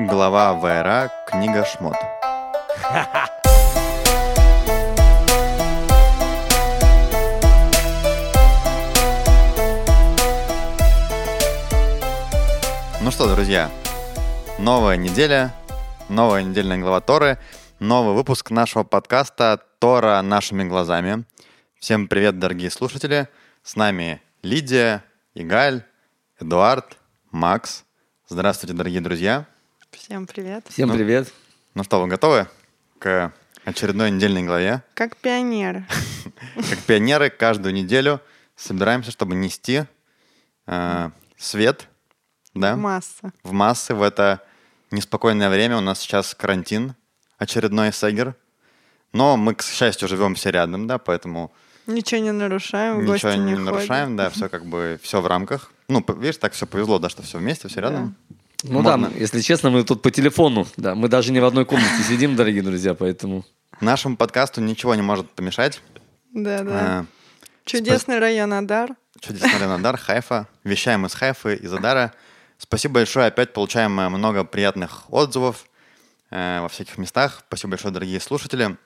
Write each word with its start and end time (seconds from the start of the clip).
Глава 0.00 0.54
ВРА, 0.54 1.10
книга 1.26 1.64
«Шмот». 1.64 1.96
Ну 13.00 13.10
что, 13.10 13.34
друзья, 13.34 13.68
новая 14.60 14.96
неделя, 14.96 15.52
новая 16.08 16.44
недельная 16.44 16.78
глава 16.78 17.00
Торы, 17.00 17.36
новый 17.80 18.14
выпуск 18.14 18.52
нашего 18.52 18.84
подкаста 18.84 19.60
«Тора 19.80 20.22
нашими 20.22 20.62
глазами». 20.62 21.24
Всем 21.80 22.06
привет, 22.06 22.38
дорогие 22.38 22.70
слушатели. 22.70 23.28
С 23.64 23.74
нами 23.74 24.22
Лидия, 24.44 25.02
Игаль, 25.34 25.82
Эдуард, 26.38 26.98
Макс. 27.32 27.84
Здравствуйте, 28.28 28.76
дорогие 28.76 29.00
друзья. 29.00 29.46
Всем 29.90 30.26
привет. 30.26 30.66
Всем 30.68 30.88
Ну, 30.88 30.94
привет. 30.94 31.32
Ну 31.74 31.82
что, 31.82 32.00
вы 32.00 32.08
готовы 32.08 32.46
к 32.98 33.32
очередной 33.64 34.10
недельной 34.10 34.42
главе? 34.42 34.82
Как 34.94 35.16
пионер. 35.16 35.84
Как 36.54 36.78
пионеры 36.80 37.30
каждую 37.30 37.74
неделю 37.74 38.20
собираемся, 38.54 39.10
чтобы 39.10 39.34
нести 39.34 39.84
э, 40.66 41.10
свет 41.36 41.88
да, 42.54 42.76
Масса. 42.76 43.32
в 43.42 43.52
массы 43.52 43.94
в 43.94 44.02
это 44.02 44.42
неспокойное 44.90 45.48
время. 45.48 45.78
У 45.78 45.80
нас 45.80 46.00
сейчас 46.00 46.34
карантин, 46.34 46.94
очередной 47.38 47.92
сегер. 47.92 48.34
Но 49.12 49.36
мы, 49.36 49.54
к 49.54 49.62
счастью, 49.62 50.06
живем 50.06 50.34
все 50.34 50.50
рядом, 50.50 50.86
да, 50.86 50.98
поэтому 50.98 51.50
Ничего 51.86 52.20
не 52.20 52.32
нарушаем, 52.32 52.98
в 52.98 53.02
ничего 53.02 53.12
гости 53.12 53.38
не, 53.38 53.52
не, 53.52 53.58
нарушаем, 53.58 54.16
да, 54.16 54.28
все 54.28 54.50
как 54.50 54.66
бы 54.66 55.00
все 55.02 55.22
в 55.22 55.26
рамках. 55.26 55.72
Ну, 55.88 56.04
видишь, 56.18 56.36
так 56.36 56.52
все 56.52 56.66
повезло, 56.66 56.98
да, 56.98 57.08
что 57.08 57.22
все 57.22 57.38
вместе, 57.38 57.68
все 57.68 57.80
рядом. 57.80 58.14
Ну 58.64 58.80
Можно- 58.82 59.08
да, 59.08 59.16
если 59.16 59.40
честно, 59.40 59.70
мы 59.70 59.84
тут 59.84 60.02
по 60.02 60.10
телефону. 60.10 60.66
Да, 60.76 60.94
мы 60.94 61.08
даже 61.08 61.32
не 61.32 61.40
в 61.40 61.44
одной 61.44 61.64
комнате 61.64 62.02
сидим, 62.08 62.34
дорогие 62.34 62.62
друзья, 62.62 62.94
поэтому. 62.94 63.44
Нашему 63.80 64.16
подкасту 64.16 64.60
ничего 64.60 64.94
не 64.96 65.02
может 65.02 65.30
помешать. 65.30 65.80
Да, 66.34 66.64
да. 66.64 67.00
Э, 67.02 67.04
Чудесный 67.64 68.18
район 68.18 68.52
Адар. 68.52 68.90
Чудесный 69.20 69.58
район 69.58 69.72
Адар, 69.78 69.96
Хайфа. 69.96 70.48
Вещаем 70.64 71.06
из 71.06 71.14
Хайфы, 71.14 71.54
из 71.54 71.72
Адара. 71.72 72.12
Спасибо 72.58 72.94
большое. 72.94 73.26
Опять 73.26 73.52
получаем 73.52 74.00
э, 74.00 74.08
много 74.08 74.42
приятных 74.42 75.04
отзывов 75.12 75.66
э, 76.30 76.60
во 76.60 76.68
всяких 76.68 76.98
местах. 76.98 77.44
Спасибо 77.46 77.70
большое, 77.72 77.94
дорогие 77.94 78.18
слушатели. 78.18 78.76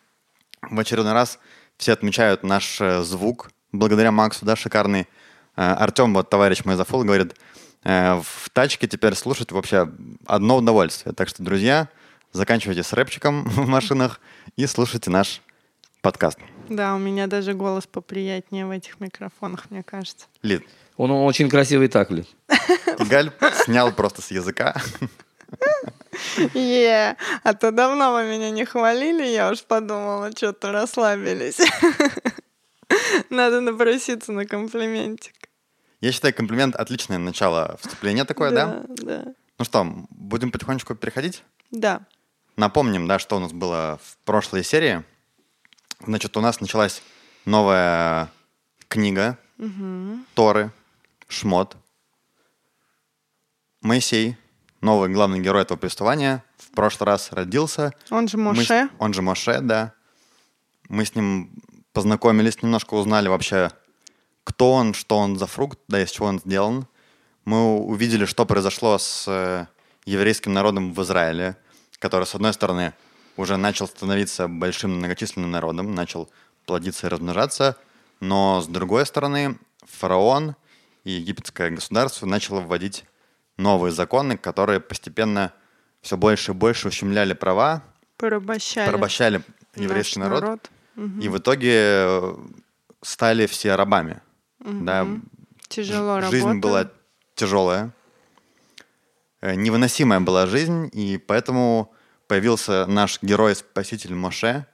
В 0.60 0.78
очередной 0.78 1.14
раз 1.14 1.38
все 1.78 1.92
отмечают 1.92 2.42
наш 2.42 2.78
э, 2.82 3.02
звук. 3.02 3.50
Благодаря 3.72 4.12
Максу, 4.12 4.44
да, 4.44 4.54
шикарный. 4.54 5.08
Э, 5.56 5.72
Артем, 5.72 6.12
вот 6.12 6.28
товарищ 6.28 6.64
мой 6.66 6.76
зафол, 6.76 7.04
говорит, 7.04 7.34
в 7.84 8.50
тачке 8.52 8.86
теперь 8.86 9.14
слушать 9.14 9.52
вообще 9.52 9.88
одно 10.26 10.56
удовольствие. 10.56 11.14
Так 11.14 11.28
что, 11.28 11.42
друзья, 11.42 11.88
заканчивайте 12.32 12.82
с 12.82 12.92
рэпчиком 12.92 13.44
в 13.48 13.66
машинах 13.66 14.20
и 14.56 14.66
слушайте 14.66 15.10
наш 15.10 15.40
подкаст. 16.00 16.38
Да, 16.68 16.94
у 16.94 16.98
меня 16.98 17.26
даже 17.26 17.54
голос 17.54 17.86
поприятнее 17.86 18.66
в 18.66 18.70
этих 18.70 19.00
микрофонах, 19.00 19.70
мне 19.70 19.82
кажется. 19.82 20.26
Лид, 20.42 20.64
Он 20.96 21.10
очень 21.10 21.48
красивый 21.48 21.88
так, 21.88 22.08
блин. 22.08 22.26
Галь 23.10 23.32
снял 23.64 23.92
просто 23.92 24.22
с 24.22 24.30
языка. 24.30 24.74
Е, 26.54 27.16
а 27.42 27.54
то 27.54 27.70
давно 27.72 28.12
вы 28.12 28.24
меня 28.24 28.50
не 28.50 28.64
хвалили, 28.64 29.24
я 29.26 29.50
уж 29.50 29.62
подумала, 29.62 30.30
что-то 30.32 30.72
расслабились. 30.72 31.58
Надо 33.30 33.60
напроситься 33.60 34.32
на 34.32 34.46
комплиментик. 34.46 35.34
Я 36.02 36.10
считаю, 36.12 36.34
комплимент 36.34 36.74
отличное 36.74 37.16
начало 37.16 37.78
вступления 37.80 38.24
такое, 38.24 38.50
да? 38.50 38.82
Да, 38.88 39.24
Ну 39.58 39.64
что, 39.64 39.84
будем 40.10 40.50
потихонечку 40.50 40.94
переходить? 40.94 41.42
да. 41.70 42.02
Напомним, 42.54 43.08
да, 43.08 43.18
что 43.18 43.36
у 43.36 43.38
нас 43.38 43.50
было 43.52 43.98
в 44.04 44.18
прошлой 44.26 44.62
серии. 44.62 45.04
Значит, 46.04 46.36
у 46.36 46.40
нас 46.42 46.60
началась 46.60 47.02
новая 47.46 48.30
книга 48.88 49.38
Торы, 50.34 50.70
Шмот. 51.28 51.78
Моисей, 53.80 54.36
новый 54.82 55.08
главный 55.08 55.40
герой 55.40 55.62
этого 55.62 55.78
повествования, 55.78 56.44
в 56.58 56.72
прошлый 56.72 57.06
раз 57.06 57.32
родился. 57.32 57.94
Он 58.10 58.28
же 58.28 58.36
Мы 58.36 58.52
Моше. 58.52 58.90
он 58.98 59.14
же 59.14 59.22
Моше, 59.22 59.60
да. 59.62 59.94
Мы 60.90 61.06
с 61.06 61.14
ним 61.14 61.52
познакомились, 61.94 62.62
немножко 62.62 62.94
узнали 62.94 63.28
вообще, 63.28 63.70
кто 64.44 64.72
он, 64.72 64.94
что 64.94 65.18
он 65.18 65.38
за 65.38 65.46
фрукт, 65.46 65.78
да, 65.88 66.02
из 66.02 66.10
чего 66.10 66.26
он 66.26 66.38
сделан. 66.40 66.86
Мы 67.44 67.78
увидели, 67.78 68.24
что 68.24 68.46
произошло 68.46 68.98
с 68.98 69.24
э, 69.28 69.66
еврейским 70.04 70.52
народом 70.52 70.92
в 70.92 71.02
Израиле, 71.02 71.56
который, 71.98 72.26
с 72.26 72.34
одной 72.34 72.52
стороны, 72.52 72.92
уже 73.36 73.56
начал 73.56 73.86
становиться 73.86 74.48
большим 74.48 74.98
многочисленным 74.98 75.50
народом, 75.50 75.94
начал 75.94 76.28
плодиться 76.66 77.06
и 77.06 77.10
размножаться, 77.10 77.76
но, 78.20 78.60
с 78.60 78.66
другой 78.66 79.06
стороны, 79.06 79.58
фараон 79.84 80.54
и 81.04 81.12
египетское 81.12 81.70
государство 81.70 82.26
начало 82.26 82.60
вводить 82.60 83.04
новые 83.56 83.92
законы, 83.92 84.36
которые 84.36 84.80
постепенно 84.80 85.52
все 86.00 86.16
больше 86.16 86.52
и 86.52 86.54
больше 86.54 86.88
ущемляли 86.88 87.32
права, 87.32 87.82
Порабощали. 88.16 88.86
порабощали 88.86 89.42
еврейский 89.74 90.20
наш 90.20 90.40
народ, 90.40 90.70
и 91.20 91.28
в 91.28 91.38
итоге 91.38 91.72
э, 91.74 92.36
стали 93.02 93.46
все 93.46 93.74
рабами. 93.74 94.20
Да, 94.64 95.06
Тяжело 95.68 96.20
Ж- 96.20 96.30
Жизнь 96.30 96.58
была 96.58 96.90
тяжелая, 97.34 97.92
э, 99.40 99.54
невыносимая 99.54 100.20
была 100.20 100.46
жизнь, 100.46 100.90
и 100.92 101.18
поэтому 101.18 101.92
появился 102.28 102.86
наш 102.86 103.18
герой-спаситель 103.22 104.14
Моше. 104.14 104.66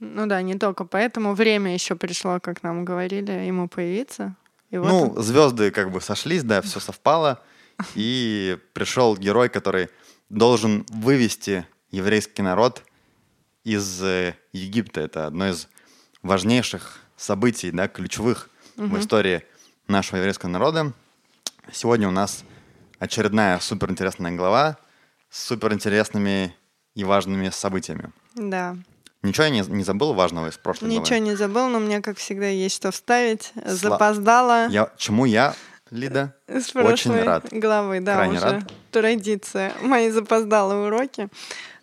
Ну 0.00 0.26
да, 0.26 0.42
не 0.42 0.56
только 0.56 0.84
поэтому. 0.84 1.34
Время 1.34 1.74
еще 1.74 1.94
пришло, 1.94 2.40
как 2.40 2.62
нам 2.62 2.84
говорили, 2.84 3.30
ему 3.30 3.68
появиться. 3.68 4.34
И 4.70 4.78
вот 4.78 4.88
ну, 4.88 5.10
он. 5.10 5.22
звезды 5.22 5.70
как 5.70 5.90
бы 5.90 6.00
сошлись, 6.00 6.42
да, 6.42 6.62
все 6.62 6.80
совпало, 6.80 7.42
и 7.94 8.58
пришел 8.72 9.16
герой, 9.16 9.48
который 9.48 9.88
должен 10.28 10.86
вывести 10.90 11.66
еврейский 11.90 12.42
народ 12.42 12.82
из 13.64 14.02
э, 14.02 14.34
Египта. 14.52 15.00
Это 15.00 15.26
одно 15.26 15.48
из 15.48 15.68
важнейших 16.22 17.00
событий, 17.16 17.70
да, 17.70 17.88
ключевых 17.88 18.48
в 18.80 18.98
истории 18.98 19.42
нашего 19.88 20.16
еврейского 20.18 20.48
народа. 20.48 20.92
Сегодня 21.72 22.08
у 22.08 22.10
нас 22.10 22.44
очередная 22.98 23.58
суперинтересная 23.60 24.32
глава 24.32 24.76
с 25.28 25.44
суперинтересными 25.46 26.54
и 26.94 27.04
важными 27.04 27.50
событиями. 27.50 28.10
Да. 28.34 28.76
Ничего 29.22 29.44
я 29.44 29.50
не, 29.50 29.60
не 29.60 29.84
забыл 29.84 30.14
важного 30.14 30.48
из 30.48 30.56
прошлой 30.56 30.88
Ничего 30.88 31.04
главы? 31.06 31.20
не 31.20 31.34
забыл, 31.36 31.68
но 31.68 31.78
мне, 31.78 32.00
как 32.00 32.16
всегда, 32.16 32.46
есть 32.46 32.76
что 32.76 32.90
вставить. 32.90 33.52
Сла- 33.54 33.74
Запоздала 33.74 34.66
Я, 34.68 34.90
чему 34.96 35.26
я, 35.26 35.54
Лида, 35.90 36.34
с 36.48 36.74
очень 36.74 37.14
рад. 37.22 37.46
главы. 37.50 38.00
Да, 38.00 38.14
Крайне 38.14 38.38
уже 38.38 38.46
рад. 38.50 38.72
традиция. 38.90 39.74
Мои 39.82 40.08
запоздалые 40.10 40.86
уроки. 40.86 41.28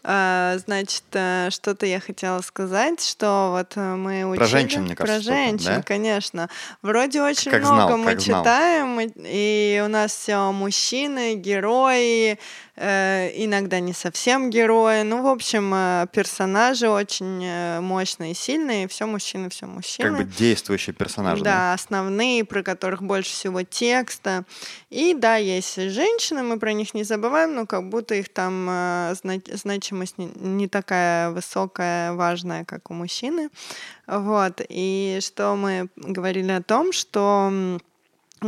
А, 0.09 0.57
значит, 0.65 1.03
э, 1.11 1.49
что-то 1.51 1.85
я 1.85 1.99
хотела 1.99 2.39
сказать, 2.39 3.03
что 3.03 3.49
вот 3.51 3.73
э, 3.75 3.95
мы 3.95 4.23
учили... 4.23 4.45
женщин, 4.45 4.83
мне 4.83 4.95
кажется, 4.95 5.21
Про 5.27 5.35
женщин, 5.35 5.65
да? 5.75 5.81
конечно. 5.83 6.49
Вроде 6.81 7.21
очень 7.21 7.51
Как 7.51 7.59
много 7.59 7.75
знал, 7.87 7.97
мы 7.97 8.05
как 8.11 8.21
знал. 8.21 8.41
читаем, 8.41 8.99
и- 9.01 9.81
у 9.83 9.89
нас 9.89 10.13
все 10.13 10.51
мужчины, 10.53 11.35
герои, 11.35 12.39
иногда 12.77 13.79
не 13.79 13.93
совсем 13.93 14.49
герои. 14.49 15.01
Ну, 15.01 15.23
в 15.23 15.27
общем, 15.27 15.73
э, 15.73 16.07
персонажи 16.11 16.87
очень 16.87 17.43
э, 17.43 17.79
мощные, 17.81 18.35
сильные, 18.35 18.87
все 18.87 19.07
мужчины, 19.07 19.49
все 19.49 19.65
мужчины. 19.65 20.09
как 20.09 20.17
бы 20.17 20.23
действующий 20.23 20.91
персонаж. 20.91 21.41
Да, 21.41 21.73
основные, 21.73 22.45
про 22.45 22.61
которых 22.61 23.01
больше 23.01 23.31
всего 23.31 23.63
текста. 23.63 24.45
И 24.91 25.15
да, 25.15 25.37
есть 25.37 25.77
и 25.77 25.89
женщины, 25.89 26.43
мы 26.43 26.59
про 26.59 26.73
них 26.73 26.93
не 26.93 27.03
забываем, 27.03 27.55
но 27.55 27.65
как 27.65 27.89
будто 27.89 28.13
их 28.13 28.29
там 28.29 28.67
э, 28.69 29.15
зна- 29.21 29.41
значимость 29.53 30.17
не, 30.17 30.67
такая 30.67 31.31
высокая, 31.31 32.13
важная, 32.13 32.63
как 32.63 32.91
у 32.91 32.93
мужчины. 32.93 33.49
Вот. 34.05 34.61
И 34.69 35.17
что 35.21 35.55
мы 35.55 35.89
говорили 35.95 36.51
о 36.51 36.61
том, 36.61 36.91
что 36.91 37.79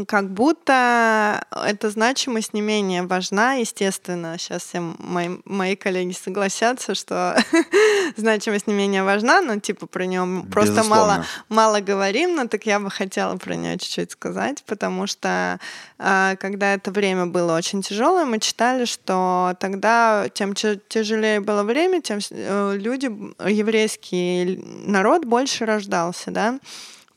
как 0.07 0.29
будто 0.29 1.45
эта 1.51 1.89
значимость 1.89 2.53
не 2.53 2.61
менее 2.61 3.03
важна, 3.03 3.53
естественно. 3.53 4.37
Сейчас 4.37 4.63
все 4.63 4.79
мои, 4.79 5.29
мои 5.45 5.75
коллеги 5.75 6.13
согласятся, 6.13 6.95
что 6.95 7.35
значимость 8.15 8.67
не 8.67 8.73
менее 8.73 9.03
важна, 9.03 9.41
но 9.41 9.59
типа 9.59 9.87
про 9.87 10.05
нее 10.05 10.45
просто 10.51 10.83
мало, 10.83 11.25
мало 11.49 11.79
говорим, 11.79 12.35
но 12.35 12.47
так 12.47 12.65
я 12.65 12.79
бы 12.79 12.91
хотела 12.91 13.35
про 13.37 13.55
нее 13.55 13.77
чуть-чуть 13.77 14.11
сказать, 14.11 14.63
потому 14.65 15.07
что 15.07 15.59
а, 15.97 16.35
когда 16.35 16.73
это 16.73 16.91
время 16.91 17.25
было 17.25 17.57
очень 17.57 17.81
тяжелое, 17.81 18.25
мы 18.25 18.39
читали, 18.39 18.85
что 18.85 19.55
тогда 19.59 20.27
тем 20.33 20.53
тяжелее 20.53 21.39
было 21.39 21.63
время, 21.63 22.01
тем 22.01 22.19
э, 22.29 22.77
люди, 22.77 23.05
еврейский 23.49 24.63
народ 24.85 25.25
больше 25.25 25.65
рождался, 25.65 26.31
да. 26.31 26.59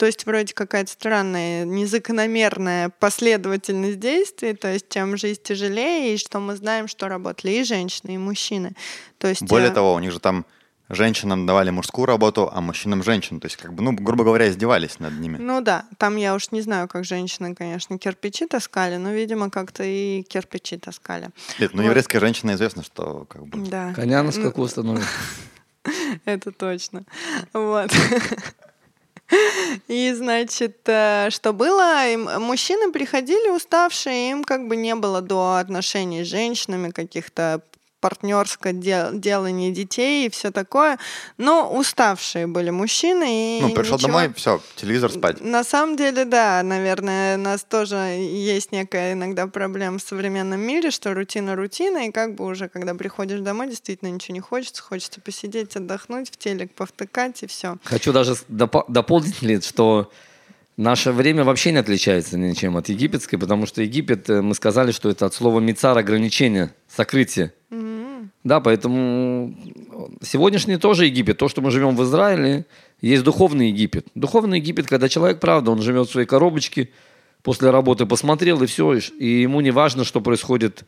То 0.02 0.06
есть 0.06 0.26
вроде 0.26 0.52
какая-то 0.52 0.90
странная, 0.90 1.64
незакономерная 1.64 2.88
последовательность 2.88 4.00
действий, 4.00 4.52
то 4.52 4.66
есть 4.66 4.88
чем 4.88 5.16
жизнь 5.16 5.40
тяжелее, 5.40 6.12
и 6.12 6.18
что 6.18 6.40
мы 6.40 6.56
знаем, 6.56 6.88
что 6.88 7.06
работали 7.06 7.52
и 7.52 7.62
женщины, 7.62 8.16
и 8.16 8.18
мужчины. 8.18 8.72
То 9.18 9.28
есть, 9.28 9.44
Более 9.44 9.70
э, 9.70 9.72
того, 9.72 9.94
у 9.94 10.00
них 10.00 10.10
же 10.10 10.18
там 10.18 10.44
женщинам 10.88 11.46
давали 11.46 11.70
мужскую 11.70 12.06
работу, 12.06 12.50
а 12.52 12.60
мужчинам 12.60 13.04
женщин. 13.04 13.38
То 13.38 13.46
есть, 13.46 13.58
как 13.58 13.74
бы, 13.74 13.84
ну, 13.84 13.92
грубо 13.92 14.24
говоря, 14.24 14.48
издевались 14.48 14.98
над 14.98 15.20
ними. 15.20 15.36
Ну 15.38 15.60
да, 15.60 15.84
там 15.98 16.16
я 16.16 16.34
уж 16.34 16.50
не 16.50 16.62
знаю, 16.62 16.88
как 16.88 17.04
женщины, 17.04 17.54
конечно, 17.54 17.96
кирпичи 17.96 18.48
таскали, 18.48 18.96
но, 18.96 19.12
видимо, 19.12 19.50
как-то 19.50 19.84
и 19.84 20.24
кирпичи 20.24 20.78
таскали. 20.78 21.30
Нет, 21.60 21.74
ну, 21.74 21.82
Вот. 21.82 21.86
еврейская 21.90 22.18
женщина 22.18 22.54
известно, 22.54 22.82
что 22.82 23.24
как 23.28 23.46
бы... 23.46 23.68
Да. 23.68 23.92
Коня 23.94 24.24
на 24.24 24.32
Ну, 24.32 24.32
скаку 24.32 24.62
установит. 24.62 25.04
Это 26.24 26.50
точно. 26.50 27.04
Вот. 27.52 27.92
И, 29.88 30.12
значит, 30.12 30.78
э, 30.86 31.30
что 31.30 31.52
было? 31.52 32.02
Мужчины 32.38 32.92
приходили 32.92 33.50
уставшие, 33.50 34.30
им 34.30 34.44
как 34.44 34.68
бы 34.68 34.76
не 34.76 34.94
было 34.94 35.20
до 35.20 35.56
отношений 35.56 36.24
с 36.24 36.28
женщинами, 36.28 36.90
каких-то 36.90 37.62
партнерское 38.02 38.72
делание 38.74 39.70
детей 39.70 40.26
и 40.26 40.28
все 40.30 40.50
такое. 40.50 40.98
Но 41.38 41.72
уставшие 41.72 42.46
были 42.48 42.70
мужчины. 42.70 43.58
И 43.58 43.62
Ну, 43.62 43.70
пришел 43.70 43.96
ничего- 43.96 44.08
домой, 44.08 44.32
все, 44.36 44.60
телевизор 44.76 45.10
спать. 45.12 45.40
на 45.40 45.62
самом 45.64 45.96
деле, 45.96 46.24
да, 46.24 46.62
наверное, 46.64 47.38
у 47.38 47.40
нас 47.40 47.64
тоже 47.64 47.96
есть 47.96 48.72
некая 48.72 49.12
иногда 49.12 49.46
проблема 49.46 49.98
в 49.98 50.02
современном 50.02 50.60
мире, 50.60 50.90
что 50.90 51.14
рутина 51.14 51.54
рутина, 51.54 52.08
и 52.08 52.10
как 52.10 52.34
бы 52.34 52.44
уже, 52.44 52.68
когда 52.68 52.94
приходишь 52.94 53.40
домой, 53.40 53.68
действительно 53.68 54.08
ничего 54.10 54.34
не 54.34 54.40
хочется, 54.40 54.82
хочется 54.82 55.20
посидеть, 55.20 55.76
отдохнуть, 55.76 56.28
в 56.30 56.36
телек 56.36 56.72
повтыкать, 56.74 57.42
и 57.44 57.46
все. 57.46 57.76
Хочу 57.84 58.12
даже 58.12 58.32
допо- 58.50 58.84
дополнить, 58.88 59.64
что 59.64 60.10
наше 60.76 61.12
время 61.12 61.44
вообще 61.44 61.72
не 61.72 61.78
отличается 61.78 62.38
ничем 62.38 62.76
от 62.76 62.88
египетской, 62.88 63.36
потому 63.36 63.66
что 63.66 63.82
Египет, 63.82 64.28
э, 64.30 64.42
мы 64.42 64.54
сказали, 64.54 64.92
что 64.92 65.08
это 65.10 65.26
от 65.26 65.34
слова 65.34 65.60
мицар 65.60 65.96
ограничение, 65.96 66.74
сокрытие. 66.88 67.52
Да, 68.44 68.60
поэтому 68.60 69.54
сегодняшний 70.20 70.76
тоже 70.76 71.06
Египет. 71.06 71.38
То, 71.38 71.48
что 71.48 71.60
мы 71.62 71.70
живем 71.70 71.94
в 71.96 72.02
Израиле, 72.02 72.66
есть 73.00 73.22
духовный 73.22 73.68
Египет. 73.68 74.06
Духовный 74.16 74.58
Египет, 74.58 74.88
когда 74.88 75.08
человек, 75.08 75.38
правда, 75.38 75.70
он 75.70 75.80
живет 75.80 76.08
в 76.08 76.12
своей 76.12 76.26
коробочке, 76.26 76.88
после 77.42 77.70
работы 77.70 78.04
посмотрел, 78.04 78.60
и 78.62 78.66
все, 78.66 78.94
и 78.94 79.42
ему 79.42 79.60
не 79.60 79.70
важно, 79.70 80.04
что 80.04 80.20
происходит 80.20 80.82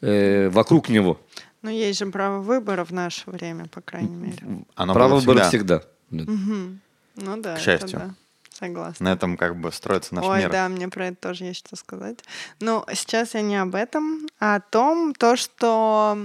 э, 0.00 0.48
вокруг 0.50 0.88
него. 0.88 1.20
Но 1.62 1.70
есть 1.70 1.98
же 1.98 2.06
право 2.06 2.40
выбора 2.40 2.84
в 2.84 2.92
наше 2.92 3.28
время, 3.30 3.66
по 3.66 3.80
крайней 3.80 4.14
мере. 4.14 4.64
Оно 4.76 4.94
Право 4.94 5.16
выбора 5.16 5.44
всегда. 5.48 5.80
всегда. 6.10 6.24
Мгм. 6.32 6.80
Ну 7.16 7.36
да, 7.42 7.54
К 7.54 7.58
это 7.58 7.60
счастью. 7.64 7.98
да. 7.98 8.14
Согласна. 8.62 9.04
На 9.10 9.12
этом 9.14 9.36
как 9.36 9.56
бы 9.56 9.72
строится 9.72 10.14
наш 10.14 10.24
Ой, 10.24 10.38
мир. 10.38 10.50
да, 10.52 10.68
мне 10.68 10.86
про 10.88 11.08
это 11.08 11.16
тоже 11.16 11.46
есть 11.46 11.66
что 11.66 11.74
сказать. 11.74 12.18
Но 12.60 12.86
сейчас 12.94 13.34
я 13.34 13.40
не 13.40 13.56
об 13.56 13.74
этом, 13.74 14.28
а 14.38 14.54
о 14.56 14.60
том, 14.60 15.14
то, 15.14 15.34
что 15.34 16.16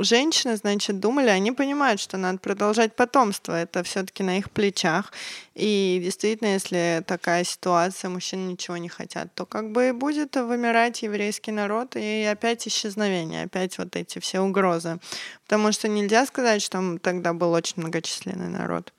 женщины, 0.00 0.56
значит, 0.56 0.98
думали, 0.98 1.28
они 1.28 1.52
понимают, 1.52 2.00
что 2.00 2.16
надо 2.16 2.38
продолжать 2.38 2.96
потомство, 2.96 3.52
это 3.52 3.84
все-таки 3.84 4.24
на 4.24 4.38
их 4.38 4.50
плечах. 4.50 5.12
И 5.54 6.00
действительно, 6.02 6.54
если 6.54 7.04
такая 7.06 7.44
ситуация, 7.44 8.08
мужчины 8.08 8.50
ничего 8.50 8.76
не 8.76 8.88
хотят, 8.88 9.32
то 9.36 9.46
как 9.46 9.70
бы 9.70 9.90
и 9.90 9.92
будет 9.92 10.34
вымирать 10.34 11.02
еврейский 11.02 11.52
народ, 11.52 11.94
и 11.94 12.24
опять 12.24 12.66
исчезновение, 12.66 13.44
опять 13.44 13.78
вот 13.78 13.94
эти 13.94 14.18
все 14.18 14.40
угрозы. 14.40 14.98
Потому 15.44 15.70
что 15.70 15.86
нельзя 15.86 16.26
сказать, 16.26 16.62
что 16.62 16.78
м, 16.78 16.98
тогда 16.98 17.32
был 17.32 17.52
очень 17.52 17.74
многочисленный 17.76 18.48
народ. 18.48 18.92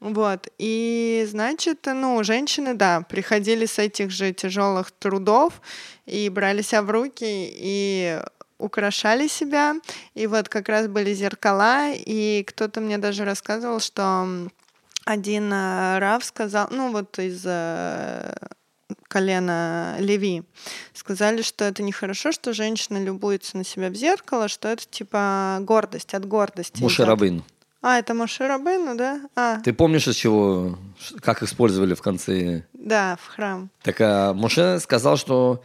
Вот. 0.00 0.48
И, 0.58 1.26
значит, 1.28 1.86
ну, 1.86 2.22
женщины, 2.22 2.74
да, 2.74 3.02
приходили 3.02 3.66
с 3.66 3.78
этих 3.78 4.10
же 4.10 4.32
тяжелых 4.32 4.92
трудов 4.92 5.60
и 6.06 6.28
брали 6.28 6.62
себя 6.62 6.82
в 6.82 6.90
руки 6.90 7.24
и 7.26 8.20
украшали 8.58 9.26
себя. 9.28 9.74
И 10.14 10.26
вот 10.26 10.48
как 10.48 10.68
раз 10.68 10.88
были 10.88 11.14
зеркала, 11.14 11.92
и 11.92 12.44
кто-то 12.46 12.80
мне 12.80 12.98
даже 12.98 13.24
рассказывал, 13.24 13.80
что 13.80 14.48
один 15.04 15.52
э, 15.52 15.98
Рав 15.98 16.24
сказал, 16.24 16.68
ну 16.70 16.92
вот 16.92 17.18
из 17.18 17.42
э, 17.46 18.34
колена 19.08 19.96
Леви, 19.98 20.42
сказали, 20.92 21.42
что 21.42 21.64
это 21.64 21.82
нехорошо, 21.82 22.30
что 22.30 22.52
женщина 22.52 23.02
любуется 23.02 23.56
на 23.56 23.64
себя 23.64 23.88
в 23.88 23.94
зеркало, 23.94 24.48
что 24.48 24.68
это 24.68 24.84
типа 24.86 25.58
гордость, 25.62 26.14
от 26.14 26.26
гордости. 26.26 26.82
Моше 26.82 27.02
идёт. 27.02 27.08
Рабейну. 27.08 27.44
А, 27.80 27.98
это 27.98 28.12
Моше 28.14 28.46
Рабейну, 28.48 28.96
да? 28.96 29.20
А, 29.36 29.60
Ты 29.60 29.72
помнишь, 29.72 30.08
из 30.08 30.16
чего, 30.16 30.76
как 31.20 31.42
использовали 31.42 31.94
в 31.94 32.02
конце? 32.02 32.64
да, 32.72 33.16
в 33.22 33.28
храм. 33.28 33.70
Так 33.82 33.96
а 34.00 34.32
Моше 34.34 34.80
сказал, 34.80 35.16
что 35.16 35.62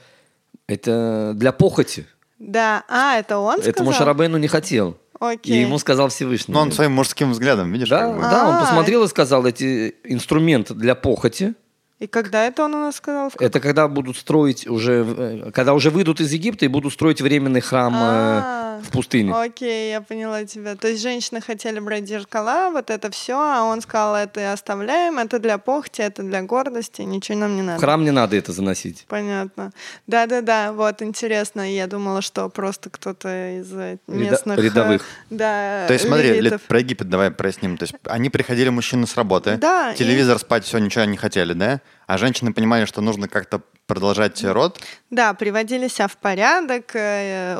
это 0.68 1.31
для 1.36 1.51
похоти. 1.51 2.06
Да, 2.39 2.83
а, 2.88 3.18
это 3.18 3.38
он 3.39 3.54
сказал? 3.56 3.69
Это 3.71 3.83
Моше 3.83 4.04
Рабейну 4.04 4.38
не 4.38 4.48
хотел. 4.48 4.98
Окей. 5.19 5.57
И 5.57 5.62
ему 5.62 5.77
сказал 5.80 6.10
Всевышний. 6.10 6.54
Но 6.54 6.62
он 6.62 6.71
своим 6.71 6.92
мужским 6.94 7.31
взглядом, 7.31 7.71
видишь? 7.71 7.89
да, 7.89 8.00
как 8.01 8.15
бы. 8.15 8.21
да, 8.21 8.48
он 8.50 8.56
А. 8.56 8.60
посмотрел 8.60 9.04
и 9.04 9.07
сказал, 9.07 9.45
эти 9.45 9.95
инструменты 10.04 10.74
для 10.74 10.95
похоти, 10.95 11.54
И 12.00 12.07
когда 12.07 12.45
это 12.45 12.65
он 12.65 12.75
у 12.75 12.80
нас 12.80 12.98
сказал? 12.98 13.31
Это 13.39 13.60
когда 13.62 13.88
будут 13.88 14.18
строить 14.18 14.68
уже, 14.68 15.06
э, 15.07 15.51
когда 15.51 15.74
уже 15.74 15.89
выйдут 15.89 16.19
из 16.19 16.31
Египта 16.33 16.65
и 16.65 16.68
будут 16.68 16.92
строить 16.92 17.21
временный 17.21 17.62
храм 17.62 17.94
э, 17.95 18.72
А. 18.79 18.81
в 18.81 18.89
пустыне. 18.91 19.33
Окей, 19.33 19.91
я 19.91 20.01
поняла 20.01 20.43
тебя. 20.45 20.75
То 20.75 20.87
есть 20.87 21.01
женщины 21.01 21.41
хотели 21.41 21.79
брать 21.79 22.07
зеркала, 22.07 22.69
вот 22.71 22.89
это 22.89 23.09
все, 23.11 23.33
а 23.39 23.63
он 23.63 23.81
сказал, 23.81 24.15
это 24.15 24.51
оставляем, 24.53 25.17
это 25.19 25.39
для 25.39 25.57
похоти, 25.57 26.01
это 26.01 26.23
для 26.23 26.41
гордости, 26.41 27.01
ничего 27.01 27.37
нам 27.39 27.55
не 27.55 27.61
В 27.61 27.65
надо. 27.65 27.79
храм 27.81 28.03
не 28.03 28.11
надо 28.11 28.35
это 28.35 28.51
заносить. 28.51 29.05
Понятно. 29.07 29.71
Да-да-да, 30.07 30.71
вот 30.73 31.01
интересно. 31.01 31.71
Я 31.71 31.87
думала, 31.87 32.21
что 32.21 32.49
просто 32.49 32.89
кто-то 32.89 33.59
из 33.59 33.71
э, 33.73 33.97
Ряда- 34.07 34.31
местных... 34.31 34.59
э, 34.59 34.61
рядовых. 34.61 35.05
Да, 35.29 35.85
То 35.87 35.93
есть 35.93 36.05
смотри, 36.07 36.33
левитов. 36.33 36.61
про 36.63 36.79
Египет 36.79 37.09
давай 37.09 37.31
проясним. 37.31 37.77
То 37.77 37.83
есть 37.83 37.95
они 38.05 38.29
приходили 38.29 38.69
мужчины 38.69 39.07
с 39.07 39.15
работы, 39.15 39.57
Да, 39.57 39.93
и- 39.93 39.97
телевизор 39.97 40.37
спать, 40.39 40.65
все, 40.65 40.77
ничего 40.79 41.05
не 41.05 41.17
хотели, 41.17 41.53
да? 41.53 41.81
А 42.07 42.17
женщины 42.17 42.53
понимали, 42.53 42.85
что 42.85 43.01
нужно 43.01 43.27
как-то 43.27 43.61
продолжать 43.93 44.43
род, 44.43 44.79
Да, 45.11 45.33
приводили 45.35 45.87
себя 45.87 46.07
в 46.07 46.17
порядок. 46.17 46.91
э, 46.95 47.55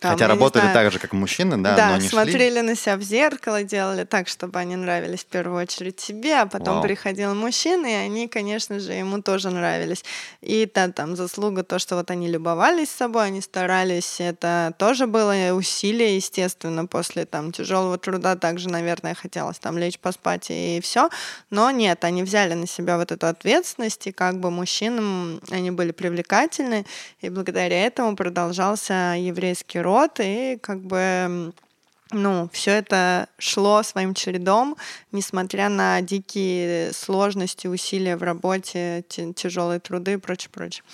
там, 0.00 0.12
хотя 0.12 0.28
работали 0.28 0.62
знаю, 0.62 0.74
так 0.74 0.92
же, 0.92 0.98
как 0.98 1.12
мужчины, 1.14 1.56
да, 1.56 1.74
Да, 1.74 1.88
но 1.88 1.94
не 1.94 2.00
шли. 2.00 2.08
смотрели 2.10 2.60
на 2.60 2.76
себя 2.76 2.96
в 2.96 3.02
зеркало, 3.02 3.62
делали 3.62 4.04
так, 4.04 4.28
чтобы 4.28 4.58
они 4.58 4.76
нравились 4.76 5.20
в 5.20 5.26
первую 5.26 5.62
очередь 5.62 5.98
себе, 6.00 6.40
а 6.40 6.46
потом 6.46 6.74
Вау. 6.74 6.82
приходил 6.82 7.34
мужчина, 7.34 7.86
и 7.86 7.94
они, 7.94 8.28
конечно 8.28 8.78
же, 8.80 8.92
ему 8.92 9.22
тоже 9.22 9.48
нравились. 9.50 10.04
И 10.42 10.66
та, 10.66 10.88
там 10.88 11.16
заслуга 11.16 11.62
то, 11.62 11.78
что 11.78 11.96
вот 11.96 12.10
они 12.10 12.28
любовались 12.28 12.90
собой, 12.90 13.26
они 13.26 13.40
старались, 13.40 14.16
это 14.20 14.74
тоже 14.78 15.06
было 15.06 15.32
усилие, 15.54 16.16
естественно, 16.16 16.84
после 16.86 17.24
там 17.24 17.52
тяжелого 17.52 17.96
труда 17.96 18.36
также, 18.36 18.68
наверное, 18.68 19.14
хотелось 19.14 19.58
там 19.58 19.78
лечь 19.78 19.98
поспать 19.98 20.46
и 20.50 20.80
все, 20.82 21.08
но 21.48 21.70
нет, 21.70 22.04
они 22.04 22.22
взяли 22.22 22.52
на 22.54 22.66
себя 22.66 22.98
вот 22.98 23.12
эту 23.12 23.26
ответственность, 23.26 24.06
и 24.06 24.12
как 24.12 24.38
бы 24.38 24.50
мужчинам 24.50 25.40
они 25.62 25.70
были 25.70 25.92
привлекательны, 25.92 26.84
и 27.20 27.30
благодаря 27.30 27.86
этому 27.86 28.16
продолжался 28.16 29.14
еврейский 29.16 29.80
род, 29.80 30.18
и 30.20 30.58
как 30.60 30.80
бы 30.80 31.52
ну, 32.12 32.48
все 32.52 32.72
это 32.72 33.28
шло 33.38 33.82
своим 33.82 34.14
чередом, 34.14 34.76
несмотря 35.12 35.68
на 35.68 36.00
дикие 36.02 36.92
сложности, 36.92 37.66
усилия 37.66 38.16
в 38.16 38.22
работе, 38.22 39.04
те- 39.08 39.32
тяжелые 39.32 39.80
труды 39.80 40.12
и 40.12 40.16
прочее, 40.18 40.50
прочее. 40.52 40.84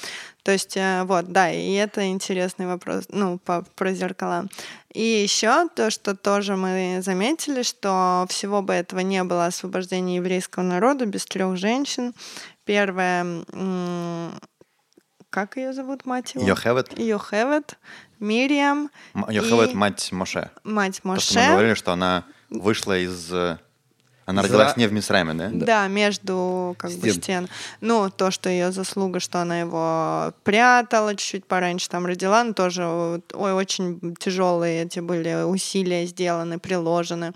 То 0.44 0.52
есть, 0.52 0.76
э, 0.76 1.02
вот, 1.04 1.32
да, 1.32 1.50
и 1.50 1.72
это 1.72 2.06
интересный 2.06 2.66
вопрос, 2.66 3.06
ну, 3.10 3.38
по- 3.38 3.64
про 3.74 3.92
зеркала. 3.92 4.46
И 4.94 5.02
еще 5.02 5.68
то, 5.74 5.90
что 5.90 6.14
тоже 6.14 6.56
мы 6.56 7.00
заметили, 7.02 7.62
что 7.62 8.24
всего 8.28 8.62
бы 8.62 8.72
этого 8.72 9.00
не 9.00 9.22
было 9.24 9.46
освобождения 9.46 10.16
еврейского 10.16 10.62
народа 10.62 11.04
без 11.04 11.26
трех 11.26 11.56
женщин. 11.56 12.14
Первая, 12.64 13.24
м, 13.52 14.32
как 15.30 15.56
ее 15.56 15.72
зовут, 15.72 16.06
мать 16.06 16.34
его? 16.34 16.46
Йохевет, 16.46 16.98
Йохевет, 16.98 17.78
Мириам, 18.20 18.90
Йохевет 19.28 19.72
и 19.72 19.76
мать 19.76 20.10
Моше. 20.12 20.50
мать 20.64 20.96
То, 21.02 21.20
что 21.20 21.34
мы 21.34 21.40
Моше. 21.40 21.50
говорили, 21.52 21.74
что 21.74 21.92
она 21.92 22.24
вышла 22.50 22.98
из... 22.98 23.32
э, 23.32 23.58
Она 24.26 24.42
Из 24.42 24.46
родилась 24.46 24.76
не 24.76 24.86
в 24.88 24.92
Мисрайме, 24.92 25.34
да? 25.34 25.48
Да. 25.52 25.86
между 25.88 26.74
как 26.78 26.90
бы 26.92 27.10
Стен. 27.10 27.22
стен. 27.22 27.48
Ну, 27.80 28.10
то, 28.10 28.30
что 28.30 28.48
ее 28.50 28.72
заслуга, 28.72 29.20
что 29.20 29.40
она 29.40 29.60
его 29.60 30.32
прятала 30.44 31.14
чуть-чуть 31.14 31.46
пораньше, 31.46 31.88
там 31.88 32.06
родила, 32.06 32.42
но 32.44 32.52
тоже 32.52 32.84
ой, 32.86 33.52
очень 33.52 34.16
тяжелые 34.18 34.84
эти 34.84 35.00
были 35.00 35.44
усилия 35.44 36.06
сделаны, 36.06 36.58
приложены. 36.58 37.32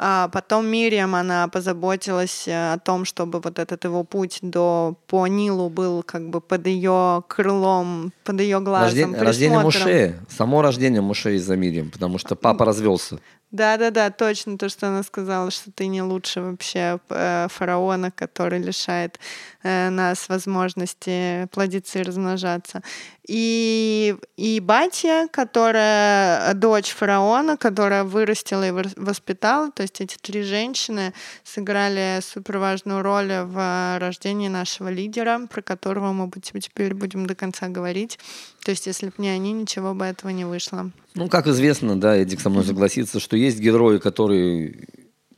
А 0.00 0.28
потом 0.28 0.66
Мириам, 0.66 1.16
она 1.16 1.48
позаботилась 1.48 2.46
э, 2.46 2.72
о 2.72 2.78
том, 2.78 3.04
чтобы 3.04 3.40
вот 3.40 3.58
этот 3.58 3.84
его 3.84 4.04
путь 4.04 4.38
до 4.42 4.94
по 5.08 5.26
Нилу 5.26 5.68
был 5.68 6.04
как 6.04 6.30
бы 6.30 6.40
под 6.40 6.66
ее 6.68 7.24
крылом, 7.26 8.12
под 8.22 8.40
ее 8.40 8.60
глазом, 8.60 8.86
Рождение, 8.86 9.20
рождение 9.20 9.58
Муше, 9.58 10.20
само 10.28 10.62
рождение 10.62 11.00
Муше 11.00 11.34
из-за 11.34 11.56
Мириам, 11.56 11.90
потому 11.90 12.18
что 12.18 12.36
папа 12.36 12.64
развелся. 12.64 13.18
Да-да-да, 13.50 14.10
точно 14.10 14.58
то, 14.58 14.68
что 14.68 14.88
она 14.88 15.02
сказала, 15.02 15.50
что 15.50 15.72
ты 15.72 15.86
не 15.86 16.02
лучше 16.02 16.42
вообще 16.42 17.00
э, 17.08 17.46
фараона, 17.48 18.10
который 18.10 18.58
лишает 18.58 19.18
э, 19.62 19.88
нас 19.88 20.28
возможности 20.28 21.48
плодиться 21.50 21.98
и 21.98 22.02
размножаться. 22.02 22.82
И, 23.26 24.16
и 24.36 24.60
Батья, 24.60 25.28
которая 25.32 26.52
дочь 26.52 26.90
фараона, 26.90 27.56
которая 27.56 28.04
вырастила 28.04 28.68
и 28.68 28.84
воспитала, 28.96 29.70
то 29.70 29.82
есть 29.82 30.02
эти 30.02 30.18
три 30.18 30.42
женщины 30.42 31.14
сыграли 31.42 32.20
супер 32.22 32.58
важную 32.58 33.02
роль 33.02 33.32
в 33.44 33.98
рождении 33.98 34.48
нашего 34.48 34.88
лидера, 34.88 35.46
про 35.50 35.62
которого 35.62 36.12
мы 36.12 36.30
теперь 36.30 36.92
будем 36.92 37.26
до 37.26 37.34
конца 37.34 37.68
говорить. 37.68 38.18
То 38.62 38.72
есть 38.72 38.86
если 38.86 39.06
бы 39.06 39.14
не 39.18 39.30
они, 39.30 39.52
ничего 39.52 39.94
бы 39.94 40.04
этого 40.04 40.30
не 40.30 40.44
вышло. 40.44 40.90
Ну, 41.18 41.28
как 41.28 41.48
известно, 41.48 41.98
да, 42.00 42.16
Эдик 42.16 42.40
со 42.40 42.48
мной 42.48 42.64
согласится, 42.64 43.18
что 43.18 43.36
есть 43.36 43.58
герои, 43.58 43.98
которые, 43.98 44.86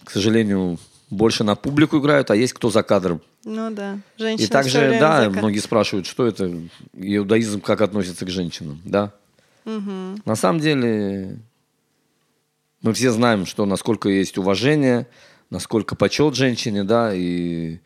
к 0.04 0.10
сожалению, 0.10 0.78
больше 1.08 1.42
на 1.42 1.56
публику 1.56 1.98
играют, 1.98 2.30
а 2.30 2.36
есть 2.36 2.52
кто 2.52 2.70
за 2.70 2.82
кадром. 2.82 3.22
Ну 3.44 3.70
да. 3.70 3.98
Женщина 4.18 4.46
И 4.46 4.50
также, 4.50 4.98
да, 5.00 5.30
многие 5.30 5.58
спрашивают, 5.58 6.06
что 6.06 6.26
это, 6.26 6.52
иудаизм 6.94 7.62
как 7.62 7.80
относится 7.80 8.26
к 8.26 8.30
женщинам, 8.30 8.80
да. 8.84 9.12
Угу. 9.64 10.20
На 10.26 10.36
самом 10.36 10.60
деле, 10.60 11.38
мы 12.82 12.92
все 12.92 13.10
знаем, 13.10 13.46
что 13.46 13.64
насколько 13.64 14.10
есть 14.10 14.36
уважение, 14.36 15.06
насколько 15.48 15.96
почет 15.96 16.34
женщине, 16.34 16.84
да, 16.84 17.14
и 17.14 17.78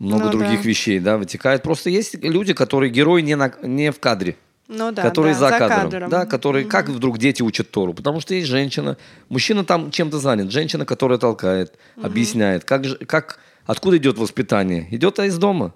много 0.00 0.24
ну, 0.24 0.32
других 0.32 0.62
да. 0.62 0.68
вещей, 0.68 0.98
да, 0.98 1.16
вытекает. 1.16 1.62
Просто 1.62 1.90
есть 1.90 2.14
люди, 2.22 2.52
которые 2.54 2.90
герои 2.90 3.22
не, 3.22 3.36
на, 3.36 3.52
не 3.62 3.92
в 3.92 4.00
кадре. 4.00 4.36
Ну 4.68 4.92
да, 4.92 5.02
которые 5.02 5.34
да, 5.34 5.40
за, 5.40 5.48
за 5.48 5.58
кадром, 5.58 5.90
кадром. 5.90 6.10
Да, 6.10 6.26
которые, 6.26 6.64
mm 6.64 6.68
как 6.68 6.88
вдруг 6.88 7.18
дети 7.18 7.42
учат 7.42 7.70
Тору? 7.70 7.92
Потому 7.92 8.20
что 8.20 8.34
есть 8.34 8.48
женщина, 8.48 8.96
мужчина 9.28 9.64
там 9.64 9.90
чем-то 9.90 10.18
занят, 10.18 10.50
женщина, 10.50 10.86
которая 10.86 11.18
толкает, 11.18 11.74
mm 11.96 12.06
объясняет, 12.06 12.64
как, 12.64 12.82
как, 13.06 13.40
откуда 13.66 13.98
идет 13.98 14.16
воспитание? 14.18 14.88
Идет 14.90 15.18
из 15.18 15.36
дома. 15.38 15.74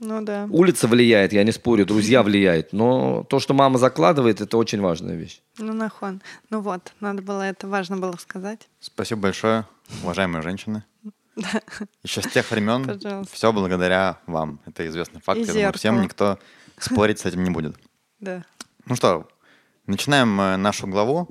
Ну 0.00 0.22
да. 0.22 0.48
Улица 0.50 0.88
влияет, 0.88 1.34
я 1.34 1.44
не 1.44 1.52
спорю, 1.52 1.84
друзья 1.84 2.22
влияют, 2.22 2.72
но 2.72 3.24
то, 3.28 3.38
что 3.38 3.52
мама 3.52 3.78
закладывает, 3.78 4.40
это 4.40 4.56
очень 4.56 4.80
важная 4.80 5.14
вещь. 5.14 5.42
Ну, 5.58 5.74
нахон. 5.74 6.22
Ну 6.48 6.60
вот, 6.60 6.92
надо 7.00 7.20
было 7.20 7.42
это, 7.42 7.68
важно 7.68 7.98
было 7.98 8.16
сказать. 8.18 8.68
Спасибо 8.80 9.20
большое, 9.22 9.66
уважаемые 10.02 10.42
женщины. 10.42 10.84
Еще 12.02 12.22
с 12.22 12.26
тех 12.28 12.50
времен 12.50 12.98
все 13.30 13.52
благодаря 13.52 14.18
вам. 14.26 14.60
Это 14.64 14.86
известный 14.88 15.20
факт. 15.20 15.40
Я 15.40 15.52
думаю, 15.52 15.72
всем 15.74 16.00
никто 16.00 16.38
спорить 16.78 17.18
с 17.18 17.26
этим 17.26 17.44
не 17.44 17.50
будет. 17.50 17.76
Да. 18.20 18.44
Ну 18.84 18.96
что, 18.96 19.28
начинаем 19.86 20.38
э, 20.40 20.56
нашу 20.56 20.86
главу. 20.86 21.28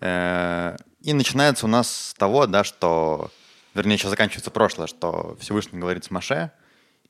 Э, 0.00 0.76
и 1.00 1.12
начинается 1.12 1.66
у 1.66 1.68
нас 1.68 2.08
с 2.08 2.14
того, 2.14 2.46
да, 2.46 2.64
что, 2.64 3.30
вернее, 3.74 3.98
сейчас 3.98 4.10
заканчивается 4.10 4.50
прошлое, 4.50 4.88
что 4.88 5.36
Всевышний 5.40 5.78
говорит 5.78 6.04
с 6.04 6.10
Маше. 6.10 6.50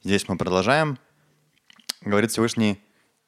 Здесь 0.05 0.29
мы 0.29 0.37
продолжаем. 0.37 0.99
Говорит 2.03 2.33
Всевышний, 2.33 2.83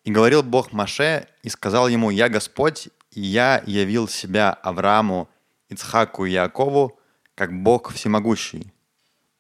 «И 0.05 0.11
говорил 0.11 0.43
Бог 0.43 0.73
Маше, 0.73 1.29
и 1.43 1.49
сказал 1.49 1.89
ему, 1.89 2.11
«Я 2.11 2.29
Господь, 2.29 2.89
и 3.11 3.23
я 3.23 3.63
явил 3.65 4.07
себя 4.07 4.53
Аврааму, 4.53 5.31
Ицхаку 5.71 6.27
и 6.27 6.33
Якову, 6.33 6.99
как 7.35 7.53
Бог 7.53 7.91
всемогущий. 7.93 8.75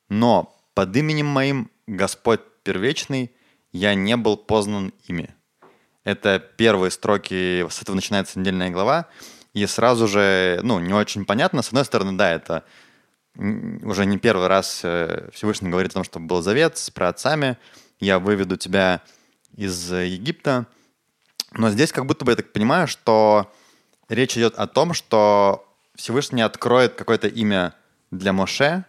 Но 0.08 0.56
под 0.72 0.96
именем 0.96 1.26
моим 1.26 1.70
Господь 1.86 2.40
первечный 2.62 3.30
я 3.72 3.94
не 3.94 4.16
был 4.16 4.38
познан 4.38 4.94
ими». 5.06 5.34
Это 6.04 6.38
первые 6.38 6.90
строки, 6.90 7.66
с 7.68 7.80
этого 7.80 7.96
начинается 7.96 8.38
недельная 8.38 8.70
глава, 8.70 9.08
и 9.54 9.64
сразу 9.66 10.06
же, 10.06 10.60
ну, 10.62 10.78
не 10.80 10.92
очень 10.92 11.24
понятно. 11.24 11.62
С 11.62 11.68
одной 11.68 11.84
стороны, 11.84 12.12
да, 12.12 12.32
это 12.32 12.64
уже 13.36 14.04
не 14.06 14.18
первый 14.18 14.46
раз 14.46 14.82
э, 14.84 15.28
Всевышний 15.32 15.70
говорит 15.70 15.92
о 15.92 15.94
том, 15.94 16.04
что 16.04 16.20
был 16.20 16.42
завет 16.42 16.76
с 16.76 16.90
праотцами, 16.90 17.58
я 17.98 18.18
выведу 18.18 18.56
тебя 18.56 19.00
из 19.56 19.90
Египта. 19.92 20.66
Но 21.52 21.70
здесь 21.70 21.92
как 21.92 22.06
будто 22.06 22.24
бы 22.24 22.32
я 22.32 22.36
так 22.36 22.52
понимаю, 22.52 22.86
что 22.86 23.52
речь 24.08 24.36
идет 24.36 24.54
о 24.56 24.66
том, 24.66 24.92
что 24.92 25.66
Всевышний 25.94 26.42
откроет 26.42 26.94
какое-то 26.94 27.28
имя 27.28 27.74
для 28.10 28.32
Моше, 28.32 28.84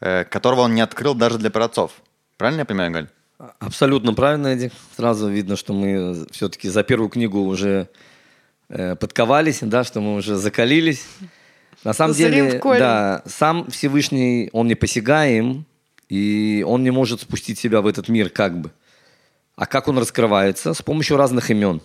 э, 0.00 0.24
которого 0.24 0.62
он 0.62 0.74
не 0.74 0.80
открыл 0.80 1.14
даже 1.14 1.38
для 1.38 1.50
праотцов. 1.50 1.92
Правильно 2.36 2.60
я 2.60 2.64
понимаю, 2.64 2.90
Галь? 2.92 3.08
Абсолютно 3.58 4.14
правильно, 4.14 4.48
Эдик. 4.48 4.72
Сразу 4.96 5.28
видно, 5.28 5.56
что 5.56 5.72
мы 5.72 6.26
все-таки 6.30 6.68
за 6.68 6.84
первую 6.84 7.08
книгу 7.08 7.40
уже 7.40 7.88
э, 8.68 8.94
подковались, 8.94 9.58
да, 9.62 9.82
что 9.82 10.00
мы 10.00 10.14
уже 10.14 10.36
закалились. 10.36 11.04
На 11.82 11.92
самом 11.92 12.14
деле, 12.14 12.60
да, 12.62 13.22
сам 13.26 13.68
Всевышний, 13.68 14.48
он 14.52 14.68
не 14.68 14.76
посягаем, 14.76 15.66
и 16.08 16.64
он 16.68 16.84
не 16.84 16.92
может 16.92 17.22
спустить 17.22 17.58
себя 17.58 17.80
в 17.80 17.88
этот 17.88 18.08
мир 18.08 18.30
как 18.30 18.60
бы. 18.60 18.70
А 19.56 19.66
как 19.66 19.88
он 19.88 19.98
раскрывается? 19.98 20.72
С 20.72 20.82
помощью 20.82 21.16
разных 21.16 21.50
имен. 21.50 21.80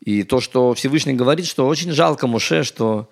И 0.00 0.24
то, 0.24 0.40
что 0.40 0.74
Всевышний 0.74 1.14
говорит, 1.14 1.46
что 1.46 1.66
очень 1.66 1.92
жалко 1.92 2.26
Муше, 2.26 2.64
что 2.64 3.08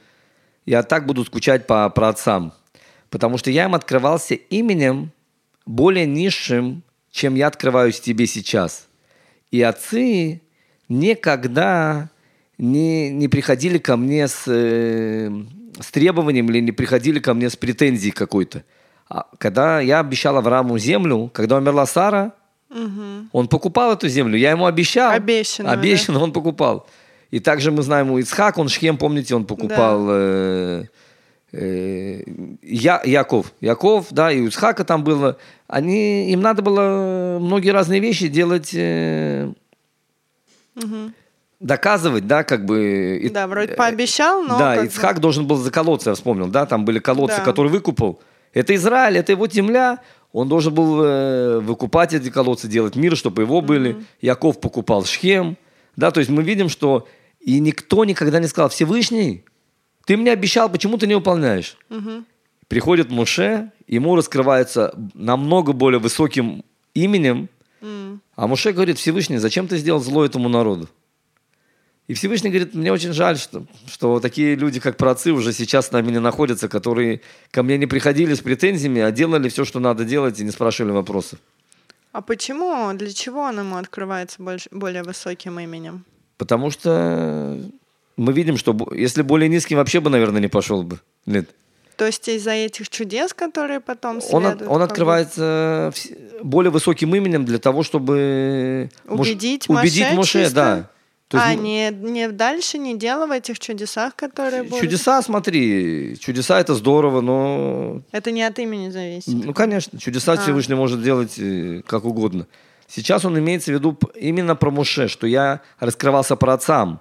я 0.66 0.82
так 0.82 1.06
буду 1.06 1.24
скучать 1.24 1.66
по 1.66 1.88
праотцам, 1.88 2.52
потому 3.08 3.38
что 3.38 3.50
я 3.50 3.64
им 3.64 3.74
открывался 3.74 4.34
именем 4.34 5.12
более 5.64 6.04
низшим, 6.04 6.82
чем 7.12 7.36
я 7.36 7.46
открываюсь 7.46 8.00
тебе 8.00 8.26
сейчас. 8.26 8.88
И 9.52 9.62
отцы 9.62 10.40
никогда 10.88 12.10
не, 12.58 13.10
не 13.10 13.28
приходили 13.28 13.78
ко 13.78 13.96
мне 13.96 14.26
с, 14.26 14.44
э, 14.46 15.30
с 15.78 15.90
требованием 15.90 16.48
или 16.50 16.60
не 16.60 16.72
приходили 16.72 17.20
ко 17.20 17.34
мне 17.34 17.50
с 17.50 17.56
претензией 17.56 18.12
какой-то. 18.12 18.64
А 19.08 19.26
когда 19.38 19.80
я 19.80 20.00
обещал 20.00 20.38
Аврааму 20.38 20.78
землю, 20.78 21.30
когда 21.32 21.58
умерла 21.58 21.84
Сара, 21.84 22.32
угу. 22.70 23.28
он 23.30 23.46
покупал 23.46 23.92
эту 23.92 24.08
землю. 24.08 24.38
Я 24.38 24.52
ему 24.52 24.64
обещал. 24.64 25.12
Обещанную, 25.12 25.74
обещанную 25.74 26.20
да? 26.20 26.24
он 26.24 26.32
покупал. 26.32 26.88
И 27.30 27.40
также 27.40 27.70
мы 27.70 27.82
знаем 27.82 28.10
у 28.10 28.18
Ицхак, 28.18 28.56
он 28.56 28.68
Шхем, 28.68 28.96
помните, 28.96 29.34
он 29.34 29.44
покупал... 29.44 30.06
Да. 30.06 30.12
Э, 30.12 30.84
я, 31.52 33.02
Яков, 33.04 33.52
Яков, 33.60 34.06
да, 34.10 34.32
и 34.32 34.40
у 34.40 34.50
там 34.50 35.04
было, 35.04 35.36
они, 35.66 36.32
им 36.32 36.40
надо 36.40 36.62
было 36.62 37.38
многие 37.40 37.70
разные 37.70 38.00
вещи 38.00 38.28
делать, 38.28 38.70
э, 38.72 39.52
угу. 40.74 41.12
доказывать, 41.60 42.26
да, 42.26 42.42
как 42.42 42.64
бы. 42.64 43.30
Да, 43.34 43.46
вроде 43.46 43.74
пообещал, 43.74 44.42
но. 44.42 44.58
Да, 44.58 44.82
Ицхак 44.82 45.16
бы... 45.16 45.20
должен 45.20 45.46
был 45.46 45.56
заколоться, 45.56 46.10
я 46.10 46.14
вспомнил, 46.14 46.46
да, 46.46 46.64
там 46.64 46.86
были 46.86 46.98
колодцы, 46.98 47.38
да. 47.38 47.44
которые 47.44 47.70
выкупал. 47.70 48.20
Это 48.54 48.74
Израиль, 48.74 49.18
это 49.18 49.32
его 49.32 49.46
земля, 49.46 49.98
он 50.32 50.48
должен 50.48 50.72
был 50.72 51.02
э, 51.04 51.58
выкупать 51.60 52.14
эти 52.14 52.30
колодцы, 52.30 52.66
делать 52.66 52.96
мир, 52.96 53.14
чтобы 53.14 53.42
его 53.42 53.60
были. 53.60 54.02
Яков 54.22 54.58
покупал 54.58 55.04
Шхем, 55.04 55.58
да, 55.96 56.10
то 56.10 56.20
есть 56.20 56.30
мы 56.30 56.42
видим, 56.42 56.70
что 56.70 57.06
и 57.40 57.60
никто 57.60 58.06
никогда 58.06 58.40
не 58.40 58.46
сказал, 58.46 58.70
Всевышний, 58.70 59.44
ты 60.04 60.16
мне 60.16 60.32
обещал, 60.32 60.68
почему 60.68 60.98
ты 60.98 61.06
не 61.06 61.14
выполняешь? 61.14 61.76
Угу. 61.90 62.24
Приходит 62.68 63.10
Муше, 63.10 63.70
ему 63.86 64.16
раскрывается 64.16 64.94
намного 65.14 65.72
более 65.72 65.98
высоким 65.98 66.64
именем, 66.94 67.48
mm. 67.82 68.18
а 68.34 68.46
Муше 68.46 68.72
говорит, 68.72 68.98
Всевышний, 68.98 69.36
зачем 69.36 69.68
ты 69.68 69.76
сделал 69.76 70.00
зло 70.00 70.24
этому 70.24 70.48
народу? 70.48 70.88
И 72.08 72.14
Всевышний 72.14 72.50
говорит, 72.50 72.74
мне 72.74 72.92
очень 72.92 73.12
жаль, 73.12 73.38
что, 73.38 73.66
что 73.86 74.18
такие 74.20 74.54
люди, 74.54 74.80
как 74.80 74.96
праотцы, 74.96 75.32
уже 75.32 75.52
сейчас 75.52 75.88
с 75.88 75.92
нами 75.92 76.10
не 76.10 76.18
находятся, 76.18 76.68
которые 76.68 77.20
ко 77.50 77.62
мне 77.62 77.78
не 77.78 77.86
приходили 77.86 78.34
с 78.34 78.40
претензиями, 78.40 79.00
а 79.00 79.10
делали 79.12 79.48
все, 79.48 79.64
что 79.64 79.78
надо 79.78 80.04
делать, 80.04 80.40
и 80.40 80.44
не 80.44 80.50
спрашивали 80.50 80.92
вопросов. 80.92 81.38
А 82.12 82.20
почему, 82.20 82.92
для 82.94 83.12
чего 83.12 83.40
он 83.40 83.58
ему 83.60 83.76
открывается 83.76 84.42
больше, 84.42 84.68
более 84.70 85.02
высоким 85.02 85.58
именем? 85.60 86.04
Потому 86.38 86.70
что 86.70 87.58
мы 88.16 88.32
видим, 88.32 88.56
что 88.56 88.76
если 88.94 89.22
более 89.22 89.48
низкий, 89.48 89.74
вообще 89.74 90.00
бы, 90.00 90.10
наверное, 90.10 90.40
не 90.40 90.48
пошел 90.48 90.82
бы. 90.82 91.00
Нет. 91.26 91.50
То 91.96 92.06
есть 92.06 92.28
из-за 92.28 92.52
этих 92.52 92.88
чудес, 92.88 93.34
которые 93.34 93.80
потом 93.80 94.20
следуют? 94.20 94.62
Он, 94.62 94.68
он 94.68 94.82
открывается 94.82 95.92
более 96.42 96.70
высоким 96.70 97.14
именем 97.14 97.44
для 97.44 97.58
того, 97.58 97.82
чтобы 97.82 98.90
убедить, 99.06 99.68
Моше, 99.68 99.82
убедить 99.82 100.12
Моше, 100.12 100.50
да. 100.50 100.88
То 101.28 101.38
есть, 101.38 101.48
а, 101.48 101.54
не, 101.54 101.90
не 101.90 102.28
дальше, 102.28 102.76
не 102.76 102.98
дело 102.98 103.26
в 103.26 103.30
этих 103.30 103.58
чудесах, 103.58 104.14
которые 104.14 104.64
будут? 104.64 104.80
Чудеса, 104.80 105.22
смотри, 105.22 106.18
чудеса 106.20 106.60
это 106.60 106.74
здорово, 106.74 107.22
но... 107.22 108.02
Это 108.12 108.30
не 108.32 108.42
от 108.42 108.58
имени 108.58 108.90
зависит? 108.90 109.32
Ну, 109.32 109.54
конечно, 109.54 109.98
чудеса 109.98 110.32
а. 110.32 110.36
Всевышний 110.36 110.74
может 110.74 111.02
делать 111.02 111.38
э, 111.38 111.80
как 111.86 112.04
угодно. 112.04 112.46
Сейчас 112.86 113.24
он 113.24 113.38
имеется 113.38 113.70
в 113.70 113.74
виду 113.74 113.98
именно 114.14 114.54
про 114.56 114.70
Моше, 114.70 115.08
что 115.08 115.26
я 115.26 115.62
раскрывался 115.80 116.36
про 116.36 116.52
отцам, 116.52 117.00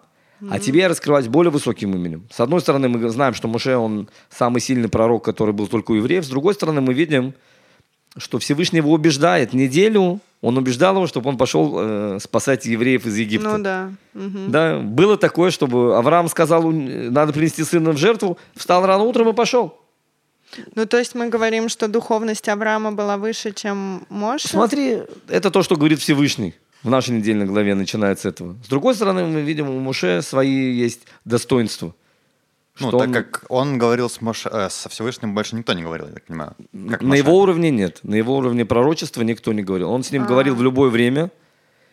А 0.50 0.60
тебе 0.60 0.88
раскрывать 0.88 1.28
более 1.28 1.52
высоким 1.52 1.94
именем. 1.94 2.28
С 2.32 2.40
одной 2.40 2.62
стороны, 2.62 2.90
мы 2.90 3.10
знаем, 3.10 3.34
что 3.34 3.48
Моше, 3.48 3.76
он 3.76 4.10
самый 4.30 4.60
сильный 4.60 4.90
пророк, 4.90 5.24
который 5.24 5.54
был 5.54 5.68
только 5.68 5.92
у 5.92 5.96
евреев. 5.96 6.26
С 6.26 6.30
другой 6.30 6.54
стороны, 6.54 6.82
мы 6.82 6.94
видим, 6.94 7.34
что 8.18 8.40
Всевышний 8.40 8.78
его 8.78 8.92
убеждает. 8.92 9.54
Неделю 9.54 10.20
он 10.42 10.58
убеждал 10.58 10.96
его, 10.96 11.06
чтобы 11.06 11.30
он 11.30 11.38
пошел 11.38 11.76
э, 11.78 12.20
спасать 12.20 12.66
евреев 12.66 13.06
из 13.06 13.16
Египта. 13.16 13.58
Ну 13.58 13.64
да. 13.64 13.92
Угу. 14.16 14.40
Да, 14.48 14.80
было 14.80 15.16
такое, 15.16 15.52
чтобы 15.52 15.96
Авраам 15.96 16.28
сказал, 16.30 16.72
надо 16.72 17.32
принести 17.32 17.64
сына 17.64 17.92
в 17.92 17.98
жертву, 17.98 18.40
встал 18.56 18.86
рано 18.86 19.04
утром 19.04 19.30
и 19.30 19.34
пошел. 19.34 19.80
Ну, 20.76 20.86
то 20.86 20.98
есть 20.98 21.16
мы 21.16 21.30
говорим, 21.30 21.70
что 21.70 21.88
духовность 21.88 22.50
Авраама 22.50 22.92
была 22.92 23.18
выше, 23.18 23.52
чем 23.52 24.06
Моше? 24.10 24.48
Смотри, 24.48 25.04
это 25.30 25.52
то, 25.52 25.64
что 25.64 25.76
говорит 25.76 26.00
Всевышний. 26.00 26.56
В 26.84 26.90
нашей 26.90 27.12
недельной 27.18 27.46
главе 27.46 27.76
начинается 27.76 28.24
с 28.30 28.32
этого. 28.34 28.56
С 28.64 28.68
другой 28.68 28.96
стороны, 28.96 29.26
мы 29.26 29.42
видим, 29.42 29.70
у 29.70 29.80
Моше 29.80 30.22
свои 30.22 30.74
есть 30.74 31.02
достоинства. 31.26 31.94
Ну, 32.80 32.90
так 32.92 33.02
он- 33.08 33.14
как 33.14 33.46
он 33.50 33.78
говорил 33.78 34.10
с 34.10 34.20
Моше- 34.22 34.50
э, 34.52 34.70
со 34.70 34.90
Всевышним, 34.90 35.36
больше 35.36 35.56
никто 35.56 35.74
не 35.74 35.84
говорил, 35.84 36.08
я 36.08 36.14
так 36.14 36.26
понимаю. 36.26 36.56
Как 36.90 37.02
на 37.02 37.10
Моше. 37.10 37.22
его 37.22 37.38
уровне 37.40 37.70
нет. 37.70 38.00
На 38.04 38.16
его 38.16 38.36
уровне 38.38 38.66
пророчества 38.66 39.22
никто 39.22 39.54
не 39.54 39.62
говорил. 39.62 39.92
Он 39.92 40.04
с 40.04 40.12
ним 40.12 40.26
говорил 40.26 40.56
в 40.56 40.64
любое 40.64 40.90
время, 40.90 41.30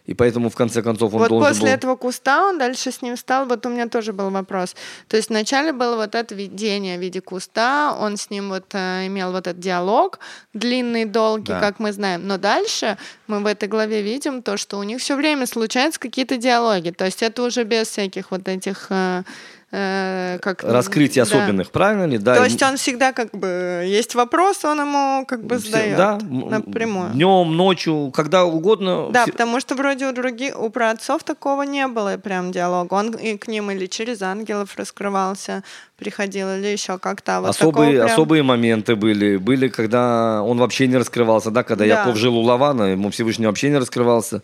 и 0.08 0.14
поэтому, 0.14 0.48
в 0.48 0.54
конце 0.54 0.82
концов, 0.82 1.12
он 1.12 1.18
вот 1.20 1.28
должен 1.28 1.48
после 1.48 1.66
был... 1.66 1.74
этого 1.74 1.96
куста 1.96 2.48
он 2.48 2.58
дальше 2.58 2.90
с 2.90 3.02
ним 3.02 3.14
стал. 3.18 3.44
Вот 3.44 3.66
у 3.66 3.68
меня 3.68 3.88
тоже 3.88 4.14
был 4.14 4.30
вопрос. 4.30 4.74
То 5.06 5.18
есть 5.18 5.28
вначале 5.28 5.72
было 5.74 5.96
вот 5.96 6.14
это 6.14 6.34
видение 6.34 6.96
в 6.96 7.00
виде 7.02 7.20
куста, 7.20 7.94
он 8.00 8.16
с 8.16 8.30
ним 8.30 8.48
вот 8.48 8.64
э, 8.72 9.06
имел 9.06 9.32
вот 9.32 9.46
этот 9.46 9.60
диалог 9.60 10.18
длинный, 10.54 11.04
долгий, 11.04 11.52
Да. 11.52 11.60
как 11.60 11.78
мы 11.78 11.92
знаем. 11.92 12.26
Но 12.26 12.38
дальше 12.38 12.96
мы 13.26 13.40
в 13.40 13.46
этой 13.46 13.68
главе 13.68 14.00
видим 14.00 14.40
то, 14.40 14.56
что 14.56 14.78
у 14.78 14.82
них 14.82 15.00
все 15.00 15.14
время 15.14 15.46
случаются 15.46 16.00
какие-то 16.00 16.38
диалоги. 16.38 16.88
То 16.88 17.04
есть 17.04 17.22
это 17.22 17.42
уже 17.42 17.64
без 17.64 17.88
всяких 17.88 18.30
вот 18.30 18.48
этих 18.48 18.86
э, 18.88 19.24
э, 19.70 20.38
как 20.40 20.62
Раскрытий 20.64 21.16
да. 21.20 21.22
особенных, 21.22 21.70
правильно 21.70 22.04
ли? 22.06 22.18
Да, 22.18 22.36
То 22.36 22.44
есть 22.44 22.62
он 22.62 22.76
всегда 22.76 23.12
как 23.12 23.30
бы 23.32 23.84
есть 23.86 24.14
вопрос, 24.14 24.64
он 24.64 24.80
ему 24.80 25.26
как 25.26 25.44
бы 25.44 25.58
задает 25.58 25.96
да, 25.96 26.18
напрямую. 26.22 27.10
Днем, 27.10 27.56
ночью, 27.56 28.10
когда 28.14 28.44
угодно. 28.44 29.08
Да, 29.10 29.22
все- 29.24 29.32
потому 29.32 29.60
что 29.60 29.74
вроде 29.74 30.06
у 30.08 30.12
других, 30.12 30.58
у 30.58 30.70
праотцов 30.70 31.22
такого 31.22 31.62
не 31.62 31.86
было 31.86 32.16
прям 32.16 32.50
диалога. 32.52 32.94
Он 32.94 33.10
и 33.12 33.36
к 33.36 33.48
ним 33.48 33.70
или 33.70 33.86
через 33.86 34.22
ангелов 34.22 34.74
раскрывался, 34.76 35.62
приходил, 35.96 36.48
или 36.54 36.66
еще 36.68 36.98
как-то. 36.98 37.36
А 37.38 37.40
Вот 37.40 37.50
особые, 37.50 37.92
прям- 37.92 38.06
особые 38.06 38.42
моменты 38.42 38.96
были. 38.96 39.36
Были, 39.36 39.68
когда 39.68 40.42
он 40.42 40.58
вообще 40.58 40.86
не 40.86 40.96
раскрывался, 40.96 41.50
да, 41.50 41.62
когда 41.62 41.84
Да. 41.84 41.90
Яков 42.00 42.16
жил 42.16 42.36
у 42.36 42.42
Лавана, 42.42 42.84
ему 42.84 43.10
Всевышний 43.10 43.46
вообще 43.46 43.68
не 43.70 43.76
раскрывался. 43.78 44.42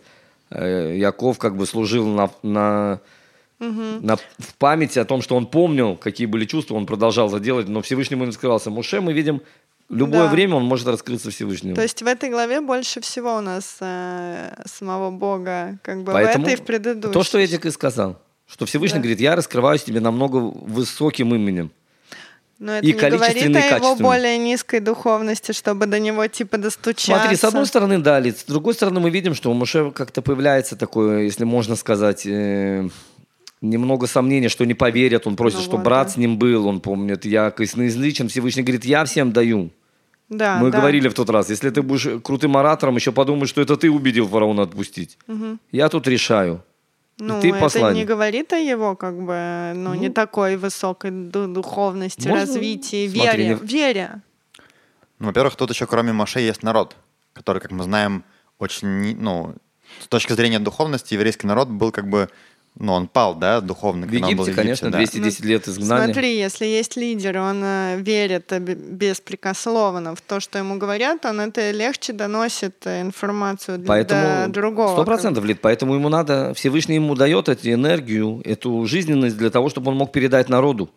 Э, 0.51 0.93
Яков 0.95 1.39
как 1.39 1.55
бы 1.57 1.65
служил 1.65 2.05
на, 2.05 2.29
на, 2.43 2.99
на- 3.59 4.17
в 4.17 4.53
памяти 4.57 4.99
о 4.99 5.05
том, 5.05 5.21
что 5.21 5.35
он 5.35 5.45
помнил, 5.47 5.95
какие 5.95 6.27
были 6.27 6.45
чувства, 6.45 6.75
он 6.75 6.85
продолжал 6.85 7.27
это 7.29 7.39
делать, 7.39 7.67
но 7.67 7.81
Всевышнему 7.81 8.23
не 8.23 8.29
раскрывался. 8.29 8.69
Муше 8.69 9.01
мы 9.01 9.13
видим, 9.13 9.41
любое 9.89 10.23
Да. 10.25 10.29
время 10.29 10.55
он 10.55 10.63
может 10.65 10.87
раскрыться 10.87 11.29
Всевышнему. 11.31 11.75
То 11.75 11.81
есть 11.83 12.01
в 12.01 12.07
этой 12.07 12.29
главе 12.29 12.61
больше 12.61 12.99
всего 13.01 13.35
у 13.37 13.41
нас 13.41 13.77
э, 13.81 14.53
самого 14.65 15.11
Бога, 15.11 15.77
как 15.83 16.03
бы 16.03 16.11
Поэтому 16.13 16.45
в 16.45 16.47
этой 16.47 16.59
и 16.59 16.61
в 16.61 16.65
предыдущей. 16.65 17.13
То, 17.13 17.23
что 17.23 17.37
Эдик 17.39 17.65
и 17.65 17.71
сказал, 17.71 18.19
что 18.47 18.65
Всевышний 18.65 18.97
Да. 18.99 19.03
говорит, 19.03 19.19
я 19.21 19.35
раскрываюсь 19.35 19.83
тебе 19.83 19.99
намного 19.99 20.37
высоким 20.37 21.33
именем. 21.33 21.71
Но 22.57 22.71
это 22.77 22.85
и 22.87 22.93
не 22.93 22.99
говорит 22.99 23.53
о 23.53 23.75
его 23.77 23.95
более 23.97 24.37
низкой 24.37 24.79
духовности, 24.79 25.51
чтобы 25.51 25.87
до 25.87 25.99
него 25.99 26.25
типа 26.27 26.57
достучаться. 26.57 27.19
Смотри, 27.19 27.35
с 27.35 27.43
одной 27.43 27.65
стороны, 27.65 27.99
да, 27.99 28.17
Лид, 28.19 28.37
с 28.39 28.45
другой 28.45 28.73
стороны, 28.73 29.01
мы 29.01 29.09
видим, 29.09 29.35
что 29.35 29.51
у 29.51 29.53
Муше 29.53 29.91
как-то 29.91 30.21
появляется 30.21 30.77
такое, 30.77 31.23
если 31.23 31.43
можно 31.43 31.75
сказать, 31.75 32.25
э, 32.25 32.87
немного 33.69 34.07
сомнения, 34.07 34.49
что 34.49 34.65
не 34.65 34.73
поверят. 34.73 35.27
Он 35.27 35.35
просит, 35.35 35.57
Ну 35.57 35.63
что 35.63 35.77
вот, 35.77 35.83
брат 35.85 36.07
да. 36.07 36.13
с 36.13 36.17
ним 36.17 36.37
был, 36.37 36.67
он 36.67 36.79
помнит, 36.81 37.25
я 37.25 37.51
косноязычен. 37.51 38.27
Всевышний 38.29 38.63
говорит, 38.63 38.85
я 38.85 39.03
всем 39.05 39.31
даю. 39.31 39.69
Да, 40.29 40.57
мы 40.57 40.71
да. 40.71 40.79
говорили 40.79 41.07
в 41.07 41.13
тот 41.13 41.29
раз, 41.29 41.49
если 41.51 41.69
ты 41.69 41.81
будешь 41.83 42.07
крутым 42.23 42.57
оратором, 42.57 42.95
еще 42.95 43.11
подумай, 43.11 43.45
что 43.47 43.61
это 43.61 43.77
ты 43.77 43.91
убедил 43.91 44.27
фараона 44.27 44.63
отпустить. 44.63 45.17
Я 45.71 45.89
тут 45.89 46.07
решаю. 46.07 46.63
И 47.19 47.23
Ну, 47.23 47.39
ты 47.39 47.49
это 47.49 47.59
посланник. 47.59 47.97
не 47.97 48.05
говорит 48.05 48.51
о 48.51 48.57
его, 48.57 48.95
как 48.95 49.15
бы, 49.21 49.71
ну, 49.75 49.93
не 49.93 50.09
такой 50.09 50.57
высокой 50.57 51.11
ду- 51.11 51.47
духовности, 51.47 52.27
Можно- 52.27 52.41
развитии, 52.45 53.07
смотри, 53.07 53.43
вере. 53.43 53.47
не- 53.61 53.67
Вере. 53.67 54.21
Ну, 55.19 55.27
во-первых, 55.27 55.55
тут 55.55 55.69
еще 55.69 55.85
кроме 55.85 56.11
Моше 56.11 56.41
есть 56.41 56.61
народ, 56.63 56.95
который, 57.33 57.61
как 57.61 57.71
мы 57.71 57.83
знаем, 57.83 58.23
очень, 58.59 59.15
ну, 59.17 59.55
с 60.01 60.07
точки 60.07 60.33
зрения 60.33 60.59
духовности, 60.59 61.13
еврейский 61.13 61.47
народ 61.47 61.69
был 61.69 61.91
как 61.91 62.09
бы, 62.09 62.29
ну, 62.77 62.93
он 62.93 63.07
пал, 63.07 63.35
да, 63.35 63.61
духовно. 63.61 64.05
В 64.05 64.09
он 64.09 64.19
был 64.21 64.27
Египте, 64.29 64.51
конечно, 64.53 64.91
да. 64.91 64.97
210 64.97 65.45
лет 65.45 65.67
изгнания. 65.67 66.05
Смотри, 66.13 66.37
если 66.37 66.65
есть 66.65 66.97
лидер, 66.97 67.37
он 67.39 67.61
э, 67.63 67.97
верит 68.01 68.51
э, 68.51 68.59
бе- 68.59 68.75
беспрекословно 68.75 70.15
в 70.15 70.21
то, 70.21 70.39
что 70.39 70.57
ему 70.59 70.77
говорят, 70.77 71.25
он 71.25 71.39
это 71.39 71.71
легче 71.71 72.11
доносит 72.13 72.75
э, 72.85 73.01
информацию 73.01 73.77
для 73.77 73.87
Поэтому 73.87 74.47
до 74.47 74.51
другого. 74.53 74.91
сто 74.93 75.05
процентов, 75.05 75.45
Лид, 75.45 75.61
поэтому 75.61 75.95
ему 75.95 76.09
надо, 76.09 76.53
Всевышний 76.53 76.95
ему 76.95 77.15
дает 77.15 77.47
эту 77.49 77.71
энергию, 77.71 78.41
эту 78.43 78.85
жизненность 78.85 79.37
для 79.37 79.49
того, 79.49 79.69
чтобы 79.69 79.91
он 79.91 79.97
мог 79.97 80.11
передать 80.11 80.49
народу. 80.49 80.89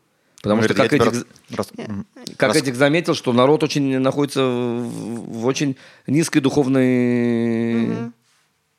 Потому 0.43 0.63
что, 0.63 0.73
Говорит, 0.73 0.91
как 0.91 1.01
я 1.01 1.07
Эдик, 1.07 1.27
тебе 1.49 1.57
рас- 1.57 1.69
м, 1.89 2.07
как 2.37 2.49
рас- 2.51 2.57
Эдик 2.63 2.75
заметил, 2.77 3.15
что 3.15 3.33
народ 3.33 3.63
очень 3.65 3.99
находится 3.99 4.43
в, 4.45 5.41
в 5.41 5.47
очень 5.47 5.77
низкой 6.07 6.41
духовной 6.41 8.11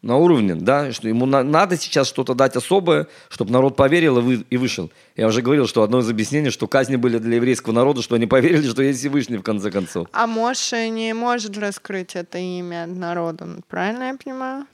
на 0.02 0.16
уровне, 0.16 0.56
да, 0.56 0.94
что 0.94 1.10
ему 1.10 1.26
на- 1.26 1.44
надо 1.44 1.76
сейчас 1.78 2.08
что-то 2.08 2.34
дать 2.34 2.56
особое, 2.56 3.08
чтобы 3.30 3.52
народ 3.52 3.76
поверил 3.76 4.20
и, 4.20 4.22
вы- 4.22 4.46
и 4.50 4.56
вышел. 4.58 4.90
Я 5.18 5.28
уже 5.28 5.42
говорил, 5.42 5.68
что 5.68 5.84
одно 5.84 6.00
из 6.00 6.10
объяснений, 6.10 6.52
что 6.52 6.68
казни 6.68 6.96
были 6.96 7.18
для 7.18 7.36
еврейского 7.36 7.74
народа, 7.74 8.02
что 8.02 8.16
они 8.16 8.26
поверили, 8.26 8.68
что 8.70 8.82
есть 8.82 9.00
Всевышний 9.00 9.38
в 9.38 9.44
конце 9.44 9.72
концов. 9.72 10.08
А 10.14 10.26
Моше 10.26 10.88
не 10.90 11.14
может 11.14 11.58
раскрыть 11.58 12.16
это 12.16 12.38
имя 12.38 12.86
народу, 12.88 13.62
правильно 13.68 14.04
я 14.04 14.18
понимаю? 14.18 14.66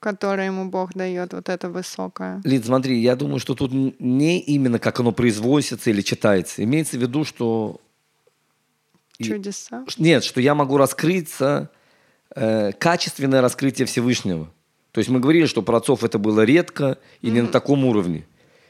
Которое 0.00 0.46
ему 0.46 0.68
Бог 0.68 0.94
дает, 0.94 1.32
вот 1.32 1.48
это 1.48 1.68
высокое. 1.70 2.40
Лид, 2.42 2.66
смотри, 2.66 2.98
я 3.00 3.14
думаю, 3.14 3.38
что 3.38 3.54
тут 3.54 3.70
не 4.00 4.40
именно 4.40 4.80
как 4.80 4.98
оно 4.98 5.12
производится 5.12 5.90
или 5.90 6.00
читается. 6.00 6.64
Имеется 6.64 6.98
в 6.98 7.00
виду, 7.02 7.24
что... 7.24 7.80
Чудеса. 9.20 9.84
Нет, 9.98 10.24
что 10.24 10.40
я 10.40 10.56
могу 10.56 10.76
раскрыться, 10.76 11.70
э, 12.34 12.72
качественное 12.72 13.40
раскрытие 13.40 13.86
Всевышнего. 13.86 14.50
То 14.92 14.98
есть 14.98 15.10
мы 15.10 15.20
говорили, 15.20 15.46
что 15.46 15.62
про 15.62 15.78
отцов 15.78 16.04
это 16.04 16.18
было 16.18 16.42
редко 16.42 16.98
и 17.22 17.30
не 17.30 17.40
на 17.40 17.48
таком 17.48 17.84
уровне. 17.84 18.24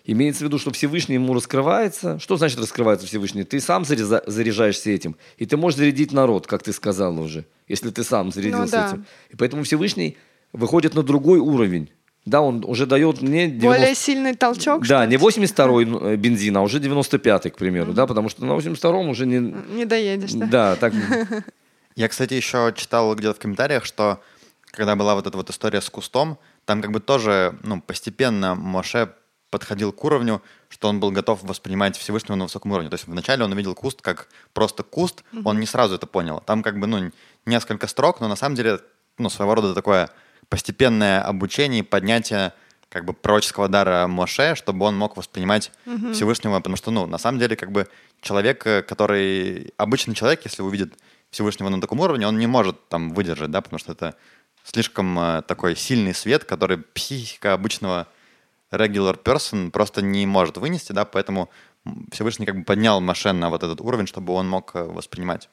Имеется 0.04 0.44
в 0.44 0.46
виду, 0.46 0.58
что 0.58 0.72
Всевышний 0.72 1.14
ему 1.14 1.32
раскрывается. 1.32 2.18
Что 2.18 2.36
значит 2.36 2.58
раскрывается 2.58 3.06
Всевышний? 3.06 3.44
Ты 3.44 3.60
сам 3.60 3.84
заряза- 3.84 4.22
заряжаешься 4.26 4.90
этим. 4.90 5.16
И 5.36 5.46
ты 5.46 5.56
можешь 5.56 5.78
зарядить 5.78 6.12
народ, 6.12 6.46
как 6.46 6.62
ты 6.62 6.72
сказала 6.72 7.20
уже, 7.20 7.44
если 7.68 7.90
ты 7.90 8.02
сам 8.02 8.32
зарядился 8.32 8.72
да. 8.72 8.88
этим. 8.88 9.06
И 9.30 9.36
поэтому 9.36 9.62
Всевышний 9.62 10.16
выходит 10.52 10.94
на 10.94 11.02
другой 11.02 11.38
уровень. 11.38 11.90
Да, 12.24 12.40
он 12.40 12.64
уже 12.64 12.86
дает 12.86 13.20
мне 13.20 13.48
90... 13.48 13.66
Более 13.66 13.94
сильный 13.96 14.34
толчок, 14.34 14.86
Да, 14.86 15.04
не 15.06 15.16
ли? 15.16 15.22
82-й 15.22 15.84
ну, 15.86 16.16
бензин, 16.16 16.56
а 16.56 16.62
уже 16.62 16.78
95-й, 16.78 17.50
к 17.50 17.56
примеру, 17.56 17.92
да, 17.92 18.06
потому 18.06 18.28
что 18.28 18.44
на 18.44 18.52
82-м 18.52 19.08
уже 19.08 19.26
не... 19.26 19.38
Не 19.74 19.84
доедешь, 19.84 20.32
да? 20.32 20.46
Да, 20.46 20.76
так... 20.76 20.94
Я, 21.94 22.08
кстати, 22.08 22.34
еще 22.34 22.72
читал 22.76 23.14
где-то 23.14 23.34
в 23.34 23.38
комментариях, 23.38 23.84
что 23.84 24.22
когда 24.66 24.96
была 24.96 25.14
вот 25.14 25.26
эта 25.26 25.36
вот 25.36 25.50
история 25.50 25.80
с 25.80 25.90
кустом, 25.90 26.38
там 26.64 26.80
как 26.80 26.92
бы 26.92 27.00
тоже, 27.00 27.58
ну, 27.62 27.80
постепенно 27.80 28.54
Моше 28.54 29.14
подходил 29.50 29.92
к 29.92 30.02
уровню, 30.02 30.42
что 30.70 30.88
он 30.88 30.98
был 30.98 31.10
готов 31.10 31.42
воспринимать 31.42 31.98
Всевышнего 31.98 32.36
на 32.36 32.44
высоком 32.44 32.72
уровне. 32.72 32.88
То 32.88 32.94
есть 32.94 33.06
вначале 33.06 33.44
он 33.44 33.52
увидел 33.52 33.74
куст 33.74 34.00
как 34.00 34.28
просто 34.54 34.82
куст, 34.82 35.24
он 35.44 35.60
не 35.60 35.66
сразу 35.66 35.94
это 35.94 36.06
понял. 36.06 36.42
Там 36.46 36.62
как 36.62 36.78
бы, 36.78 36.86
ну, 36.86 37.12
несколько 37.44 37.86
строк, 37.86 38.20
но 38.20 38.28
на 38.28 38.36
самом 38.36 38.56
деле, 38.56 38.80
ну, 39.18 39.28
своего 39.28 39.54
рода 39.54 39.74
такое 39.74 40.08
постепенное 40.48 41.20
обучение 41.20 41.80
и 41.80 41.82
поднятие 41.82 42.54
как 42.88 43.04
бы 43.04 43.12
пророческого 43.12 43.68
дара 43.68 44.06
Моше, 44.06 44.54
чтобы 44.54 44.84
он 44.86 44.96
мог 44.96 45.16
воспринимать 45.16 45.70
Всевышнего, 46.12 46.56
потому 46.58 46.76
что, 46.76 46.90
ну, 46.90 47.06
на 47.06 47.18
самом 47.18 47.38
деле, 47.38 47.56
как 47.56 47.72
бы 47.72 47.88
человек, 48.20 48.66
э, 48.66 48.82
который, 48.82 49.72
обычный 49.78 50.14
человек, 50.14 50.42
если 50.44 50.62
увидит 50.62 50.94
Всевышнего 51.32 51.70
на 51.70 51.80
таком 51.80 51.98
уровне, 52.00 52.28
он 52.28 52.38
не 52.38 52.46
может 52.46 52.88
там 52.88 53.14
выдержать, 53.14 53.50
да, 53.50 53.62
потому 53.62 53.78
что 53.78 53.92
это 53.92 54.14
слишком 54.64 55.18
э, 55.18 55.42
такой 55.42 55.74
сильный 55.74 56.14
свет, 56.14 56.44
который 56.44 56.76
психика 56.76 57.54
обычного 57.54 58.06
regular 58.70 59.20
person 59.20 59.70
просто 59.70 60.02
не 60.02 60.26
может 60.26 60.58
вынести, 60.58 60.92
да, 60.92 61.06
поэтому 61.06 61.50
Всевышний 62.10 62.44
как 62.44 62.58
бы 62.58 62.64
поднял 62.64 63.00
Моше 63.00 63.32
на 63.32 63.48
вот 63.48 63.62
этот 63.62 63.80
уровень, 63.80 64.06
чтобы 64.06 64.34
он 64.34 64.48
мог 64.48 64.72
э, 64.74 64.84
воспринимать. 64.84 65.48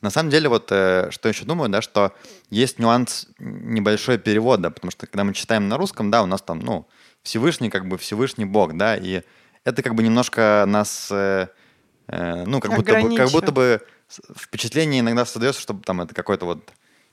На 0.00 0.10
самом 0.10 0.30
деле, 0.30 0.48
вот 0.48 0.68
э, 0.70 1.08
что 1.10 1.28
еще 1.28 1.44
думаю, 1.44 1.68
да, 1.68 1.82
что 1.82 2.14
есть 2.48 2.78
нюанс 2.78 3.28
небольшой 3.38 4.18
перевода, 4.18 4.70
потому 4.70 4.92
что 4.92 5.06
когда 5.06 5.24
мы 5.24 5.34
читаем 5.34 5.68
на 5.68 5.76
русском, 5.76 6.10
да, 6.10 6.22
у 6.22 6.26
нас 6.26 6.42
там, 6.42 6.60
ну, 6.60 6.86
Всевышний, 7.22 7.70
как 7.70 7.88
бы 7.88 7.98
Всевышний 7.98 8.44
Бог, 8.44 8.76
да, 8.76 8.96
и 8.96 9.22
это 9.64 9.82
как 9.82 9.94
бы 9.94 10.02
немножко 10.02 10.64
нас, 10.66 11.08
ну, 11.10 12.60
как 12.60 12.74
будто, 12.74 13.00
бы, 13.00 13.16
как 13.16 13.30
будто 13.30 13.52
бы 13.52 13.82
впечатление 14.36 15.00
иногда 15.00 15.24
создается, 15.24 15.60
что 15.60 15.74
там 15.74 16.00
это 16.00 16.14
какой-то 16.14 16.46
вот 16.46 16.70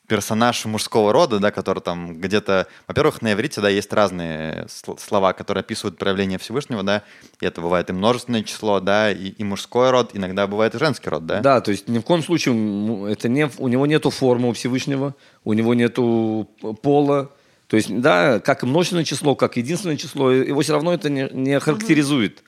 персонаж 0.08 0.64
мужского 0.66 1.12
рода, 1.12 1.40
да, 1.40 1.52
который 1.52 1.82
там 1.82 2.20
где-то... 2.20 2.68
Во-первых, 2.88 3.22
на 3.22 3.34
иврите, 3.34 3.60
да, 3.60 3.68
есть 3.70 3.92
разные 3.92 4.66
слова, 4.98 5.34
которые 5.34 5.62
описывают 5.62 5.98
проявление 5.98 6.40
Всевышнего, 6.40 6.82
да, 6.82 7.04
и 7.42 7.46
это 7.46 7.60
бывает 7.62 7.90
и 7.90 7.94
множественное 7.94 8.44
число, 8.44 8.80
да, 8.80 9.12
и, 9.12 9.28
и 9.30 9.44
мужской 9.44 9.92
род, 9.92 10.12
иногда 10.14 10.48
бывает 10.48 10.76
и 10.76 10.80
женский 10.80 11.10
род, 11.10 11.26
да? 11.26 11.42
Да, 11.42 11.62
то 11.62 11.72
есть 11.72 11.90
ни 11.90 12.00
в 12.00 12.04
коем 12.04 12.24
случае 12.24 13.12
это 13.12 13.28
не, 13.28 13.50
у 13.58 13.68
него 13.68 13.86
нету 13.86 14.10
формы 14.10 14.50
у 14.50 14.54
Всевышнего, 14.54 15.14
у 15.44 15.54
него 15.54 15.74
нету 15.74 16.50
пола, 16.82 17.32
то 17.68 17.76
есть, 17.76 17.94
да, 18.00 18.40
как 18.40 18.64
множественное 18.64 19.04
число, 19.04 19.36
как 19.36 19.58
единственное 19.58 19.98
число, 19.98 20.32
его 20.32 20.62
все 20.62 20.74
равно 20.74 20.94
это 20.94 21.10
не, 21.10 21.30
не 21.34 21.60
характеризует. 21.60 22.44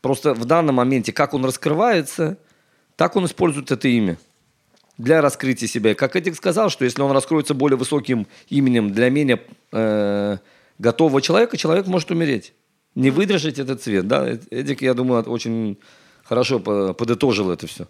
Просто 0.00 0.34
в 0.34 0.44
данном 0.46 0.74
моменте, 0.74 1.12
как 1.12 1.32
он 1.32 1.44
раскрывается, 1.44 2.38
так 2.96 3.16
он 3.16 3.26
использует 3.26 3.70
это 3.70 3.88
имя 3.88 4.18
для 4.98 5.20
раскрытия 5.20 5.68
себя. 5.68 5.94
Как 5.94 6.14
Эдик 6.16 6.36
сказал, 6.36 6.70
что 6.70 6.84
если 6.84 7.02
он 7.02 7.10
раскроется 7.10 7.54
более 7.54 7.76
высоким 7.76 8.26
именем 8.48 8.92
для 8.92 9.10
менее 9.10 9.42
э, 9.72 10.38
готового 10.78 11.20
человека, 11.20 11.56
человек 11.56 11.86
может 11.86 12.10
умереть. 12.10 12.52
Не 12.94 13.10
выдержать 13.10 13.58
этот 13.58 13.82
цвет. 13.82 14.06
Да? 14.06 14.38
Эдик, 14.50 14.82
я 14.82 14.94
думаю, 14.94 15.22
очень 15.24 15.78
хорошо 16.22 16.60
подытожил 16.60 17.50
это 17.50 17.66
все. 17.66 17.88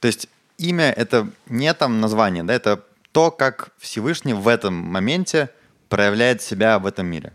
То 0.00 0.08
есть 0.08 0.28
имя 0.56 0.90
это 0.90 1.30
не 1.46 1.72
там 1.74 2.00
название, 2.00 2.42
да, 2.42 2.54
это 2.54 2.84
то, 3.12 3.30
как 3.30 3.70
Всевышний 3.78 4.32
в 4.34 4.48
этом 4.48 4.74
моменте 4.74 5.50
проявляет 5.88 6.40
себя 6.42 6.78
в 6.78 6.86
этом 6.86 7.06
мире. 7.06 7.32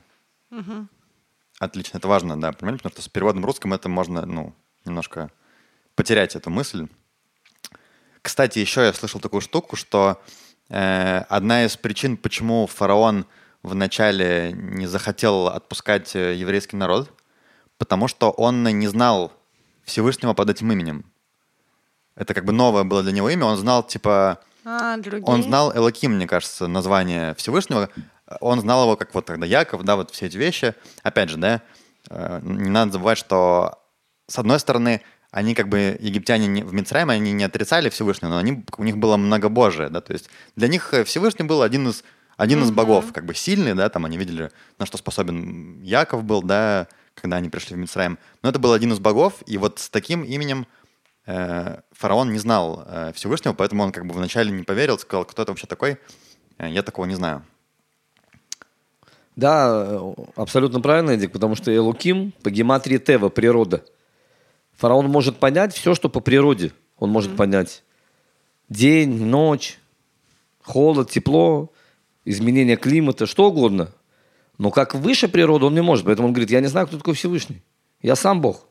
Угу. 0.51 0.87
Отлично, 1.59 1.97
это 1.97 2.07
важно, 2.07 2.39
да, 2.39 2.51
понимаете, 2.51 2.83
потому 2.83 2.93
что 2.93 3.01
с 3.01 3.09
переводом 3.09 3.45
русским 3.45 3.73
это 3.73 3.89
можно, 3.89 4.25
ну, 4.25 4.53
немножко 4.85 5.31
потерять 5.95 6.35
эту 6.35 6.49
мысль. 6.49 6.87
Кстати, 8.21 8.59
еще 8.59 8.81
я 8.81 8.93
слышал 8.93 9.19
такую 9.19 9.41
штуку, 9.41 9.75
что 9.75 10.21
э, 10.69 11.19
одна 11.29 11.65
из 11.65 11.77
причин, 11.77 12.17
почему 12.17 12.67
фараон 12.67 13.25
вначале 13.63 14.51
не 14.53 14.87
захотел 14.87 15.47
отпускать 15.47 16.15
э, 16.15 16.35
еврейский 16.35 16.75
народ, 16.75 17.11
потому 17.77 18.07
что 18.07 18.31
он 18.31 18.63
не 18.63 18.87
знал 18.87 19.31
Всевышнего 19.83 20.33
под 20.33 20.49
этим 20.49 20.71
именем. 20.71 21.05
Это 22.15 22.33
как 22.33 22.45
бы 22.45 22.53
новое 22.53 22.83
было 22.83 23.03
для 23.03 23.11
него 23.11 23.29
имя. 23.29 23.45
Он 23.45 23.57
знал, 23.57 23.83
типа... 23.83 24.39
А, 24.63 24.97
он 25.23 25.43
знал 25.43 25.75
Элоким, 25.75 26.13
мне 26.13 26.25
кажется, 26.25 26.67
название 26.67 27.35
Всевышнего. 27.35 27.89
Он 28.39 28.59
знал 28.59 28.83
его 28.83 28.95
как 28.95 29.13
вот 29.13 29.25
тогда 29.25 29.45
Яков, 29.45 29.83
да, 29.83 29.95
вот 29.95 30.11
все 30.11 30.25
эти 30.25 30.37
вещи. 30.37 30.73
Опять 31.03 31.29
же, 31.29 31.37
да, 31.37 31.61
э, 32.09 32.39
не 32.41 32.69
надо 32.69 32.93
забывать, 32.93 33.19
что 33.19 33.79
с 34.27 34.39
одной 34.39 34.59
стороны, 34.59 35.01
они 35.35 35.53
как 35.53 35.67
бы, 35.67 35.97
египтяне 35.99 36.47
не, 36.47 36.63
в 36.63 36.73
Мицраиме, 36.73 37.11
они 37.11 37.33
не 37.33 37.43
отрицали 37.43 37.89
Всевышнего, 37.89 38.29
но 38.29 38.37
они, 38.37 38.63
у 38.77 38.83
них 38.85 38.97
было 38.97 39.17
многобожие, 39.17 39.89
да, 39.89 39.99
то 39.99 40.13
есть 40.13 40.29
для 40.55 40.69
них 40.69 40.93
э, 40.93 41.03
Всевышний 41.03 41.43
был 41.43 41.61
один 41.61 41.89
из, 41.89 42.05
один 42.37 42.59
mm-hmm. 42.59 42.63
из 42.63 42.71
богов, 42.71 43.11
как 43.11 43.25
бы 43.25 43.35
сильный, 43.35 43.73
да, 43.73 43.89
там 43.89 44.05
они 44.05 44.17
видели, 44.17 44.49
на 44.79 44.85
что 44.85 44.97
способен 44.97 45.81
Яков 45.83 46.23
был, 46.23 46.41
да, 46.41 46.87
когда 47.15 47.35
они 47.35 47.49
пришли 47.49 47.75
в 47.75 47.79
Мицраим, 47.79 48.17
но 48.43 48.49
это 48.49 48.59
был 48.59 48.71
один 48.71 48.93
из 48.93 48.99
богов, 48.99 49.43
и 49.45 49.57
вот 49.57 49.79
с 49.79 49.89
таким 49.89 50.23
именем 50.23 50.67
э, 51.25 51.81
фараон 51.91 52.31
не 52.31 52.39
знал 52.39 52.85
э, 52.87 53.11
Всевышнего, 53.13 53.51
поэтому 53.51 53.83
он 53.83 53.91
как 53.91 54.05
бы 54.05 54.13
вначале 54.13 54.51
не 54.51 54.63
поверил, 54.63 54.97
сказал, 54.97 55.25
кто 55.25 55.41
это 55.41 55.51
вообще 55.51 55.67
такой, 55.67 55.97
э, 56.59 56.69
я 56.69 56.81
такого 56.81 57.03
не 57.07 57.15
знаю. 57.15 57.43
Да, 59.35 59.85
э, 59.85 60.13
абсолютно 60.37 60.79
правильно, 60.79 61.11
Эдик, 61.11 61.33
потому 61.33 61.55
что 61.55 61.75
Элуким 61.75 62.31
по 62.41 62.49
гематрии 62.49 62.99
Тева, 62.99 63.27
природа– 63.27 63.83
Фараон 64.77 65.07
может 65.07 65.37
понять 65.37 65.73
все, 65.73 65.95
что 65.95 66.09
по 66.09 66.19
природе. 66.19 66.71
Он 66.97 67.09
может 67.09 67.31
mm-hmm. 67.31 67.37
понять 67.37 67.83
день, 68.69 69.25
ночь, 69.25 69.79
холод, 70.61 71.09
тепло, 71.09 71.71
изменение 72.23 72.77
климата, 72.77 73.25
что 73.25 73.47
угодно. 73.47 73.91
Но 74.57 74.71
как 74.71 74.95
выше 74.95 75.27
природы 75.27 75.65
он 75.65 75.73
не 75.73 75.81
может. 75.81 76.05
Поэтому 76.05 76.29
он 76.29 76.33
говорит, 76.33 76.51
я 76.51 76.61
не 76.61 76.67
знаю, 76.67 76.87
кто 76.87 76.97
такой 76.97 77.13
Всевышний. 77.13 77.61
Я 78.01 78.15
сам 78.15 78.41
Бог. 78.41 78.65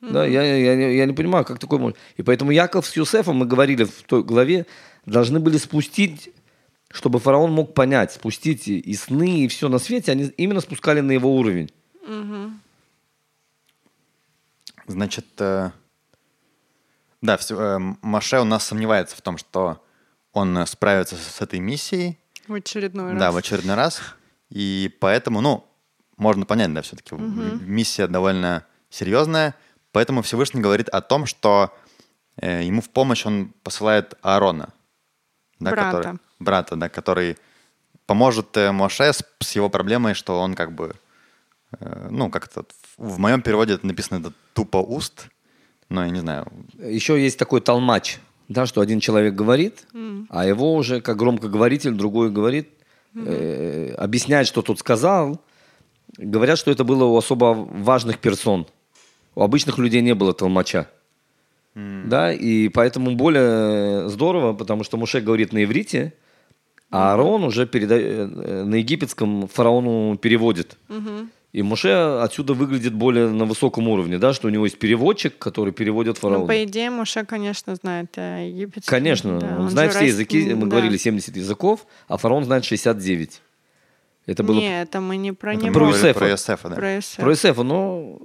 Mm-hmm. 0.00 0.12
Да, 0.12 0.26
я, 0.26 0.42
я, 0.42 0.74
я, 0.74 0.88
я 0.90 1.06
не 1.06 1.12
понимаю, 1.12 1.44
как 1.44 1.58
такой 1.58 1.78
может. 1.78 1.98
И 2.16 2.22
поэтому 2.22 2.50
Яков 2.50 2.86
с 2.86 2.96
Юсефом, 2.96 3.36
мы 3.36 3.46
говорили 3.46 3.84
в 3.84 4.02
той 4.02 4.22
главе, 4.22 4.66
должны 5.06 5.40
были 5.40 5.58
спустить, 5.58 6.30
чтобы 6.90 7.18
фараон 7.18 7.52
мог 7.52 7.74
понять, 7.74 8.12
спустить 8.12 8.68
и 8.68 8.94
сны, 8.94 9.44
и 9.44 9.48
все 9.48 9.68
на 9.68 9.78
свете, 9.78 10.12
они 10.12 10.24
именно 10.36 10.60
спускали 10.60 11.00
на 11.00 11.12
его 11.12 11.34
уровень. 11.34 11.70
Mm-hmm. 12.06 12.50
Значит, 14.86 15.26
э, 15.38 15.70
да, 17.20 17.38
э, 17.50 17.78
Маше 18.02 18.40
у 18.40 18.44
нас 18.44 18.66
сомневается 18.66 19.16
в 19.16 19.22
том, 19.22 19.38
что 19.38 19.84
он 20.32 20.66
справится 20.66 21.16
с 21.16 21.40
этой 21.40 21.60
миссией. 21.60 22.18
В 22.48 22.54
очередной 22.54 23.12
раз. 23.12 23.20
Да, 23.20 23.32
в 23.32 23.36
очередной 23.36 23.76
раз. 23.76 24.00
И 24.50 24.94
поэтому, 25.00 25.40
ну, 25.40 25.66
можно 26.16 26.46
понять, 26.46 26.72
да, 26.74 26.82
все-таки 26.82 27.14
угу. 27.14 27.22
миссия 27.22 28.06
довольно 28.06 28.66
серьезная. 28.90 29.54
Поэтому 29.92 30.22
Всевышний 30.22 30.60
говорит 30.60 30.88
о 30.88 31.00
том, 31.00 31.26
что 31.26 31.74
э, 32.36 32.64
ему 32.64 32.80
в 32.80 32.90
помощь 32.90 33.24
он 33.26 33.52
посылает 33.62 34.14
Аарона. 34.22 34.72
Да, 35.60 35.70
брата. 35.70 35.96
Который, 35.96 36.18
брата, 36.38 36.76
да, 36.76 36.88
который 36.88 37.38
поможет 38.06 38.56
э, 38.56 38.72
Моше 38.72 39.12
с, 39.12 39.24
с 39.40 39.52
его 39.52 39.68
проблемой, 39.68 40.14
что 40.14 40.40
он 40.40 40.54
как 40.54 40.72
бы 40.72 40.96
Э, 41.78 42.08
ну, 42.10 42.30
как-то 42.30 42.64
в 43.02 43.18
моем 43.18 43.42
переводе 43.42 43.74
это 43.74 43.86
написано 43.86 44.20
это 44.20 44.32
тупо 44.54 44.76
уст, 44.76 45.28
но 45.88 46.04
я 46.04 46.10
не 46.10 46.20
знаю. 46.20 46.46
Еще 46.78 47.20
есть 47.20 47.38
такой 47.38 47.60
толмач, 47.60 48.18
да, 48.48 48.64
что 48.64 48.80
один 48.80 49.00
человек 49.00 49.34
говорит, 49.34 49.86
mm. 49.92 50.26
а 50.28 50.46
его 50.46 50.74
уже 50.74 51.00
как 51.00 51.16
громкоговоритель 51.16 51.92
другой 51.92 52.30
говорит, 52.30 52.68
mm-hmm. 53.14 53.26
э, 53.26 53.94
объясняет, 53.94 54.46
что 54.46 54.62
тот 54.62 54.78
сказал. 54.78 55.40
Говорят, 56.16 56.58
что 56.58 56.70
это 56.70 56.84
было 56.84 57.04
у 57.04 57.16
особо 57.16 57.54
важных 57.54 58.18
персон. 58.18 58.66
У 59.34 59.42
обычных 59.42 59.78
людей 59.78 60.00
не 60.00 60.14
было 60.14 60.32
толмача. 60.32 60.86
Mm. 61.74 62.06
Да, 62.06 62.32
и 62.32 62.68
поэтому 62.68 63.16
более 63.16 64.08
здорово, 64.10 64.52
потому 64.52 64.84
что 64.84 64.96
Муше 64.96 65.20
говорит 65.20 65.52
на 65.52 65.64
иврите, 65.64 66.12
а 66.90 67.12
Аарон 67.12 67.42
уже 67.42 67.66
переда... 67.66 67.96
Э, 67.98 68.64
на 68.64 68.76
египетском 68.76 69.48
фараону 69.48 70.16
переводит. 70.18 70.76
Mm-hmm. 70.88 71.28
И 71.52 71.62
Моше 71.62 71.92
отсюда 72.22 72.54
выглядит 72.54 72.94
более 72.94 73.28
на 73.28 73.44
высоком 73.44 73.86
уровне, 73.88 74.18
да, 74.18 74.32
что 74.32 74.48
у 74.48 74.50
него 74.50 74.64
есть 74.64 74.78
переводчик, 74.78 75.36
который 75.36 75.72
переводит 75.74 76.16
фараона. 76.16 76.44
Ну, 76.44 76.46
по 76.46 76.64
идее, 76.64 76.88
Моше, 76.88 77.26
конечно, 77.26 77.74
знает 77.74 78.16
э, 78.16 78.48
египетский. 78.48 78.88
Конечно, 78.88 79.38
да, 79.38 79.46
он, 79.56 79.60
он 79.64 79.70
знает 79.70 79.90
все 79.90 80.00
раз... 80.00 80.08
языки, 80.08 80.54
мы 80.54 80.62
да. 80.62 80.66
говорили 80.68 80.96
70 80.96 81.36
языков, 81.36 81.86
а 82.08 82.16
фараон 82.16 82.44
знает 82.44 82.64
69. 82.64 83.42
Это 84.24 84.42
было... 84.42 84.56
Не, 84.56 84.82
это 84.82 85.00
мы 85.02 85.18
не 85.18 85.32
про 85.32 85.54
него. 85.54 85.74
Про 85.74 85.88
Юсефа. 85.88 86.18
Про 86.18 86.30
Юсефа, 86.30 86.68
да. 86.70 86.74
Про 86.74 86.94
Юсефа. 86.94 87.22
Про 87.22 87.30
Юсефа, 87.32 87.62
но 87.62 88.18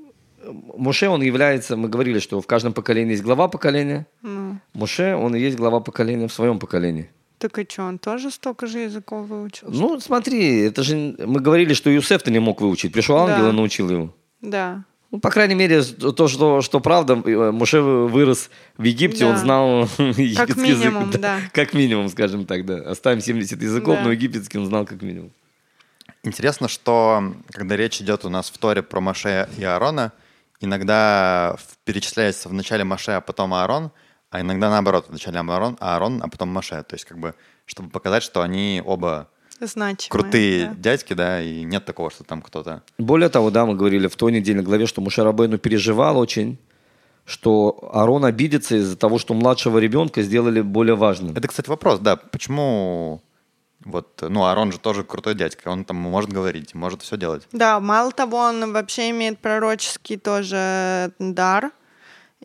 Моше, 0.77 1.09
он 1.09 1.21
является, 1.21 1.75
мы 1.75 1.89
говорили, 1.89 2.19
что 2.19 2.39
в 2.39 2.47
каждом 2.47 2.71
поколении 2.71 3.11
есть 3.11 3.23
глава 3.23 3.49
поколения. 3.49 4.07
Ну. 4.21 4.57
Моше, 4.73 5.15
он 5.15 5.35
и 5.35 5.39
есть 5.39 5.57
глава 5.57 5.81
поколения 5.81 6.29
в 6.29 6.33
своем 6.33 6.59
поколении. 6.59 7.09
Так 7.37 7.59
и 7.59 7.67
что, 7.69 7.83
он 7.83 7.99
тоже 7.99 8.31
столько 8.31 8.65
же 8.65 8.79
языков 8.79 9.27
выучил? 9.27 9.67
Ну, 9.69 9.99
смотри, 9.99 10.61
это 10.61 10.81
же 10.81 11.15
мы 11.19 11.39
говорили, 11.39 11.73
что 11.73 11.89
Юсеф-то 11.89 12.31
не 12.31 12.39
мог 12.39 12.61
выучить. 12.61 12.93
Пришел 12.93 13.17
ангел 13.17 13.43
да. 13.43 13.49
и 13.49 13.53
научил 13.53 13.89
его. 13.89 14.15
Да. 14.41 14.83
Ну, 15.11 15.19
по 15.19 15.29
крайней 15.29 15.55
мере, 15.55 15.83
то, 15.83 16.27
что, 16.27 16.61
что 16.61 16.79
правда, 16.79 17.13
э, 17.13 17.51
Муше 17.51 17.79
вырос 17.79 18.49
в 18.77 18.83
Египте, 18.83 19.25
да. 19.25 19.29
он 19.29 19.37
знал 19.37 19.81
египетский 19.99 20.35
как 20.35 20.57
минимум, 20.57 21.07
язык. 21.09 21.21
Да. 21.21 21.39
Как 21.53 21.73
минимум, 21.73 22.09
скажем 22.09 22.45
так, 22.45 22.65
да. 22.65 22.77
Оставим 22.89 23.21
70 23.21 23.61
языков, 23.61 23.97
да. 23.97 24.03
но 24.03 24.11
египетский 24.11 24.57
он 24.57 24.65
знал 24.65 24.85
как 24.85 25.01
минимум. 25.01 25.31
Интересно, 26.23 26.67
что 26.67 27.35
когда 27.51 27.77
речь 27.77 28.01
идет 28.01 28.25
у 28.25 28.29
нас 28.29 28.49
в 28.49 28.57
Торе 28.57 28.81
про 28.81 28.99
Маше 28.99 29.47
и 29.57 29.63
Аарона, 29.63 30.11
иногда 30.59 31.55
перечисляется 31.85 32.49
в 32.49 32.53
начале 32.53 32.83
Маше, 32.83 33.11
а 33.11 33.21
потом 33.21 33.53
Аарон– 33.53 33.91
а 34.29 34.41
иногда 34.41 34.69
наоборот, 34.69 35.05
вначале 35.09 35.39
Аарон, 35.39 35.77
Аарон, 35.79 36.21
а 36.23 36.27
потом 36.27 36.49
Маше. 36.49 36.83
То 36.83 36.95
есть 36.95 37.05
как 37.05 37.17
бы, 37.17 37.33
чтобы 37.65 37.89
показать, 37.89 38.23
что 38.23 38.41
они 38.41 38.81
оба 38.85 39.29
Значимые, 39.59 40.09
крутые 40.09 40.65
да. 40.67 40.75
дядьки, 40.75 41.13
да, 41.13 41.41
и 41.41 41.63
нет 41.63 41.85
такого, 41.85 42.11
что 42.11 42.23
там 42.23 42.41
кто-то... 42.41 42.83
Более 42.97 43.29
того, 43.29 43.49
да, 43.49 43.65
мы 43.65 43.75
говорили 43.75 44.07
в 44.07 44.15
той 44.15 44.31
недельной 44.31 44.63
главе, 44.63 44.85
что 44.85 45.01
Мушарабейну 45.01 45.57
переживал 45.57 46.17
очень, 46.17 46.59
что 47.25 47.89
Аарон 47.91 48.25
обидится 48.25 48.75
из-за 48.75 48.97
того, 48.97 49.17
что 49.17 49.33
младшего 49.33 49.79
ребенка 49.79 50.21
сделали 50.21 50.61
более 50.61 50.95
важным. 50.95 51.35
Это, 51.35 51.47
кстати, 51.47 51.69
вопрос, 51.69 51.99
да, 51.99 52.15
почему 52.17 53.21
вот, 53.83 54.21
ну, 54.21 54.45
Арон 54.45 54.71
же 54.71 54.79
тоже 54.79 55.03
крутой 55.03 55.35
дядька, 55.35 55.69
он 55.69 55.85
там 55.85 55.97
может 55.97 56.31
говорить, 56.31 56.73
может 56.73 57.01
все 57.01 57.17
делать. 57.17 57.47
Да, 57.51 57.79
мало 57.79 58.11
того, 58.11 58.37
он 58.37 58.73
вообще 58.73 59.11
имеет 59.11 59.39
пророческий 59.39 60.17
тоже 60.17 61.11
дар, 61.19 61.71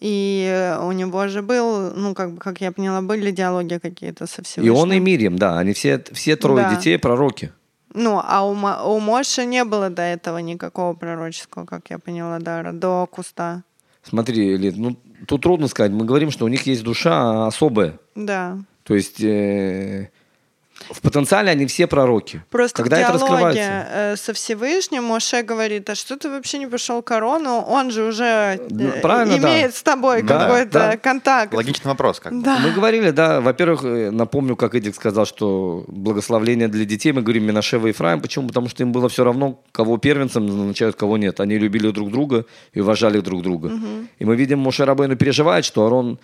и 0.03 0.77
у 0.81 0.91
него 0.91 1.29
же 1.29 1.43
был, 1.43 1.93
ну, 1.95 2.13
как, 2.13 2.37
как 2.39 2.61
я 2.61 2.73
поняла, 2.73 3.03
были 3.03 3.31
диалоги 3.31 3.79
какие-то 3.79 4.27
со 4.27 4.43
Всевышним. 4.43 4.75
И 4.75 4.77
он 4.77 4.93
и 4.93 4.99
Мирьям, 4.99 5.39
да, 5.39 5.61
они 5.61 5.73
все, 5.75 6.03
все 6.13 6.35
трое 6.35 6.65
да. 6.65 6.75
детей 6.75 6.99
пророки. 6.99 7.53
Ну, 7.95 8.21
а 8.25 8.45
у, 8.45 8.53
у 8.53 8.99
Моши 8.99 9.45
не 9.45 9.63
было 9.65 9.91
до 9.91 10.03
этого 10.03 10.39
никакого 10.39 10.95
пророческого, 10.95 11.67
как 11.67 11.91
я 11.91 11.99
поняла, 11.99 12.41
дара, 12.41 12.73
до 12.73 13.07
куста. 13.07 13.63
Смотри, 14.03 14.57
Лид, 14.57 14.77
ну, 14.77 14.97
тут 15.29 15.43
трудно 15.43 15.69
сказать. 15.69 15.93
Мы 15.93 16.05
говорим, 16.05 16.33
что 16.33 16.47
у 16.47 16.49
них 16.49 16.67
есть 16.67 16.83
душа 16.83 17.47
особая. 17.47 18.01
Да. 18.17 18.59
То 18.83 18.95
есть 18.95 19.23
э, 19.23 20.11
в 20.91 21.01
потенциале 21.01 21.51
они 21.51 21.67
все 21.67 21.87
пророки. 21.87 22.43
Просто 22.51 22.83
Когда 22.83 22.97
в 22.97 23.01
это 23.01 23.19
диалоге 23.19 23.33
раскрывается? 23.35 23.87
э, 23.91 24.17
со 24.17 24.33
Всевышним 24.33 25.05
Моше 25.05 25.43
говорит, 25.43 25.89
а 25.91 25.95
что 25.95 26.17
ты 26.17 26.29
вообще 26.31 26.59
не 26.59 26.67
пошел 26.67 27.03
корону? 27.03 27.61
Он 27.61 27.91
же 27.91 28.03
уже 28.05 28.61
Ну, 28.71 28.89
э, 28.89 29.01
правильно, 29.01 29.39
да. 29.39 29.49
имеет 29.49 29.75
с 29.75 29.83
тобой 29.83 30.23
Да, 30.23 30.39
какой-то 30.47 30.73
да. 30.73 30.97
контакт. 30.97 31.55
Логичный 31.55 31.89
вопрос. 31.91 32.21
Как. 32.21 32.33
Да. 32.43 32.59
Мы 32.59 32.71
говорили, 32.73 33.11
да, 33.11 33.41
во-первых, 33.41 33.85
э, 33.85 34.11
напомню, 34.11 34.57
как 34.57 34.75
Эдик 34.75 34.95
сказал, 34.95 35.27
что 35.27 35.85
благословление 35.89 36.69
для 36.69 36.85
детей, 36.85 37.13
мы 37.13 37.23
говорим 37.23 37.45
Минашева 37.45 37.87
и 37.87 37.91
Ефраим. 37.91 38.21
Почему? 38.21 38.49
Потому 38.49 38.69
что 38.69 38.83
им 38.83 38.93
было 38.93 39.09
все 39.09 39.25
равно, 39.25 39.61
кого 39.73 39.99
первенцем 39.99 40.47
назначают, 40.47 40.97
кого 40.97 41.17
нет. 41.19 41.41
Они 41.41 41.59
любили 41.59 41.91
друг 41.91 42.11
друга 42.11 42.45
и 42.73 42.81
уважали 42.81 43.21
друг 43.21 43.43
друга. 43.43 43.71
И 44.19 44.25
мы 44.25 44.37
видим, 44.37 44.59
Моше 44.59 44.85
Рабейну 44.85 45.17
переживает, 45.17 45.65
что 45.65 45.87
Арон, 45.87 46.13
э, 46.13 46.17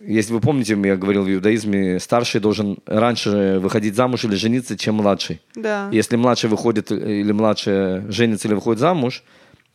если 0.00 0.32
вы 0.32 0.40
помните, 0.40 0.78
я 0.82 0.96
говорил 0.96 1.24
в 1.24 1.32
иудаизме, 1.32 2.00
старший 2.00 2.40
должен 2.40 2.78
раньше 2.86 3.58
выходить 3.60 3.94
замуж 3.94 4.24
или 4.24 4.34
жениться, 4.34 4.76
чем 4.76 4.96
младший. 4.96 5.40
Да. 5.54 5.88
Если 5.92 6.16
младший 6.16 6.50
выходит 6.50 6.90
э, 6.90 7.20
или 7.20 7.32
младшая 7.32 8.10
женится 8.10 8.48
или 8.48 8.54
выходит 8.54 8.80
замуж, 8.80 9.22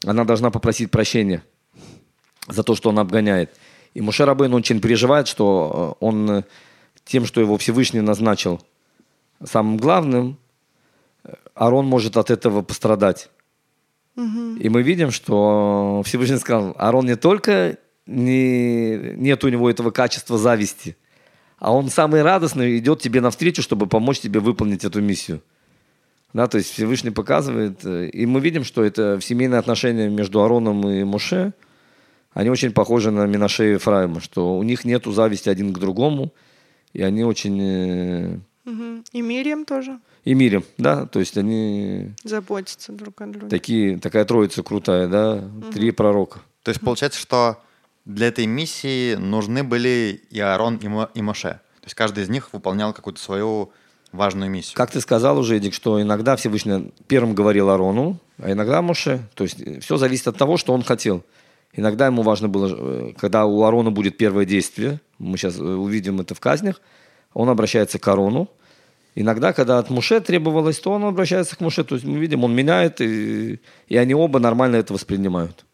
она 0.06 0.26
должна 0.26 0.52
попросить 0.52 0.92
прощения 0.92 1.44
за 2.48 2.64
то, 2.64 2.76
что 2.76 2.90
он 2.90 3.00
обгоняет. 3.00 3.52
И 3.94 4.02
Муше 4.02 4.26
Рабейн 4.26 4.54
очень 4.54 4.82
переживает, 4.82 5.28
что 5.28 5.96
э, 6.02 6.06
он 6.06 6.30
э, 6.30 6.44
тем, 7.06 7.26
что 7.26 7.40
его 7.40 7.58
Всевышний 7.58 8.02
назначил 8.02 8.62
самым 9.44 9.78
главным, 9.78 10.38
э, 11.24 11.34
Арон 11.54 11.86
может 11.86 12.18
от 12.18 12.30
этого 12.30 12.62
пострадать. 12.62 13.30
И 14.18 14.70
мы 14.70 14.82
видим, 14.82 15.12
что 15.12 16.02
Всевышний 16.06 16.38
сказал, 16.38 16.74
Арон 16.78 17.06
не 17.06 17.18
только 17.18 17.78
не, 18.08 19.16
нет 19.16 19.44
у 19.44 19.50
него 19.50 19.70
этого 19.70 19.92
качества 19.92 20.38
зависти, 20.38 20.96
а 21.58 21.74
он 21.74 21.90
самый 21.90 22.22
радостный 22.22 22.78
идет 22.78 23.02
тебе 23.02 23.22
навстречу, 23.22 23.62
чтобы 23.62 23.88
помочь 23.88 24.20
тебе 24.20 24.40
выполнить 24.40 24.84
эту 24.84 25.02
миссию. 25.02 25.42
Да, 26.34 26.48
то 26.48 26.58
есть 26.58 26.72
Всевышний 26.72 27.12
показывает, 27.12 27.86
э, 27.86 28.10
и 28.10 28.26
мы 28.26 28.42
видим, 28.42 28.66
что 28.66 28.84
это 28.84 29.18
в 29.18 29.24
семейные 29.24 29.58
отношения 29.58 30.10
между 30.10 30.44
Ароном 30.44 30.88
и 30.90 31.04
Моше, 31.06 31.54
они 32.34 32.50
очень 32.50 32.74
похожи 32.74 33.10
на 33.10 33.26
Минаше 33.26 33.70
и 33.70 33.74
Ефраима, 33.76 34.20
что 34.20 34.58
у 34.58 34.64
них 34.64 34.84
нету 34.84 35.14
зависти 35.14 35.48
один 35.48 35.74
к 35.74 35.80
другому, 35.80 36.34
и 36.92 37.02
они 37.02 37.24
очень... 37.24 37.62
э. 37.62 39.02
И 39.14 39.22
Мирием 39.22 39.64
тоже 39.64 40.00
И 40.26 40.34
мирем, 40.34 40.66
да, 40.78 41.06
то 41.06 41.20
есть 41.20 41.38
они 41.38 42.12
заботятся 42.24 42.92
друг 42.92 43.22
о 43.22 43.28
друге. 43.28 43.48
такие, 43.48 43.98
такая 44.00 44.26
троица 44.26 44.64
крутая, 44.64 45.08
да, 45.08 45.50
три 45.72 45.92
пророка. 45.92 46.40
То 46.64 46.70
есть 46.70 46.82
получается, 46.82 47.20
что 47.20 47.60
для 48.06 48.28
этой 48.28 48.46
миссии 48.46 49.16
нужны 49.16 49.64
были 49.64 50.22
и 50.30 50.40
Аарон, 50.40 50.78
и, 50.78 50.88
Мо- 50.88 51.10
и 51.14 51.22
Моше. 51.22 51.60
То 51.82 51.86
есть 51.86 51.96
каждый 51.96 52.24
из 52.24 52.30
них 52.30 52.54
выполнял 52.54 52.94
какую-то 52.94 53.20
свою 53.20 53.72
важную 54.12 54.50
миссию. 54.50 54.76
Как 54.76 54.92
ты 54.92 55.02
сказал 55.02 55.38
уже, 55.38 55.58
Эдик, 55.58 55.74
что 55.74 56.02
иногда 56.02 56.36
Всевышний 56.36 56.94
первым 57.08 57.36
говорил 57.36 57.70
Арону, 57.70 58.20
а 58.38 58.52
иногда 58.52 58.82
Моше. 58.82 59.28
То 59.34 59.44
есть 59.44 59.84
все 59.84 59.98
зависит 59.98 60.28
от 60.28 60.38
того, 60.38 60.58
что 60.58 60.74
он 60.74 60.84
хотел. 60.84 61.24
Иногда 61.74 62.06
ему 62.06 62.22
важно 62.22 62.48
было, 62.48 62.70
э, 62.72 63.14
когда 63.18 63.46
у 63.46 63.64
Арона 63.64 63.92
будет 63.92 64.18
первое 64.18 64.46
действие, 64.46 65.02
мы 65.20 65.38
сейчас 65.38 65.60
э, 65.60 65.64
увидим 65.64 66.22
это 66.22 66.34
в 66.34 66.40
казнях, 66.40 66.80
он 67.34 67.50
обращается 67.50 68.00
к 68.00 68.08
Арону. 68.08 68.50
Иногда, 69.14 69.52
когда 69.52 69.80
от 69.80 69.90
Муше 69.90 70.22
требовалось, 70.22 70.80
то 70.80 70.92
он 70.92 71.04
обращается 71.04 71.58
к 71.58 71.62
Муше. 71.62 71.84
То 71.84 71.96
есть 71.96 72.06
мы 72.08 72.18
видим, 72.18 72.44
он 72.44 72.56
меняет, 72.56 73.02
и, 73.02 73.60
и 73.88 73.98
они 73.98 74.14
оба 74.14 74.40
нормально 74.40 74.78
это 74.78 74.94
воспринимают. 74.94 75.66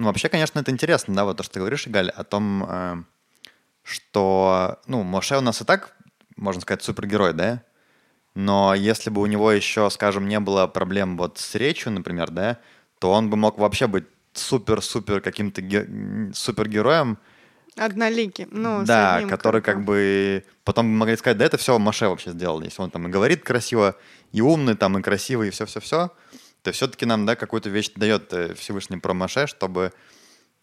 Ну, 0.00 0.06
вообще, 0.06 0.30
конечно, 0.30 0.58
это 0.58 0.70
интересно, 0.70 1.14
да, 1.14 1.26
вот 1.26 1.36
то, 1.36 1.42
что 1.42 1.52
ты 1.52 1.60
говоришь, 1.60 1.86
Игаль, 1.86 2.08
о 2.08 2.24
том, 2.24 2.64
э, 2.66 3.02
что, 3.82 4.80
ну, 4.86 5.02
Моше 5.02 5.36
у 5.36 5.42
нас 5.42 5.60
и 5.60 5.64
так, 5.66 5.94
можно 6.36 6.62
сказать, 6.62 6.82
супергерой, 6.82 7.34
да? 7.34 7.62
Но 8.34 8.72
если 8.74 9.10
бы 9.10 9.20
у 9.20 9.26
него 9.26 9.52
еще, 9.52 9.90
скажем, 9.90 10.26
не 10.26 10.40
было 10.40 10.66
проблем 10.68 11.18
вот 11.18 11.36
с 11.36 11.54
речью, 11.54 11.92
например, 11.92 12.30
да, 12.30 12.56
то 12.98 13.12
он 13.12 13.28
бы 13.28 13.36
мог 13.36 13.58
вообще 13.58 13.88
быть 13.88 14.06
супер-супер 14.32 15.20
каким-то 15.20 15.60
ге- 15.60 16.32
супергероем, 16.32 17.18
Одноликий. 17.76 18.46
Ну, 18.50 18.84
да, 18.86 19.22
который 19.28 19.60
крылом. 19.60 19.80
как 19.80 19.84
бы 19.84 20.44
потом 20.64 20.86
бы 20.86 20.92
могли 20.98 21.16
сказать, 21.18 21.36
да 21.36 21.44
это 21.44 21.58
все 21.58 21.78
Маше 21.78 22.08
вообще 22.08 22.30
сделал, 22.30 22.62
если 22.62 22.80
он 22.80 22.90
там 22.90 23.06
и 23.06 23.10
говорит 23.10 23.44
красиво, 23.44 23.96
и 24.32 24.40
умный, 24.40 24.76
там, 24.76 24.98
и 24.98 25.02
красивый, 25.02 25.48
и 25.48 25.50
все-все-все, 25.50 26.10
то 26.62 26.72
все-таки 26.72 27.06
нам, 27.06 27.26
да, 27.26 27.36
какую-то 27.36 27.70
вещь 27.70 27.90
дает 27.96 28.32
э, 28.32 28.54
Всевышний 28.54 28.98
про 28.98 29.14
Маше, 29.14 29.46
чтобы 29.46 29.92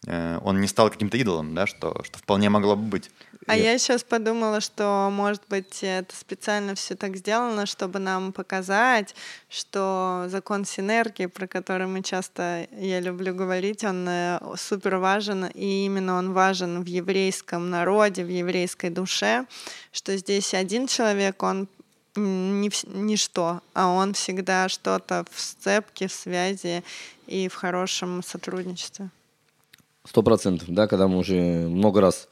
э, 0.06 0.38
он 0.42 0.60
не 0.60 0.68
стал 0.68 0.90
каким-то 0.90 1.16
идолом, 1.16 1.54
да, 1.54 1.66
что, 1.66 2.02
что 2.04 2.18
вполне 2.18 2.50
могло 2.50 2.76
бы 2.76 2.82
быть. 2.82 3.10
А 3.46 3.56
Нет. 3.56 3.64
я 3.64 3.78
сейчас 3.78 4.04
подумала, 4.04 4.60
что, 4.60 5.08
может 5.10 5.42
быть, 5.48 5.78
это 5.82 6.14
специально 6.14 6.74
все 6.74 6.94
так 6.94 7.16
сделано, 7.16 7.66
чтобы 7.66 7.98
нам 7.98 8.32
показать, 8.32 9.14
что 9.48 10.26
закон 10.28 10.64
синергии, 10.64 11.26
про 11.26 11.46
который 11.46 11.86
мы 11.86 12.02
часто, 12.02 12.68
я 12.72 13.00
люблю 13.00 13.34
говорить, 13.34 13.84
он 13.84 14.06
э, 14.08 14.38
супер 14.56 14.96
важен, 14.96 15.46
и 15.46 15.86
именно 15.86 16.18
он 16.18 16.32
важен 16.32 16.82
в 16.82 16.86
еврейском 16.86 17.70
народе, 17.70 18.24
в 18.24 18.28
еврейской 18.28 18.90
душе, 18.90 19.46
что 19.92 20.16
здесь 20.16 20.54
один 20.54 20.86
человек, 20.86 21.42
он 21.42 21.68
не 22.18 22.70
ничто, 22.92 23.60
а 23.74 23.88
он 23.88 24.14
всегда 24.14 24.68
что-то 24.68 25.24
в 25.30 25.40
сцепке, 25.40 26.08
в 26.08 26.12
связи 26.12 26.82
и 27.26 27.48
в 27.48 27.54
хорошем 27.54 28.22
сотрудничестве. 28.22 29.10
Сто 30.04 30.22
процентов, 30.22 30.68
да, 30.68 30.86
когда 30.86 31.06
мы 31.06 31.18
уже 31.18 31.34
много 31.34 32.00
раз, 32.00 32.28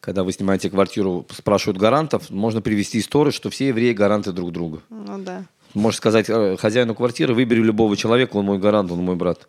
когда 0.00 0.24
вы 0.24 0.32
снимаете 0.32 0.68
квартиру, 0.70 1.24
спрашивают 1.30 1.78
гарантов, 1.78 2.30
можно 2.30 2.60
привести 2.60 2.98
историю, 2.98 3.32
что 3.32 3.50
все 3.50 3.68
евреи 3.68 3.92
гаранты 3.92 4.32
друг 4.32 4.52
друга. 4.52 4.82
Ну 4.90 5.18
да. 5.18 5.44
Можешь 5.74 5.98
сказать 5.98 6.28
э, 6.28 6.56
хозяину 6.56 6.94
квартиры, 6.94 7.34
выбери 7.34 7.60
любого 7.60 7.96
человека, 7.96 8.36
он 8.36 8.46
мой 8.46 8.58
гарант, 8.58 8.90
он 8.90 8.98
мой 9.00 9.16
брат. 9.16 9.48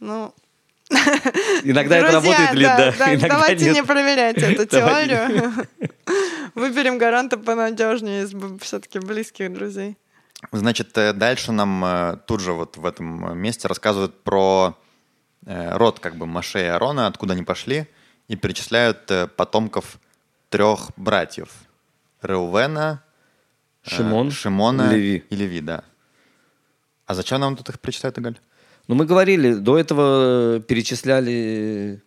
Ну, 0.00 0.32
Иногда 1.64 1.96
это 1.96 2.12
Друзья, 2.12 2.30
работает 2.30 2.52
или 2.54 2.64
да, 2.64 3.14
иногда 3.14 3.28
давайте 3.28 3.64
нет. 3.64 3.74
не 3.74 3.82
проверять 3.82 4.38
эту 4.38 4.66
теорию. 4.66 5.52
Выберем 6.54 6.98
гаранта 6.98 7.38
понадежнее 7.38 8.22
из 8.22 8.32
все-таки 8.60 9.00
близких 9.00 9.52
друзей. 9.52 9.96
Значит, 10.52 10.96
э, 10.96 11.12
дальше 11.12 11.50
нам 11.50 11.84
э, 11.84 12.18
тут 12.26 12.40
же 12.40 12.52
вот 12.52 12.76
в 12.76 12.86
этом 12.86 13.36
месте 13.38 13.66
рассказывают 13.68 14.22
про 14.22 14.78
э, 15.44 15.76
род 15.76 15.98
как 15.98 16.16
бы 16.16 16.26
Маше 16.26 16.60
и 16.60 16.64
Аарона, 16.64 17.06
откуда 17.06 17.32
они 17.32 17.42
пошли, 17.42 17.88
и 18.28 18.36
перечисляют 18.36 19.10
потомков 19.36 19.98
трех 20.50 20.90
братьев. 20.96 21.48
Реувена, 22.22 23.02
Шимон, 23.82 24.30
Шимона 24.30 24.92
Леви. 24.92 25.24
и 25.30 25.36
Леви, 25.36 25.60
да. 25.60 25.84
А 27.06 27.14
зачем 27.14 27.40
нам 27.40 27.56
тут 27.56 27.68
их 27.68 27.78
перечисляют, 27.78 28.18
Игаль? 28.18 28.38
Ну, 28.88 28.94
мы 28.94 29.04
говорили, 29.04 29.54
до 29.54 29.78
этого 29.78 30.60
перечисляли... 30.60 32.02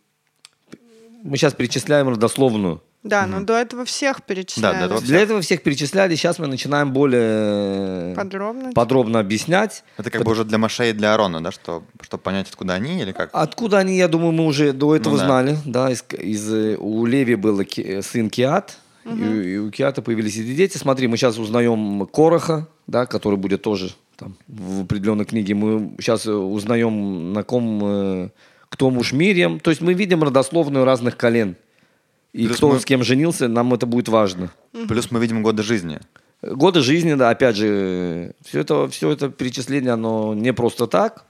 Мы 1.24 1.36
сейчас 1.36 1.54
перечисляем 1.54 2.08
родословную. 2.10 2.82
Да, 3.04 3.28
но 3.28 3.42
до 3.42 3.54
этого 3.54 3.86
всех 3.86 4.24
перечисляли. 4.24 4.74
Да, 4.74 4.80
до 4.80 4.86
этого 4.86 5.02
Для 5.02 5.20
этого 5.22 5.42
всех 5.42 5.63
перечисляли, 5.63 6.15
сейчас 6.15 6.38
мы 6.38 6.48
начинаем 6.48 6.92
более 6.92 8.13
Подробно. 8.13 8.72
подробно 8.74 9.20
объяснять. 9.20 9.84
Это 9.98 10.12
как 10.12 10.24
бы 10.24 10.32
уже 10.32 10.44
для 10.44 10.58
Маше 10.58 10.89
и 10.89 10.94
для 10.94 11.13
Аарона, 11.13 11.42
да, 11.42 11.52
что, 11.52 11.84
чтобы 12.02 12.24
понять, 12.24 12.50
откуда 12.50 12.74
они 12.74 13.02
или 13.02 13.13
как? 13.13 13.30
Откуда 13.32 13.78
они, 13.78 13.98
я 13.98 14.10
думаю, 14.10 14.34
мы 14.34 14.46
уже 14.46 14.74
до 14.74 14.96
этого 14.98 15.13
Ну 15.13 15.20
да. 15.20 15.26
знали. 15.26 15.58
Да, 15.65 15.89
из, 15.89 16.04
из, 16.12 16.54
э, 16.54 16.76
у 16.78 17.06
Леви 17.06 17.36
был 17.36 17.63
Ки- 17.63 17.82
э, 17.82 18.02
сын 18.02 18.30
Киат, 18.30 18.78
и, 19.06 19.10
и 19.10 19.58
у 19.58 19.72
Киата 19.72 20.02
появились 20.02 20.36
эти 20.36 20.54
дети. 20.54 20.78
Смотри, 20.78 21.08
мы 21.08 21.15
сейчас 21.15 21.38
узнаем 21.38 22.06
Короха, 22.06 22.68
да, 22.86 23.06
который 23.06 23.38
будет 23.38 23.62
тоже 23.62 23.92
там, 24.19 24.36
в 24.47 24.82
определенной 24.84 25.25
книге. 25.25 25.55
Мы 25.55 25.95
сейчас 25.99 26.25
э, 26.25 26.32
узнаем, 26.34 27.34
на 27.34 27.43
ком, 27.43 27.79
э, 27.84 28.29
кто 28.69 28.89
муж 28.91 29.13
Мирьям. 29.13 29.60
То 29.60 29.71
есть 29.71 29.82
мы 29.82 29.93
видим 29.93 30.21
родословную 30.23 30.86
разных 30.86 31.15
колен. 31.17 31.55
И 32.34 32.45
Плюс 32.45 32.58
кто 32.58 32.69
мы- 32.69 32.79
с 32.79 32.86
кем 32.86 33.03
женился, 33.03 33.47
нам 33.47 33.73
это 33.73 33.86
будет 33.86 34.10
важно. 34.10 34.51
Плюс 34.88 35.10
мы 35.12 35.19
видим 35.19 35.41
годы 35.41 35.63
жизни. 35.63 35.99
Годы 36.41 36.82
жизни, 36.82 37.15
да, 37.15 37.29
опять 37.32 37.55
же, 37.55 38.34
все 38.45 38.60
это, 38.62 38.88
все 38.89 39.12
это 39.12 39.29
перечисление, 39.29 39.93
оно 39.93 40.34
не 40.36 40.53
просто 40.53 40.88
так. 40.88 41.25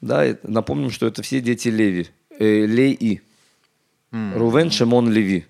Да, 0.00 0.26
и 0.26 0.36
напомним, 0.42 0.90
что 0.90 1.06
это 1.06 1.22
все 1.22 1.40
дети 1.40 1.68
Леви. 1.68 2.08
Э, 2.38 2.66
Леи. 2.66 3.22
Рувен, 4.12 4.70
Шимон, 4.70 5.10
Леви. 5.10 5.44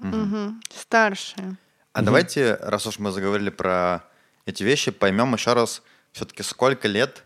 Мгм. 0.00 0.60
Старшие. 0.74 1.56
А 1.92 2.02
давайте, 2.02 2.54
раз 2.60 2.86
уж 2.86 2.98
мы 2.98 3.10
заговорили 3.12 3.50
про 3.50 4.04
эти 4.46 4.62
вещи, 4.64 4.90
поймем 4.90 5.34
еще 5.34 5.52
раз, 5.52 5.82
все-таки 6.12 6.42
сколько 6.42 6.88
лет 6.88 7.24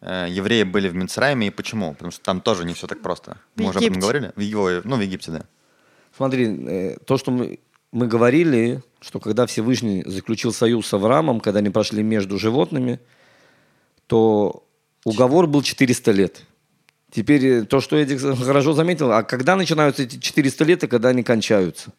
э, 0.00 0.26
евреи 0.28 0.64
были 0.64 0.88
в 0.88 0.94
Мицрайме 0.94 1.46
и 1.46 1.50
почему? 1.50 1.92
Потому 1.94 2.10
что 2.12 2.22
там 2.22 2.40
тоже 2.40 2.64
не 2.64 2.74
все 2.74 2.86
так 2.86 3.00
просто. 3.02 3.38
В 3.56 3.60
Мы 3.60 3.68
уже 3.70 3.78
об 3.78 3.84
этом 3.84 3.92
Египте. 3.94 4.00
говорили? 4.00 4.32
В, 4.36 4.40
Его- 4.40 4.80
ну, 4.84 4.96
в 4.96 5.00
Египте, 5.00 5.30
да. 5.30 5.44
Смотри, 6.16 6.46
э, 6.46 6.96
то, 7.06 7.16
что 7.16 7.30
мы, 7.30 7.58
мы 7.92 8.06
говорили, 8.06 8.82
что 9.00 9.20
когда 9.20 9.46
Всевышний 9.46 10.02
заключил 10.06 10.52
союз 10.52 10.86
с 10.86 10.92
Авраамом, 10.94 11.40
когда 11.40 11.58
они 11.60 11.70
прошли 11.70 12.02
между 12.02 12.38
животными, 12.38 13.00
то 14.06 14.66
уговор 15.04 15.46
был 15.46 15.62
400 15.62 16.10
лет. 16.12 16.42
Теперь 17.10 17.46
э, 17.46 17.62
то, 17.64 17.80
что 17.80 17.96
Эдик 17.96 18.20
хорошо 18.20 18.72
заметил, 18.72 19.12
а 19.12 19.22
когда 19.22 19.56
начинаются 19.56 20.02
эти 20.02 20.18
400 20.18 20.64
лет 20.64 20.84
и 20.84 20.86
когда 20.86 21.10
они 21.10 21.22
кончаются? 21.22 21.92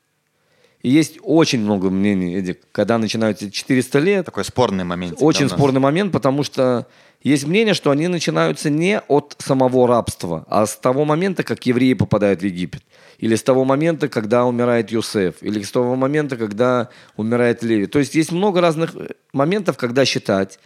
И 0.85 0.89
есть 0.91 1.17
очень 1.23 1.61
много 1.61 1.89
мнений, 1.89 2.35
Эдик, 2.35 2.59
когда 2.71 2.99
начинаются 2.99 3.49
400 3.49 3.97
лет. 3.97 4.25
Такой 4.27 4.45
спорный 4.45 4.83
момент. 4.83 5.17
Очень 5.19 5.49
спорный 5.49 5.79
момент, 5.79 6.11
потому 6.11 6.43
что 6.43 6.85
есть 7.23 7.47
мнение, 7.47 7.73
что 7.73 7.89
они 7.89 8.07
начинаются 8.07 8.69
не 8.69 8.99
от 8.99 9.35
самого 9.39 9.87
рабства, 9.87 10.45
а 10.47 10.67
с 10.67 10.75
того 10.75 11.03
момента, 11.03 11.41
как 11.41 11.65
евреи 11.65 11.95
попадают 11.95 12.41
в 12.41 12.45
Египет. 12.45 12.83
Или 13.17 13.35
с 13.35 13.41
того 13.41 13.65
момента, 13.65 14.09
когда 14.09 14.45
умирает 14.45 14.91
Юсеф. 14.91 15.37
Или 15.41 15.63
с 15.63 15.71
того 15.71 15.95
момента, 15.95 16.37
когда 16.37 16.89
умирает 17.17 17.63
Леви. 17.63 17.87
То 17.87 17.97
есть 17.97 18.13
есть 18.13 18.31
много 18.31 18.61
разных 18.61 18.95
э, 18.95 19.07
моментов, 19.33 19.77
когда 19.77 20.05
считать 20.05 20.59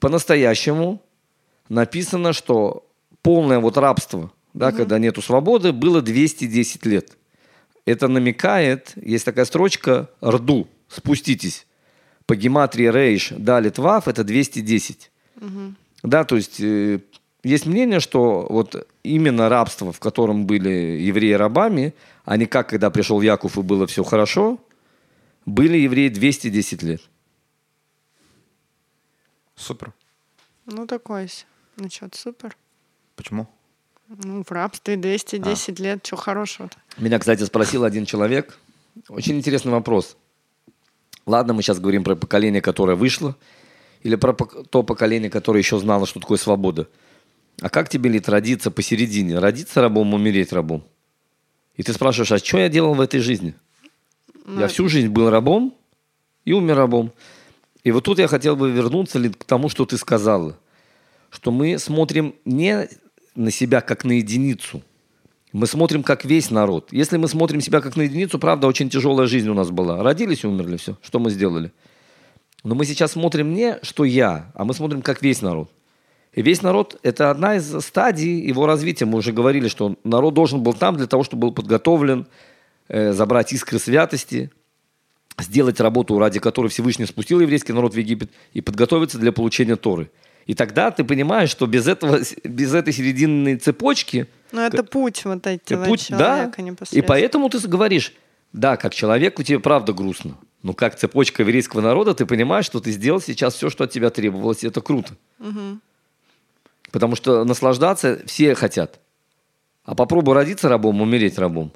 по-настоящему 0.00 1.00
написано, 1.68 2.32
что 2.32 2.88
полное 3.22 3.60
вот 3.60 3.76
рабство, 3.76 4.32
да, 4.52 4.70
угу. 4.70 4.78
когда 4.78 4.98
нету 4.98 5.22
свободы, 5.22 5.72
было 5.72 6.02
210 6.02 6.86
лет. 6.86 7.16
Это 7.84 8.08
намекает, 8.08 8.92
есть 8.96 9.24
такая 9.24 9.44
строчка 9.44 10.10
«Рду», 10.22 10.68
«Спуститесь». 10.88 11.66
По 12.26 12.36
гематрии 12.36 12.86
Рейш, 12.86 13.30
Далит, 13.30 13.78
Вав– 13.78 14.06
это 14.08 14.22
210. 14.22 15.10
Угу. 15.36 15.74
Да, 16.04 16.24
то 16.24 16.36
есть 16.36 16.60
э, 16.60 17.00
есть 17.42 17.66
мнение, 17.66 18.00
что 18.00 18.46
вот 18.48 18.86
именно 19.02 19.48
рабство, 19.48 19.92
в 19.92 19.98
котором 19.98 20.46
были 20.46 20.68
евреи 20.68 21.32
рабами, 21.32 21.94
а 22.24 22.36
не 22.36 22.46
как, 22.46 22.68
когда 22.68 22.90
пришел 22.90 23.20
Яков 23.20 23.58
и 23.58 23.62
было 23.62 23.86
все 23.86 24.04
хорошо, 24.04 24.60
были 25.46 25.78
евреи 25.78 26.08
210 26.08 26.82
лет. 26.82 27.00
Супер. 29.56 29.92
Ну, 30.66 30.86
такой 30.86 31.28
насчет 31.76 32.14
супер. 32.14 32.56
Почему? 33.16 33.48
Ну, 34.18 34.42
в 34.42 34.50
рабстве 34.50 34.96
210 34.96 35.78
а. 35.78 35.82
лет, 35.82 36.04
что 36.04 36.16
хорошего-то? 36.16 36.76
Меня, 36.98 37.18
кстати, 37.20 37.44
спросил 37.44 37.84
один 37.84 38.06
человек. 38.06 38.58
Очень 39.08 39.38
интересный 39.38 39.70
вопрос. 39.70 40.16
Ладно, 41.26 41.52
мы 41.52 41.62
сейчас 41.62 41.78
говорим 41.78 42.02
про 42.02 42.16
поколение, 42.16 42.60
которое 42.60 42.96
вышло, 42.96 43.36
или 44.02 44.16
про 44.16 44.32
то 44.32 44.82
поколение, 44.82 45.30
которое 45.30 45.60
еще 45.60 45.78
знало, 45.78 46.06
что 46.06 46.18
такое 46.18 46.38
свобода. 46.38 46.88
А 47.60 47.68
как 47.68 47.88
тебе 47.88 48.10
ли 48.10 48.20
родиться 48.26 48.72
посередине? 48.72 49.38
Родиться 49.38 49.80
рабом, 49.80 50.12
умереть 50.12 50.52
рабом? 50.52 50.82
И 51.76 51.84
ты 51.84 51.92
спрашиваешь, 51.92 52.32
а 52.32 52.38
что 52.38 52.58
я 52.58 52.68
делал 52.68 52.94
в 52.94 53.00
этой 53.00 53.20
жизни? 53.20 53.54
Ну, 54.44 54.60
я 54.60 54.66
всю 54.66 54.88
жизнь 54.88 55.08
был 55.08 55.30
рабом 55.30 55.72
и 56.44 56.52
умер 56.52 56.74
рабом. 56.74 57.12
И 57.84 57.92
вот 57.92 58.04
тут 58.04 58.18
я 58.18 58.26
хотел 58.26 58.56
бы 58.56 58.72
вернуться 58.72 59.20
ли 59.20 59.28
к 59.28 59.44
тому, 59.44 59.68
что 59.68 59.86
ты 59.86 59.96
сказала. 59.96 60.58
Что 61.30 61.52
мы 61.52 61.78
смотрим 61.78 62.34
не 62.44 62.88
на 63.34 63.50
себя 63.50 63.80
как 63.80 64.04
на 64.04 64.12
единицу. 64.12 64.82
Мы 65.52 65.66
смотрим 65.66 66.02
как 66.02 66.24
весь 66.24 66.50
народ. 66.50 66.92
Если 66.92 67.16
мы 67.16 67.26
смотрим 67.26 67.60
себя 67.60 67.80
как 67.80 67.96
на 67.96 68.02
единицу, 68.02 68.38
правда, 68.38 68.66
очень 68.66 68.88
тяжелая 68.88 69.26
жизнь 69.26 69.48
у 69.48 69.54
нас 69.54 69.70
была. 69.70 70.02
Родились 70.02 70.44
и 70.44 70.46
умерли, 70.46 70.76
все. 70.76 70.96
Что 71.02 71.18
мы 71.18 71.30
сделали? 71.30 71.72
Но 72.62 72.74
мы 72.74 72.84
сейчас 72.84 73.12
смотрим 73.12 73.52
не, 73.52 73.78
что 73.82 74.04
я, 74.04 74.52
а 74.54 74.64
мы 74.64 74.74
смотрим 74.74 75.02
как 75.02 75.22
весь 75.22 75.42
народ. 75.42 75.70
И 76.32 76.42
весь 76.42 76.62
народ– 76.62 76.98
это 77.02 77.30
одна 77.30 77.56
из 77.56 77.80
стадий 77.84 78.40
его 78.40 78.66
развития. 78.66 79.06
Мы 79.06 79.18
уже 79.18 79.32
говорили, 79.32 79.66
что 79.66 79.96
народ 80.04 80.34
должен 80.34 80.62
был 80.62 80.74
там 80.74 80.96
для 80.96 81.06
того, 81.06 81.24
чтобы 81.24 81.48
был 81.48 81.52
подготовлен, 81.52 82.26
э, 82.88 83.12
забрать 83.12 83.52
искры 83.52 83.80
святости, 83.80 84.52
сделать 85.38 85.80
работу, 85.80 86.18
ради 86.18 86.38
которой 86.38 86.68
Всевышний 86.68 87.06
спустил 87.06 87.40
еврейский 87.40 87.72
народ 87.72 87.94
в 87.94 87.96
Египет, 87.96 88.30
и 88.52 88.60
подготовиться 88.60 89.18
для 89.18 89.32
получения 89.32 89.74
Торы. 89.74 90.10
И 90.46 90.54
тогда 90.54 90.90
ты 90.90 91.04
понимаешь, 91.04 91.50
что 91.50 91.66
без, 91.66 91.86
этого, 91.86 92.20
без 92.44 92.74
этой 92.74 92.92
серединной 92.92 93.56
цепочки... 93.56 94.26
Ну, 94.52 94.60
это 94.62 94.82
путь 94.82 95.24
вот 95.24 95.46
этого 95.46 95.84
путь, 95.84 96.08
человека 96.08 96.62
да? 96.62 96.86
И 96.90 97.02
поэтому 97.02 97.48
ты 97.48 97.58
говоришь, 97.68 98.12
да, 98.52 98.76
как 98.76 98.94
человеку 98.94 99.42
тебе 99.42 99.60
правда 99.60 99.92
грустно. 99.92 100.36
Но 100.62 100.74
как 100.74 100.96
цепочка 100.96 101.42
еврейского 101.42 101.80
народа, 101.80 102.14
ты 102.14 102.26
понимаешь, 102.26 102.66
что 102.66 102.80
ты 102.80 102.90
сделал 102.90 103.20
сейчас 103.20 103.54
все, 103.54 103.70
что 103.70 103.84
от 103.84 103.90
тебя 103.90 104.10
требовалось, 104.10 104.62
и 104.64 104.66
это 104.66 104.80
круто. 104.80 105.14
Угу. 105.38 105.78
Потому 106.90 107.16
что 107.16 107.44
наслаждаться 107.44 108.20
все 108.26 108.54
хотят. 108.54 108.98
А 109.84 109.94
попробуй 109.94 110.34
родиться 110.34 110.68
рабом, 110.68 111.00
умереть 111.00 111.38
рабом. 111.38 111.72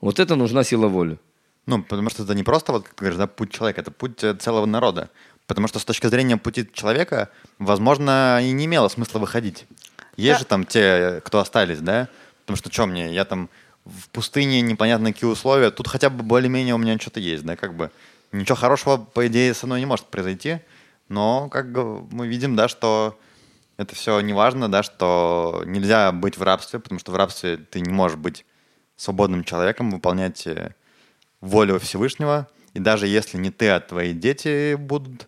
Вот 0.00 0.20
это 0.20 0.36
нужна 0.36 0.62
сила 0.62 0.86
воли. 0.86 1.18
Ну, 1.66 1.82
потому 1.82 2.08
что 2.08 2.22
это 2.22 2.34
не 2.34 2.44
просто, 2.44 2.72
вот, 2.72 2.84
как 2.84 2.94
ты 2.94 3.00
говоришь, 3.00 3.18
да, 3.18 3.26
путь 3.26 3.50
человека, 3.50 3.80
это 3.80 3.90
путь 3.90 4.24
э, 4.24 4.34
целого 4.34 4.64
народа. 4.64 5.10
Потому 5.48 5.66
что 5.66 5.78
с 5.80 5.84
точки 5.84 6.06
зрения 6.06 6.36
пути 6.36 6.68
человека, 6.72 7.30
возможно, 7.58 8.38
и 8.40 8.52
не 8.52 8.66
имело 8.66 8.86
смысла 8.88 9.18
выходить. 9.18 9.66
Есть 10.16 10.34
да. 10.34 10.38
же 10.40 10.44
там 10.44 10.64
те, 10.64 11.20
кто 11.24 11.40
остались, 11.40 11.80
да? 11.80 12.08
Потому 12.42 12.58
что 12.58 12.70
что 12.70 12.86
мне, 12.86 13.12
я 13.12 13.24
там 13.24 13.48
в 13.86 14.10
пустыне, 14.10 14.60
непонятно 14.60 15.12
какие 15.12 15.28
условия, 15.28 15.70
тут 15.70 15.88
хотя 15.88 16.10
бы 16.10 16.22
более-менее 16.22 16.74
у 16.74 16.78
меня 16.78 16.98
что-то 16.98 17.18
есть, 17.18 17.44
да, 17.44 17.56
как 17.56 17.74
бы. 17.74 17.90
Ничего 18.30 18.56
хорошего, 18.56 18.98
по 18.98 19.26
идее, 19.26 19.54
со 19.54 19.66
мной 19.66 19.80
не 19.80 19.86
может 19.86 20.04
произойти, 20.06 20.58
но 21.08 21.48
как 21.48 21.66
мы 21.66 22.28
видим, 22.28 22.54
да, 22.54 22.68
что 22.68 23.18
это 23.78 23.94
все 23.94 24.20
не 24.20 24.34
важно, 24.34 24.70
да, 24.70 24.82
что 24.82 25.62
нельзя 25.64 26.12
быть 26.12 26.36
в 26.36 26.42
рабстве, 26.42 26.78
потому 26.78 27.00
что 27.00 27.10
в 27.10 27.16
рабстве 27.16 27.56
ты 27.56 27.80
не 27.80 27.90
можешь 27.90 28.18
быть 28.18 28.44
свободным 28.96 29.44
человеком, 29.44 29.90
выполнять 29.90 30.46
э, 30.46 30.74
волю 31.40 31.78
Всевышнего. 31.80 32.48
И 32.74 32.80
даже 32.80 33.06
если 33.06 33.38
не 33.38 33.50
ты, 33.50 33.70
а 33.70 33.80
твои 33.80 34.12
дети 34.12 34.74
будут 34.74 35.26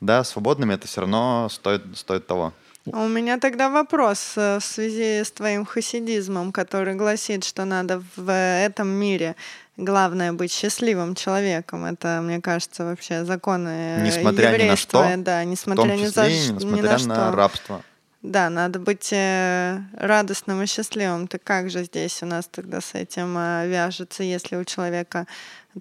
да, 0.00 0.24
свободными, 0.24 0.74
это 0.74 0.86
все 0.86 1.02
равно 1.02 1.48
стоит, 1.50 1.82
стоит 1.94 2.26
того. 2.26 2.52
А 2.92 3.04
у 3.04 3.08
меня 3.08 3.38
тогда 3.38 3.68
вопрос 3.68 4.34
э, 4.36 4.58
в 4.60 4.64
связи 4.64 5.24
с 5.24 5.32
твоим 5.32 5.64
хасидизмом, 5.64 6.52
который 6.52 6.94
гласит, 6.94 7.42
что 7.42 7.64
надо 7.64 8.02
в 8.14 8.30
этом 8.30 8.88
мире 8.88 9.34
главное 9.76 10.32
быть 10.32 10.52
счастливым 10.52 11.14
человеком. 11.16 11.84
Это, 11.84 12.20
мне 12.22 12.40
кажется, 12.40 12.84
вообще 12.84 13.24
законы 13.24 13.98
несмотря 14.02 14.52
еврейства. 14.52 14.98
Ни 14.98 15.02
на 15.02 15.16
что, 15.16 15.22
да, 15.24 15.44
несмотря 15.44 15.92
ни, 15.94 16.06
за, 16.06 16.28
несмотря 16.28 16.76
ни 16.76 16.82
на, 16.82 16.90
на 16.92 16.98
что. 16.98 17.36
рабство. 17.36 17.82
Да, 18.26 18.50
надо 18.50 18.80
быть 18.80 19.12
э, 19.12 19.78
радостным 19.92 20.60
и 20.60 20.66
счастливым. 20.66 21.28
Ты 21.28 21.38
как 21.38 21.70
же 21.70 21.84
здесь 21.84 22.24
у 22.24 22.26
нас 22.26 22.48
тогда 22.50 22.80
с 22.80 22.94
этим 22.94 23.38
э, 23.38 23.68
вяжется, 23.68 24.24
если 24.24 24.56
у 24.56 24.64
человека 24.64 25.28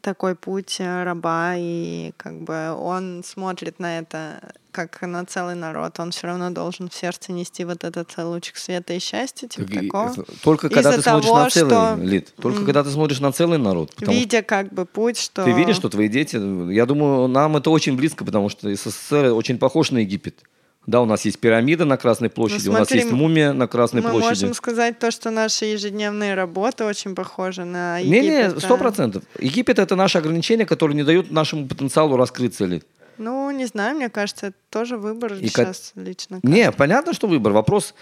такой 0.01 0.35
путь 0.35 0.75
э, 0.77 1.03
раба, 1.03 1.55
и 1.57 2.11
как 2.17 2.39
бы 2.41 2.71
он 2.77 3.23
смотрит 3.25 3.79
на 3.79 3.97
это 3.97 4.53
как 4.71 5.01
на 5.01 5.25
целый 5.25 5.55
народ, 5.55 5.99
он 5.99 6.11
все 6.11 6.27
равно 6.27 6.51
должен 6.51 6.89
в 6.89 6.93
сердце 6.93 7.31
нести 7.31 7.65
вот 7.65 7.83
этот 7.83 8.13
лучик 8.17 8.57
света 8.57 8.93
и 8.93 8.99
счастья, 8.99 9.47
типа 9.47 9.71
и, 9.71 9.85
такого. 9.85 10.13
Только 10.43 10.69
когда 10.69 10.91
ты 10.91 11.01
того, 11.01 11.21
смотришь 11.21 11.31
на 11.31 11.49
целый, 11.49 11.69
что... 11.71 11.97
Лид, 12.03 12.33
только 12.35 12.59
mm. 12.59 12.65
когда 12.65 12.83
ты 12.83 12.91
смотришь 12.91 13.19
на 13.21 13.31
целый 13.31 13.57
народ. 13.57 13.91
Видя 14.01 14.43
как 14.43 14.71
бы 14.71 14.85
путь, 14.85 15.17
что... 15.17 15.45
Ты 15.45 15.51
видишь, 15.51 15.77
что 15.77 15.89
твои 15.89 16.09
дети, 16.09 16.35
я 16.71 16.85
думаю, 16.85 17.27
нам 17.27 17.57
это 17.57 17.71
очень 17.71 17.95
близко, 17.95 18.23
потому 18.23 18.49
что 18.49 18.71
СССР 18.75 19.31
очень 19.33 19.57
похож 19.57 19.89
наЕгипет. 19.89 20.43
Да, 20.87 21.01
у 21.01 21.05
нас 21.05 21.25
есть 21.25 21.39
пирамида 21.39 21.85
на 21.85 21.97
Красной 21.97 22.29
площади, 22.29 22.67
ну, 22.67 22.75
смотри, 22.75 22.97
у 22.97 22.99
нас 22.99 23.05
есть 23.05 23.11
мумия 23.11 23.53
на 23.53 23.67
Красной 23.67 24.01
мы 24.01 24.11
площади. 24.11 24.41
Мы 24.41 24.47
можем 24.47 24.53
сказать 24.53 24.99
то, 24.99 25.09
что 25.09 25.31
наши 25.31 25.65
ежедневные 25.65 26.35
работы 26.35 26.85
очень 26.85 27.15
похожи 27.15 27.65
на 27.65 27.97
Египет. 27.97 28.21
Не-не, 28.21 28.59
сто 28.59 28.77
процентов. 28.77 29.23
Египет— 29.39 29.79
это 29.79 29.95
наше 29.95 30.19
ограничение, 30.19 30.67
которое 30.67 30.93
не 30.93 31.03
дает 31.03 31.31
нашему 31.31 31.67
потенциалу 31.67 32.17
раскрыться 32.17 32.65
ли. 32.65 32.83
Ну, 33.17 33.49
не 33.51 33.65
знаю, 33.65 33.95
мне 33.95 34.09
кажется, 34.09 34.47
это 34.47 34.57
тоже 34.69 34.97
выбор 34.97 35.33
И 35.33 35.47
сейчас 35.47 35.93
как... 35.95 36.05
лично. 36.05 36.41
Кажется. 36.41 36.47
Не, 36.47 36.71
понятно, 36.71 37.13
что 37.13 37.27
выбор. 37.27 37.53
Вопрос, 37.53 37.95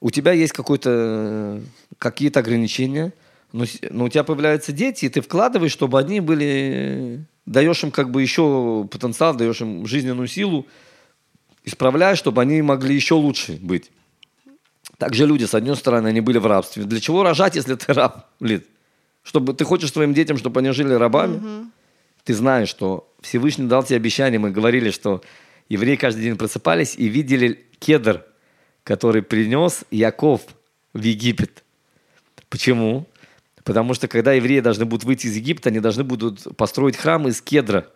у 0.00 0.10
тебя 0.10 0.32
есть 0.32 0.52
какой-то, 0.52 1.60
какие-то 1.98 2.40
ограничения, 2.40 3.12
но, 3.52 3.64
но 3.90 4.04
у 4.04 4.08
тебя 4.08 4.24
появляются 4.24 4.72
дети, 4.72 5.06
и 5.06 5.08
ты 5.08 5.20
вкладываешь, 5.20 5.72
чтобы 5.72 5.98
они 5.98 6.20
были... 6.20 7.24
Даешь 7.44 7.82
им 7.82 7.90
как 7.90 8.12
бы 8.12 8.22
еще 8.22 8.86
потенциал, 8.88 9.34
даешь 9.34 9.60
им 9.60 9.84
жизненную 9.84 10.28
силу, 10.28 10.64
исправляешь, 11.64 12.18
чтобы 12.18 12.42
они 12.42 12.62
могли 12.62 12.94
еще 12.94 13.14
лучше 13.14 13.58
быть. 13.60 13.90
Также 14.98 15.26
люди, 15.26 15.44
с 15.44 15.54
одной 15.54 15.76
стороны, 15.76 16.08
они 16.08 16.20
были 16.20 16.38
в 16.38 16.46
рабстве. 16.46 16.84
Для 16.84 17.00
чего 17.00 17.22
рожать, 17.22 17.56
если 17.56 17.74
ты 17.74 17.92
раб, 17.92 18.26
Лид? 18.40 18.66
Чтобы 19.22 19.54
ты 19.54 19.64
хочешь 19.64 19.92
своим 19.92 20.14
детям, 20.14 20.36
чтобы 20.38 20.60
они 20.60 20.70
жили 20.70 20.94
рабами? 20.94 21.36
Угу. 21.36 21.70
Ты 22.24 22.34
знаешь, 22.34 22.68
что 22.68 23.08
Всевышний 23.20 23.66
дал 23.66 23.82
тебе 23.82 23.96
обещание. 23.96 24.38
Мы 24.38 24.50
говорили, 24.50 24.90
что 24.90 25.22
евреи 25.68 25.96
каждый 25.96 26.22
день 26.22 26.36
просыпались 26.36 26.94
и 26.96 27.06
видели 27.08 27.64
кедр, 27.78 28.24
который 28.84 29.22
принес 29.22 29.84
Яков 29.90 30.42
в 30.92 31.02
Египет. 31.02 31.64
Почему? 32.48 33.06
Потому 33.64 33.94
что 33.94 34.08
когда 34.08 34.32
евреи 34.32 34.60
должны 34.60 34.84
будут 34.84 35.04
выйти 35.04 35.26
из 35.26 35.36
Египта, 35.36 35.70
они 35.70 35.80
должны 35.80 36.04
будут 36.04 36.56
построить 36.56 36.96
храм 36.96 37.26
из 37.28 37.40
кедра. 37.40 37.88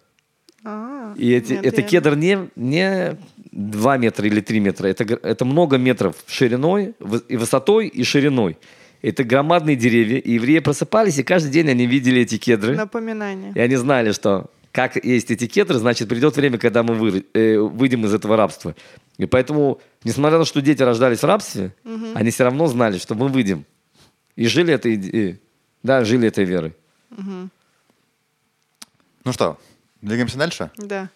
А, 1.12 1.14
и 1.16 1.32
эти, 1.32 1.52
нет, 1.52 1.66
это 1.66 1.80
я... 1.80 1.86
кедр 1.86 2.16
не, 2.16 2.48
не 2.56 3.16
2 3.52 3.96
метра 3.98 4.26
или 4.26 4.40
3 4.40 4.60
метра. 4.60 4.88
Это, 4.88 5.04
это 5.04 5.44
много 5.44 5.78
метров 5.78 6.16
шириной, 6.26 6.94
и 7.28 7.36
высотой, 7.36 7.88
и 7.88 8.02
шириной. 8.04 8.58
Это 9.02 9.24
громадные 9.24 9.76
деревья. 9.76 10.18
И 10.18 10.32
евреи 10.32 10.58
просыпались, 10.58 11.18
и 11.18 11.22
каждый 11.22 11.50
день 11.50 11.70
они 11.70 11.86
видели 11.86 12.22
эти 12.22 12.38
кедры. 12.38 12.76
Напоминание. 12.76 13.52
И 13.54 13.60
они 13.60 13.76
знали, 13.76 14.12
что 14.12 14.50
как 14.72 15.02
есть 15.02 15.30
эти 15.30 15.46
кедры, 15.46 15.78
значит, 15.78 16.08
придет 16.08 16.36
время, 16.36 16.58
когда 16.58 16.82
мы 16.82 16.94
вы, 16.94 17.24
э, 17.32 17.58
выйдем 17.58 18.04
из 18.04 18.12
этого 18.12 18.36
рабства. 18.36 18.74
И 19.16 19.24
поэтому, 19.24 19.80
несмотря 20.04 20.38
на 20.38 20.44
то, 20.44 20.48
что 20.48 20.60
дети 20.60 20.82
рождались 20.82 21.20
в 21.20 21.24
рабстве, 21.24 21.72
угу. 21.82 22.08
они 22.14 22.30
все 22.30 22.44
равно 22.44 22.66
знали, 22.66 22.98
что 22.98 23.14
мы 23.14 23.28
выйдем. 23.28 23.64
И 24.34 24.46
жили 24.46 24.74
этой, 24.74 24.96
э, 24.96 25.38
да, 25.82 26.04
жили 26.04 26.28
этой 26.28 26.44
верой. 26.44 26.74
Угу. 27.10 27.48
Ну 29.24 29.32
что, 29.32 29.58
двигаемся 30.02 30.38
дальше? 30.38 30.70
Да. 30.76 31.08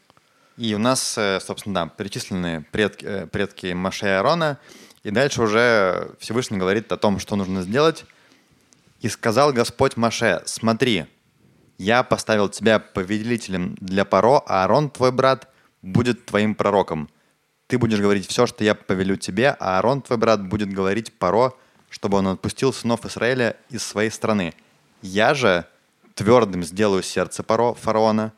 И 0.57 0.75
у 0.75 0.79
нас, 0.79 1.17
э, 1.17 1.41
собственно, 1.41 1.75
да, 1.75 1.87
перечислены 1.87 2.67
предки, 2.71 3.05
э, 3.05 3.27
предки 3.27 3.73
Маше 3.73 4.07
и 4.07 4.11
Аарона. 4.11 4.59
И 5.03 5.11
дальше 5.11 5.43
уже 5.43 6.11
Всевышний 6.19 6.59
говорит 6.59 6.93
о 6.93 6.97
том, 6.97 7.19
что 7.19 7.37
нужно 7.37 7.63
сделать. 7.63 8.05
«И 9.01 9.09
сказал 9.09 9.53
Господь 9.55 9.97
Маше, 9.97 10.43
смотри, 10.45 11.07
я 11.79 12.03
поставил 12.03 12.51
тебя 12.51 12.79
повелителем 12.79 13.75
для 13.81 14.05
Паро, 14.05 14.43
а 14.47 14.63
Аарон, 14.63 14.91
твой 14.91 15.13
брат, 15.13 15.49
будет 15.81 16.27
твоим 16.27 16.55
пророком. 16.55 17.09
Ты 17.67 17.79
будешь 17.79 17.99
говорить 17.99 18.27
все, 18.29 18.47
что 18.47 18.63
я 18.65 18.75
повелю 18.75 19.17
тебе, 19.17 19.57
а 19.59 19.77
Аарон, 19.77 20.03
твой 20.03 20.19
брат, 20.19 20.47
будет 20.47 20.71
говорить 20.71 21.11
Паро, 21.19 21.55
чтобы 21.89 22.19
он 22.19 22.27
отпустил 22.27 22.75
сынов 22.75 23.07
Израиля 23.07 23.57
из 23.71 23.83
своей 23.83 24.11
страны. 24.11 24.53
Я 25.01 25.33
же 25.33 25.65
твердым 26.15 26.65
сделаю 26.65 27.03
сердце 27.03 27.43
Паро, 27.43 27.73
фараона, 27.73 28.35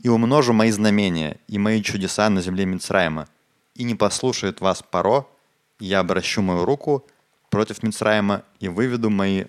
и 0.00 0.08
умножу 0.08 0.52
мои 0.52 0.70
знамения 0.70 1.38
и 1.48 1.58
мои 1.58 1.82
чудеса 1.82 2.28
на 2.30 2.40
земле 2.40 2.66
Мицраима, 2.66 3.28
и 3.74 3.84
не 3.84 3.94
послушает 3.94 4.60
вас 4.60 4.82
Паро, 4.82 5.26
и 5.78 5.86
я 5.86 6.00
обращу 6.00 6.42
мою 6.42 6.64
руку 6.64 7.06
против 7.50 7.82
Мицраима 7.82 8.42
и 8.60 8.68
выведу 8.68 9.10
мои 9.10 9.44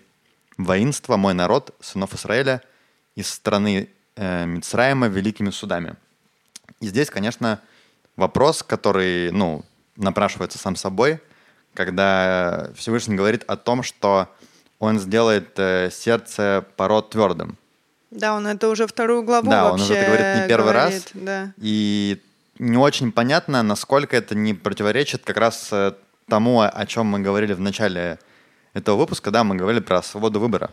воинства, 0.57 1.17
мой 1.17 1.33
народ, 1.33 1.75
сынов 1.79 2.13
Израиля, 2.13 2.61
из 3.15 3.29
страны 3.29 3.89
э, 4.15 4.45
Мицраима 4.45 5.07
великими 5.07 5.49
судами. 5.49 5.95
И 6.79 6.87
здесь, 6.87 7.09
конечно, 7.09 7.61
вопрос, 8.15 8.63
который, 8.63 9.31
ну, 9.31 9.65
напрашивается 9.95 10.57
сам 10.57 10.75
собой, 10.75 11.19
когда 11.73 12.71
Всевышний 12.75 13.15
говорит 13.15 13.43
о 13.47 13.57
том, 13.57 13.83
что 13.83 14.29
он 14.79 14.99
сделает 14.99 15.57
э, 15.57 15.89
сердце 15.91 16.65
пород 16.77 17.09
твердым. 17.11 17.57
Да, 18.11 18.33
он 18.35 18.47
это 18.47 18.69
уже 18.69 18.87
вторую 18.87 19.23
главу 19.23 19.49
Да, 19.49 19.65
он 19.65 19.79
вообще 19.79 19.93
уже 19.93 19.95
это 19.95 20.07
говорит 20.07 20.41
не 20.41 20.47
первый 20.47 20.73
говорит, 20.73 20.93
раз. 20.93 21.03
Да. 21.13 21.53
И 21.57 22.21
не 22.57 22.77
очень 22.77 23.11
понятно, 23.11 23.63
насколько 23.63 24.17
это 24.17 24.35
не 24.35 24.53
противоречит 24.53 25.23
как 25.23 25.37
раз 25.37 25.69
э, 25.71 25.93
тому, 26.27 26.61
о 26.61 26.85
чем 26.85 27.05
мы 27.07 27.19
говорили 27.19 27.53
в 27.53 27.59
начале 27.59 28.19
этого 28.73 28.97
выпуска, 28.97 29.31
да, 29.31 29.43
мы 29.43 29.55
говорили 29.55 29.81
про 29.81 30.01
свободу 30.01 30.39
выбора. 30.39 30.71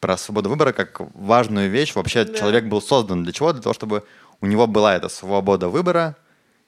Про 0.00 0.16
свободу 0.16 0.48
выбора 0.48 0.72
как 0.72 1.00
важную 1.14 1.70
вещь. 1.70 1.94
Вообще 1.94 2.24
Да. 2.24 2.34
человек 2.34 2.64
был 2.64 2.80
создан 2.82 3.22
для 3.22 3.32
чего? 3.32 3.52
Для 3.52 3.62
того, 3.62 3.72
чтобы 3.74 4.04
у 4.40 4.46
него 4.46 4.66
была 4.66 4.96
эта 4.96 5.08
свобода 5.08 5.68
выбора, 5.68 6.16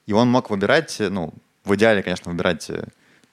и 0.05 0.13
он 0.13 0.29
мог 0.29 0.49
выбирать, 0.49 0.99
э, 1.01 1.09
ну, 1.09 1.33
в 1.63 1.75
идеале, 1.75 2.03
конечно, 2.03 2.31
выбирать 2.31 2.69
э, 2.69 2.85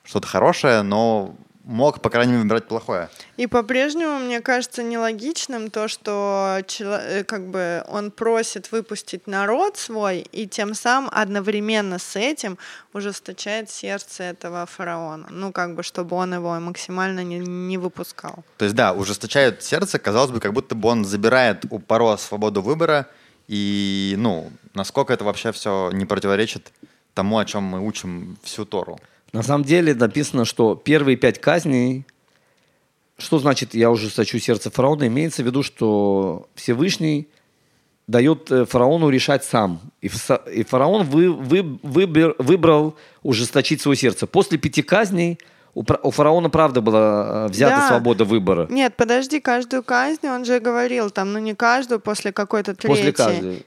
что-то 0.04 0.26
хорошее, 0.26 0.82
но 0.82 1.34
мог, 1.66 2.00
по 2.00 2.10
крайней 2.10 2.32
мере, 2.32 2.44
выбирать 2.44 2.68
плохое. 2.68 3.08
И 3.36 3.46
по-прежнему 3.48 4.18
мне 4.20 4.40
кажется 4.40 4.82
нелогичным 4.84 5.68
то, 5.70 5.88
что 5.88 6.62
э, 6.78 7.24
как 7.24 7.48
бы 7.48 7.84
он 7.88 8.12
просит 8.12 8.70
выпустить 8.70 9.26
народ 9.26 9.76
свой, 9.76 10.20
и 10.20 10.46
тем 10.46 10.74
самым 10.74 11.10
одновременно 11.12 11.98
с 11.98 12.14
этим 12.16 12.56
ужесточает 12.92 13.68
сердце 13.68 14.22
этого 14.22 14.64
фараона. 14.66 15.26
Ну, 15.30 15.52
как 15.52 15.74
бы, 15.74 15.82
чтобы 15.82 16.16
он 16.16 16.34
его 16.34 16.58
максимально 16.60 17.24
не, 17.24 17.38
не 17.38 17.78
выпускал. 17.78 18.44
То 18.58 18.64
есть, 18.64 18.76
да, 18.76 18.92
ужесточает 18.92 19.62
сердце, 19.62 19.98
казалось 19.98 20.30
бы, 20.30 20.40
как 20.40 20.52
будто 20.52 20.76
бы 20.76 20.88
он 20.88 21.04
забирает 21.04 21.64
у 21.70 21.80
Паро 21.80 22.16
свободу 22.16 22.62
выбора, 22.62 23.08
и, 23.48 24.14
ну, 24.18 24.50
насколько 24.74 25.12
это 25.12 25.24
вообще 25.24 25.50
все 25.50 25.90
не 25.92 26.04
противоречит 26.04 26.72
тому, 27.14 27.38
о 27.38 27.44
чем 27.44 27.64
мы 27.64 27.84
учим 27.84 28.36
всю 28.42 28.64
Тору. 28.64 29.00
На 29.32 29.42
самом 29.42 29.64
деле 29.64 29.94
написано, 29.94 30.44
что 30.44 30.74
первые 30.74 31.16
пять 31.16 31.40
казней, 31.40 32.04
что 33.18 33.38
значит 33.38 33.74
«я 33.74 33.90
ужесточу 33.90 34.38
сердце 34.38 34.70
фараона», 34.70 35.06
имеется 35.06 35.42
в 35.42 35.46
виду, 35.46 35.62
что 35.62 36.48
Всевышний 36.54 37.28
дает 38.06 38.50
э, 38.52 38.64
фараону 38.66 39.08
решать 39.08 39.44
сам. 39.44 39.80
И, 40.00 40.08
фараон 40.08 41.04
вы- 41.06 41.32
вы- 41.32 41.78
выбер- 41.82 42.36
выбрал 42.38 42.94
ужесточить 43.22 43.80
свое 43.80 43.96
сердце. 43.96 44.26
После 44.26 44.58
пяти 44.58 44.82
казней 44.82 45.38
у 45.74 46.10
фараона, 46.10 46.48
правда, 46.48 46.80
была 46.80 47.46
э, 47.46 47.48
взята 47.50 47.76
Да. 47.76 47.88
свобода 47.88 48.24
выбора. 48.24 48.66
Нет, 48.70 48.94
подожди, 48.96 49.40
каждую 49.40 49.82
казнь, 49.82 50.26
он 50.26 50.44
же 50.44 50.60
говорил 50.60 51.10
там, 51.10 51.32
ну 51.32 51.38
не 51.38 51.54
каждую, 51.54 51.98
после 52.00 52.32
какой-то 52.32 52.74
третьей. 52.74 52.88
После 52.96 53.12
каждой. 53.12 53.66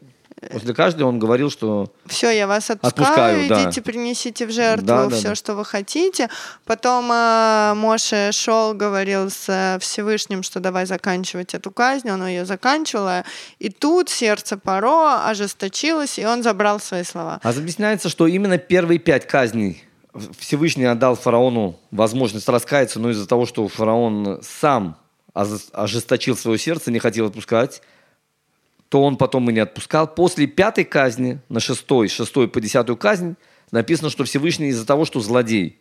После 0.50 0.74
каждой 0.74 1.04
он 1.04 1.20
говорил, 1.20 1.52
что 1.52 1.92
Все, 2.08 2.32
я 2.32 2.48
вас 2.48 2.72
отпускаю, 2.72 3.04
Отпускаю, 3.04 3.50
да. 3.50 3.64
идите, 3.64 3.82
принесите 3.84 4.48
в 4.48 4.52
жертву 4.52 4.88
Да, 4.88 5.06
да, 5.06 5.16
все, 5.16 5.30
да. 5.30 5.36
что 5.36 5.54
вы 5.54 5.64
хотите. 5.64 6.30
Потом 6.66 7.12
э, 7.12 7.74
Моше 7.76 8.32
шел, 8.32 8.74
говорил 8.74 9.30
с 9.30 9.46
э, 9.48 9.78
Всевышним, 9.80 10.42
что 10.42 10.60
давай 10.60 10.88
заканчивать 10.88 11.54
эту 11.54 11.70
казнь, 11.70 12.10
он 12.10 12.26
ее 12.26 12.46
заканчивал, 12.46 13.24
и 13.60 13.70
тут 13.70 14.10
сердце 14.10 14.58
Паро 14.58 15.28
ожесточилось, 15.28 16.18
и 16.18 16.26
он 16.26 16.42
забрал 16.42 16.80
свои 16.80 17.04
слова. 17.04 17.40
А 17.44 17.50
объясняется, 17.50 18.10
что 18.10 18.26
именно 18.26 18.58
первые 18.58 18.98
пять 18.98 19.28
казней 19.28 19.84
Всевышний 20.40 20.86
отдал 20.86 21.16
фараону 21.16 21.80
возможность 21.92 22.50
раскаяться, 22.50 23.00
но 23.00 23.12
из-за 23.12 23.28
того, 23.28 23.46
что 23.46 23.68
фараон 23.68 24.42
сам 24.42 24.98
ожесточил 25.34 26.36
свое 26.36 26.58
сердце, 26.58 26.92
не 26.92 27.00
хотел 27.00 27.28
отпускать, 27.28 27.82
то 28.90 29.04
он 29.04 29.18
потом 29.18 29.50
и 29.50 29.54
не 29.54 29.60
отпускал. 29.60 30.14
После 30.14 30.48
пятой 30.48 30.84
казни, 30.84 31.40
на 31.48 31.60
шестой, 31.60 32.08
шестой 32.08 32.48
по 32.48 32.60
десятую 32.60 32.98
казнь, 32.98 33.36
написано, 33.72 34.10
что 34.10 34.24
Всевышний 34.24 34.70
из-за 34.70 34.86
того, 34.86 35.06
что 35.06 35.20
злодей, 35.20 35.80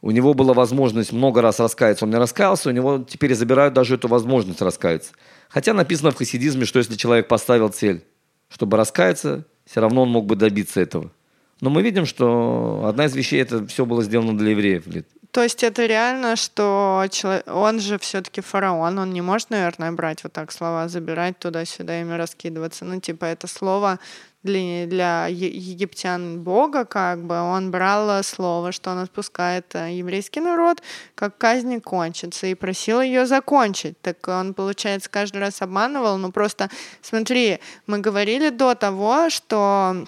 у 0.00 0.10
него 0.10 0.34
была 0.34 0.54
возможность 0.54 1.12
много 1.12 1.42
раз 1.42 1.60
раскаяться, 1.60 2.04
он 2.04 2.10
не 2.10 2.16
раскаялся, 2.16 2.70
у 2.70 2.72
него 2.72 3.04
теперь 3.08 3.34
забирают 3.34 3.74
даже 3.74 3.94
эту 3.94 4.08
возможность 4.08 4.60
раскаяться. 4.60 5.12
Хотя 5.48 5.74
написано 5.74 6.10
в 6.10 6.16
хасидизме, 6.16 6.64
что 6.64 6.78
если 6.78 6.96
человек 6.96 7.28
поставил 7.28 7.68
цель, 7.68 8.02
чтобы 8.48 8.76
раскаяться, 8.76 9.44
все 9.64 9.80
равно 9.80 10.02
он 10.02 10.08
мог 10.08 10.26
бы 10.26 10.34
добиться 10.34 10.80
этого. 10.80 11.12
Но 11.60 11.70
мы 11.70 11.82
видим, 11.82 12.06
что 12.06 12.84
одна 12.86 13.04
из 13.04 13.14
вещей 13.14 13.40
это 13.40 13.64
все 13.66 13.86
было 13.86 14.02
сделано 14.02 14.36
для 14.36 14.50
евреев. 14.50 14.84
То 15.32 15.42
есть 15.42 15.62
это 15.64 15.86
реально, 15.86 16.36
что 16.36 17.04
чело- 17.10 17.42
он 17.46 17.80
же 17.80 17.98
все-таки 17.98 18.42
фараон, 18.42 18.98
он 18.98 19.14
не 19.14 19.22
может, 19.22 19.48
наверное, 19.48 19.90
брать 19.90 20.22
вот 20.24 20.34
так 20.34 20.52
слова, 20.52 20.88
забирать 20.88 21.38
туда-сюда, 21.38 22.02
ими 22.02 22.12
раскидываться. 22.12 22.84
Ну, 22.84 23.00
типа, 23.00 23.24
это 23.24 23.46
слово 23.46 23.98
для, 24.42 24.86
для 24.86 25.26
египтян 25.28 26.42
Бога, 26.42 26.84
как 26.84 27.24
бы, 27.24 27.40
он 27.40 27.70
брал 27.70 28.10
э, 28.10 28.22
слово, 28.22 28.72
что 28.72 28.90
он 28.90 28.98
отпускает 28.98 29.74
э, 29.74 29.92
еврейский 29.92 30.40
народ, 30.40 30.82
как 31.14 31.38
казнь 31.38 31.80
кончится, 31.80 32.46
и 32.46 32.54
просил 32.54 33.00
ее 33.00 33.24
закончить. 33.24 33.98
Так 34.02 34.28
он, 34.28 34.52
получается, 34.52 35.08
каждый 35.08 35.38
раз 35.38 35.62
обманывал. 35.62 36.18
Ну, 36.18 36.30
просто, 36.30 36.68
смотри, 37.00 37.58
мы 37.86 38.00
говорили 38.00 38.50
до 38.50 38.74
того, 38.74 39.30
что 39.30 40.04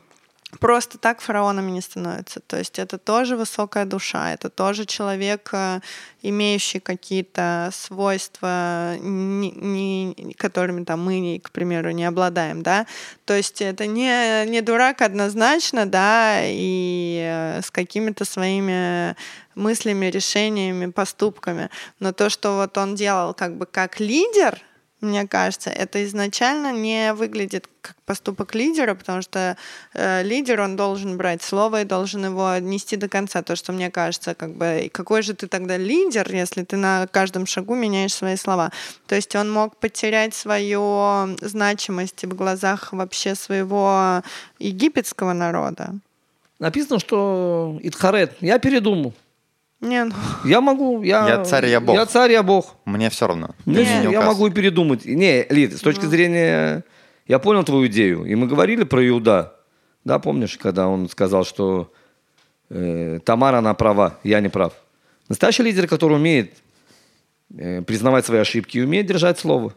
просто 0.58 0.98
так 0.98 1.20
фараонами 1.20 1.70
не 1.70 1.80
становятся. 1.80 2.40
То 2.40 2.58
есть 2.58 2.78
это 2.78 2.98
тоже 2.98 3.36
высокая 3.36 3.84
душа, 3.84 4.32
это 4.32 4.50
тоже 4.50 4.86
человек, 4.86 5.50
э, 5.52 5.80
имеющий 6.22 6.80
какие-то 6.80 7.70
свойства, 7.72 8.96
не, 9.00 9.50
не- 9.50 10.34
которыми 10.34 10.84
там 10.84 11.04
мы, 11.04 11.40
к 11.42 11.50
примеру, 11.50 11.90
не 11.90 12.04
обладаем, 12.04 12.62
да. 12.62 12.86
То 13.24 13.34
есть 13.34 13.60
это 13.60 13.86
не, 13.86 14.46
не 14.46 14.60
дурак 14.60 15.02
однозначно, 15.02 15.86
да, 15.86 16.40
и 16.42 17.18
э, 17.22 17.62
с 17.62 17.70
какими-то 17.70 18.24
своими 18.24 19.16
мыслями, 19.54 20.06
решениями, 20.06 20.90
поступками. 20.90 21.70
Но 22.00 22.12
то, 22.12 22.30
что 22.30 22.56
вот 22.56 22.76
он 22.78 22.94
делал 22.94 23.34
как 23.34 23.56
бы 23.56 23.66
как 23.66 24.00
лидер, 24.00 24.60
мне 25.04 25.26
кажется, 25.26 25.70
это 25.70 26.04
изначально 26.04 26.72
не 26.72 27.12
выглядит 27.12 27.68
как 27.80 27.96
поступок 28.06 28.54
лидера, 28.54 28.94
потому 28.94 29.22
что 29.22 29.56
э, 29.92 30.22
лидер, 30.22 30.60
он 30.60 30.76
должен 30.76 31.16
брать 31.16 31.42
слово 31.42 31.82
и 31.82 31.84
должен 31.84 32.24
его 32.24 32.56
нести 32.58 32.96
до 32.96 33.08
конца. 33.08 33.42
То, 33.42 33.56
что 33.56 33.72
мне 33.72 33.90
кажется, 33.90 34.34
как 34.34 34.54
бы, 34.54 34.90
какой 34.92 35.22
же 35.22 35.34
ты 35.34 35.46
тогда 35.46 35.76
лидер, 35.76 36.32
если 36.32 36.64
ты 36.64 36.76
на 36.76 37.06
каждом 37.06 37.46
шагу 37.46 37.74
меняешь 37.74 38.14
свои 38.14 38.36
слова. 38.36 38.70
То 39.06 39.14
есть 39.14 39.34
он 39.36 39.52
мог 39.52 39.76
потерять 39.76 40.34
свою 40.34 41.36
значимость 41.40 42.24
в 42.24 42.34
глазах 42.34 42.92
вообще 42.92 43.34
своего 43.34 44.22
египетского 44.58 45.32
народа. 45.32 45.94
Написано, 46.58 46.98
что 46.98 47.78
Итхарет, 47.82 48.32
я 48.40 48.58
передумал. 48.58 49.12
Не, 49.84 50.04
ну, 50.04 50.14
Я 50.44 50.60
могу, 50.60 51.02
я, 51.02 51.28
Я 51.28 51.44
царь, 51.44 51.66
я 51.66 51.80
бог. 51.80 51.94
Я 51.94 52.06
царь, 52.06 52.32
я 52.32 52.42
бог. 52.42 52.74
Мне 52.86 53.10
все 53.10 53.26
равно. 53.26 53.54
Не, 53.66 53.84
не 54.06 54.12
я 54.12 54.22
могу 54.22 54.46
и 54.46 54.50
передумать. 54.50 55.04
Не, 55.04 55.44
Лид, 55.50 55.76
с 55.76 55.80
точки 55.80 56.06
зрения... 56.06 56.84
Я 57.26 57.38
понял 57.38 57.64
твою 57.64 57.86
идею. 57.86 58.24
И 58.24 58.34
мы 58.34 58.46
говорили 58.46 58.84
про 58.84 59.06
Иуда. 59.08 59.54
Да, 60.04 60.18
помнишь, 60.18 60.58
когда 60.58 60.88
он 60.88 61.08
сказал, 61.08 61.44
что 61.44 61.90
э, 62.70 63.18
Тамара, 63.24 63.58
она 63.58 63.72
права, 63.74 64.18
я 64.24 64.40
не 64.40 64.48
прав. 64.50 64.72
Настоящий 65.28 65.62
лидер, 65.62 65.86
который 65.86 66.16
умеет 66.16 66.52
э, 67.56 67.80
признавать 67.82 68.26
свои 68.26 68.40
ошибки 68.40 68.78
и 68.78 68.82
умеет 68.82 69.06
держать 69.06 69.38
слово. 69.38 69.72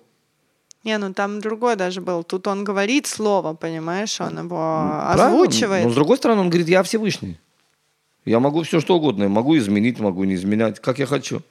не, 0.84 0.98
ну 0.98 1.14
там 1.14 1.40
другой 1.40 1.76
даже 1.76 2.02
был. 2.02 2.24
Тут 2.24 2.48
он 2.48 2.64
говорит 2.66 3.08
слово, 3.08 3.54
понимаешь, 3.54 4.20
он 4.22 4.40
его 4.40 4.58
Правильно? 4.58 5.28
озвучивает. 5.28 5.86
Но 5.86 5.92
с 5.92 5.96
другой 5.96 6.18
стороны, 6.18 6.42
он 6.42 6.50
говорит, 6.50 6.68
я 6.68 6.82
Всевышний. 6.84 7.40
Я 8.28 8.40
могу 8.40 8.64
все 8.64 8.82
что 8.82 8.98
угодно. 8.98 9.24
Я 9.24 9.30
могу 9.30 9.58
изменить, 9.58 10.00
могу 10.00 10.26
не 10.26 10.36
изменять, 10.36 10.80
как 10.82 11.00
я 11.00 11.06
хочу. 11.06 11.42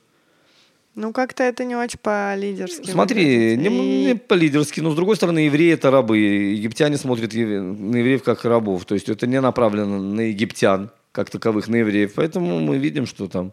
Ну, 0.95 1.13
как-то 1.13 1.43
это 1.43 1.65
не 1.65 1.75
очень 1.75 1.99
по-лидерски. 1.99 2.91
Смотри, 2.91 3.25
выглядит. 3.25 3.71
не, 3.71 4.07
не 4.07 4.15
по-лидерски, 4.15 4.81
но 4.81 4.91
с 4.91 4.95
другой 4.95 5.17
стороны, 5.17 5.41
евреи 5.41 5.73
это 5.73 5.91
рабы. 5.91 6.19
Египтяне 6.19 6.97
смотрят 6.97 7.33
на 7.33 7.97
евреев 7.97 8.23
как 8.23 8.45
рабов. 8.45 8.85
То 8.85 8.95
есть 8.95 9.09
это 9.09 9.27
не 9.27 9.41
направлено 9.41 10.01
на 10.01 10.23
египтян, 10.23 10.91
как 11.13 11.31
таковых, 11.31 11.69
на 11.69 11.77
евреев. 11.77 12.15
Поэтому 12.15 12.61
мы 12.61 12.77
видим, 12.77 13.07
что 13.07 13.27
там 13.27 13.53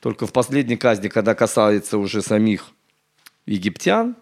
только 0.00 0.26
в 0.26 0.32
последней 0.32 0.76
казни, 0.76 1.08
когда 1.08 1.34
касается 1.34 1.98
уже 1.98 2.22
самих 2.22 2.68
египтян, 3.44 4.16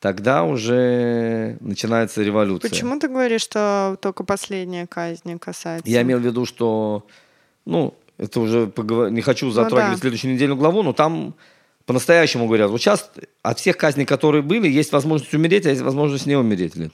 тогда 0.00 0.44
уже 0.44 1.56
начинается 1.60 2.22
революция. 2.22 2.68
Почему 2.68 2.98
ты 2.98 3.08
говоришь, 3.08 3.42
что 3.42 3.96
только 4.00 4.24
последняя 4.24 4.86
казнь 4.86 5.38
касается? 5.38 5.88
Я 5.90 6.02
имел 6.02 6.18
в 6.18 6.22
виду, 6.22 6.44
что, 6.46 7.06
ну, 7.64 7.94
это 8.18 8.40
уже 8.40 8.66
поговор- 8.66 9.10
не 9.10 9.20
хочу 9.22 9.50
затрагивать 9.50 9.88
Ну 9.88 9.94
да. 9.96 10.00
следующую 10.00 10.34
недельную 10.34 10.56
главу, 10.58 10.82
но 10.82 10.92
там 10.92 11.34
по-настоящему 11.84 12.46
говорят, 12.46 12.70
вот 12.70 12.80
сейчас 12.80 13.10
от 13.42 13.58
всех 13.58 13.76
казней, 13.76 14.04
которые 14.06 14.42
были, 14.42 14.68
есть 14.68 14.92
возможность 14.92 15.32
умереть, 15.34 15.66
а 15.66 15.70
есть 15.70 15.82
возможность 15.82 16.26
не 16.26 16.34
умереть. 16.36 16.74
Лен. 16.76 16.92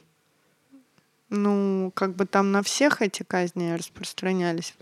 Ну, 1.30 1.90
как 1.94 2.14
бы 2.14 2.26
там 2.26 2.52
на 2.52 2.62
всех 2.62 3.00
эти 3.00 3.22
казни 3.22 3.72
распространялись 3.72 4.74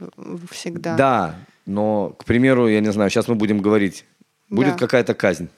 всегда. 0.51 0.97
Да, 0.97 1.37
но, 1.65 2.11
к 2.19 2.25
примеру, 2.25 2.67
я 2.69 2.81
не 2.81 2.91
знаю, 2.91 3.09
сейчас 3.11 3.29
мы 3.29 3.37
будем 3.37 3.61
говорить, 3.61 4.05
будет 4.49 4.73
Да. 4.73 4.79
какая-то 4.79 5.15
казнь. 5.15 5.49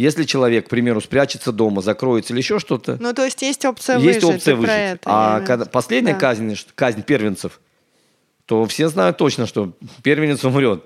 Если 0.00 0.24
человек, 0.24 0.64
к 0.66 0.70
примеру, 0.70 1.02
спрячется 1.02 1.52
дома, 1.52 1.82
закроется 1.82 2.32
или 2.32 2.40
еще 2.40 2.58
что-то, 2.58 2.96
Ну, 3.00 3.12
то 3.12 3.22
есть 3.22 3.42
есть 3.42 3.66
опция 3.66 3.98
есть 3.98 4.22
выжить. 4.22 4.36
опция 4.38 4.52
и 4.52 4.56
про 4.56 4.60
выжить. 4.62 4.74
это 4.76 5.00
а 5.04 5.40
когда 5.42 5.66
последняя 5.66 6.14
Да. 6.14 6.18
казнь, 6.18 6.56
казнь 6.74 7.02
первенцев, 7.02 7.60
то 8.46 8.64
все 8.64 8.88
знают 8.88 9.18
точно, 9.18 9.46
что 9.46 9.72
первенец 10.02 10.42
умрет. 10.42 10.84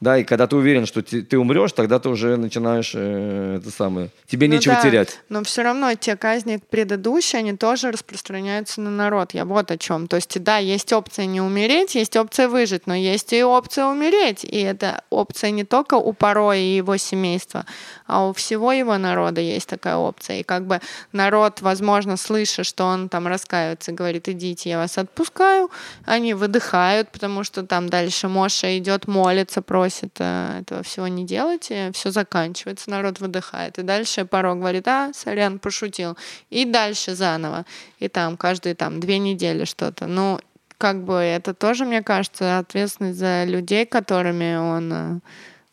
Да, 0.00 0.16
и 0.16 0.22
когда 0.22 0.46
ты 0.46 0.54
уверен, 0.54 0.86
что 0.86 1.02
ты, 1.02 1.22
ты 1.22 1.36
умрешь, 1.36 1.72
тогда 1.72 1.98
ты 1.98 2.08
уже 2.08 2.36
начинаешь 2.36 2.92
э, 2.94 3.58
это 3.60 3.70
самое. 3.72 4.10
Тебе 4.28 4.46
Ну 4.46 4.54
нечего 4.54 4.76
да, 4.76 4.82
терять. 4.82 5.18
Но 5.28 5.42
все 5.42 5.62
равно 5.62 5.92
те 5.94 6.16
казни 6.16 6.60
предыдущие, 6.70 7.40
они 7.40 7.56
тоже 7.56 7.90
распространяются 7.90 8.80
на 8.80 8.90
народ. 8.90 9.34
Я 9.34 9.44
вот 9.44 9.72
о 9.72 9.76
чем. 9.76 10.06
То 10.06 10.16
есть, 10.16 10.40
да, 10.40 10.58
есть 10.58 10.92
опция 10.92 11.26
не 11.26 11.40
умереть, 11.40 11.96
есть 11.96 12.16
опция 12.16 12.46
выжить, 12.46 12.86
но 12.86 12.94
есть 12.94 13.32
и 13.32 13.42
опция 13.42 13.86
умереть. 13.86 14.44
И 14.44 14.60
эта 14.60 15.02
опция 15.10 15.50
не 15.50 15.64
только 15.64 15.94
у 15.94 16.12
Пароя 16.12 16.58
и 16.58 16.76
его 16.76 16.96
семейства, 16.96 17.66
а 18.06 18.28
у 18.28 18.32
всего 18.32 18.72
его 18.72 18.96
народа 18.98 19.40
есть 19.40 19.68
такая 19.68 19.96
опция. 19.96 20.40
И 20.40 20.42
как 20.44 20.64
бы 20.64 20.80
народ, 21.10 21.60
возможно, 21.60 22.16
слыша, 22.16 22.62
что 22.62 22.84
он 22.84 23.08
там 23.08 23.26
раскаивается, 23.26 23.90
говорит, 23.90 24.28
идите, 24.28 24.70
я 24.70 24.78
вас 24.78 24.96
отпускаю, 24.96 25.72
они 26.04 26.34
выдыхают, 26.34 27.10
потому 27.10 27.42
что 27.42 27.64
там 27.64 27.88
дальше 27.88 28.28
Моша 28.28 28.78
идет, 28.78 29.08
молится, 29.08 29.60
просит 29.60 29.87
э, 30.18 30.60
этого 30.60 30.82
всего 30.82 31.08
не 31.08 31.24
делать, 31.24 31.72
все 31.92 32.10
заканчивается, 32.10 32.90
народ 32.90 33.20
выдыхает. 33.20 33.78
И 33.78 33.82
дальше 33.82 34.24
Паро 34.24 34.54
говорит, 34.54 34.86
а, 34.88 35.12
сорян, 35.14 35.58
пошутил. 35.58 36.16
И 36.50 36.64
дальше 36.64 37.14
заново. 37.14 37.64
И 37.98 38.08
там 38.08 38.36
каждые 38.36 38.74
там 38.74 39.00
две 39.00 39.18
недели 39.18 39.64
что-то. 39.64 40.06
Ну, 40.06 40.38
как 40.78 41.02
бы 41.02 41.14
это 41.14 41.54
тоже, 41.54 41.84
мне 41.84 42.02
кажется, 42.02 42.58
ответственность 42.58 43.18
за 43.18 43.44
людей, 43.44 43.84
которыми 43.84 44.56
он 44.56 44.92
э, 44.92 45.20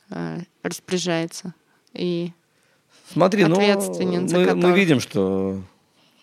э, 0.09 0.39
распоряжается. 0.63 1.53
И 1.93 2.31
Смотри, 3.13 3.45
ну, 3.45 3.53
ответственен 3.53 4.27
за 4.27 4.37
мы, 4.39 4.55
мы 4.55 4.71
видим, 4.71 4.99
что 4.99 5.61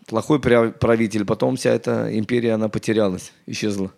плохой 0.07 0.40
правитель, 0.40 1.24
потом 1.24 1.57
вся 1.57 1.70
эта 1.70 2.16
империя, 2.18 2.55
она 2.55 2.68
потерялась, 2.68 3.32
исчезла. 3.47 3.93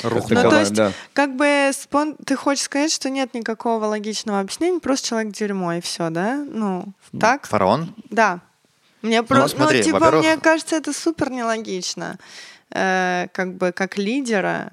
Как 0.00 0.30
Ну, 0.30 0.50
то 0.50 0.60
есть, 0.60 0.72
да. 0.72 0.92
как 1.12 1.36
бы 1.36 1.70
спон... 1.72 2.16
ты 2.24 2.36
хочешь 2.36 2.64
сказать, 2.64 2.92
что 2.92 3.10
нет 3.10 3.34
никакого 3.34 3.84
логичного 3.86 4.40
объяснения, 4.40 4.80
просто 4.80 5.08
человек 5.08 5.32
дерьмо 5.32 5.74
и 5.74 5.80
все, 5.80 6.10
да? 6.10 6.44
Ну, 6.48 6.86
так? 7.18 7.46
Фараон? 7.46 7.94
Да. 8.10 8.40
Мне 9.02 9.22
просто, 9.22 9.56
ну, 9.58 9.64
смотри, 9.64 9.82
типа, 9.82 10.10
мне 10.10 10.36
кажется, 10.36 10.76
это 10.76 10.92
супер 10.92 11.30
нелогично. 11.30 12.18
Э, 12.72 13.28
как 13.32 13.54
бы 13.54 13.72
как 13.72 13.98
лидера, 13.98 14.70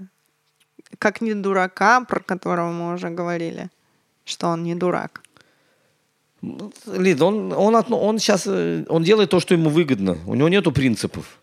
как 1.00 1.22
не 1.22 1.34
дурака, 1.34 2.02
про 2.02 2.20
которого 2.20 2.72
мы 2.72 2.94
уже 2.94 3.10
говорили, 3.10 3.70
что 4.26 4.48
он 4.48 4.64
не 4.64 4.76
дурак. 4.76 5.22
Лид, 6.42 7.22
он, 7.22 7.52
он, 7.54 7.76
отно- 7.76 8.00
он 8.00 8.20
сейчас 8.20 8.46
он 8.48 9.04
делает 9.04 9.30
то, 9.30 9.40
что 9.40 9.54
ему 9.56 9.70
выгодно. 9.70 10.18
У 10.28 10.36
него 10.36 10.50
нету 10.50 10.72
принципов. 10.72 11.40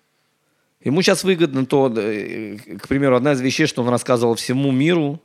Ему 0.84 1.02
сейчас 1.02 1.24
выгодно 1.24 1.64
то, 1.66 1.92
э, 1.96 2.56
к 2.80 2.86
примеру, 2.88 3.16
одна 3.16 3.32
из 3.32 3.40
вещей, 3.40 3.66
что 3.66 3.82
он 3.82 3.88
рассказывал 3.88 4.34
всему 4.34 4.70
миру, 4.70 5.20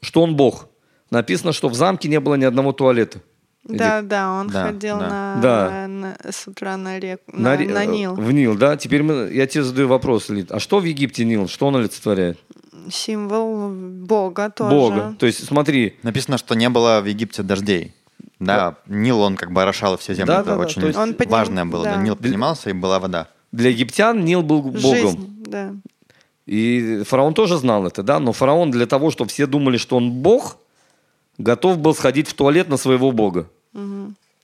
что 0.00 0.22
он 0.22 0.36
Бог. 0.36 0.68
Написано, 1.10 1.52
что 1.52 1.68
в 1.68 1.74
замке 1.74 2.08
не 2.08 2.20
было 2.20 2.36
ни 2.36 2.44
одного 2.44 2.72
туалета. 2.72 3.20
Да, 3.64 4.00
да, 4.00 4.30
он 4.32 4.48
Да, 4.48 4.66
ходил 4.66 4.98
да. 4.98 5.08
На, 5.08 5.40
Да. 5.42 5.86
на- 5.88 6.16
с 6.32 6.46
утра 6.46 6.76
на 6.76 6.98
реку, 6.98 7.22
на, 7.32 7.56
ре- 7.56 7.68
на 7.68 7.84
э, 7.84 7.86
Нил. 7.86 8.14
В 8.14 8.32
Нил, 8.32 8.56
да. 8.56 8.76
Теперь 8.76 9.02
мы, 9.02 9.28
я 9.32 9.46
тебе 9.46 9.64
задаю 9.64 9.88
вопрос, 9.88 10.28
Лид. 10.30 10.50
А 10.50 10.58
что 10.60 10.78
в 10.78 10.84
Египте 10.84 11.24
Нил? 11.24 11.46
Что 11.48 11.66
он 11.66 11.76
олицетворяет? 11.76 12.38
Символ 12.90 13.70
Бога 13.70 14.50
тоже. 14.50 14.70
Бога. 14.74 15.16
То 15.18 15.26
есть, 15.26 15.44
смотри, 15.44 15.98
Написано, 16.02 16.38
что 16.38 16.54
не 16.54 16.68
было 16.70 17.00
в 17.00 17.06
Египте 17.06 17.42
дождей. 17.42 17.92
Да, 18.38 18.76
Нил, 18.86 19.20
он 19.20 19.36
как 19.36 19.52
бы 19.52 19.60
орошал 19.62 19.98
все 19.98 20.14
земли. 20.14 20.26
Да, 20.28 20.40
это 20.40 20.50
да, 20.50 20.56
да, 20.56 20.62
очень 20.62 20.82
есть 20.86 20.96
Он 20.98 21.12
подним- 21.12 21.30
важное 21.30 21.64
было. 21.66 21.84
да. 21.84 21.96
да. 21.96 22.02
Нил 22.02 22.16
поднимался, 22.16 22.70
и 22.70 22.72
была 22.72 22.98
вода. 22.98 23.28
Для 23.52 23.70
египтян 23.70 24.24
Нил 24.24 24.42
был 24.42 24.62
Богом. 24.62 24.80
Жизнь, 24.80 25.44
да. 25.46 25.74
И 26.46 27.02
фараон 27.06 27.34
тоже 27.34 27.58
знал 27.58 27.86
это, 27.86 28.02
да, 28.02 28.18
но 28.18 28.32
фараон 28.32 28.70
для 28.70 28.86
того, 28.86 29.10
чтобы 29.10 29.30
все 29.30 29.46
думали, 29.46 29.76
что 29.76 29.96
он 29.96 30.10
бог, 30.10 30.58
готов 31.38 31.78
был 31.78 31.94
сходить 31.94 32.28
в 32.28 32.34
туалет 32.34 32.68
на 32.68 32.76
своего 32.76 33.12
бога. 33.12 33.48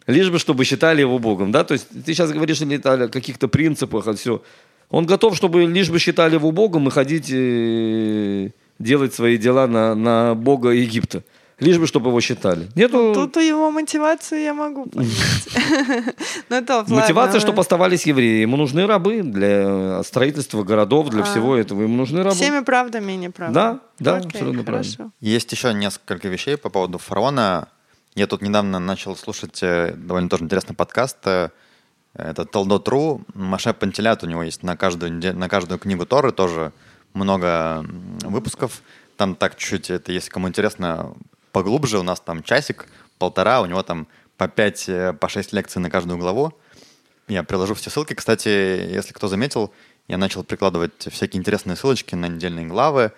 Лишь 0.07 0.31
бы, 0.31 0.39
чтобы 0.39 0.65
считали 0.65 1.01
его 1.01 1.19
богом, 1.19 1.51
да, 1.51 1.65
то 1.65 1.75
есть 1.75 1.89
ты 1.89 2.15
сейчас 2.15 2.31
говоришь 2.31 2.63
о 2.63 3.09
каких-то 3.09 3.49
принципах, 3.49 4.07
а 4.07 4.15
все. 4.15 4.41
Он 4.89 5.05
готов, 5.05 5.37
чтобы 5.37 5.65
лишь 5.65 5.91
бы 5.91 5.99
считали 5.99 6.35
его 6.35 6.53
богом 6.53 6.87
и 6.87 6.93
ходить 6.93 7.29
э, 7.33 8.51
делать 8.79 9.15
свои 9.15 9.37
дела 9.37 9.67
на, 9.67 9.97
на 9.97 10.37
бога 10.37 10.71
Египта. 10.71 11.25
Лишь 11.59 11.79
бы, 11.79 11.87
чтобы 11.87 12.11
его 12.11 12.21
считали. 12.21 12.69
Нету 12.75 13.13
Тут 13.15 13.37
у 13.39 13.41
его 13.41 13.71
мотивацию 13.71 14.43
я 14.43 14.53
могу 14.53 14.87
понять. 14.87 15.11
Ну, 16.51 16.95
мотивация, 16.95 17.41
чтобы 17.41 17.61
оставались 17.61 18.07
евреи. 18.07 18.43
Ему 18.43 18.57
нужны 18.57 18.87
рабы 18.87 19.23
для 19.23 20.03
строительства 20.03 20.63
городов, 20.63 21.09
для 21.09 21.23
А. 21.23 21.25
всего 21.25 21.57
этого. 21.57 21.83
Ему 21.83 21.97
нужны 21.97 22.23
рабы. 22.23 22.37
Всеми 22.37 22.63
правдами 22.63 23.13
и 23.13 23.17
неправдами. 23.17 23.55
Да, 23.55 23.81
да, 23.99 24.17
абсолютно 24.19 24.65
правильно. 24.65 24.93
хорошо. 24.97 25.11
Есть 25.21 25.51
еще 25.53 25.73
несколько 25.73 26.29
вещей 26.29 26.57
по 26.57 26.69
поводу 26.69 26.99
фараона. 26.99 27.69
Я 28.15 28.27
тут 28.27 28.43
недавно 28.43 28.79
начал 28.79 29.17
слушать 29.17 29.63
э, 29.63 29.95
довольно 29.97 30.29
тоже 30.29 30.45
интересный 30.45 30.75
подкаст. 30.77 31.19
э, 31.25 31.49
Это 32.15 32.45
Толдот.ру. 32.45 33.23
Маше 33.35 33.73
Пантелят 33.73 34.23
у 34.23 34.27
него 34.27 34.43
есть 34.43 34.63
на 34.63 34.77
каждую, 34.77 35.13
на 35.35 35.49
каждую 35.49 35.79
книгу 35.79 36.05
Торы 36.07 36.33
тоже 36.33 36.73
много 37.15 37.85
выпусков. 38.23 38.83
Там 39.17 39.35
так 39.35 39.57
чуть-чуть, 39.57 39.91
это 39.91 40.13
если 40.13 40.31
кому 40.31 40.49
интересно, 40.49 41.15
поглубже. 41.57 41.99
У 41.99 42.03
нас 42.03 42.21
там 42.21 42.43
часик, 42.43 42.85
полтора, 43.19 43.63
у 43.63 43.67
него 43.67 43.83
там 43.83 44.07
по 44.37 44.47
5, 44.47 45.19
по 45.19 45.27
6 45.27 45.55
лекций 45.55 45.81
на 45.81 45.89
каждую 45.89 46.19
главу. 46.19 46.53
Я 47.29 47.45
приложу 47.45 47.73
все 47.73 47.89
ссылки. 47.89 48.13
Кстати, 48.13 48.49
если 48.49 49.15
кто 49.15 49.27
заметил, 49.27 49.73
я 50.07 50.19
начал 50.19 50.45
прикладывать 50.45 51.09
всякие 51.11 51.41
интересные 51.41 51.75
ссылочки 51.75 52.15
на 52.15 52.29
недельные 52.29 52.67
главы. 52.67 53.13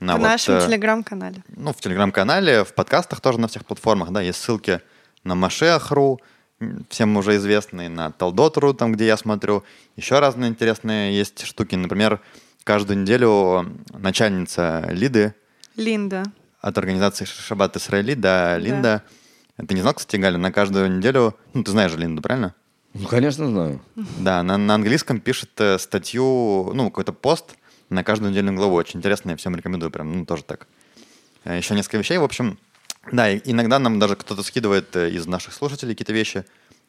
На 0.00 0.16
В 0.16 0.18
вот, 0.18 0.26
нашем 0.26 0.56
э, 0.56 0.66
телеграм-канале. 0.66 1.42
ну, 1.56 1.72
в 1.72 1.80
телеграм-канале, 1.80 2.62
в 2.62 2.74
подкастах 2.74 3.22
тоже 3.22 3.40
на 3.40 3.48
всех 3.48 3.64
платформах, 3.64 4.10
да, 4.10 4.20
есть 4.20 4.38
ссылки 4.38 4.82
на 5.24 5.34
Машех.ру, 5.34 6.20
всем 6.90 7.16
уже 7.16 7.36
известные, 7.36 7.88
на 7.88 8.10
Талдот.ру, 8.12 8.74
там, 8.74 8.92
где 8.92 9.06
я 9.06 9.16
смотрю. 9.16 9.64
Еще 9.96 10.18
разные 10.18 10.50
интересные 10.50 11.16
есть 11.16 11.46
штуки. 11.46 11.74
Например, 11.74 12.20
каждую 12.64 12.98
неделю 12.98 13.66
начальница 13.94 14.86
Лиды 14.90 15.34
Линда. 15.74 16.24
От 16.60 16.76
организации 16.78 17.24
Шаббат 17.24 17.76
Исраили, 17.76 18.14
да, 18.14 18.58
Линда. 18.58 19.02
Ты 19.56 19.74
не 19.74 19.80
знал, 19.80 19.94
кстати, 19.94 20.20
Галя, 20.20 20.38
на 20.38 20.52
каждую 20.52 20.96
неделю, 20.98 21.36
ну, 21.52 21.64
ты 21.64 21.70
знаешь 21.70 21.90
же 21.90 21.98
Линду, 21.98 22.22
правильно? 22.22 22.54
Ну, 22.94 23.06
конечно, 23.06 23.46
знаю. 23.48 23.80
Да, 23.96 24.42
на, 24.42 24.56
на 24.56 24.74
английском 24.74 25.20
пишет 25.20 25.50
э, 25.58 25.78
статью, 25.78 26.72
ну, 26.74 26.86
какой-то 26.86 27.12
пост 27.12 27.56
на 27.90 28.02
каждую 28.04 28.30
недельную 28.30 28.56
главу. 28.56 28.74
Очень 28.74 28.98
интересно, 28.98 29.30
я 29.30 29.36
всем 29.36 29.54
рекомендую, 29.56 29.90
прям, 29.90 30.12
ну, 30.12 30.24
тоже 30.24 30.44
так. 30.44 30.66
Э, 31.44 31.56
Еще 31.56 31.74
несколько 31.74 31.98
вещей, 31.98 32.18
в 32.18 32.24
общем. 32.24 32.58
Да, 33.12 33.34
иногда 33.36 33.78
нам 33.78 33.98
даже 33.98 34.16
кто-то 34.16 34.42
скидывает 34.42 34.94
э, 34.96 35.10
из 35.10 35.26
наших 35.26 35.54
слушателей 35.54 35.94
какие-то 35.94 36.12
вещи, 36.12 36.44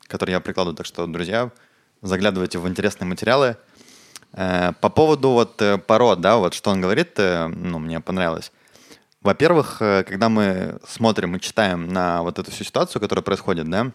которые 0.07 0.33
я 0.33 0.39
прикладываю. 0.39 0.75
Так 0.75 0.85
что, 0.85 1.05
друзья, 1.07 1.51
заглядывайте 2.01 2.59
в 2.59 2.67
интересные 2.67 3.07
материалы. 3.07 3.57
По 4.31 4.89
поводу 4.89 5.31
вот 5.31 5.61
пород, 5.87 6.21
да, 6.21 6.37
вот 6.37 6.53
что 6.53 6.69
он 6.69 6.81
говорит, 6.81 7.17
ну, 7.17 7.79
мне 7.79 7.99
понравилось. 7.99 8.51
Во-первых, 9.21 9.81
э, 9.81 10.03
когда 10.03 10.29
мы 10.29 10.79
смотрим 10.87 11.35
и 11.35 11.39
читаем 11.39 11.89
на 11.89 12.23
вот 12.23 12.39
эту 12.39 12.51
всю 12.51 12.63
ситуацию, 12.63 13.01
которая 13.01 13.23
происходит, 13.23 13.69
да, 13.69 13.91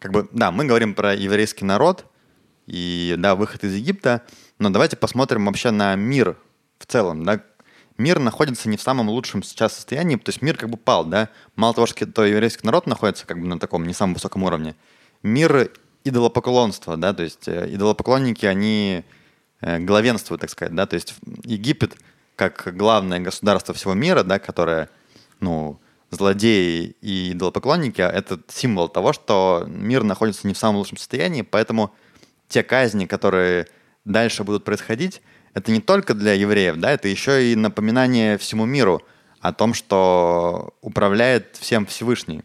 как 0.00 0.12
бы, 0.12 0.28
да, 0.32 0.50
мы 0.50 0.64
говорим 0.64 0.94
про 0.94 1.14
еврейский 1.14 1.64
народ 1.64 2.04
и, 2.66 3.14
да, 3.18 3.36
выход 3.36 3.62
из 3.64 3.74
Египта, 3.74 4.22
но 4.58 4.70
давайте 4.70 4.96
посмотрим 4.96 5.46
вообще 5.46 5.70
на 5.70 5.94
мир 5.94 6.36
в 6.78 6.86
целом, 6.86 7.24
да. 7.24 7.42
мир 7.96 8.18
находится 8.18 8.68
не 8.68 8.76
в 8.76 8.82
самом 8.82 9.08
лучшем 9.08 9.42
сейчас 9.44 9.74
состоянии, 9.74 10.16
то 10.16 10.30
есть 10.30 10.42
мир 10.42 10.56
как 10.56 10.68
бы 10.68 10.76
пал, 10.76 11.04
да. 11.04 11.28
Мало 11.54 11.74
того, 11.74 11.86
что 11.86 12.04
то 12.06 12.24
еврейский 12.24 12.66
народ 12.66 12.86
находится 12.86 13.24
как 13.24 13.40
бы 13.40 13.46
на 13.46 13.60
таком 13.60 13.86
не 13.86 13.94
самом 13.94 14.14
высоком 14.14 14.42
уровне, 14.42 14.74
мир 15.22 15.70
идолопоклонства, 16.02 16.96
да, 16.96 17.12
то 17.12 17.22
есть 17.22 17.46
э, 17.46 17.72
идолопоклонники, 17.72 18.46
они 18.46 19.04
э, 19.60 19.78
главенствуют, 19.78 20.40
так 20.40 20.50
сказать, 20.50 20.74
да, 20.74 20.86
то 20.86 20.94
есть 20.94 21.14
Египет 21.44 21.96
как 22.38 22.74
главное 22.76 23.18
государство 23.18 23.74
всего 23.74 23.94
мира, 23.94 24.22
да, 24.22 24.38
которое, 24.38 24.88
ну, 25.40 25.80
злодеи 26.10 26.96
и 27.02 27.32
идолопоклонники, 27.32 28.00
а 28.00 28.08
это 28.08 28.40
символ 28.46 28.88
того, 28.88 29.12
что 29.12 29.64
мир 29.66 30.04
находится 30.04 30.46
не 30.46 30.54
в 30.54 30.58
самом 30.58 30.76
лучшем 30.76 30.96
состоянии, 30.96 31.42
поэтому 31.42 31.92
те 32.48 32.62
казни, 32.62 33.06
которые 33.06 33.66
дальше 34.04 34.44
будут 34.44 34.64
происходить, 34.64 35.20
это 35.52 35.72
не 35.72 35.80
только 35.80 36.14
для 36.14 36.32
евреев, 36.32 36.76
да, 36.76 36.92
это 36.92 37.08
еще 37.08 37.52
и 37.52 37.56
напоминание 37.56 38.38
всему 38.38 38.64
миру 38.66 39.02
о 39.40 39.52
том, 39.52 39.74
что 39.74 40.74
управляет 40.80 41.56
всем 41.60 41.86
Всевышний. 41.86 42.42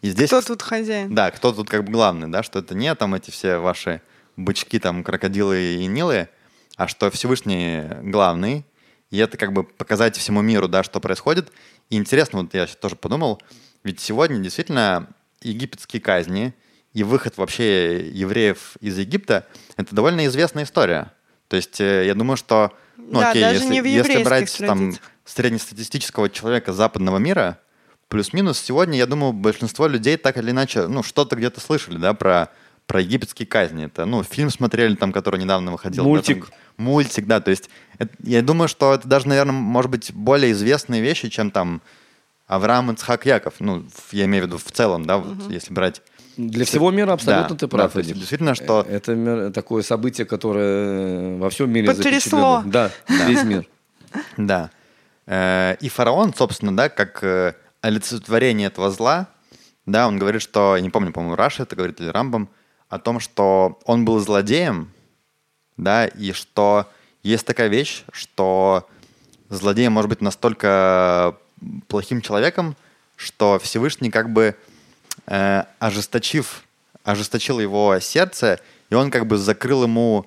И 0.00 0.10
здесь, 0.10 0.30
кто 0.30 0.42
тут 0.42 0.62
хозяин? 0.62 1.14
Да, 1.14 1.30
кто 1.30 1.52
тут 1.52 1.70
как 1.70 1.84
бы 1.84 1.92
главный, 1.92 2.28
да, 2.28 2.42
что 2.42 2.58
это 2.58 2.74
не 2.74 2.92
там 2.96 3.14
эти 3.14 3.30
все 3.30 3.58
ваши 3.58 4.02
бычки, 4.36 4.80
там, 4.80 5.04
крокодилы 5.04 5.76
и 5.76 5.86
нилы, 5.86 6.28
а 6.76 6.88
что 6.88 7.10
Всевышний 7.10 7.82
главный, 8.02 8.66
и 9.12 9.18
это 9.18 9.36
как 9.36 9.52
бы 9.52 9.62
показать 9.62 10.16
всему 10.16 10.40
миру, 10.40 10.66
да, 10.68 10.82
что 10.82 10.98
происходит. 10.98 11.52
И 11.90 11.96
интересно, 11.96 12.40
вот 12.40 12.54
я 12.54 12.66
тоже 12.66 12.96
подумал, 12.96 13.40
ведь 13.84 14.00
сегодня 14.00 14.38
действительно 14.38 15.06
египетские 15.42 16.00
казни 16.00 16.54
и 16.94 17.04
выход 17.04 17.36
вообще 17.36 18.08
евреев 18.08 18.76
из 18.80 18.98
Египта— 18.98 19.46
это 19.76 19.94
довольно 19.94 20.26
известная 20.26 20.64
история. 20.64 21.12
То 21.48 21.56
есть 21.56 21.78
э, 21.78 22.06
я 22.06 22.14
думаю, 22.14 22.38
что, 22.38 22.72
ну 22.96 23.20
да, 23.20 23.30
окей, 23.30 23.42
даже 23.42 23.56
если, 23.56 23.72
не 23.72 23.82
в 23.82 23.84
если 23.84 24.22
брать 24.22 24.56
там 24.58 24.78
традициях. 24.78 25.10
среднестатистического 25.26 26.30
человека 26.30 26.72
западного 26.72 27.18
мира, 27.18 27.58
плюс-минус, 28.08 28.58
сегодня, 28.58 28.96
я 28.96 29.06
думаю, 29.06 29.34
большинство 29.34 29.88
людей 29.88 30.16
так 30.16 30.38
или 30.38 30.52
иначе, 30.52 30.86
ну, 30.86 31.02
что-то 31.02 31.36
где-то 31.36 31.60
слышали, 31.60 31.98
да, 31.98 32.14
про, 32.14 32.48
про 32.92 33.00
египетские 33.00 33.46
казни. 33.46 33.86
Это, 33.86 34.04
ну, 34.04 34.22
фильм 34.22 34.50
смотрели 34.50 34.94
там, 34.96 35.12
который 35.12 35.40
недавно 35.40 35.72
выходил. 35.72 36.04
Мультик. 36.04 36.40
Да, 36.40 36.46
там, 36.46 36.84
мультик, 36.84 37.26
да, 37.26 37.40
то 37.40 37.50
есть 37.50 37.70
это- 37.98 38.12
я 38.22 38.42
думаю, 38.42 38.68
что 38.68 38.92
это 38.92 39.08
даже, 39.08 39.28
наверное, 39.28 39.54
может 39.54 39.90
быть 39.90 40.12
более 40.12 40.52
известные 40.52 41.00
вещи, 41.00 41.30
чем 41.30 41.50
там 41.50 41.80
Авраам 42.46 42.90
Ицхак 42.90 43.24
Яков. 43.24 43.54
Ну, 43.60 43.86
я 44.10 44.26
имею 44.26 44.44
в 44.44 44.46
виду 44.48 44.58
в 44.58 44.70
целом, 44.70 45.06
да, 45.06 45.16
вот, 45.16 45.50
если 45.50 45.72
брать 45.72 46.02
Для 46.36 46.66
всего 46.66 46.90
мира 46.90 47.12
абсолютно 47.14 47.48
Да, 47.48 47.54
ты 47.54 47.66
да, 47.66 47.68
прав. 47.68 47.96
есть 47.96 48.08
Эдик. 48.10 48.18
действительно, 48.18 48.54
что- 48.54 48.84
Э, 48.86 48.96
Это 48.96 49.14
мир- 49.14 49.52
такое 49.52 49.82
событие, 49.82 50.26
которое 50.26 51.38
во 51.38 51.48
всем 51.48 51.70
мире 51.70 51.86
Потрясло. 51.86 52.62
запечатлено. 52.62 52.62
Да, 52.66 52.90
весь 53.26 53.42
мир. 53.44 53.66
Да. 54.36 54.70
Э, 55.26 55.76
И 55.80 55.88
фараон, 55.88 56.34
собственно, 56.34 56.76
да, 56.76 56.90
как 56.90 57.24
э, 57.24 57.54
олицетворение 57.80 58.66
этого 58.68 58.90
зла, 58.90 59.28
да, 59.86 60.06
он 60.06 60.18
говорит, 60.18 60.42
что, 60.42 60.76
я 60.76 60.82
не 60.82 60.90
помню, 60.90 61.10
по-моему, 61.12 61.36
Раша 61.36 61.62
это 61.62 61.74
говорит 61.76 61.98
или 62.02 62.08
Рамбом, 62.08 62.48
о 62.92 62.98
том, 62.98 63.20
что 63.20 63.78
он 63.86 64.04
был 64.04 64.18
злодеем, 64.18 64.92
да, 65.78 66.06
и 66.06 66.32
что 66.32 66.86
есть 67.22 67.46
такая 67.46 67.68
вещь, 67.68 68.04
что 68.12 68.86
злодей 69.48 69.88
может 69.88 70.10
быть 70.10 70.20
настолько 70.20 71.34
плохим 71.88 72.20
человеком, 72.20 72.76
что 73.16 73.58
Всевышний 73.58 74.10
как 74.10 74.30
бы 74.30 74.56
э, 75.26 75.62
ожесточив, 75.78 76.64
ожесточил 77.02 77.60
его 77.60 77.98
сердце, 77.98 78.60
и 78.90 78.94
он 78.94 79.10
как 79.10 79.26
бы 79.26 79.38
закрыл 79.38 79.84
ему 79.84 80.26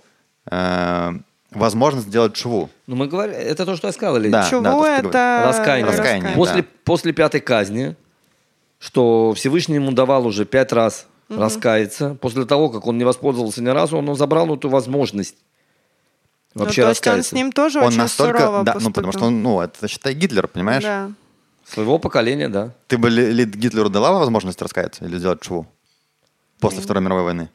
э, 0.49 1.11
возможность 1.51 2.07
сделать 2.07 2.35
шву. 2.35 2.71
Ну, 2.87 2.95
мы 2.95 3.07
говорим, 3.07 3.35
это 3.35 3.67
то, 3.67 3.75
что 3.75 3.89
я 3.89 3.93
сказал, 3.93 4.17
Леди. 4.17 4.31
Да. 4.31 4.49
Чего 4.49 4.63
то, 4.63 4.81
ты 4.81 5.07
это? 5.07 5.43
Раскаяние. 5.45 5.91
Раскаяние, 5.91 6.33
После, 6.33 6.63
да. 6.63 6.67
после 6.83 7.13
пятой 7.13 7.41
казни, 7.41 7.95
что 8.79 9.35
Всевышний 9.35 9.75
ему 9.75 9.91
давал 9.91 10.25
уже 10.25 10.45
пять 10.45 10.73
раз 10.73 11.05
раскаяться, 11.29 12.15
после 12.15 12.45
того, 12.45 12.69
как 12.69 12.87
он 12.87 12.97
не 12.97 13.03
воспользовался 13.03 13.61
ни 13.61 13.69
разу, 13.69 13.97
он 13.97 14.15
забрал 14.15 14.53
эту 14.55 14.69
возможность 14.69 15.35
вообще 16.53 16.81
ну, 16.81 16.85
то 16.85 16.89
есть 16.89 17.07
он 17.07 17.13
раскаяться. 17.13 17.29
с 17.29 17.33
ним 17.33 17.51
тоже 17.51 17.79
он 17.79 17.87
очень 17.87 17.97
настолько, 17.97 18.39
сурово 18.39 18.63
да, 18.63 18.73
ну 18.75 18.91
потому 18.91 19.07
поступил. 19.07 19.11
что 19.11 19.25
он, 19.27 19.43
ну 19.43 19.61
это 19.61 19.87
считай 19.87 20.13
Гитлер, 20.13 20.47
понимаешь? 20.47 20.83
Да. 20.83 21.11
Своего 21.65 21.97
поколения, 21.97 22.47
да. 22.47 22.73
Ты 22.87 22.97
бы 22.97 23.09
ли, 23.09 23.31
ли 23.31 23.45
Гитлеру 23.45 23.89
дала 23.89 24.11
возможность 24.11 24.61
раскаяться 24.61 25.03
или 25.05 25.17
сделать 25.17 25.43
шву 25.43 25.67
после 26.59 26.81
Второй 26.81 27.03
мировой 27.03 27.23
войны? 27.23 27.49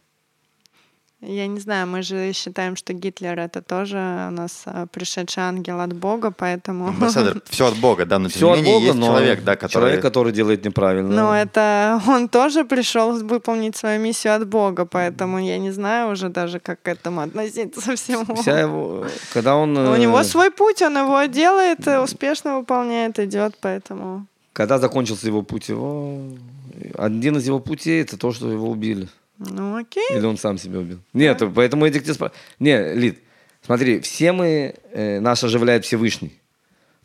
Я 1.23 1.47
не 1.47 1.61
знаю, 1.61 1.87
мы 1.87 2.03
же 2.03 2.33
считаем, 2.33 2.77
что 2.77 2.95
Гитлер 2.95 3.39
это 3.39 3.61
тоже 3.61 3.99
у 4.29 4.31
нас 4.31 4.63
а, 4.65 4.87
пришедший 4.87 5.43
ангел 5.43 5.81
от 5.81 5.93
Бога, 5.93 6.31
поэтому... 6.31 6.89
Амбассадор, 6.89 7.43
все 7.51 7.67
от 7.67 7.77
Бога, 7.77 8.07
да, 8.07 8.19
но 8.19 8.31
тем 8.31 8.37
Все 8.37 8.47
не 8.47 8.53
от 8.53 8.59
менее 8.59 8.75
Бога, 8.75 8.87
есть 8.87 8.99
но 8.99 9.07
человек, 9.07 9.45
да, 9.45 9.57
который... 9.57 9.73
человек, 9.73 10.03
который 10.03 10.33
делает 10.33 10.65
неправильно. 10.65 11.15
Но 11.15 11.37
это 11.37 12.01
он 12.09 12.29
тоже 12.29 12.65
пришел 12.65 13.13
выполнить 13.23 13.77
свою 13.77 14.01
миссию 14.01 14.35
от 14.35 14.49
Бога, 14.49 14.87
поэтому 14.87 15.39
я 15.39 15.59
не 15.59 15.73
знаю 15.73 16.13
уже 16.13 16.31
даже, 16.31 16.59
как 16.59 16.81
к 16.81 16.89
этому 16.89 17.21
относиться 17.21 17.81
всему. 17.97 18.35
Вся 18.37 18.59
его, 18.61 19.05
когда 19.35 19.57
он, 19.57 19.77
У 19.77 19.95
э, 19.95 19.99
него 19.99 20.23
свой 20.23 20.51
путь, 20.51 20.81
он 20.81 20.97
его 20.97 21.23
делает, 21.25 21.87
э, 21.87 22.01
успешно 22.01 22.57
выполняет, 22.57 23.19
идет, 23.19 23.59
поэтому... 23.61 24.27
когда 24.55 24.79
закончился 24.79 25.27
его 25.27 25.43
путь, 25.43 25.69
его 25.69 26.19
один 26.97 27.37
из 27.37 27.47
его 27.47 27.61
путей 27.61 28.01
это 28.01 28.17
то, 28.17 28.33
что 28.33 28.51
его 28.51 28.71
убили. 28.71 29.09
Ну 29.41 29.77
окей. 29.77 30.07
Или 30.11 30.27
он 30.27 30.37
сам 30.37 30.59
себя 30.59 30.79
убил? 30.79 30.99
Нет, 31.15 31.43
поэтому 31.55 31.87
Эдик 31.87 32.03
тебе 32.05 32.15
спрашивает. 32.15 32.41
Не, 32.59 32.95
Лид, 32.95 33.19
смотри, 33.65 34.01
все 34.01 34.33
мы, 34.33 34.75
э, 34.93 35.19
нас 35.21 35.43
оживляет 35.43 35.85
Всевышний. 35.85 36.39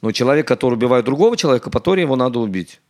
Но 0.01 0.11
человек, 0.11 0.45
который 0.47 0.73
убивает 0.75 1.05
другого 1.05 1.37
человека, 1.37 1.69
который 1.71 2.01
его 2.01 2.15
надо 2.17 2.39
убить. 2.39 2.81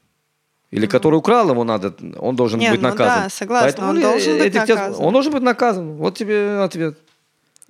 Или 0.71 0.87
который 0.87 1.15
украл 1.15 1.49
его 1.51 1.63
надо, 1.63 1.95
он 2.17 2.35
должен 2.35 2.59
Не, 2.59 2.71
быть 2.71 2.81
ну 2.81 2.89
наказан. 2.89 3.23
да, 3.23 3.29
согласна, 3.29 3.89
он 3.89 3.95
Ли- 3.97 4.01
должен 4.01 4.37
быть 4.39 4.53
наказан. 4.53 4.95
Он 4.97 5.13
должен 5.13 5.31
быть 5.31 5.43
наказан. 5.43 5.93
Вот 5.93 6.17
тебе 6.17 6.57
ответ. 6.59 6.97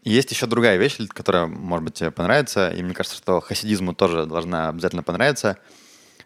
Есть 0.04 0.32
еще 0.32 0.46
другая 0.46 0.78
вещь, 0.78 0.98
Лид, 1.00 1.14
которая, 1.14 1.46
может 1.48 1.84
быть, 1.84 1.96
тебе 1.96 2.10
понравится, 2.12 2.70
и 2.70 2.82
мне 2.82 2.94
кажется, 2.94 3.18
что 3.18 3.42
хасидизму 3.42 3.94
тоже 3.94 4.26
должна 4.26 4.70
обязательно 4.70 5.04
понравиться. 5.04 5.58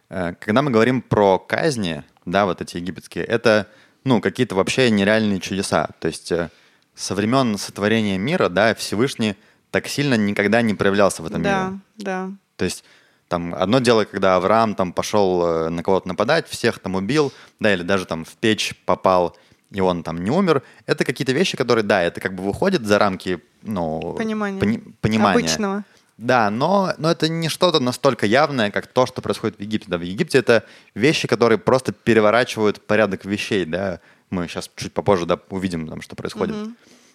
Э, 0.10 0.34
Когда 0.39 0.62
мы 0.62 0.70
говорим 0.70 1.02
про 1.02 1.39
казни, 1.39 2.04
да, 2.26 2.45
вот 2.45 2.62
эти 2.62 2.78
египетские, 2.78 3.24
это, 3.26 3.68
ну, 4.10 4.22
какие-то 4.22 4.55
вообще 4.55 4.89
нереальные 4.89 5.39
чудеса. 5.39 5.89
То 5.99 6.07
есть 6.07 6.32
э, 6.32 6.49
со 6.95 7.14
времен 7.16 7.57
сотворения 7.57 8.18
мира, 8.18 8.49
да, 8.49 8.74
Всевышний 8.74 9.36
так 9.72 9.88
сильно 9.88 10.16
никогда 10.16 10.62
не 10.64 10.74
проявлялся 10.74 11.22
в 11.22 11.28
этом 11.28 11.43
Да, 11.43 11.68
мире. 11.70 11.80
да. 11.97 12.30
То 12.57 12.66
есть 12.66 12.84
там 13.28 13.53
одно 13.53 13.78
дело, 13.80 14.05
когда 14.05 14.36
Авраам 14.36 14.74
там 14.74 14.93
пошел 14.93 15.45
э, 15.45 15.70
на 15.70 15.84
кого-то 15.84 16.07
нападать, 16.07 16.47
всех 16.47 16.80
там 16.80 16.95
убил, 16.95 17.32
да, 17.60 17.72
или 17.74 17.84
даже 17.84 18.05
там 18.05 18.26
в 18.26 18.34
печь 18.41 18.74
попал, 18.86 19.38
и 19.70 19.80
он 19.82 20.01
там 20.01 20.24
не 20.24 20.32
умер. 20.32 20.64
Это 20.88 21.05
какие-то 21.05 21.32
вещи, 21.34 21.55
которые, 21.55 21.84
да, 21.84 22.01
это 22.01 22.20
как 22.20 22.34
бы 22.34 22.41
выходит 22.43 22.84
за 22.88 22.97
рамки, 22.97 23.39
ну, 23.62 24.16
Понимания. 24.18 24.60
пони- 24.60 24.82
понимания. 25.01 25.38
Обычного. 25.39 25.84
Да, 26.20 26.49
но, 26.49 26.93
но 26.97 27.09
это 27.09 27.30
не 27.30 27.47
что-то 27.47 27.80
настолько 27.80 28.26
явное, 28.26 28.72
как 28.72 28.88
то, 28.88 29.05
что 29.05 29.22
происходит 29.22 29.57
в 29.57 29.61
Египте. 29.61 29.88
Да, 29.89 29.97
в 29.97 30.01
Египте 30.01 30.38
это 30.38 30.65
вещи, 30.93 31.30
которые 31.30 31.57
просто 31.57 31.93
переворачивают 31.93 32.86
порядок 32.86 33.24
вещей, 33.24 33.63
да. 33.63 34.01
Мы 34.30 34.47
сейчас 34.49 34.70
чуть 34.76 34.93
попозже 34.93 35.26
да, 35.26 35.39
увидим, 35.49 35.88
там, 35.88 36.01
что 36.01 36.17
происходит. 36.17 36.55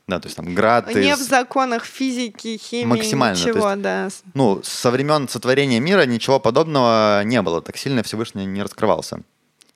Да, 0.07 0.20
то 0.20 0.26
есть 0.26 0.36
там 0.36 0.55
град 0.55 0.94
Не 0.94 1.11
из- 1.11 1.18
в 1.18 1.28
законах 1.28 1.84
физики, 1.84 2.57
химии, 2.57 2.86
Максимально, 2.96 3.38
ничего, 3.38 3.70
есть- 3.70 3.82
да. 3.82 4.09
ну, 4.34 4.62
со 4.62 4.90
времен 4.90 5.28
сотворения 5.28 5.80
мира 5.80 6.07
ничего 6.07 6.40
подобного 6.40 7.22
не 7.24 7.40
было. 7.42 7.61
Так 7.61 7.76
сильно 7.76 8.02
Всевышний 8.02 8.46
не 8.46 8.62
раскрывался. 8.62 9.20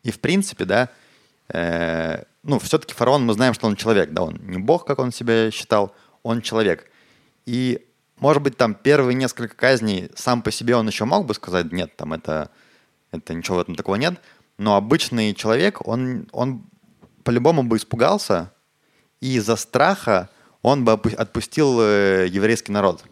И 0.05 0.11
в 0.11 0.21
принципе, 0.21 0.65
да, 0.65 0.89
э, 1.49 2.23
ну, 2.43 2.59
все-таки 2.59 2.95
фараон, 2.95 3.27
мы 3.27 3.35
знаем, 3.35 3.53
что 3.55 3.67
он 3.67 3.77
человек, 3.77 4.11
да, 4.13 4.23
он 4.23 4.39
не 4.43 4.59
бог, 4.59 4.87
как 4.87 4.99
он 4.99 5.13
себя 5.13 5.51
считал, 5.51 5.95
он 6.23 6.41
человек. 6.43 6.91
И, 7.47 7.85
может 8.21 8.43
быть, 8.43 8.57
там 8.57 8.75
первые 8.75 9.15
несколько 9.15 9.55
казней 9.55 10.11
сам 10.17 10.43
по 10.43 10.51
себе 10.51 10.77
он 10.77 10.87
еще 10.89 11.05
мог 11.05 11.27
бы 11.27 11.35
сказать, 11.35 11.73
нет, 11.73 11.97
там 11.97 12.13
это, 12.13 12.51
это 13.13 13.35
ничего 13.35 13.59
в 13.59 13.61
этом 13.61 13.75
такого 13.75 13.97
нет, 13.97 14.21
но 14.57 14.77
обычный 14.77 15.35
человек, 15.35 15.87
он, 15.87 16.29
он 16.33 16.65
по-любому 17.23 17.63
бы 17.63 17.77
испугался, 17.77 18.53
и 19.21 19.37
из-за 19.37 19.57
страха 19.57 20.29
он 20.63 20.85
бы 20.85 20.93
отпустил 20.93 21.81
э, 21.81 22.27
еврейский 22.29 22.73
народ. 22.73 23.05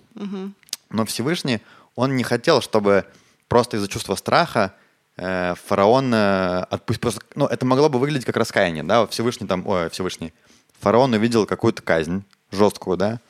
Но 0.90 1.04
Всевышний, 1.04 1.60
он 1.94 2.16
не 2.16 2.24
хотел, 2.24 2.60
чтобы 2.60 3.06
просто 3.48 3.76
из-за 3.76 3.88
чувства 3.88 4.14
страха 4.14 4.74
э, 5.16 5.54
фараон 5.66 6.12
э, 6.14 6.60
отпустил... 6.70 7.12
Ну, 7.34 7.46
это 7.46 7.66
могло 7.66 7.88
бы 7.88 7.98
выглядеть 7.98 8.24
как 8.24 8.36
раскаяние, 8.36 8.82
да? 8.82 9.06
Всевышний 9.06 9.46
там... 9.46 9.66
Ой, 9.66 9.90
Всевышний. 9.90 10.32
Фараон 10.80 11.14
увидел 11.14 11.46
какую-то 11.46 11.82
казнь 11.82 12.24
жесткую, 12.50 12.96
да? 12.96 13.20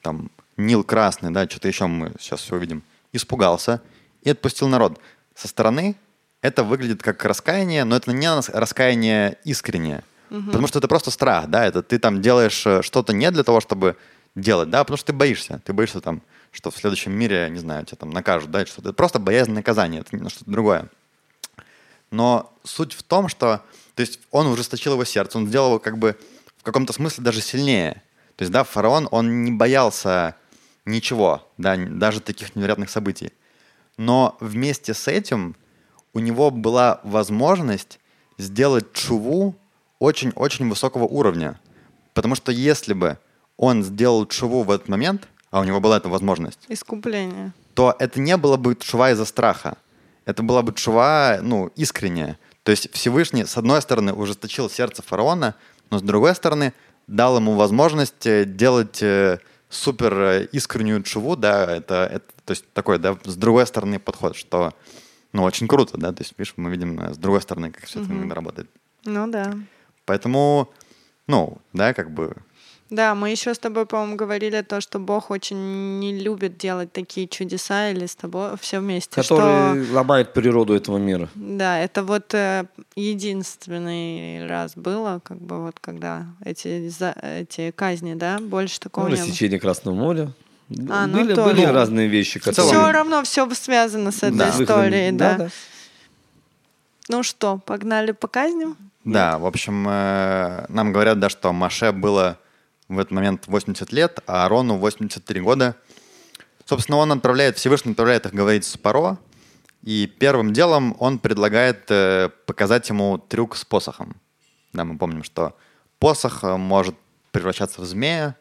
Там 0.00 0.30
Нил 0.56 0.84
красный, 0.84 1.30
да, 1.30 1.48
что-то 1.48 1.68
еще 1.68 1.86
мы 1.86 2.12
сейчас 2.20 2.40
все 2.40 2.56
увидим. 2.56 2.82
Испугался 3.12 3.80
и 4.22 4.30
отпустил 4.30 4.68
народ. 4.68 5.00
Со 5.34 5.48
стороны 5.48 5.96
это 6.40 6.64
выглядит 6.64 7.02
как 7.02 7.24
раскаяние, 7.24 7.84
но 7.84 7.96
это 7.96 8.12
не 8.12 8.28
раскаяние 8.50 9.38
искреннее. 9.44 10.04
Потому 10.46 10.66
что 10.66 10.78
это 10.78 10.88
просто 10.88 11.10
страх, 11.10 11.48
да, 11.48 11.66
это 11.66 11.82
ты 11.82 11.98
там 11.98 12.22
делаешь 12.22 12.66
э, 12.66 12.80
что-то 12.80 13.12
не 13.12 13.30
для 13.30 13.42
того, 13.42 13.60
чтобы 13.60 13.98
делать, 14.34 14.70
да, 14.70 14.82
потому 14.82 14.96
что 14.96 15.08
ты 15.08 15.12
боишься. 15.12 15.60
Ты 15.62 15.74
боишься 15.74 16.00
там, 16.00 16.22
что 16.52 16.70
в 16.70 16.76
следующем 16.76 17.12
мире, 17.12 17.48
не 17.50 17.58
знаю, 17.58 17.84
тебя 17.84 17.98
там 17.98 18.10
накажут, 18.10 18.50
да, 18.50 18.64
что-то. 18.64 18.88
Это 18.88 18.92
просто 18.94 19.18
боязнь 19.18 19.52
наказания, 19.52 19.98
это 19.98 20.16
не 20.16 20.26
что-то 20.30 20.50
другое. 20.50 20.88
Но 22.10 22.50
суть 22.64 22.94
в 22.94 23.02
том, 23.02 23.28
что, 23.28 23.62
то 23.94 24.00
есть 24.00 24.20
он 24.30 24.46
ужесточил 24.46 24.94
его 24.94 25.04
сердце, 25.04 25.36
он 25.36 25.48
сделал 25.48 25.68
его 25.68 25.78
как 25.78 25.98
бы 25.98 26.16
в 26.56 26.62
каком-то 26.62 26.94
смысле 26.94 27.24
даже 27.24 27.42
сильнее. 27.42 28.02
То 28.36 28.42
есть, 28.42 28.52
да, 28.52 28.64
фараон, 28.64 29.08
он 29.10 29.44
не 29.44 29.52
боялся 29.52 30.36
ничего, 30.84 31.46
да, 31.58 31.76
даже 31.76 32.20
таких 32.20 32.54
невероятных 32.56 32.90
событий. 32.90 33.32
Но 33.96 34.36
вместе 34.40 34.94
с 34.94 35.08
этим 35.08 35.56
у 36.12 36.18
него 36.18 36.50
была 36.50 37.00
возможность 37.04 37.98
сделать 38.38 38.92
чуву 38.92 39.54
очень-очень 39.98 40.68
высокого 40.68 41.04
уровня. 41.04 41.60
Потому 42.14 42.34
что 42.34 42.52
если 42.52 42.92
бы 42.92 43.18
он 43.56 43.82
сделал 43.82 44.26
чуву 44.26 44.62
в 44.64 44.70
этот 44.70 44.88
момент, 44.88 45.28
а 45.50 45.60
у 45.60 45.64
него 45.64 45.80
была 45.80 45.98
эта 45.98 46.08
возможность, 46.08 46.58
Искупление. 46.68 47.52
то 47.74 47.94
это 47.98 48.20
не 48.20 48.36
было 48.36 48.56
бы 48.56 48.74
чува 48.74 49.10
из-за 49.12 49.24
страха. 49.24 49.76
Это 50.24 50.42
была 50.42 50.62
бы 50.62 50.72
чува, 50.72 51.38
ну, 51.42 51.68
искренняя. 51.76 52.38
То 52.62 52.70
есть 52.70 52.92
Всевышний, 52.92 53.44
с 53.44 53.56
одной 53.56 53.82
стороны, 53.82 54.12
ужесточил 54.12 54.70
сердце 54.70 55.02
фараона, 55.02 55.54
но 55.90 55.98
с 55.98 56.02
другой 56.02 56.34
стороны, 56.34 56.72
дал 57.06 57.36
ему 57.36 57.54
возможность 57.54 58.26
э, 58.26 58.44
делать 58.44 59.02
э, 59.02 59.38
супер 59.72 60.14
э, 60.14 60.48
искреннюю 60.52 61.02
чуву, 61.02 61.34
да, 61.34 61.76
это, 61.76 62.08
это, 62.12 62.26
то 62.44 62.50
есть 62.52 62.70
такой, 62.74 62.98
да, 62.98 63.16
с 63.24 63.36
другой 63.36 63.66
стороны 63.66 63.98
подход, 63.98 64.36
что, 64.36 64.74
ну, 65.32 65.42
очень 65.42 65.66
круто, 65.66 65.96
да, 65.96 66.12
то 66.12 66.22
есть, 66.22 66.34
видишь, 66.36 66.54
мы 66.56 66.70
видим 66.70 67.00
э, 67.00 67.14
с 67.14 67.18
другой 67.18 67.40
стороны, 67.40 67.70
как 67.70 67.84
все 67.86 68.02
это 68.02 68.12
иногда 68.12 68.34
работает. 68.34 68.70
Ну 69.04 69.26
да. 69.28 69.54
Поэтому, 70.04 70.70
ну, 71.26 71.58
да, 71.72 71.94
как 71.94 72.10
бы, 72.10 72.36
Да, 72.92 73.14
мы 73.14 73.30
еще 73.30 73.54
с 73.54 73.58
тобой, 73.58 73.86
по-моему, 73.86 74.16
говорили 74.16 74.60
то, 74.60 74.82
что 74.82 74.98
Бог 74.98 75.30
очень 75.30 75.98
не 75.98 76.20
любит 76.20 76.58
делать 76.58 76.92
такие 76.92 77.26
чудеса 77.26 77.88
или 77.90 78.04
с 78.04 78.14
тобой 78.14 78.50
все 78.60 78.80
вместе. 78.80 79.14
Который 79.22 79.84
Что, 79.86 79.94
ломает 79.94 80.34
природу 80.34 80.74
этого 80.74 80.98
мира. 80.98 81.30
да, 81.34 81.78
это 81.78 82.02
вот 82.02 82.34
э, 82.34 82.66
единственный 82.94 84.46
раз 84.46 84.74
было, 84.76 85.20
как 85.24 85.38
бы 85.40 85.62
вот 85.64 85.80
когда 85.80 86.26
эти, 86.44 86.88
за- 86.88 87.16
эти 87.22 87.70
казни, 87.70 88.12
да, 88.14 88.38
больше 88.40 88.78
такого 88.78 89.08
Ну, 89.08 89.16
не 89.16 89.48
было. 89.48 89.58
Красного 89.58 89.94
моря. 89.94 90.32
А, 90.90 91.06
ну 91.06 91.18
были, 91.18 91.34
тоже. 91.34 91.54
были 91.54 91.64
разные 91.66 92.08
вещи, 92.08 92.40
которые... 92.40 92.72
Все 92.72 92.92
равно 92.92 93.22
все 93.24 93.48
связано 93.54 94.10
с 94.12 94.18
этой 94.18 94.36
Да. 94.36 94.50
историей, 94.50 95.12
да. 95.12 95.34
да. 95.38 95.48
Ну 97.08 97.22
что, 97.22 97.58
погнали 97.58 98.12
по 98.12 98.28
казням? 98.28 98.76
Да, 99.04 99.38
в 99.38 99.46
общем, 99.46 99.86
э, 99.88 100.66
нам 100.68 100.92
говорят, 100.92 101.18
да, 101.18 101.28
что 101.28 101.52
Маше 101.52 101.92
было 101.92 102.38
в 102.88 102.98
этот 102.98 103.12
момент 103.12 103.46
80 103.46 103.92
лет, 103.92 104.20
а 104.26 104.44
Аарону 104.44 104.76
83 104.78 105.40
года. 105.40 105.76
Собственно, 106.64 106.98
он 106.98 107.12
отправляет, 107.12 107.56
Всевышний 107.58 107.92
отправляет 107.92 108.26
их 108.26 108.32
говорить 108.34 108.64
с 108.64 108.76
Паро, 108.76 109.18
и 109.82 110.06
первым 110.06 110.52
делом 110.52 110.94
он 110.98 111.18
предлагает 111.18 111.90
э, 111.90 112.28
показать 112.46 112.88
ему 112.88 113.18
трюк 113.18 113.56
с 113.56 113.64
посохом. 113.64 114.16
Да, 114.72 114.84
мы 114.84 114.96
помним, 114.96 115.24
что 115.24 115.56
посох 115.98 116.44
э, 116.44 116.56
может 116.56 116.94
превращаться 117.32 117.80
в 117.80 117.84
змея 117.84 118.36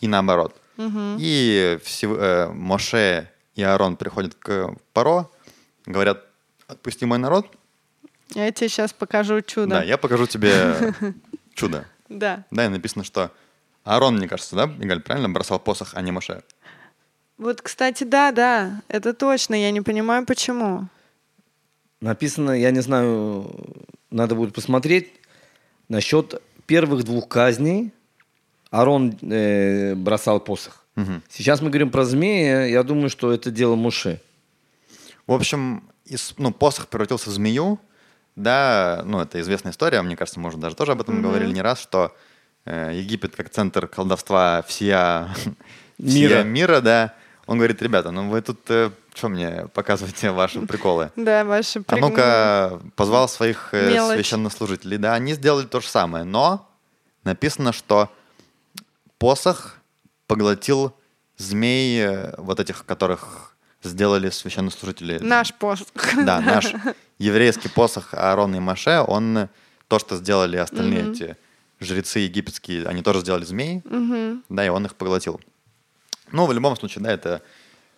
и 0.00 0.08
наоборот. 0.08 0.60
И 0.76 1.78
Всев- 1.84 2.18
э, 2.18 2.48
Моше 2.52 3.30
и 3.54 3.62
Аарон 3.62 3.96
приходят 3.96 4.34
к 4.34 4.74
Паро, 4.92 5.30
говорят, 5.86 6.24
отпусти 6.66 7.06
мой 7.06 7.18
народ, 7.18 7.46
Я 8.34 8.50
тебе 8.50 8.68
сейчас 8.68 8.92
покажу 8.92 9.40
чудо. 9.40 9.68
да, 9.76 9.82
я 9.84 9.96
покажу 9.96 10.26
тебе 10.26 10.92
чудо. 11.54 11.86
Да. 12.08 12.44
Да, 12.50 12.66
и 12.66 12.68
написано, 12.68 13.04
что 13.04 13.30
Аарон, 13.84 14.16
мне 14.16 14.28
кажется, 14.28 14.56
да, 14.56 14.64
Игаль, 14.80 15.00
правильно 15.00 15.28
бросал 15.28 15.58
посох, 15.58 15.92
а 15.94 16.00
не 16.02 16.10
Моше? 16.10 16.42
Вот, 17.36 17.60
кстати, 17.60 18.04
да, 18.04 18.32
да, 18.32 18.82
это 18.88 19.12
точно. 19.12 19.54
Я 19.54 19.70
не 19.70 19.80
понимаю, 19.80 20.24
почему. 20.24 20.88
Написано, 22.00 22.50
я 22.52 22.70
не 22.70 22.80
знаю, 22.80 23.50
надо 24.10 24.34
будет 24.34 24.54
посмотреть, 24.54 25.12
насчет 25.88 26.40
первых 26.66 27.04
двух 27.04 27.28
казней 27.28 27.92
Арон 28.70 29.16
э, 29.22 29.94
бросал 29.94 30.40
посох. 30.40 30.84
Мгм. 30.96 31.22
Сейчас 31.28 31.60
мы 31.60 31.68
говорим 31.70 31.90
про 31.90 32.04
змея, 32.04 32.64
я 32.66 32.82
думаю, 32.82 33.10
что 33.10 33.32
это 33.32 33.50
дело 33.50 33.74
Муше. 33.74 34.20
В 35.26 35.32
общем, 35.32 35.82
из- 36.04 36.34
ну, 36.38 36.52
посох 36.52 36.88
превратился 36.88 37.30
в 37.30 37.32
змею, 37.32 37.80
да, 38.36 39.02
ну, 39.04 39.20
это 39.20 39.40
известная 39.40 39.72
история, 39.72 40.00
мне 40.02 40.16
кажется, 40.16 40.40
мы 40.40 40.48
уже 40.48 40.58
даже 40.58 40.76
тоже 40.76 40.92
об 40.92 41.00
этом 41.00 41.20
говорили 41.22 41.50
не 41.52 41.62
раз, 41.62 41.80
что 41.80 42.14
Египет 42.66 43.36
как 43.36 43.50
центр 43.50 43.86
колдовства 43.86 44.62
всея 44.66 45.28
Мира. 45.98 46.38
мира. 46.38 46.42
мира, 46.42 46.80
да, 46.80 47.14
он 47.46 47.58
говорит, 47.58 47.82
ребята, 47.82 48.10
ну 48.10 48.28
вы 48.30 48.40
тут 48.40 48.60
что 49.14 49.28
мне 49.28 49.66
показываете 49.74 50.30
ваши 50.32 50.60
приколы? 50.62 51.10
Да, 51.16 51.44
ваши 51.44 51.78
А 51.80 51.82
приг- 51.82 52.00
ну-ка, 52.00 52.80
позвал 52.96 53.28
своих 53.28 53.68
э, 53.72 53.92
Мелочь. 53.92 54.16
священнослужителей. 54.16 54.96
Да, 54.98 55.14
они 55.14 55.34
сделали 55.34 55.66
то 55.66 55.80
же 55.80 55.86
самое, 55.88 56.24
но 56.24 56.68
написано, 57.22 57.72
что 57.72 58.10
посох 59.18 59.76
поглотил 60.26 60.94
змей, 61.36 62.00
э, 62.00 62.34
вот 62.38 62.60
этих, 62.60 62.84
которых 62.84 63.54
сделали 63.82 64.30
священнослужители. 64.30 65.18
Наш 65.18 65.52
посох. 65.54 65.86
Да, 66.24 66.40
наш 66.40 66.72
еврейский 67.18 67.68
посох 67.68 68.14
Аарона 68.14 68.56
и 68.56 68.60
Маше, 68.60 69.04
он 69.06 69.36
э, 69.38 69.48
то, 69.88 69.98
что 69.98 70.16
сделали 70.16 70.56
остальные 70.56 71.12
эти 71.12 71.36
жрецы 71.80 72.20
египетские, 72.20 72.86
они 72.86 73.02
тоже 73.02 73.20
сделали 73.20 73.44
змей, 73.44 73.82
да, 74.48 74.64
и 74.66 74.68
он 74.68 74.86
их 74.86 74.94
поглотил. 74.94 75.40
Ну, 76.32 76.46
в 76.46 76.52
любом 76.52 76.76
случае, 76.76 77.04
да, 77.04 77.12
это 77.12 77.42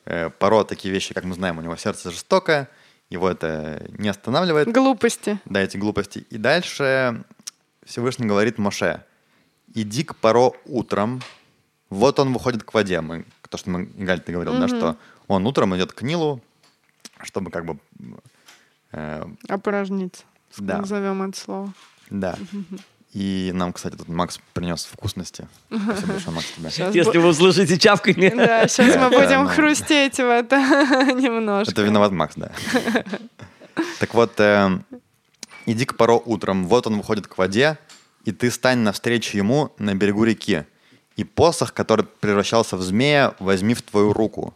э, 0.05 0.31
Паро, 0.31 0.65
такие 0.65 0.93
вещи, 0.93 1.15
как 1.15 1.25
мы 1.25 1.35
знаем, 1.35 1.59
у 1.59 1.63
него 1.63 1.77
сердце 1.77 2.11
жестокое, 2.11 2.69
его 3.09 3.29
это 3.31 3.87
не 3.99 4.09
останавливает, 4.09 4.69
Глупости. 4.73 5.39
да, 5.45 5.61
эти 5.63 5.77
глупости. 5.77 6.27
И 6.31 6.37
дальше 6.39 7.25
Всевышний 7.85 8.27
говорит 8.27 8.59
Моше, 8.59 9.05
иди 9.75 10.03
к 10.05 10.17
Паро 10.17 10.53
утром, 10.65 11.23
вот 11.89 12.19
он 12.19 12.33
выходит 12.33 12.65
к 12.65 12.75
воде. 12.75 13.01
Мы, 13.01 13.25
то, 13.49 13.57
что 13.59 13.71
мы, 13.71 13.85
Игаль, 13.97 14.21
ты 14.21 14.33
говорил, 14.33 14.59
да, 14.59 14.67
что 14.67 14.97
он 15.29 15.47
утром 15.47 15.75
идет 15.77 15.93
к 15.93 16.03
Нилу, 16.03 16.43
чтобы 17.23 17.51
как 17.53 17.65
бы... 17.65 17.79
э, 18.91 19.25
Опорожниться. 19.49 20.25
Да. 20.59 20.79
Назовем 20.79 21.23
это 21.23 21.39
слово. 21.39 21.73
да. 22.11 22.37
И 23.17 23.51
нам, 23.55 23.73
кстати, 23.73 23.97
тут 23.97 24.09
Макс 24.09 24.39
принес 24.53 24.85
вкусности. 24.85 25.49
Спасибо 25.69 26.13
большое, 26.13 26.37
Макс, 26.37 26.53
тебе. 26.55 26.71
Щас 26.71 26.95
Если 26.95 27.19
бу- 27.19 27.23
вы 27.23 27.29
услышите 27.29 27.79
чавканье. 27.79 28.31
Да, 28.37 28.69
сейчас 28.69 28.95
мы 28.97 29.09
будем 29.09 29.49
хрустеть 29.49 30.19
в 30.19 30.29
это 30.29 30.57
немножко. 31.17 31.73
Это 31.73 31.81
виноват 31.81 32.13
Макс, 32.13 32.35
да. 32.37 32.53
Так 34.01 34.13
вот, 34.13 34.39
э, 34.39 34.69
иди 35.65 35.87
к 35.87 35.97
Паро 35.97 36.13
утром, 36.13 36.67
вот 36.67 36.87
он 36.87 36.99
выходит 36.99 37.27
к 37.27 37.39
воде, 37.39 37.79
и 38.27 38.33
ты 38.33 38.51
стань 38.51 38.81
навстречу 38.81 39.39
ему 39.39 39.73
на 39.79 39.95
берегу 39.95 40.25
реки. 40.25 40.65
И 41.17 41.25
посох, 41.25 41.73
который 41.73 42.05
превращался 42.05 42.77
в 42.77 42.83
змея, 42.83 43.35
возьми 43.39 43.73
в 43.73 43.81
твою 43.81 44.13
руку. 44.13 44.53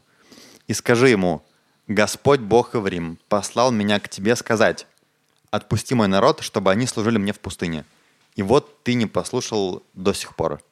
И 0.67 0.75
скажи 0.75 1.09
ему, 1.09 1.43
Господь 1.89 2.41
Бог 2.41 2.75
Иврим 2.75 3.17
послал 3.31 3.71
меня 3.71 3.99
к 4.01 4.11
тебе 4.11 4.37
сказать, 4.37 4.87
отпусти 5.51 5.95
мой 5.95 6.09
народ, 6.09 6.43
чтобы 6.43 6.71
они 6.71 6.87
служили 6.87 7.17
мне 7.17 7.33
в 7.33 7.41
пустыне. 7.41 7.87
И 8.41 8.43
вот 8.43 8.83
ты 8.85 8.95
не 8.95 9.05
послушал 9.05 9.83
до 9.93 10.15
сих 10.15 10.35
пор. 10.35 10.63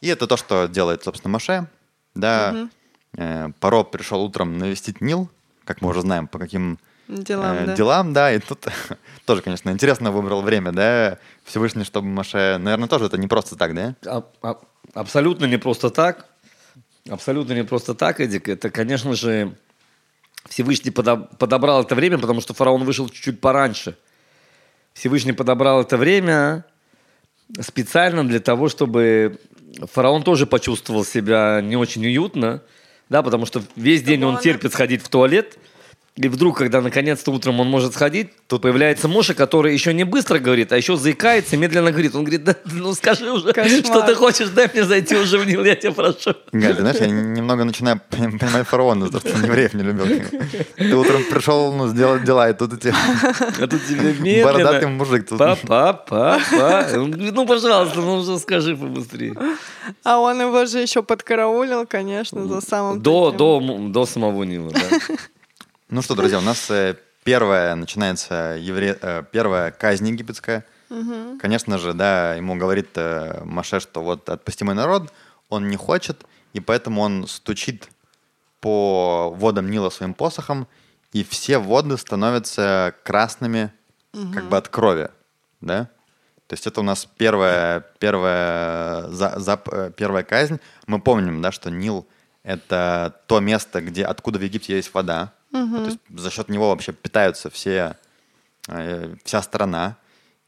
И 0.00 0.06
это 0.06 0.28
то, 0.28 0.36
что 0.36 0.68
делает, 0.68 1.02
собственно, 1.02 1.32
Маше. 1.32 1.66
Да, 2.14 2.68
э, 3.16 3.48
Паро 3.58 3.82
пришел 3.82 4.22
утром 4.22 4.58
навестить 4.58 5.00
Нил, 5.00 5.28
как 5.64 5.82
мы 5.82 5.88
уже 5.88 6.02
знаем, 6.02 6.28
по 6.28 6.38
каким 6.38 6.78
Делам, 7.08 7.56
э, 7.56 7.66
да. 7.66 7.74
делам, 7.74 8.12
да, 8.12 8.32
и 8.32 8.38
тут 8.38 8.68
тоже, 9.26 9.42
конечно, 9.42 9.70
интересно 9.70 10.12
выбрал 10.12 10.42
время, 10.42 10.70
да, 10.70 11.18
Всевышний, 11.42 11.82
чтобы 11.82 12.06
Маше, 12.06 12.58
наверное, 12.60 12.86
тоже 12.86 13.06
это 13.06 13.18
не 13.18 13.26
просто 13.26 13.56
так, 13.56 13.74
да? 13.74 13.96
А- 14.06 14.22
а- 14.42 14.60
Абсолютно 14.94 15.46
не 15.46 15.56
просто 15.58 15.90
так. 15.90 16.26
Абсолютно 17.10 17.54
не 17.54 17.64
просто 17.64 17.94
так, 17.96 18.20
Эдик. 18.20 18.48
Это, 18.48 18.70
конечно 18.70 19.14
же, 19.14 19.56
Всевышний 20.48 20.92
подо- 20.92 21.26
подобрал 21.38 21.82
это 21.82 21.96
время, 21.96 22.18
потому 22.18 22.40
что 22.40 22.54
фараон 22.54 22.84
вышел 22.84 23.08
чуть-чуть 23.08 23.40
пораньше. 23.40 23.96
Всевышний 24.92 25.32
подобрал 25.32 25.80
это 25.80 25.96
время 25.96 26.64
специально 27.60 28.26
для 28.26 28.40
того, 28.40 28.68
чтобы 28.68 29.38
фараон 29.92 30.22
тоже 30.22 30.46
почувствовал 30.46 31.04
себя 31.04 31.60
не 31.62 31.76
очень 31.76 32.04
уютно, 32.06 32.62
да, 33.08 33.22
потому 33.22 33.46
что 33.46 33.62
весь 33.76 34.02
день 34.02 34.24
он 34.24 34.36
он- 34.36 34.40
терпит 34.40 34.72
сходить 34.72 35.02
в 35.02 35.08
туалет, 35.08 35.58
И 36.16 36.28
вдруг, 36.28 36.56
когда 36.58 36.80
наконец-то 36.80 37.32
утром 37.32 37.58
он 37.58 37.66
может 37.66 37.94
сходить, 37.94 38.28
тут 38.46 38.62
появляется 38.62 39.08
Моша, 39.08 39.34
который 39.34 39.72
еще 39.72 39.92
не 39.92 40.04
быстро 40.04 40.38
говорит, 40.38 40.70
а 40.70 40.76
еще 40.76 40.96
заикается, 40.96 41.56
медленно 41.56 41.90
говорит. 41.90 42.14
Он 42.14 42.22
говорит, 42.22 42.44
да, 42.44 42.54
ну 42.66 42.94
скажи 42.94 43.32
уже, 43.32 43.52
Кошмар. 43.52 43.84
что 43.84 44.02
ты 44.02 44.14
хочешь, 44.14 44.48
дай 44.50 44.70
мне 44.72 44.84
зайти 44.84 45.16
уже 45.16 45.38
в 45.38 45.44
Нил, 45.46 45.64
я 45.64 45.74
тебя 45.74 45.90
прошу. 45.90 46.36
Галь, 46.52 46.76
ты 46.76 46.82
знаешь, 46.82 46.98
я 47.00 47.08
немного 47.08 47.64
начинаю 47.64 48.00
пон- 48.10 48.38
понимать 48.38 48.64
фараона, 48.68 49.06
за 49.06 49.12
то, 49.12 49.28
что 49.28 49.36
он 49.36 49.44
евреев 49.44 49.74
не 49.74 49.82
любил. 49.82 50.06
Ты 50.76 50.94
утром 50.94 51.24
пришел, 51.24 51.72
ну, 51.72 51.88
сделать 51.88 52.22
дела, 52.22 52.48
и 52.48 52.54
тут 52.54 52.74
эти 52.74 52.94
А 53.60 53.66
тут 53.66 53.84
тебе 53.84 54.12
медленно... 54.12 54.44
бородатый 54.52 54.86
мужик. 54.86 55.28
Тут... 55.28 55.38
Папа, 55.38 56.04
папа. 56.08 56.86
Он 56.94 57.10
говорит, 57.10 57.34
ну, 57.34 57.44
пожалуйста, 57.44 57.98
ну 58.00 58.18
уже 58.18 58.38
скажи 58.38 58.76
побыстрее. 58.76 59.34
А 60.04 60.20
он 60.20 60.40
его 60.40 60.64
же 60.66 60.78
еще 60.78 61.02
подкараулил, 61.02 61.86
конечно, 61.88 62.46
за 62.46 62.60
самым 62.60 63.00
До, 63.00 63.32
таким. 63.32 63.38
до, 63.38 63.88
до 64.00 64.06
самого 64.06 64.44
Нила, 64.44 64.70
да. 64.70 65.16
Ну 65.88 66.02
что, 66.02 66.14
друзья, 66.14 66.38
у 66.38 66.42
нас 66.42 66.70
э, 66.70 66.96
первая 67.24 67.74
начинается 67.74 68.56
евре... 68.58 68.98
э, 69.00 69.22
первая 69.30 69.70
казнь 69.70 70.08
египетская. 70.08 70.64
Конечно 71.38 71.78
же, 71.78 71.92
да, 71.92 72.34
ему 72.34 72.56
говорит 72.56 72.90
э, 72.96 73.42
Маше, 73.44 73.80
что 73.80 74.02
вот 74.02 74.28
отпусти 74.28 74.64
мой 74.64 74.74
народ, 74.74 75.12
он 75.48 75.68
не 75.68 75.76
хочет, 75.76 76.24
и 76.52 76.60
поэтому 76.60 77.00
он 77.02 77.26
стучит 77.26 77.88
по 78.60 79.30
водам 79.34 79.70
Нила 79.70 79.90
своим 79.90 80.14
посохом, 80.14 80.66
и 81.12 81.22
все 81.22 81.58
воды 81.58 81.96
становятся 81.98 82.94
красными, 83.04 83.72
как 84.32 84.44
бы 84.48 84.56
от 84.56 84.68
крови, 84.68 85.08
да? 85.60 85.88
То 86.46 86.54
есть 86.54 86.66
это 86.66 86.80
у 86.80 86.84
нас 86.84 87.06
первая, 87.16 87.80
первая, 87.98 89.08
за- 89.08 89.60
э, 89.72 89.90
первая 89.96 90.22
казнь. 90.22 90.60
Мы 90.86 91.00
помним, 91.00 91.42
да, 91.42 91.50
что 91.52 91.70
Нил— 91.70 92.06
это 92.44 93.20
то 93.26 93.40
место, 93.40 93.80
где, 93.80 94.04
откуда 94.04 94.38
в 94.38 94.42
Египте 94.42 94.76
есть 94.76 94.94
вода. 94.94 95.32
То 95.54 95.84
есть 95.86 95.98
за 96.08 96.30
счет 96.30 96.48
него 96.48 96.70
вообще 96.70 96.92
питаются 96.92 97.48
все, 97.48 97.96
э, 98.68 99.14
вся 99.24 99.42
страна. 99.42 99.96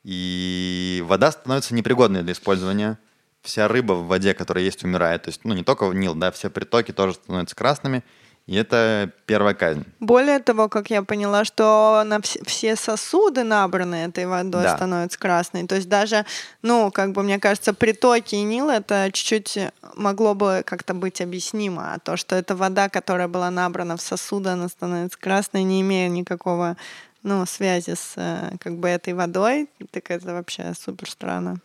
И 0.02 1.02
вода 1.07 1.30
становится 1.32 1.74
непригодной 1.74 2.22
для 2.22 2.32
использования. 2.32 2.98
Вся 3.42 3.68
рыба 3.68 3.92
в 3.92 4.07
воде, 4.07 4.34
которая 4.34 4.64
есть, 4.64 4.84
умирает. 4.84 5.22
То 5.22 5.28
есть, 5.28 5.44
ну, 5.44 5.54
не 5.54 5.62
только 5.62 5.86
в 5.86 5.94
Нил, 5.94 6.14
да, 6.14 6.30
все 6.32 6.50
притоки 6.50 6.92
тоже 6.92 7.14
становятся 7.14 7.54
красными. 7.54 8.04
И 8.47 8.55
это 8.55 9.11
первая 9.26 9.55
казнь. 9.55 9.84
Более 9.99 10.38
того, 10.38 10.68
как 10.68 10.88
я 10.90 11.03
поняла, 11.03 11.44
что 11.44 12.05
на 12.07 12.18
вс- 12.18 12.40
все 12.47 12.76
сосуды, 12.76 13.42
набранные 13.42 14.07
этой 14.07 14.24
водой, 14.26 14.62
Да. 14.62 14.76
становятся 14.76 15.18
красными. 15.18 15.66
То 15.66 15.74
есть 15.74 15.88
даже, 15.88 16.24
ну, 16.62 16.92
как 16.92 17.11
бы, 17.11 17.24
мне 17.24 17.40
кажется, 17.40 17.74
притоки 17.74 18.36
и 18.36 18.42
Нил 18.42 18.70
это 18.70 19.11
чуть-чуть 19.12 19.59
могло 19.97 20.34
бы 20.34 20.62
как-то 20.64 20.94
быть 20.94 21.20
объяснимо. 21.20 21.94
А 21.94 21.99
то, 21.99 22.16
что 22.16 22.36
это 22.36 22.55
вода, 22.55 22.88
которая 22.88 23.26
была 23.26 23.51
набрана 23.51 23.97
в 23.97 24.01
сосуды, 24.01 24.51
она 24.51 24.68
становится 24.68 25.18
красной, 25.18 25.64
не 25.64 25.80
имея 25.80 26.09
никакого 26.09 26.76
ну, 27.24 27.44
связи 27.47 27.97
с 27.97 28.12
э, 28.14 28.53
как 28.61 28.76
бы 28.78 28.88
этой 28.88 29.12
водой, 29.12 29.68
так 29.90 30.09
это 30.12 30.32
вообще 30.32 30.72
супер 30.80 31.11
странно. 31.11 31.57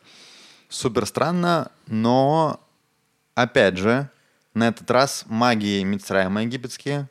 Супер 0.69 1.05
странно, 1.05 1.69
но 1.86 2.59
опять 3.36 3.77
же, 3.77 4.09
на 4.54 4.68
этот 4.68 4.89
раз 4.91 5.26
маги 5.28 5.82
Мицраима 5.84 6.43
египетские, 6.43 7.10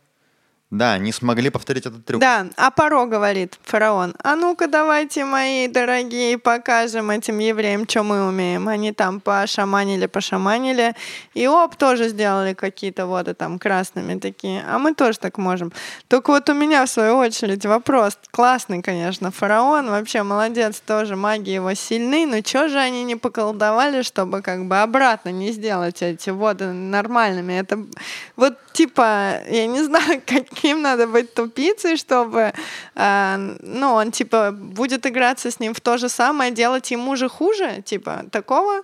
да, 0.71 0.99
не 0.99 1.11
смогли 1.11 1.51
повторить 1.51 1.87
этот 1.87 2.05
трюк. 2.05 2.21
Да, 2.21 2.47
а 2.57 2.71
Паро 2.71 3.05
говорит, 3.07 3.59
фараон, 3.65 4.15
а 4.23 4.37
ну-ка 4.37 4.69
давайте, 4.69 5.25
мои 5.25 5.67
дорогие, 5.67 6.39
покажем 6.39 7.11
этим 7.11 7.41
евреям, 7.41 7.89
что 7.89 8.05
мы 8.05 8.29
умеем. 8.29 8.69
Они 8.69 8.93
там 8.93 9.21
пошаманили, 9.21 10.07
пошаманили, 10.07 10.95
и 11.35 11.49
оп, 11.49 11.75
тоже 11.75 12.09
сделали 12.09 12.55
какие-то 12.55 13.07
воды 13.07 13.35
там 13.35 13.59
красными 13.59 14.17
такие, 14.21 14.65
а 14.65 14.79
мы 14.79 14.95
тоже 14.95 15.19
так 15.19 15.39
можем. 15.39 15.73
Только 16.07 16.31
вот 16.31 16.49
у 16.49 16.55
меня, 16.55 16.87
в 16.87 16.91
свою 16.91 17.17
очередь, 17.17 17.67
вопрос. 17.67 18.17
Классный, 18.31 18.81
конечно, 18.81 19.33
фараон, 19.33 19.91
вообще 19.91 20.23
молодец, 20.23 20.81
тоже 20.87 21.17
маги 21.17 21.51
его 21.51 21.75
сильны, 21.75 22.27
но 22.27 22.47
что 22.47 22.69
же 22.69 22.79
они 22.79 23.03
не 23.03 23.17
поколдовали, 23.17 24.03
чтобы 24.03 24.41
как 24.41 24.67
бы 24.67 24.81
обратно 24.81 25.31
не 25.31 25.51
сделать 25.51 26.01
эти 26.01 26.31
воды 26.31 26.67
нормальными? 26.67 27.55
Это 27.55 27.85
вот 28.37 28.57
типа, 28.73 29.43
я 29.49 29.67
не 29.67 29.83
знаю, 29.85 30.23
каким 30.61 30.83
надо 30.83 31.07
быть 31.07 31.35
тупицей, 31.35 31.97
чтобы, 31.97 32.53
э, 32.95 33.57
ну, 33.63 33.93
он 33.95 34.11
типа 34.11 34.51
будет 34.53 35.07
играться 35.07 35.51
с 35.51 35.61
ним 35.61 35.73
в 35.73 35.81
то 35.81 35.99
же 35.99 36.09
самое, 36.09 36.51
делать 36.51 36.91
ему 36.91 37.17
же 37.17 37.29
хуже, 37.29 37.83
типа 37.85 38.25
такого. 38.31 38.83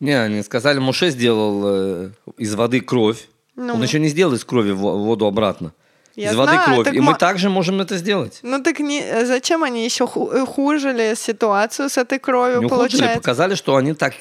Не, 0.00 0.12
они 0.12 0.42
сказали, 0.42 0.78
Муше 0.78 1.10
сделал 1.10 1.62
э, 1.64 2.10
из 2.38 2.54
воды 2.54 2.80
кровь. 2.80 3.28
Ну. 3.56 3.74
Он 3.74 3.82
еще 3.82 3.98
не 3.98 4.08
сделал 4.08 4.34
из 4.34 4.44
крови 4.44 4.72
во- 4.72 4.96
воду 4.96 5.26
обратно. 5.26 5.72
Я 6.20 6.30
из 6.32 6.36
воды 6.36 6.52
знаю, 6.52 6.64
кровь. 6.66 6.84
так 6.84 6.94
И 6.94 7.00
мы 7.00 7.14
также 7.14 7.48
можем 7.50 7.80
это 7.80 7.96
сделать. 7.96 8.38
Ну 8.42 8.62
так 8.62 8.78
не, 8.80 9.24
зачем 9.24 9.62
они 9.62 9.84
еще 9.84 10.06
ху- 10.06 10.46
хужили 10.46 11.14
ситуацию 11.16 11.88
с 11.88 11.96
этой 11.98 12.18
кровью, 12.18 12.60
Не 12.60 12.66
ухудшили, 12.66 12.88
получается? 13.00 13.18
показали, 13.18 13.54
что 13.54 13.76
они 13.76 13.94
так... 13.94 14.14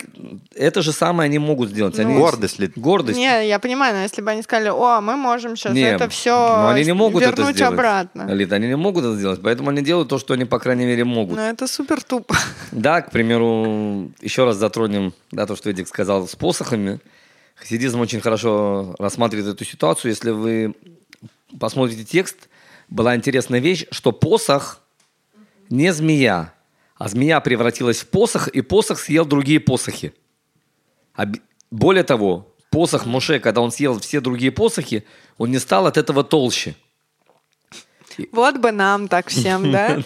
Это 0.56 0.82
же 0.82 0.91
самое 0.91 1.28
они 1.28 1.39
могут 1.39 1.70
сделать. 1.70 1.97
Ну, 1.97 2.04
Они... 2.04 2.16
Гордость 2.18 2.60
ли? 2.60 2.72
Гордость. 2.76 3.18
Не, 3.18 3.47
я 3.47 3.60
понимаю, 3.60 3.95
но 3.95 4.02
если 4.04 4.22
бы 4.22 4.32
они 4.32 4.41
сказали, 4.41 4.70
о, 4.70 5.02
мы 5.02 5.16
можем 5.16 5.56
сейчас 5.56 5.74
Не, 5.74 5.84
это 5.91 6.10
все 6.10 6.32
но 6.32 6.70
они 6.70 6.84
не 6.86 6.93
могут 6.93 7.24
это 7.24 7.36
вернуть 7.36 7.56
сделать. 7.56 7.74
обратно. 7.74 8.26
Алит, 8.26 8.52
они 8.54 8.68
не 8.68 8.76
могут 8.78 9.06
это 9.06 9.16
сделать, 9.16 9.39
поэтому 9.43 9.70
они 9.70 9.82
делают 9.82 10.10
то, 10.10 10.18
что 10.20 10.34
они, 10.34 10.45
по 10.45 10.60
крайней 10.60 10.86
мере, 10.86 11.04
могут. 11.04 11.36
Но 11.38 11.43
это 11.50 11.68
супер 11.68 12.04
тупо. 12.04 12.36
Да, 12.72 13.02
к 13.02 13.12
примеру, 13.12 14.12
еще 14.22 14.45
раз 14.45 14.58
затронем 14.58 15.14
да, 15.32 15.45
то, 15.45 15.56
что 15.56 15.70
Эдик 15.70 15.88
сказал 15.88 16.28
с 16.28 16.36
посохами. 16.36 17.00
Хасидизм 17.56 18.00
очень 18.00 18.22
хорошо 18.22 18.95
рассматривает 19.00 19.54
эту 19.56 19.66
ситуацию. 19.66 20.12
Если 20.12 20.32
вы 20.32 20.74
посмотрите 21.58 22.04
текст, 22.04 22.50
была 22.89 23.16
интересная 23.16 23.60
вещь, 23.60 23.86
что 23.91 24.12
посох 24.12 24.82
не 25.70 25.93
змея, 25.93 26.54
а 26.95 27.08
змея 27.08 27.39
превратилась 27.39 28.00
в 28.00 28.08
посох, 28.08 28.47
и 28.47 28.62
посох 28.62 29.00
съел 29.00 29.26
другие 29.26 29.60
посохи. 29.60 30.14
А 31.16 31.26
более 31.72 32.04
того, 32.04 32.54
посох 32.72 33.06
Моше, 33.06 33.39
когда 33.39 33.62
он 33.62 33.72
съел 33.72 34.00
все 34.00 34.20
другие 34.22 34.52
посохи, 34.52 35.06
он 35.38 35.52
не 35.52 35.60
стал 35.60 35.88
от 35.88 35.97
этого 35.97 36.24
толще. 36.24 36.76
Вот 38.32 38.58
бы 38.58 38.72
нам 38.72 39.08
так 39.08 39.30
всем, 39.30 39.72
да? 39.72 40.00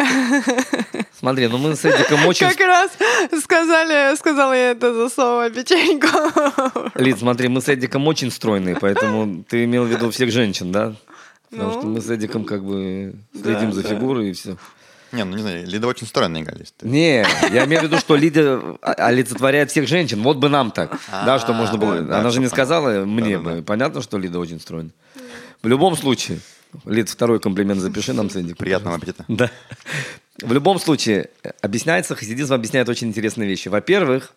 Смотри, 1.19 1.47
ну 1.47 1.57
мы 1.57 1.75
с 1.75 1.85
Эдиком 1.85 2.25
очень... 2.27 2.47
Как 2.47 2.59
раз 2.59 2.91
сказали, 3.41 4.15
сказала 4.17 4.53
я 4.53 4.71
это 4.71 4.93
засовывая 4.93 5.49
печеньку. 5.49 6.07
Лид, 6.95 7.17
смотри, 7.17 7.47
мы 7.47 7.61
с 7.61 7.69
Эдиком 7.69 8.05
очень 8.07 8.29
стройные, 8.29 8.75
поэтому 8.75 9.43
ты 9.45 9.63
имел 9.63 9.85
в 9.85 9.87
виду 9.87 10.11
всех 10.11 10.31
женщин, 10.31 10.71
да? 10.71 10.93
Потому 11.53 11.71
Ну. 11.71 11.79
что 11.79 11.87
мы 11.87 12.01
с 12.01 12.09
Эдиком 12.09 12.45
как 12.45 12.63
бы 12.63 13.13
следим 13.33 13.69
Да, 13.69 13.71
за 13.75 13.83
да. 13.83 13.89
фигурой 13.89 14.29
и 14.29 14.33
все. 14.33 14.57
Не, 15.11 15.23
ну 15.25 15.35
не 15.35 15.41
знаю, 15.43 15.67
Лида 15.67 15.87
очень 15.87 16.07
стройная 16.07 16.41
Галь. 16.43 16.63
Не, 16.81 17.23
я 17.51 17.65
имею 17.65 17.81
в 17.81 17.83
виду, 17.85 17.97
что 17.99 18.15
Лидия 18.15 18.55
о- 18.81 18.93
олицетворяет 19.07 19.69
всех 19.69 19.87
женщин. 19.87 20.23
Вот 20.23 20.37
бы 20.37 20.49
нам 20.49 20.71
так. 20.71 20.97
Да, 21.11 21.37
что 21.37 21.53
можно 21.53 21.77
было. 21.77 21.97
Она 21.97 22.31
же 22.31 22.39
не 22.39 22.47
сказала 22.47 23.05
мне 23.05 23.37
бы. 23.37 23.61
Понятно, 23.61 24.01
что 24.01 24.17
Лида 24.17 24.39
очень 24.39 24.59
стройная. 24.59 24.91
В 25.61 25.67
любом 25.67 25.95
случае, 25.95 26.39
Лид, 26.85 27.09
второй 27.09 27.39
комплимент 27.39 27.79
запиши 27.79 28.13
нам 28.13 28.31
с 28.31 28.35
Эдиком. 28.35 28.57
Приятного 28.57 28.95
аппетита. 28.95 29.23
Да. 29.27 29.51
В 30.41 30.51
любом 30.51 30.79
случае, 30.79 31.29
объясняется, 31.61 32.15
хасидизм 32.15 32.53
объясняет 32.55 32.89
очень 32.89 33.07
интересные 33.09 33.47
вещи. 33.47 33.67
Во-первых, 33.67 34.33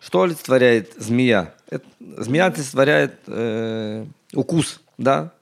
что 0.00 0.20
олицетворяет 0.22 0.92
змея? 0.98 1.54
Это- 1.70 1.86
змея 1.98 2.46
олицетворяет 2.46 3.14
э, 3.26 4.04
укус, 4.34 4.80
да? 4.98 5.32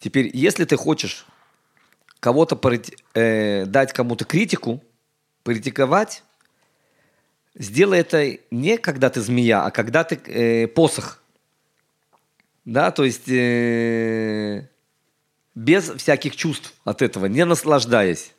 Теперь, 0.00 0.30
если 0.32 0.64
ты 0.64 0.76
хочешь 0.76 1.26
кого-то 2.20 2.58
э, 3.14 3.66
дать 3.66 3.92
кому-то 3.92 4.24
критику, 4.24 4.82
критиковать, 5.44 6.24
сделай 7.54 8.00
это 8.00 8.38
не 8.50 8.78
когда 8.78 9.10
ты 9.10 9.20
змея, 9.20 9.64
а 9.64 9.70
когда 9.70 10.04
ты 10.04 10.16
э, 10.16 10.66
посох. 10.68 11.22
Да, 12.64 12.90
то 12.90 13.04
есть 13.04 13.28
э, 13.28 14.68
без 15.54 15.90
всяких 15.90 16.34
чувств 16.34 16.72
от 16.84 17.02
этого, 17.02 17.26
не 17.26 17.44
наслаждаясь. 17.44 18.32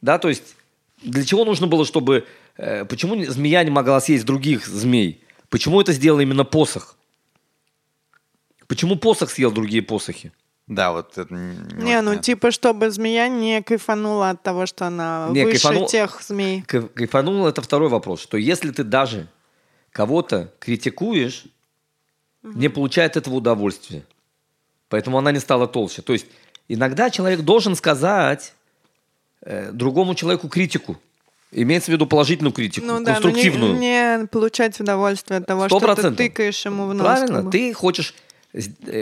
Да, 0.00 0.18
то 0.18 0.28
есть 0.28 0.56
для 1.02 1.24
чего 1.24 1.44
нужно 1.44 1.66
было, 1.66 1.84
чтобы... 1.84 2.26
э, 2.56 2.86
почему 2.86 3.22
змея 3.24 3.62
не 3.64 3.70
могла 3.70 4.00
съесть 4.00 4.24
других 4.24 4.66
змей? 4.66 5.22
Почему 5.50 5.80
это 5.80 5.92
сделал 5.92 6.20
именно 6.20 6.44
посох? 6.44 6.96
Почему 8.70 8.94
посох 8.96 9.30
съел 9.32 9.50
другие 9.50 9.82
посохи? 9.82 10.30
Да, 10.68 10.92
вот 10.92 11.18
это 11.18 11.34
не, 11.34 11.40
Не, 11.40 11.56
очень 11.56 11.74
ну 11.74 11.82
понятно. 11.82 12.16
типа, 12.22 12.50
чтобы 12.52 12.90
змея 12.92 13.26
не 13.28 13.60
кайфанула 13.62 14.30
от 14.30 14.42
того, 14.44 14.66
что 14.66 14.86
она 14.86 15.26
Не, 15.32 15.44
выше 15.44 15.58
кайфану- 15.68 15.88
тех 15.88 16.22
змей. 16.22 16.62
Кайф- 16.68 16.88
Кайфанул 16.94 17.48
это 17.48 17.62
второй 17.62 17.88
вопрос, 17.88 18.20
что 18.22 18.36
если 18.36 18.70
ты 18.70 18.84
даже 18.84 19.26
кого-то 19.90 20.52
критикуешь, 20.60 21.46
не 22.44 22.68
получает 22.68 23.16
этого 23.16 23.34
удовольствия. 23.34 24.04
Поэтому 24.88 25.18
она 25.18 25.32
не 25.32 25.40
стала 25.40 25.66
толще. 25.66 26.02
То 26.02 26.12
есть 26.12 26.26
иногда 26.68 27.10
человек 27.10 27.40
должен 27.40 27.74
сказать 27.74 28.54
э, 29.42 29.72
другому 29.72 30.14
человеку 30.14 30.48
критику. 30.48 30.96
Имеется 31.50 31.90
в 31.90 31.94
виду 31.94 32.06
положительную 32.06 32.52
критику, 32.52 32.86
Ну 32.86 32.92
да, 32.92 32.98
но 32.98 33.02
не, 33.02 33.12
конструктивную. 33.34 33.74
не 33.74 34.26
получать 34.28 34.78
удовольствие 34.80 35.38
от 35.38 35.46
того, 35.46 35.66
Сто 35.66 35.80
что 35.80 35.96
ты 35.96 36.12
тыкаешь 36.12 36.64
ему 36.64 36.86
в 36.86 36.94
нос. 36.94 37.02
Правильно, 37.04 37.50
ты 37.50 37.72
хочешь 37.74 38.14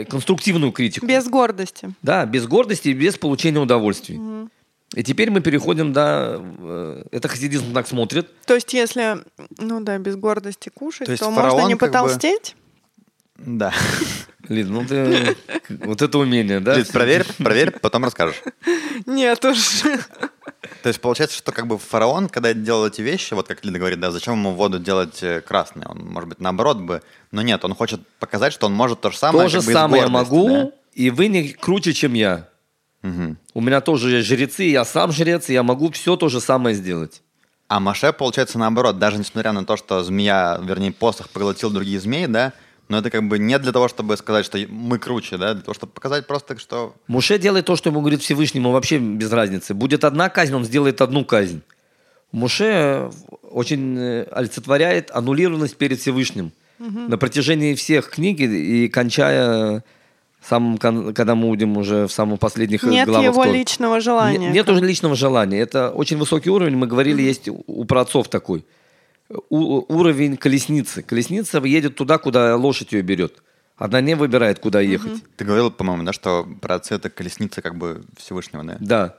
конструктивную 0.09 0.71
критику. 0.71 1.05
Без 1.05 1.27
гордости. 1.27 1.93
Да, 2.01 2.25
без 2.25 2.47
гордости 2.47 2.89
и 2.89 2.93
без 2.93 3.17
получения 3.17 3.59
удовольствий. 3.59 4.19
И 4.95 5.03
теперь 5.03 5.29
мы 5.29 5.41
переходим, 5.41 5.93
да, 5.93 6.37
э, 6.39 7.03
это 7.11 7.27
хасидизм 7.27 7.73
так 7.73 7.87
смотрит. 7.87 8.27
То 8.45 8.55
есть, 8.55 8.73
если, 8.73 9.19
ну 9.59 9.81
да, 9.81 9.99
без 9.99 10.15
гордости 10.15 10.69
кушать, 10.69 11.01
То 11.01 11.05
то, 11.05 11.11
есть 11.11 11.23
можно 11.23 11.67
не 11.67 11.75
как 11.75 11.91
бы- 11.91 11.93
потолстеть? 11.93 12.55
Да. 13.37 13.71
Лид, 14.49 14.67
ну 14.67 14.85
ты... 14.85 15.37
Вот 15.69 16.01
это 16.01 16.17
умение, 16.17 16.59
да? 16.59 16.75
Лид, 16.75 16.91
проверь, 16.91 17.23
проверь, 17.37 17.71
потом 17.71 18.03
расскажешь. 18.03 18.41
Нет 19.05 19.45
уж. 19.45 19.83
То 20.81 20.87
есть 20.89 21.01
получается, 21.01 21.37
что 21.37 21.51
как 21.51 21.67
бы 21.67 21.77
фараон, 21.77 22.29
когда 22.29 22.53
делал 22.53 22.87
эти 22.87 23.01
вещи, 23.01 23.33
вот 23.33 23.47
как 23.47 23.63
Лида 23.65 23.79
говорит, 23.79 23.99
да, 23.99 24.11
зачем 24.11 24.35
ему 24.35 24.53
воду 24.53 24.79
делать 24.79 25.21
э, 25.21 25.41
красной? 25.41 25.85
Он, 25.85 25.99
может 25.99 26.29
быть, 26.29 26.39
наоборот 26.39 26.77
бы, 26.77 27.01
но 27.31 27.41
нет, 27.41 27.63
он 27.65 27.75
хочет 27.75 27.99
показать, 28.19 28.53
что 28.53 28.67
он 28.67 28.73
может 28.73 29.01
то 29.01 29.11
же 29.11 29.17
самое. 29.17 29.45
То 29.45 29.49
же 29.49 29.57
как 29.57 29.65
бы 29.65 29.73
самое 29.73 30.03
я 30.03 30.09
могу, 30.09 30.47
да? 30.47 30.71
и 30.93 31.09
вы 31.09 31.27
не 31.27 31.49
круче, 31.49 31.93
чем 31.93 32.13
я. 32.13 32.47
Мгм. 33.01 33.37
У 33.53 33.61
меня 33.61 33.81
тоже 33.81 34.17
есть 34.17 34.27
жрецы, 34.27 34.63
я 34.63 34.85
сам 34.85 35.11
жрец, 35.11 35.49
и 35.49 35.53
я 35.53 35.63
могу 35.63 35.91
все 35.91 36.15
то 36.15 36.29
же 36.29 36.41
самое 36.41 36.75
сделать. 36.75 37.21
А 37.67 37.79
Маше, 37.79 38.11
получается, 38.13 38.57
наоборот, 38.57 38.97
даже 38.97 39.17
несмотря 39.17 39.51
на 39.51 39.63
то, 39.63 39.77
что 39.77 40.03
змея, 40.03 40.59
вернее, 40.61 40.91
посох 40.91 41.29
поглотил 41.29 41.69
другие 41.69 41.99
змеи, 41.99 42.25
да, 42.25 42.53
но 42.89 42.97
это 42.97 43.09
как 43.09 43.27
бы 43.27 43.39
не 43.39 43.57
для 43.59 43.71
того, 43.71 43.87
чтобы 43.87 44.17
сказать, 44.17 44.45
что 44.45 44.57
мы 44.67 44.97
круче, 44.99 45.37
да, 45.37 45.53
для 45.53 45.61
того, 45.63 45.73
чтобы 45.73 45.93
показать 45.93 46.27
просто, 46.27 46.57
что 46.57 46.95
Муше 47.07 47.37
делает 47.39 47.65
то, 47.65 47.75
что 47.75 47.89
ему 47.89 48.01
говорит 48.01 48.21
Всевышний, 48.21 48.59
ему 48.59 48.71
вообще 48.71 48.97
без 48.97 49.31
разницы. 49.31 49.73
Будет 49.73 50.03
одна 50.03 50.29
казнь, 50.29 50.53
он 50.55 50.65
сделает 50.65 50.99
одну 51.01 51.23
казнь. 51.23 51.61
Муше 52.31 53.09
очень 53.51 53.97
э, 53.97 54.23
олицетворяет 54.31 55.11
аннулированность 55.11 55.77
перед 55.77 55.99
Всевышним. 55.99 56.51
На 56.79 57.17
протяжении 57.17 57.75
всех 57.75 58.09
книг 58.09 58.39
и 58.39 58.87
кончая 58.87 59.83
самым, 60.41 60.77
кон- 60.77 61.13
когда 61.13 61.35
мы 61.35 61.47
будем 61.49 61.75
уже 61.75 62.07
в 62.07 62.11
самых 62.13 62.39
последних 62.39 62.85
э, 62.85 62.89
Нет 62.89 63.07
главах 63.09 63.25
его 63.25 63.43
Торы. 63.43 63.57
личного 63.57 63.99
желания. 63.99 64.37
Не- 64.37 64.47
Нет 64.53 64.69
уже 64.69 64.79
личного 64.85 65.15
желания. 65.15 65.59
Это 65.59 65.89
очень 65.89 66.17
высокий 66.17 66.49
уровень. 66.49 66.77
Мы 66.77 66.87
говорили, 66.87 67.21
есть 67.21 67.49
у- 67.49 67.63
у 67.67 67.83
праотцов 67.83 68.29
такой. 68.29 68.63
У- 69.49 69.85
уровень 69.93 70.37
колесницы. 70.37 71.03
Колесница 71.03 71.59
едет 71.59 71.95
туда, 71.95 72.17
куда 72.17 72.55
лошадь 72.55 72.91
ее 72.93 73.01
берет. 73.01 73.43
Она 73.77 74.01
не 74.01 74.15
выбирает, 74.15 74.59
куда 74.59 74.81
ехать. 74.81 75.23
ты 75.37 75.45
говорил, 75.45 75.71
по-моему, 75.71 76.03
да, 76.03 76.11
что 76.13 76.47
праотцы 76.61 76.95
это 76.95 77.09
колесница 77.09 77.61
как 77.61 77.75
бы 77.77 78.03
Всевышнего, 78.17 78.63
да? 78.63 78.77
Да. 78.79 79.15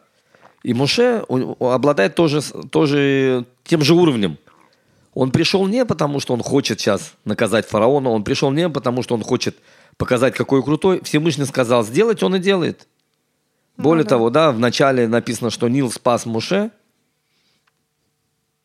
И 0.62 0.74
Муше 0.74 1.24
он- 1.28 1.56
он 1.58 1.72
обладает 1.72 2.14
тоже, 2.14 2.42
тоже 2.70 3.46
тем 3.64 3.82
же 3.82 3.94
уровнем. 3.94 4.36
Он 5.14 5.30
пришел 5.30 5.66
не 5.66 5.84
потому, 5.84 6.20
что 6.20 6.34
он 6.34 6.42
хочет 6.42 6.78
сейчас 6.80 7.14
наказать 7.24 7.66
фараона, 7.66 8.10
он 8.10 8.22
пришел 8.22 8.50
не 8.50 8.68
потому, 8.68 9.02
что 9.02 9.14
он 9.14 9.22
хочет 9.22 9.56
показать, 9.96 10.34
какой 10.34 10.62
крутой. 10.62 11.00
Всевышний 11.02 11.46
сказал 11.46 11.82
сделать, 11.84 12.22
он 12.22 12.36
и 12.36 12.38
делает. 12.38 12.86
Более 13.76 14.04
да. 14.04 14.10
того, 14.10 14.30
да, 14.30 14.52
в 14.52 14.58
начале 14.58 15.08
написано, 15.08 15.50
что 15.50 15.68
Нил 15.68 15.90
спас 15.90 16.26
Муше, 16.26 16.70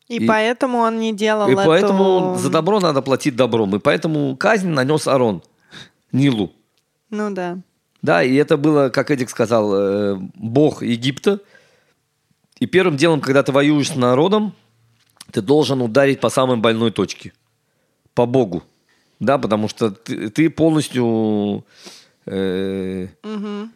И, 0.08 0.16
И- 0.18 0.26
поэтому 0.26 0.78
он 0.78 0.98
не 1.00 1.12
делал 1.12 1.48
и 1.48 1.52
эту- 1.52 1.64
поэтому 1.64 2.36
за 2.38 2.48
добро 2.50 2.80
надо 2.80 3.02
платить 3.02 3.34
добром. 3.36 3.74
И 3.74 3.78
поэтому 3.78 4.36
казнь 4.36 4.68
нанес 4.68 5.06
Арон 5.08 5.42
Нилу. 6.12 6.52
Ну 7.10 7.30
да. 7.30 7.58
Да, 8.02 8.22
и 8.22 8.34
это 8.36 8.56
было, 8.56 8.88
как 8.88 9.10
Эдик 9.10 9.30
сказал, 9.30 9.74
э, 9.74 10.16
бог 10.34 10.82
Египта. 10.82 11.40
И 12.60 12.66
первым 12.66 12.96
делом, 12.96 13.20
когда 13.20 13.42
ты 13.42 13.50
воюешь 13.52 13.90
с 13.90 13.96
народом, 13.96 14.52
ты 15.32 15.42
должен 15.42 15.82
ударить 15.82 16.20
по 16.20 16.28
самой 16.30 16.56
больной 16.56 16.90
точке. 16.92 17.32
По 18.14 18.26
Богу. 18.26 18.62
Да, 19.18 19.38
потому 19.38 19.68
что 19.68 19.90
ты, 19.90 20.28
ты 20.30 20.50
полностью 20.50 21.64
э, 22.26 23.08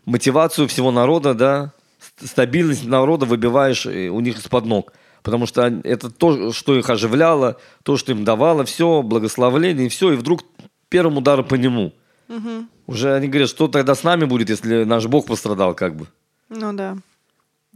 мотивацию 0.04 0.68
всего 0.68 0.90
народа, 0.92 1.34
да, 1.34 1.72
ст- 1.98 2.28
стабильность 2.28 2.84
народа 2.86 3.26
выбиваешь 3.26 3.86
э, 3.86 4.08
у 4.08 4.20
них 4.20 4.38
из-под 4.38 4.64
ног. 4.66 4.92
Потому 5.22 5.46
что 5.46 5.66
это 5.84 6.10
то, 6.10 6.52
что 6.52 6.78
их 6.78 6.88
оживляло, 6.88 7.58
то, 7.82 7.96
что 7.96 8.12
им 8.12 8.24
давало, 8.24 8.64
все, 8.64 9.02
благословление, 9.02 9.86
и 9.86 9.88
все. 9.90 10.12
И 10.12 10.16
вдруг 10.16 10.44
первым 10.88 11.18
ударом 11.18 11.44
по 11.44 11.56
нему. 11.56 11.92
Уже 12.86 13.14
они 13.14 13.28
говорят, 13.28 13.48
что 13.48 13.68
тогда 13.68 13.94
с 13.94 14.02
нами 14.02 14.24
будет, 14.24 14.50
если 14.50 14.84
наш 14.84 15.06
Бог 15.06 15.26
пострадал, 15.26 15.74
как 15.74 15.96
бы. 15.96 16.06
Ну 16.48 16.72
да. 16.72 16.96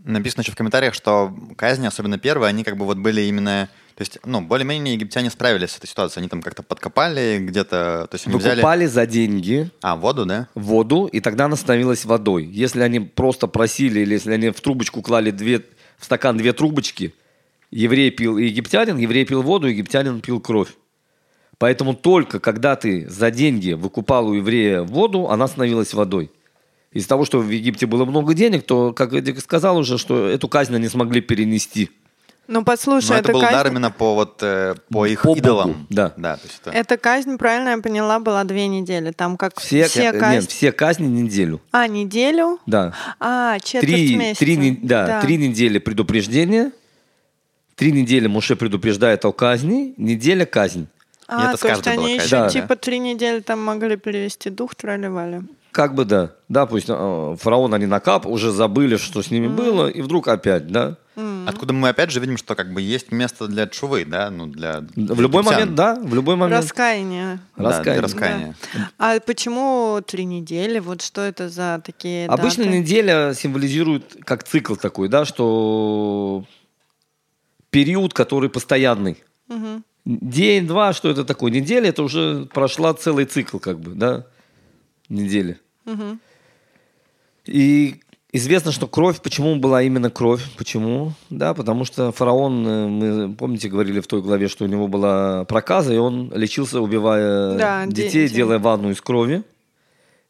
Написано 0.05 0.43
еще 0.43 0.53
в 0.53 0.57
комментариях, 0.57 0.93
что 0.93 1.35
казни, 1.57 1.87
особенно 1.87 2.19
первые, 2.19 2.49
они 2.49 2.65
как 2.65 2.77
бы 2.77 2.85
вот 2.85 2.99
были 2.99 3.23
именно... 3.23 3.69
То 3.95 4.03
есть, 4.03 4.19
ну, 4.25 4.41
более-менее 4.41 4.95
египтяне 4.95 5.31
справились 5.31 5.71
с 5.71 5.79
этой 5.79 5.87
ситуацией. 5.87 6.23
Они 6.23 6.29
там 6.29 6.43
как-то 6.43 6.65
подкопали 6.65 7.39
где-то... 7.41 8.09
То 8.11 8.15
есть 8.15 8.27
они 8.27 8.37
взяли... 8.37 8.57
Выкупали 8.57 8.87
за 8.87 9.07
деньги 9.07 9.71
А, 9.83 9.95
воду, 9.95 10.27
да? 10.27 10.49
воду, 10.57 11.07
и 11.07 11.21
тогда 11.21 11.45
она 11.45 11.55
становилась 11.55 12.05
водой. 12.05 12.45
Если 12.45 12.81
они 12.81 12.99
просто 12.99 13.47
просили, 13.47 14.01
или 14.01 14.15
если 14.15 14.33
они 14.33 14.51
в 14.51 14.61
трубочку 14.61 15.01
клали 15.01 15.31
две, 15.31 15.65
в 15.97 16.05
стакан 16.05 16.37
две 16.37 16.53
трубочки, 16.53 17.15
еврей 17.75 18.11
пил 18.11 18.39
египтянин, 18.39 18.97
еврей 18.97 19.25
пил 19.25 19.43
воду, 19.43 19.67
египтянин 19.67 20.21
пил 20.21 20.41
кровь. 20.41 20.69
Поэтому 21.59 21.95
только 21.95 22.41
когда 22.41 22.77
ты 22.77 23.09
за 23.09 23.31
деньги 23.31 23.73
выкупал 23.73 24.29
у 24.29 24.35
еврея 24.35 24.83
воду, 24.83 25.29
она 25.29 25.47
становилась 25.49 25.95
водой. 25.95 26.31
Из-за 26.93 27.09
того, 27.09 27.25
что 27.25 27.41
в 27.41 27.51
Египте 27.51 27.87
было 27.87 28.05
много 28.05 28.35
денег, 28.35 28.65
то, 28.65 28.93
как 28.93 29.13
Эдик 29.13 29.41
сказал 29.41 29.77
уже, 29.79 29.99
что 29.99 30.29
эту 30.29 30.49
казнь 30.49 30.77
они 30.77 30.89
смогли 30.89 31.21
перенести. 31.21 31.91
Ну 32.47 32.63
послушай, 32.63 33.09
Но 33.11 33.15
это 33.17 33.23
эта 33.25 33.33
был 33.33 33.41
казнь... 33.41 33.55
удар 33.55 33.67
именно 33.69 33.91
по 33.91 34.15
вот 34.15 34.39
э, 34.43 34.75
по 34.91 35.07
их 35.07 35.23
По 35.23 35.29
Богу, 35.29 35.39
идолам. 35.41 35.87
да. 35.91 36.13
Да, 36.17 36.37
то 36.37 36.43
есть 36.45 36.61
это... 36.61 36.71
Эта 36.71 36.97
казнь, 36.97 37.37
правильно 37.39 37.71
я 37.71 37.79
поняла, 37.79 38.21
была 38.21 38.45
две 38.45 38.69
недели. 38.69 39.11
Там 39.13 39.37
как 39.37 39.59
все, 39.59 39.87
Все, 39.89 40.13
казни... 40.13 40.35
нет, 40.37 40.45
все 40.51 40.71
казни 40.71 41.07
неделю. 41.07 41.61
А, 41.73 41.89
неделю? 41.89 42.61
Да. 42.67 42.93
А, 43.19 43.59
четверть 43.61 43.83
три, 43.91 44.17
месяца. 44.17 44.45
три, 44.45 44.57
не- 44.57 44.79
да, 44.83 45.21
три 45.23 45.37
недели 45.39 45.79
предупреждения, 45.79 46.71
три 47.77 47.93
недели 47.93 48.27
Муше 48.27 48.57
предупреждает 48.57 49.25
о 49.25 49.33
казни, 49.33 49.95
неделя 49.97 50.45
казнь. 50.47 50.87
А, 51.27 51.51
это 51.51 51.61
то 51.61 51.69
есть 51.69 51.87
они 51.87 52.17
еще 52.17 52.29
да. 52.29 52.49
типа 52.51 52.77
три 52.77 52.99
недели 52.99 53.41
там 53.41 53.61
могли 53.63 53.97
перевести 53.97 54.51
дух, 54.51 54.75
тролливали. 54.75 55.43
Как 55.71 55.95
бы 55.95 56.05
да. 56.05 56.33
Да, 56.49 56.67
пусть 56.67 56.87
э, 56.89 57.37
фараон 57.41 57.75
они 57.75 57.87
накап, 57.87 58.27
уже 58.27 58.53
забыли, 58.53 58.97
что 58.97 59.23
с 59.23 59.31
ними 59.31 59.49
было, 59.49 59.89
и 59.89 60.03
вдруг 60.03 60.29
опять, 60.29 60.69
да. 60.69 60.97
Откуда 61.47 61.73
мы 61.73 61.89
опять 61.91 62.11
же 62.11 62.21
видим, 62.21 62.37
что 62.37 62.55
как 62.57 62.73
бы 62.73 62.81
есть 62.83 63.13
место 63.13 63.47
для 63.47 63.67
чувы, 63.69 64.05
да, 64.05 64.31
ну 64.31 64.47
для 64.47 64.81
В 64.97 65.21
любой 65.21 65.43
египтян. 65.43 65.45
момент, 65.45 65.75
да, 65.75 65.95
в 65.95 66.13
любой 66.15 66.37
момент. 66.37 66.63
Раскаяние. 66.65 67.39
Да, 67.57 67.63
для 67.63 67.71
Раскаяние. 67.71 68.03
раскаяния. 68.03 68.55
А 68.99 69.21
почему 69.21 70.01
три 70.05 70.25
недели? 70.25 70.79
Вот 70.81 71.03
что 71.03 71.21
это 71.21 71.49
за 71.49 71.81
такие 71.85 72.27
Обычно 72.27 72.65
даты? 72.65 72.79
неделя 72.79 73.33
символизирует 73.35 74.17
как 74.25 74.43
цикл 74.45 74.75
такой, 74.75 75.09
да, 75.09 75.25
что 75.25 76.45
период, 77.75 78.15
который 78.15 78.49
постоянный. 78.49 79.17
Мгм. 79.49 79.85
День, 80.07 80.67
два, 80.67 80.93
что 80.93 81.11
это 81.11 81.25
такое? 81.25 81.51
Неделя, 81.51 81.89
это 81.89 82.03
уже 82.03 82.47
прошла 82.53 82.95
целый 82.95 83.25
цикл, 83.25 83.59
как 83.59 83.79
бы, 83.81 83.93
да, 83.95 84.27
недели. 85.09 85.59
Мгм. 85.85 86.21
И 87.47 87.97
известно, 88.33 88.73
что 88.73 88.87
кровь, 88.87 89.21
почему 89.21 89.57
была 89.57 89.83
именно 89.83 90.11
кровь? 90.11 90.43
Почему? 90.57 91.13
Да, 91.31 91.55
потому 91.55 91.85
что 91.85 92.13
фараон, 92.13 92.67
э, 92.67 92.87
мы, 92.89 93.35
помните, 93.35 93.69
говорили 93.69 94.01
в 94.01 94.07
той 94.07 94.23
главе, 94.23 94.49
что 94.49 94.65
у 94.65 94.69
него 94.69 94.89
была 94.89 95.45
проказа, 95.45 95.93
и 95.95 95.99
он 95.99 96.33
лечился, 96.35 96.81
убивая 96.81 97.57
Да, 97.59 97.87
де- 97.87 98.05
детей, 98.05 98.29
де- 98.29 98.35
делая 98.37 98.59
ванну 98.59 98.91
из 98.91 99.01
крови. 99.01 99.43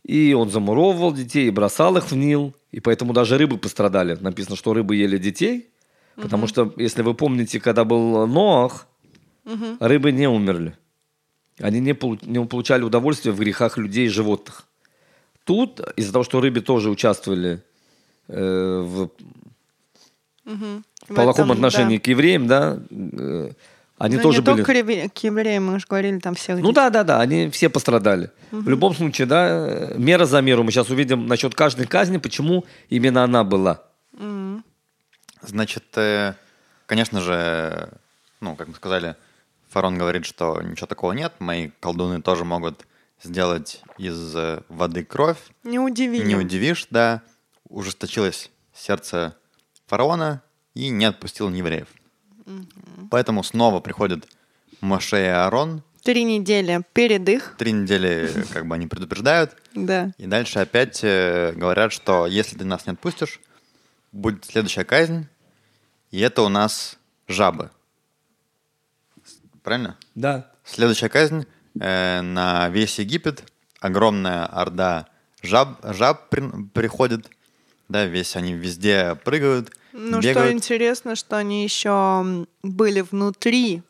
И 0.04 0.34
он 0.34 0.50
замуровывал 0.50 1.12
детей 1.12 1.46
и 1.46 1.50
бросал 1.50 1.96
их 1.96 2.10
в 2.10 2.16
Нил. 2.16 2.52
И 2.72 2.80
поэтому 2.80 3.12
даже 3.12 3.38
рыбы 3.38 3.56
пострадали. 3.56 4.18
Написано, 4.20 4.54
что 4.56 4.74
рыбы 4.74 4.96
ели 4.96 5.16
детей. 5.18 5.68
Потому 6.16 6.46
что, 6.46 6.72
если 6.76 7.02
вы 7.02 7.14
помните, 7.14 7.60
когда 7.60 7.84
был 7.84 8.26
Ноах, 8.26 8.86
рыбы 9.80 10.12
не 10.12 10.28
умерли. 10.28 10.76
Они 11.60 11.80
не, 11.80 11.92
полу- 11.92 12.18
не 12.22 12.44
получали 12.44 12.82
удовольствия 12.82 13.32
в 13.32 13.38
грехах 13.38 13.78
людей 13.78 14.06
и 14.06 14.08
животных. 14.08 14.66
Тут, 15.44 15.80
из-за 15.96 16.12
того, 16.12 16.24
что 16.24 16.40
рыбы 16.40 16.60
тоже 16.60 16.90
участвовали 16.90 17.62
э, 18.28 18.80
в. 18.84 19.10
В 20.44 21.14
плохом 21.14 21.46
этом, 21.46 21.52
отношении 21.52 21.96
да. 21.96 22.02
к 22.02 22.06
евреям, 22.06 22.46
да, 22.46 22.78
э, 22.90 23.50
они 23.98 24.16
Ну, 24.16 24.22
тоже 24.22 24.38
не 24.38 24.44
были... 24.44 24.62
только 24.62 25.08
к 25.08 25.24
евреям, 25.24 25.66
мы 25.66 25.78
же 25.78 25.86
говорили, 25.88 26.18
там 26.18 26.34
всех 26.34 26.58
Ну 26.58 26.72
да, 26.72 26.90
да, 26.90 27.04
да, 27.04 27.20
они 27.20 27.48
все 27.50 27.68
пострадали. 27.68 28.30
В 28.50 28.68
любом 28.68 28.94
случае, 28.94 29.26
да, 29.26 29.92
мера 29.96 30.24
за 30.26 30.40
меру. 30.42 30.64
Мы 30.64 30.70
сейчас 30.70 30.90
увидим 30.90 31.26
насчет 31.26 31.54
каждой 31.54 31.86
казни, 31.86 32.18
почему 32.18 32.64
именно 32.88 33.24
она 33.24 33.44
была. 33.44 33.82
Значит, 35.46 35.84
э, 35.96 36.34
конечно 36.86 37.20
же, 37.20 37.88
ну, 38.40 38.56
как 38.56 38.68
мы 38.68 38.74
сказали, 38.74 39.16
фарон 39.68 39.98
говорит, 39.98 40.26
что 40.26 40.60
ничего 40.62 40.86
такого 40.86 41.12
нет, 41.12 41.32
мои 41.38 41.70
колдуны 41.80 42.22
тоже 42.22 42.44
могут 42.44 42.86
сделать 43.22 43.82
из 43.98 44.34
э, 44.36 44.62
воды 44.68 45.04
кровь. 45.04 45.38
Не 45.62 45.78
удивили. 45.78 46.26
Не 46.26 46.36
удивишь, 46.36 46.86
да. 46.90 47.22
Ужесточилось 47.68 48.50
сердце 48.74 49.36
фараона 49.86 50.42
и 50.74 50.90
не 50.90 51.04
отпустил 51.04 51.50
евреев. 51.50 51.88
Поэтому 53.10 53.42
снова 53.42 53.80
приходят 53.80 54.28
Моше 54.80 55.22
и 55.24 55.28
Аарон 55.28 55.82
Три 56.04 56.24
недели 56.24 56.82
перед 56.92 57.26
их. 57.30 57.54
Три 57.56 57.72
недели 57.72 58.30
как 58.52 58.66
бы 58.66 58.74
они 58.74 58.86
предупреждают. 58.86 59.56
Да. 59.74 60.12
И 60.18 60.26
дальше 60.26 60.58
опять 60.58 61.00
э, 61.02 61.52
говорят, 61.56 61.92
что 61.92 62.26
если 62.26 62.58
ты 62.58 62.66
нас 62.66 62.86
не 62.86 62.92
отпустишь, 62.92 63.40
будет 64.12 64.44
следующая 64.44 64.84
казнь, 64.84 65.26
и 66.14 66.20
это 66.20 66.42
у 66.42 66.48
нас 66.48 66.96
жабы. 67.26 67.70
Правильно? 69.64 69.96
Да. 70.14 70.48
Следующая 70.64 71.08
казнь 71.08 71.44
э, 71.80 72.20
на 72.20 72.68
весь 72.68 73.00
Египет. 73.00 73.42
Огромная 73.80 74.46
орда 74.46 75.08
жаб, 75.42 75.80
жаб 75.82 76.28
при- 76.28 76.68
приходит. 76.72 77.28
Да, 77.88 78.04
весь 78.06 78.36
они 78.36 78.52
везде 78.52 79.16
прыгают, 79.24 79.72
Ну, 79.92 80.20
бегают. 80.20 80.38
что 80.50 80.52
интересно, 80.52 81.16
что 81.16 81.36
они 81.36 81.64
еще 81.64 82.46
были 82.62 83.00
внутри, 83.00 83.82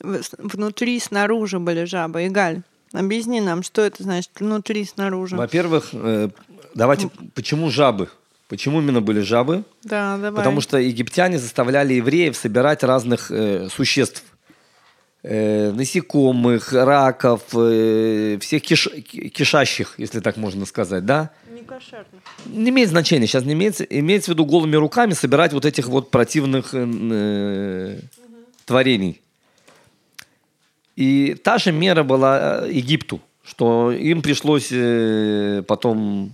внутри, 0.00 1.00
снаружи 1.00 1.58
были 1.58 1.84
жабы. 1.84 2.26
Игаль, 2.26 2.60
объясни 2.92 3.40
нам, 3.40 3.62
что 3.62 3.80
это 3.80 4.02
значит 4.02 4.32
внутри, 4.38 4.84
снаружи. 4.84 5.34
Во-первых, 5.34 5.88
э, 5.94 6.28
давайте, 6.74 7.08
почему 7.34 7.70
жабы? 7.70 8.10
Почему 8.48 8.80
именно 8.80 9.00
были 9.02 9.20
жабы? 9.20 9.64
Да, 9.84 10.16
давай. 10.16 10.36
Потому 10.38 10.60
что 10.62 10.78
египтяне 10.78 11.38
заставляли 11.38 11.94
евреев 11.94 12.36
собирать 12.36 12.82
разных 12.82 13.30
э, 13.30 13.68
существ. 13.70 14.24
Э, 15.22 15.72
насекомых, 15.72 16.72
раков, 16.72 17.42
э, 17.54 18.38
всех 18.40 18.62
киш- 18.62 19.00
ки- 19.02 19.28
кишащих, 19.28 19.94
если 19.98 20.20
так 20.20 20.36
можно 20.36 20.64
сказать, 20.64 21.04
да? 21.04 21.30
Не. 21.50 21.62
Не 22.46 22.70
имеет 22.70 22.88
значения, 22.88 23.26
сейчас 23.26 23.44
не 23.44 23.52
имеется, 23.52 23.84
имеется 23.84 24.30
в 24.30 24.34
виду 24.34 24.46
голыми 24.46 24.76
руками 24.76 25.12
собирать 25.12 25.52
вот 25.52 25.64
этих 25.66 25.88
вот 25.88 26.10
противных 26.10 26.70
э, 26.72 26.86
э, 27.12 28.00
творений. 28.64 29.20
И 30.96 31.36
та 31.42 31.58
же 31.58 31.72
мера 31.72 32.02
была 32.04 32.62
э, 32.64 32.70
Египту, 32.72 33.20
что 33.44 33.92
им 33.92 34.22
пришлось 34.22 34.68
э, 34.70 35.62
потом 35.66 36.32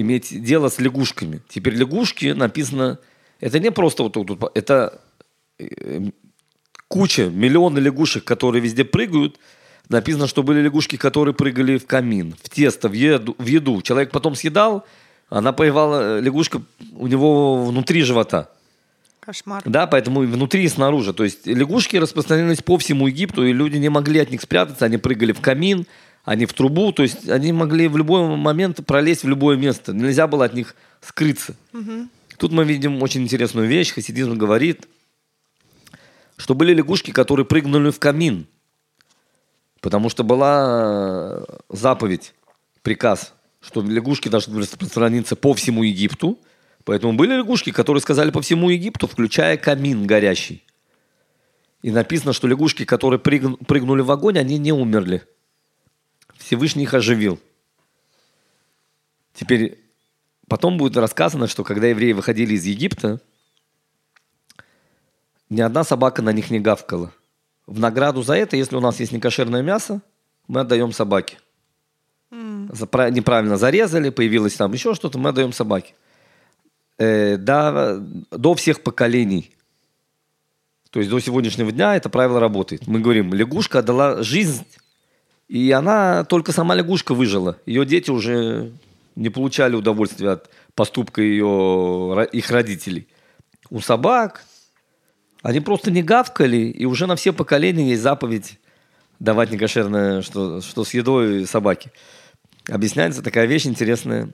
иметь 0.00 0.42
дело 0.42 0.68
с 0.68 0.78
лягушками. 0.78 1.40
Теперь 1.48 1.74
лягушки 1.74 2.26
написано, 2.26 2.98
это 3.40 3.58
не 3.58 3.70
просто 3.70 4.02
вот 4.02 4.12
тут, 4.12 4.40
это 4.54 5.00
э, 5.58 6.00
куча, 6.88 7.26
миллионы 7.26 7.78
лягушек, 7.78 8.24
которые 8.24 8.62
везде 8.62 8.84
прыгают. 8.84 9.38
Написано, 9.88 10.26
что 10.26 10.42
были 10.42 10.60
лягушки, 10.60 10.96
которые 10.96 11.34
прыгали 11.34 11.78
в 11.78 11.86
камин, 11.86 12.34
в 12.42 12.50
тесто, 12.50 12.88
в 12.88 12.92
еду. 12.92 13.34
В 13.38 13.46
еду. 13.46 13.80
Человек 13.80 14.10
потом 14.10 14.34
съедал, 14.34 14.84
она 15.30 15.52
поевала, 15.52 16.18
э, 16.18 16.20
лягушка 16.20 16.62
у 16.92 17.06
него 17.06 17.64
внутри 17.64 18.02
живота. 18.02 18.50
Кошмар. 19.20 19.62
Да, 19.66 19.86
поэтому 19.86 20.22
и 20.22 20.26
внутри 20.26 20.64
и 20.64 20.68
снаружи. 20.68 21.12
То 21.12 21.24
есть 21.24 21.46
лягушки 21.46 21.96
распространились 21.96 22.62
по 22.62 22.78
всему 22.78 23.08
Египту, 23.08 23.44
и 23.44 23.52
люди 23.52 23.76
не 23.76 23.90
могли 23.90 24.20
от 24.20 24.30
них 24.30 24.40
спрятаться. 24.40 24.86
Они 24.86 24.96
прыгали 24.96 25.32
в 25.32 25.40
камин, 25.40 25.86
они 26.28 26.44
в 26.44 26.52
трубу. 26.52 26.92
То 26.92 27.02
есть 27.02 27.28
они 27.28 27.52
могли 27.52 27.88
в 27.88 27.96
любой 27.96 28.36
момент 28.36 28.84
пролезть 28.84 29.24
в 29.24 29.28
любое 29.28 29.56
место. 29.56 29.94
Нельзя 29.94 30.26
было 30.26 30.44
от 30.44 30.52
них 30.52 30.76
скрыться. 31.00 31.56
Тут 32.36 32.52
мы 32.52 32.64
видим 32.64 33.02
очень 33.02 33.22
интересную 33.22 33.66
вещь. 33.66 33.92
Хасидизм 33.92 34.34
говорит, 34.34 34.86
что 36.36 36.54
были 36.54 36.74
лягушки, 36.74 37.12
которые 37.12 37.46
прыгнули 37.46 37.90
в 37.90 37.98
камин. 37.98 38.46
Потому 39.80 40.10
что 40.10 40.22
была 40.22 41.38
э, 41.38 41.44
заповедь, 41.70 42.34
приказ, 42.82 43.32
что 43.60 43.80
лягушки 43.80 44.28
должны 44.28 44.60
распространиться 44.60 45.34
по 45.34 45.54
всему 45.54 45.82
Египту. 45.82 46.38
Поэтому 46.84 47.14
были 47.14 47.36
лягушки, 47.36 47.72
которые 47.72 48.02
сказали 48.02 48.30
по 48.30 48.42
всему 48.42 48.68
Египту, 48.70 49.06
включая 49.06 49.56
камин 49.56 50.06
горящий. 50.06 50.62
И 51.82 51.90
написано, 51.90 52.32
что 52.32 52.48
лягушки, 52.48 52.84
которые 52.84 53.18
прыг- 53.18 53.64
прыгнули 53.64 54.02
в 54.02 54.10
огонь, 54.10 54.38
они 54.38 54.58
не 54.58 54.72
умерли. 54.72 55.22
Всевышний 56.48 56.84
их 56.84 56.94
оживил. 56.94 57.38
Теперь 59.34 59.84
потом 60.48 60.78
будет 60.78 60.96
рассказано, 60.96 61.46
что 61.46 61.62
когда 61.62 61.88
евреи 61.88 62.12
выходили 62.12 62.54
из 62.54 62.64
Египта, 62.64 63.20
ни 65.50 65.60
одна 65.60 65.84
собака 65.84 66.22
на 66.22 66.32
них 66.32 66.50
не 66.50 66.58
гавкала. 66.58 67.12
В 67.66 67.78
награду 67.78 68.22
за 68.22 68.34
это, 68.34 68.56
если 68.56 68.76
у 68.76 68.80
нас 68.80 68.98
есть 68.98 69.12
некошерное 69.12 69.60
мясо, 69.60 70.00
мы 70.46 70.60
отдаем 70.60 70.90
собаке. 70.92 71.36
Запра- 72.30 73.10
неправильно 73.10 73.58
зарезали, 73.58 74.08
появилось 74.08 74.54
там 74.54 74.72
еще 74.72 74.94
что-то, 74.94 75.18
мы 75.18 75.28
отдаем 75.28 75.52
собаке. 75.52 75.94
Э, 76.96 77.36
до, 77.36 77.98
до 78.30 78.54
всех 78.54 78.82
поколений. 78.82 79.50
То 80.88 81.00
есть 81.00 81.10
до 81.10 81.20
сегодняшнего 81.20 81.72
дня 81.72 81.94
это 81.94 82.08
правило 82.08 82.40
работает. 82.40 82.86
Мы 82.86 83.00
говорим, 83.00 83.34
лягушка 83.34 83.80
отдала 83.80 84.22
жизнь, 84.22 84.64
и 85.48 85.70
она, 85.70 86.24
только 86.24 86.52
сама 86.52 86.74
лягушка 86.74 87.14
выжила. 87.14 87.58
Ее 87.64 87.86
дети 87.86 88.10
уже 88.10 88.72
не 89.16 89.30
получали 89.30 89.74
удовольствия 89.74 90.30
от 90.30 90.50
поступка 90.74 91.22
ее, 91.22 92.28
их 92.30 92.50
родителей. 92.50 93.08
У 93.70 93.80
собак 93.80 94.44
они 95.42 95.60
просто 95.60 95.90
не 95.90 96.02
гавкали, 96.02 96.68
и 96.68 96.84
уже 96.84 97.06
на 97.06 97.16
все 97.16 97.32
поколения 97.32 97.90
есть 97.90 98.02
заповедь 98.02 98.58
давать 99.18 99.50
некошерное, 99.50 100.22
что, 100.22 100.60
что 100.60 100.84
с 100.84 100.94
едой 100.94 101.46
собаки. 101.46 101.90
Объясняется 102.68 103.22
такая 103.22 103.46
вещь 103.46 103.66
интересная, 103.66 104.30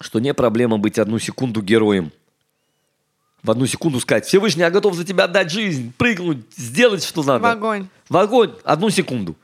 что 0.00 0.18
не 0.18 0.32
проблема 0.32 0.78
быть 0.78 0.98
одну 0.98 1.18
секунду 1.18 1.60
героем. 1.60 2.10
В 3.42 3.50
одну 3.50 3.66
секунду 3.66 4.00
сказать, 4.00 4.26
Всевышний, 4.26 4.62
я 4.62 4.70
готов 4.70 4.94
за 4.94 5.04
тебя 5.04 5.24
отдать 5.24 5.52
жизнь, 5.52 5.92
прыгнуть, 5.96 6.38
сделать, 6.56 7.04
что 7.04 7.22
надо. 7.22 7.42
В 7.42 7.46
огонь. 7.46 7.88
В 8.08 8.16
огонь. 8.16 8.52
Одну 8.64 8.90
секунду. 8.90 9.36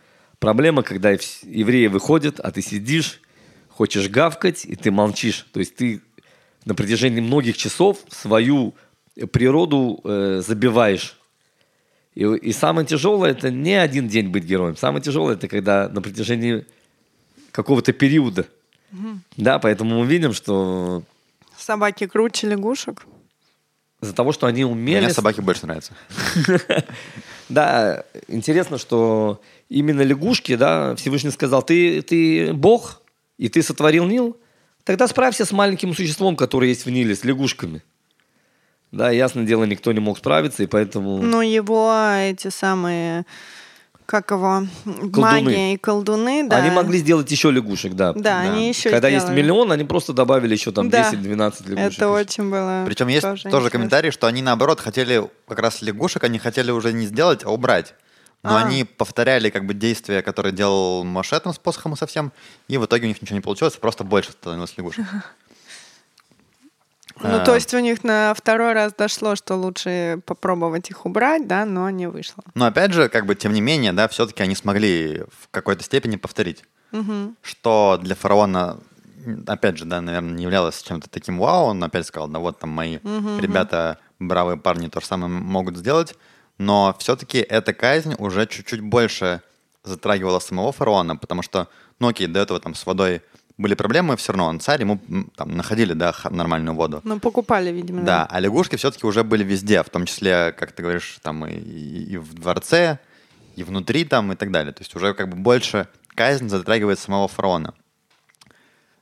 Проблема, 0.43 0.82
когда 0.82 1.11
евреи 1.12 1.86
выходят, 1.86 2.40
а 2.40 2.51
ты 2.51 2.62
сидишь, 2.62 3.20
хочешь 3.68 4.09
гавкать, 4.09 4.64
и 4.64 4.74
ты 4.74 4.90
молчишь. 4.90 5.47
То 5.53 5.61
есть 5.61 5.76
ты 5.76 6.03
на 6.64 6.74
протяжении 6.74 7.20
многих 7.20 7.57
часов 7.57 7.99
свою 8.09 8.74
природу 9.30 10.01
э, 10.03 10.43
забиваешь. 10.45 11.16
И, 12.16 12.24
и 12.24 12.53
самое 12.53 12.84
тяжелое 12.84 13.30
это 13.30 13.53
не 13.53 13.74
один 13.74 14.09
день 14.09 14.30
быть 14.30 14.43
героем. 14.43 14.76
Самое 14.76 15.01
тяжелое 15.01 15.34
это 15.34 15.47
когда 15.47 15.88
на 15.88 16.03
протяжении 16.03 16.66
какого-то 17.53 17.93
периода. 17.93 18.47
Да, 19.36 19.61
поэтому 19.61 20.01
мы 20.01 20.07
видим, 20.07 20.32
что 20.32 21.05
Собаки 21.57 22.09
круче 22.09 22.49
лягушек. 22.49 23.07
из-за 24.03 24.12
того, 24.12 24.32
что 24.32 24.49
они 24.49 24.64
умели... 24.64 25.05
Мне 25.05 25.14
собаки 25.14 25.40
больше 25.40 25.66
нравятся. 25.66 25.93
Да, 27.49 28.05
интересно, 28.28 28.78
что 28.78 29.43
именно 29.72 30.02
лягушки, 30.02 30.56
да, 30.56 30.94
Всевышний 30.96 31.30
сказал, 31.30 31.62
ты, 31.62 32.02
ты 32.02 32.52
Бог, 32.52 33.02
и 33.38 33.48
ты 33.48 33.62
сотворил 33.62 34.04
Нил, 34.04 34.36
тогда 34.84 35.08
справься 35.08 35.44
с 35.44 35.52
маленьким 35.52 35.94
существом, 35.94 36.36
которое 36.36 36.68
есть 36.68 36.84
в 36.86 36.90
Ниле, 36.90 37.14
с 37.14 37.24
лягушками. 37.24 37.82
Да, 38.90 39.10
ясное 39.10 39.44
дело, 39.44 39.64
никто 39.64 39.90
не 39.92 40.00
мог 40.00 40.18
справиться, 40.18 40.62
и 40.62 40.66
поэтому... 40.66 41.22
Но 41.22 41.40
его 41.40 41.90
эти 42.20 42.48
самые, 42.48 43.24
как 44.04 44.30
его, 44.30 44.66
магия 44.84 45.72
и 45.72 45.76
колдуны, 45.78 46.46
да. 46.46 46.58
Они 46.58 46.70
могли 46.70 46.98
сделать 46.98 47.30
еще 47.30 47.50
лягушек, 47.50 47.94
да. 47.94 48.12
Да, 48.12 48.40
они 48.40 48.68
еще 48.68 48.90
Когда 48.90 49.08
есть 49.08 49.24
сделали. 49.24 49.40
миллион, 49.40 49.72
они 49.72 49.84
просто 49.84 50.12
добавили 50.12 50.52
еще 50.52 50.72
там 50.72 50.90
Да. 50.90 51.10
10-12 51.10 51.70
лягушек. 51.70 51.78
Это 51.78 52.08
очень 52.10 52.50
было 52.50 52.84
Причем 52.84 53.08
есть 53.08 53.22
тоже, 53.22 53.46
интересно. 53.46 53.70
комментарий, 53.70 54.10
что 54.10 54.26
они 54.26 54.42
наоборот 54.42 54.80
хотели 54.80 55.22
как 55.48 55.60
раз 55.60 55.80
лягушек, 55.80 56.24
они 56.24 56.38
хотели 56.38 56.70
уже 56.70 56.92
не 56.92 57.06
сделать, 57.06 57.44
а 57.44 57.50
убрать. 57.50 57.94
Но 58.43 58.57
А. 58.57 58.62
они 58.64 58.84
повторяли 58.84 59.51
как 59.51 59.66
бы 59.66 59.74
действия, 59.74 60.20
которые 60.22 60.53
делал 60.53 61.05
Моше 61.05 61.38
там 61.38 61.53
с 61.55 61.59
посохом 61.59 61.93
и 61.93 61.97
совсем, 61.97 62.32
и 62.68 62.76
в 62.76 62.84
итоге 62.86 63.05
у 63.05 63.09
них 63.09 63.22
ничего 63.22 63.36
не 63.36 63.40
получилось, 63.43 63.76
просто 63.76 64.03
больше 64.05 64.32
становилось 64.32 64.76
лягушек. 64.76 65.07
Ну, 67.22 67.36
А. 67.36 67.45
то 67.45 67.55
есть 67.55 67.72
у 67.74 67.78
них 67.78 68.05
на 68.05 68.32
второй 68.34 68.72
раз 68.72 68.95
дошло, 68.95 69.36
что 69.36 69.55
лучше 69.55 70.20
попробовать 70.24 70.88
их 70.90 71.05
убрать, 71.05 71.47
да, 71.47 71.66
но 71.66 71.88
не 71.90 72.09
вышло. 72.09 72.43
Но 72.55 72.64
опять 72.64 72.93
же, 72.95 73.09
как 73.11 73.26
бы, 73.26 73.34
тем 73.34 73.53
не 73.53 73.61
менее, 73.61 73.93
да, 73.93 74.09
все-таки 74.09 74.43
они 74.43 74.55
смогли 74.57 75.24
в 75.38 75.49
какой-то 75.51 75.84
степени 75.84 76.16
повторить. 76.16 76.64
Что 77.43 77.99
для 78.03 78.14
фараона, 78.14 78.78
опять 79.47 79.76
же, 79.78 79.84
да, 79.84 80.01
наверное, 80.01 80.32
не 80.34 80.45
являлось 80.45 80.82
чем-то 80.82 81.09
таким 81.11 81.38
вау. 81.38 81.66
Он 81.66 81.84
опять 81.84 82.07
сказал, 82.07 82.28
да 82.28 82.38
вот 82.38 82.59
там 82.59 82.70
мои 82.70 82.99
ребята, 83.40 83.99
бравые 84.18 84.57
парни, 84.57 84.88
то 84.88 85.01
же 85.01 85.07
самое 85.07 85.30
могут 85.30 85.76
сделать. 85.76 86.16
Но 86.62 86.94
все-таки 86.98 87.38
эта 87.38 87.72
казнь 87.74 88.14
уже 88.18 88.46
чуть-чуть 88.46 88.80
больше 88.80 89.40
затрагивала 89.82 90.38
самого 90.38 90.70
фараона, 90.72 91.16
потому 91.16 91.42
что, 91.42 91.66
ну 91.98 92.08
окей, 92.08 92.28
до 92.28 92.38
этого 92.40 92.60
там 92.60 92.74
с 92.76 92.86
водой 92.86 93.20
были 93.58 93.74
проблемы, 93.74 94.16
все 94.16 94.32
равно 94.32 94.46
он 94.46 94.60
царь, 94.60 94.80
ему 94.82 95.00
там 95.36 95.56
находили, 95.56 95.92
да, 95.92 96.14
нормальную 96.30 96.74
воду. 96.76 97.00
Ну, 97.04 97.18
покупали, 97.18 97.70
видимо, 97.70 98.02
Да, 98.02 98.26
а 98.30 98.38
лягушки 98.40 98.76
все-таки 98.76 99.06
уже 99.06 99.24
были 99.24 99.42
везде, 99.44 99.82
в 99.82 99.88
том 99.90 100.06
числе, 100.06 100.52
как 100.52 100.70
ты 100.72 100.82
говоришь, 100.82 101.18
там 101.22 101.44
и, 101.47 101.52
и- 101.52 102.16
в 102.16 102.32
дворце, 102.34 102.98
и 103.56 103.64
внутри 103.64 104.05
там 104.05 104.32
и 104.32 104.36
так 104.36 104.51
далее. 104.52 104.72
То 104.72 104.82
есть 104.82 104.94
уже 104.97 105.14
как 105.14 105.28
бы 105.28 105.36
больше 105.36 105.89
казнь 106.14 106.48
затрагивает 106.48 106.98
самого 107.01 107.26
фараона. 107.28 107.74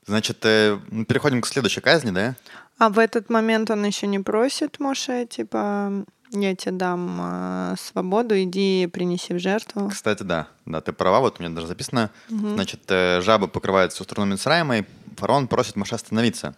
Значит, 0.07 0.39
э, 0.45 0.79
переходим 1.09 1.41
к 1.43 1.47
следующей 1.47 1.81
казни, 1.83 2.11
да? 2.11 2.35
А 2.79 2.89
в 2.89 2.99
этот 2.99 3.29
момент 3.31 3.71
он 3.71 3.85
еще 3.85 4.07
не 4.07 4.19
просит 4.19 4.81
Моше, 4.81 5.27
типа, 5.27 6.05
Я 6.33 6.55
тебе 6.55 6.73
дам 6.73 7.19
э, 7.21 7.75
свободу, 7.79 8.41
иди 8.41 8.87
принеси 8.87 9.35
в 9.35 9.39
жертву. 9.39 9.89
Кстати, 9.89 10.23
да, 10.23 10.47
да, 10.65 10.81
ты 10.81 10.93
права, 10.93 11.21
вот 11.21 11.41
у 11.41 11.43
меня 11.43 11.55
даже 11.55 11.67
записано. 11.67 12.11
Значит, 12.29 12.83
э, 12.89 13.21
жабы 13.21 13.49
покрывают 13.49 13.93
всю 13.93 14.05
страну 14.05 14.33
Мицраима, 14.33 14.79
и 14.79 14.85
фараон 15.17 15.49
просит 15.49 15.77
Моше 15.77 15.97
остановиться 15.97 16.57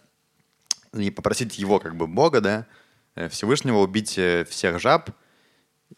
и 0.93 1.09
попросить 1.09 1.57
его, 1.57 1.79
как 1.79 1.95
бы, 1.95 2.07
Бога, 2.07 2.41
да, 2.41 2.65
э, 3.15 3.29
Всевышнего 3.29 3.79
убить 3.79 4.17
э, 4.17 4.45
всех 4.49 4.79
жаб, 4.79 5.09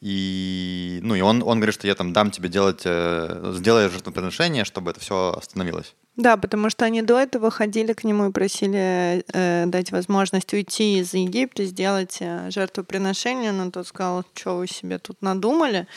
и, 0.02 1.00
ну, 1.04 1.16
и 1.16 1.22
он, 1.22 1.42
он 1.44 1.60
говорит, 1.60 1.76
что 1.76 1.88
я 1.88 1.96
там 1.96 2.14
дам 2.14 2.32
тебе 2.32 2.50
делать, 2.50 2.82
э, 2.86 3.54
сделай 3.56 3.90
жертвоприношение, 3.90 4.66
чтобы 4.66 4.92
это 4.92 5.00
все 5.00 5.34
остановилось. 5.38 5.96
Да, 6.18 6.38
потому 6.38 6.70
что 6.70 6.86
они 6.86 7.02
до 7.02 7.20
этого 7.20 7.52
ходили 7.52 7.92
к 7.92 8.06
нему 8.06 8.28
и 8.28 8.32
просили 8.32 9.26
э, 9.34 9.66
дать 9.66 9.92
возможность 9.92 10.54
уйти 10.54 11.00
из 11.00 11.14
Египта, 11.14 11.66
сделать 11.66 12.18
э, 12.22 12.50
жертвоприношение, 12.52 13.52
но 13.52 13.70
тот 13.70 13.88
сказал, 13.88 14.24
что 14.34 14.58
вы 14.58 14.68
себе 14.68 14.98
тут 14.98 15.22
надумали? 15.22 15.88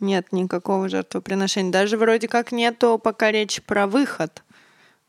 Нет 0.00 0.32
никакого 0.32 0.88
жертвоприношения. 0.88 1.70
Даже 1.70 1.96
вроде 1.96 2.26
как 2.26 2.50
нету 2.50 2.98
пока 3.02 3.30
речи 3.30 3.62
про 3.62 3.86
выход. 3.86 4.42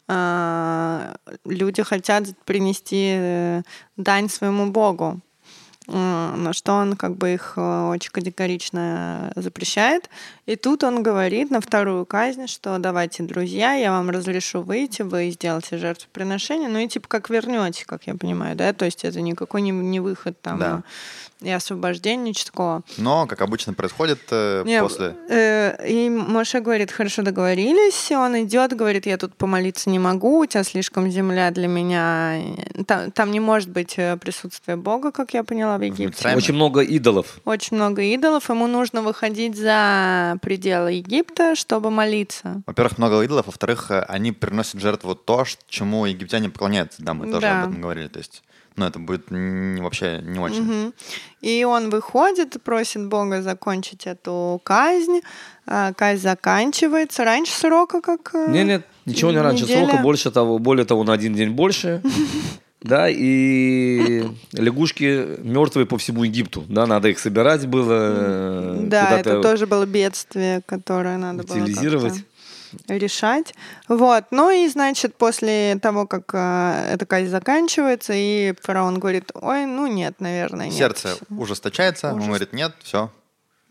А, 0.08 1.16
люди 1.46 1.82
хотят 1.82 2.26
принести 2.46 3.14
э, 3.16 3.62
дань 3.98 4.30
своему 4.30 4.70
Богу. 4.70 5.22
М, 5.88 6.44
на 6.44 6.54
что 6.54 6.74
он 6.74 6.96
как 6.96 7.16
бы 7.16 7.34
их 7.34 7.54
э, 7.56 7.88
очень 7.90 8.12
категорично 8.12 9.32
запрещает. 9.36 10.10
И 10.52 10.58
тут 10.58 10.84
он 10.84 11.02
говорит 11.02 11.50
на 11.50 11.62
вторую 11.62 12.06
казнь, 12.06 12.48
что 12.48 12.78
давайте, 12.78 13.24
друзья, 13.24 13.72
я 13.72 13.92
вам 13.92 14.10
разрешу 14.10 14.62
выйти, 14.62 15.02
вы 15.02 15.30
сделаете 15.30 15.78
жертвоприношение, 15.78 16.68
ну 16.68 16.80
и 16.80 16.90
типа 16.90 17.08
как 17.08 17.30
вернете, 17.30 17.86
как 17.86 18.06
я 18.06 18.16
понимаю, 18.16 18.58
да, 18.58 18.74
то 18.74 18.84
есть 18.84 19.06
это 19.06 19.22
никакой 19.22 19.62
не, 19.62 19.72
не 19.72 20.02
выход 20.02 20.42
там 20.42 20.60
Да. 20.60 20.84
и 21.40 21.50
освобождение, 21.50 22.32
ничего 22.32 22.46
такого. 22.46 22.82
Но, 22.98 23.28
как 23.28 23.42
обычно 23.42 23.74
происходит 23.74 24.20
э, 24.30 24.64
Не, 24.66 24.82
после... 24.82 25.16
э, 25.30 25.88
и 25.88 26.10
Моше 26.10 26.60
говорит, 26.60 26.92
хорошо 26.92 27.22
договорились. 27.22 28.12
Он 28.12 28.44
идет, 28.44 28.76
говорит, 28.76 29.06
я 29.06 29.18
тут 29.18 29.34
помолиться 29.34 29.90
не 29.90 30.00
могу, 30.00 30.40
у 30.40 30.46
тебя 30.46 30.64
слишком 30.64 31.10
земля 31.10 31.50
для 31.52 31.68
меня. 31.68 32.42
Там, 32.86 33.12
там 33.12 33.32
не 33.32 33.40
может 33.40 33.70
быть 33.70 33.94
э, 33.98 34.18
присутствия 34.18 34.76
Бога, 34.76 35.12
как 35.12 35.34
я 35.34 35.44
поняла, 35.44 35.78
в 35.78 35.82
Египте. 35.82 36.36
Очень 36.36 36.56
много 36.56 36.82
идолов. 36.82 37.40
Очень 37.46 37.78
много 37.78 38.02
идолов. 38.02 38.50
Ему 38.50 38.68
нужно 38.68 39.02
выходить 39.02 39.56
за 39.58 40.38
пределы 40.42 40.94
Египта, 40.94 41.56
чтобы 41.56 41.90
молиться. 41.92 42.62
Во-первых, 42.66 42.98
много 42.98 43.22
идолов, 43.22 43.46
во-вторых, 43.46 43.92
э, 43.92 44.02
они 44.08 44.32
приносят 44.32 44.82
жертву 44.82 45.16
то, 45.16 45.46
чему 45.70 46.06
египтяне 46.06 46.50
поклоняются. 46.50 47.02
Да, 47.04 47.14
мы 47.14 47.28
тоже 47.28 47.42
Да. 47.42 47.64
об 47.64 47.70
этом 47.70 47.82
говорили. 47.82 48.08
То 48.08 48.20
есть, 48.20 48.44
ну, 48.76 48.86
это 48.86 49.00
будет 49.00 49.26
вообще 49.30 50.20
не 50.24 50.40
очень. 50.40 50.64
Мгм. 50.64 50.94
И 51.42 51.64
он 51.64 51.90
выходит, 51.90 52.62
просит 52.64 53.08
Бога 53.08 53.42
закончить 53.42 54.08
эту 54.08 54.60
казнь. 54.64 55.22
А, 55.68 55.94
Казнь 55.94 56.22
заканчивается 56.22 57.24
раньше 57.24 57.54
срока, 57.54 58.02
как... 58.02 58.32
э, 58.34 58.48
Нет, 58.50 58.68
нет, 58.68 58.86
ничего 59.06 59.32
не 59.32 59.38
раньше 59.38 59.64
неделя. 59.64 59.86
срока, 59.88 60.02
больше 60.04 60.32
того, 60.32 60.58
более 60.60 60.86
того, 60.86 61.04
на 61.04 61.14
один 61.14 61.34
день 61.36 61.52
больше. 61.52 62.02
Да, 62.82 63.08
и 63.10 64.24
лягушки 64.54 65.38
мертвые 65.44 65.86
по 65.86 65.98
всему 65.98 66.24
Египту. 66.24 66.64
Да, 66.68 66.88
надо 66.88 67.10
их 67.10 67.20
собирать 67.20 67.68
было. 67.68 67.94
э, 67.94 68.78
Да, 68.88 69.20
это 69.20 69.42
тоже 69.42 69.68
было 69.68 69.86
бедствие, 69.86 70.62
которое 70.66 71.18
надо 71.18 71.44
было 71.44 71.64
решать. 72.88 73.54
Вот. 73.88 74.26
Ну 74.32 74.50
и, 74.50 74.68
значит, 74.70 75.16
после 75.16 75.78
того, 75.82 76.08
как 76.08 76.32
э, 76.34 76.94
эта 76.94 77.06
казнь 77.06 77.28
заканчивается, 77.30 78.14
и 78.16 78.54
фараон 78.62 78.98
говорит, 79.00 79.32
ой, 79.34 79.66
ну 79.66 79.88
нет, 79.88 80.16
наверное, 80.20 80.68
нет. 80.68 80.76
Сердце 80.76 81.18
ужесточается, 81.30 82.08
он 82.10 82.16
Ужас. 82.16 82.28
говорит, 82.28 82.54
нет, 82.54 82.74
все, 82.82 83.12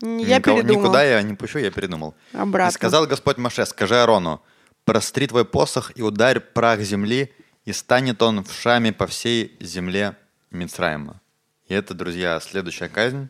Я 0.01 0.37
Никого- 0.37 0.57
передумал. 0.57 0.83
Никуда 0.83 1.03
я 1.03 1.21
не 1.23 1.33
пущу, 1.33 1.59
я 1.59 1.71
передумал. 1.71 2.13
Обратно. 2.33 2.69
И 2.71 2.73
сказал 2.73 3.07
Господь 3.07 3.37
Маше, 3.37 3.65
скажи 3.65 3.95
Арону, 4.01 4.41
простри 4.85 5.27
твой 5.27 5.45
посох 5.45 5.91
и 5.95 6.01
ударь 6.01 6.39
прах 6.39 6.79
земли, 6.81 7.33
и 7.65 7.73
станет 7.73 8.21
он 8.21 8.43
в 8.43 8.51
шаме 8.53 8.91
по 8.91 9.07
всей 9.07 9.55
земле 9.59 10.15
Мицраима. 10.51 11.21
И 11.67 11.73
это, 11.73 11.93
друзья, 11.93 12.39
следующая 12.39 12.89
казнь. 12.89 13.29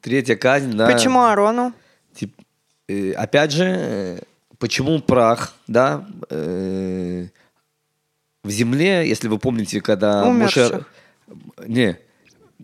Третья 0.00 0.36
казнь, 0.36 0.72
да. 0.76 0.86
Почему 0.90 1.22
Арону? 1.22 1.72
Тип- 2.14 2.34
э, 2.88 3.12
опять 3.12 3.52
же, 3.52 3.64
э, 3.64 4.20
почему 4.58 5.00
прах, 5.00 5.54
да, 5.68 6.06
э, 6.30 7.28
в 8.42 8.50
земле, 8.50 9.08
если 9.08 9.28
вы 9.28 9.38
помните, 9.38 9.80
когда 9.80 10.24
Умерших. 10.24 10.72
Моше- 11.26 11.66
Не, 11.68 11.98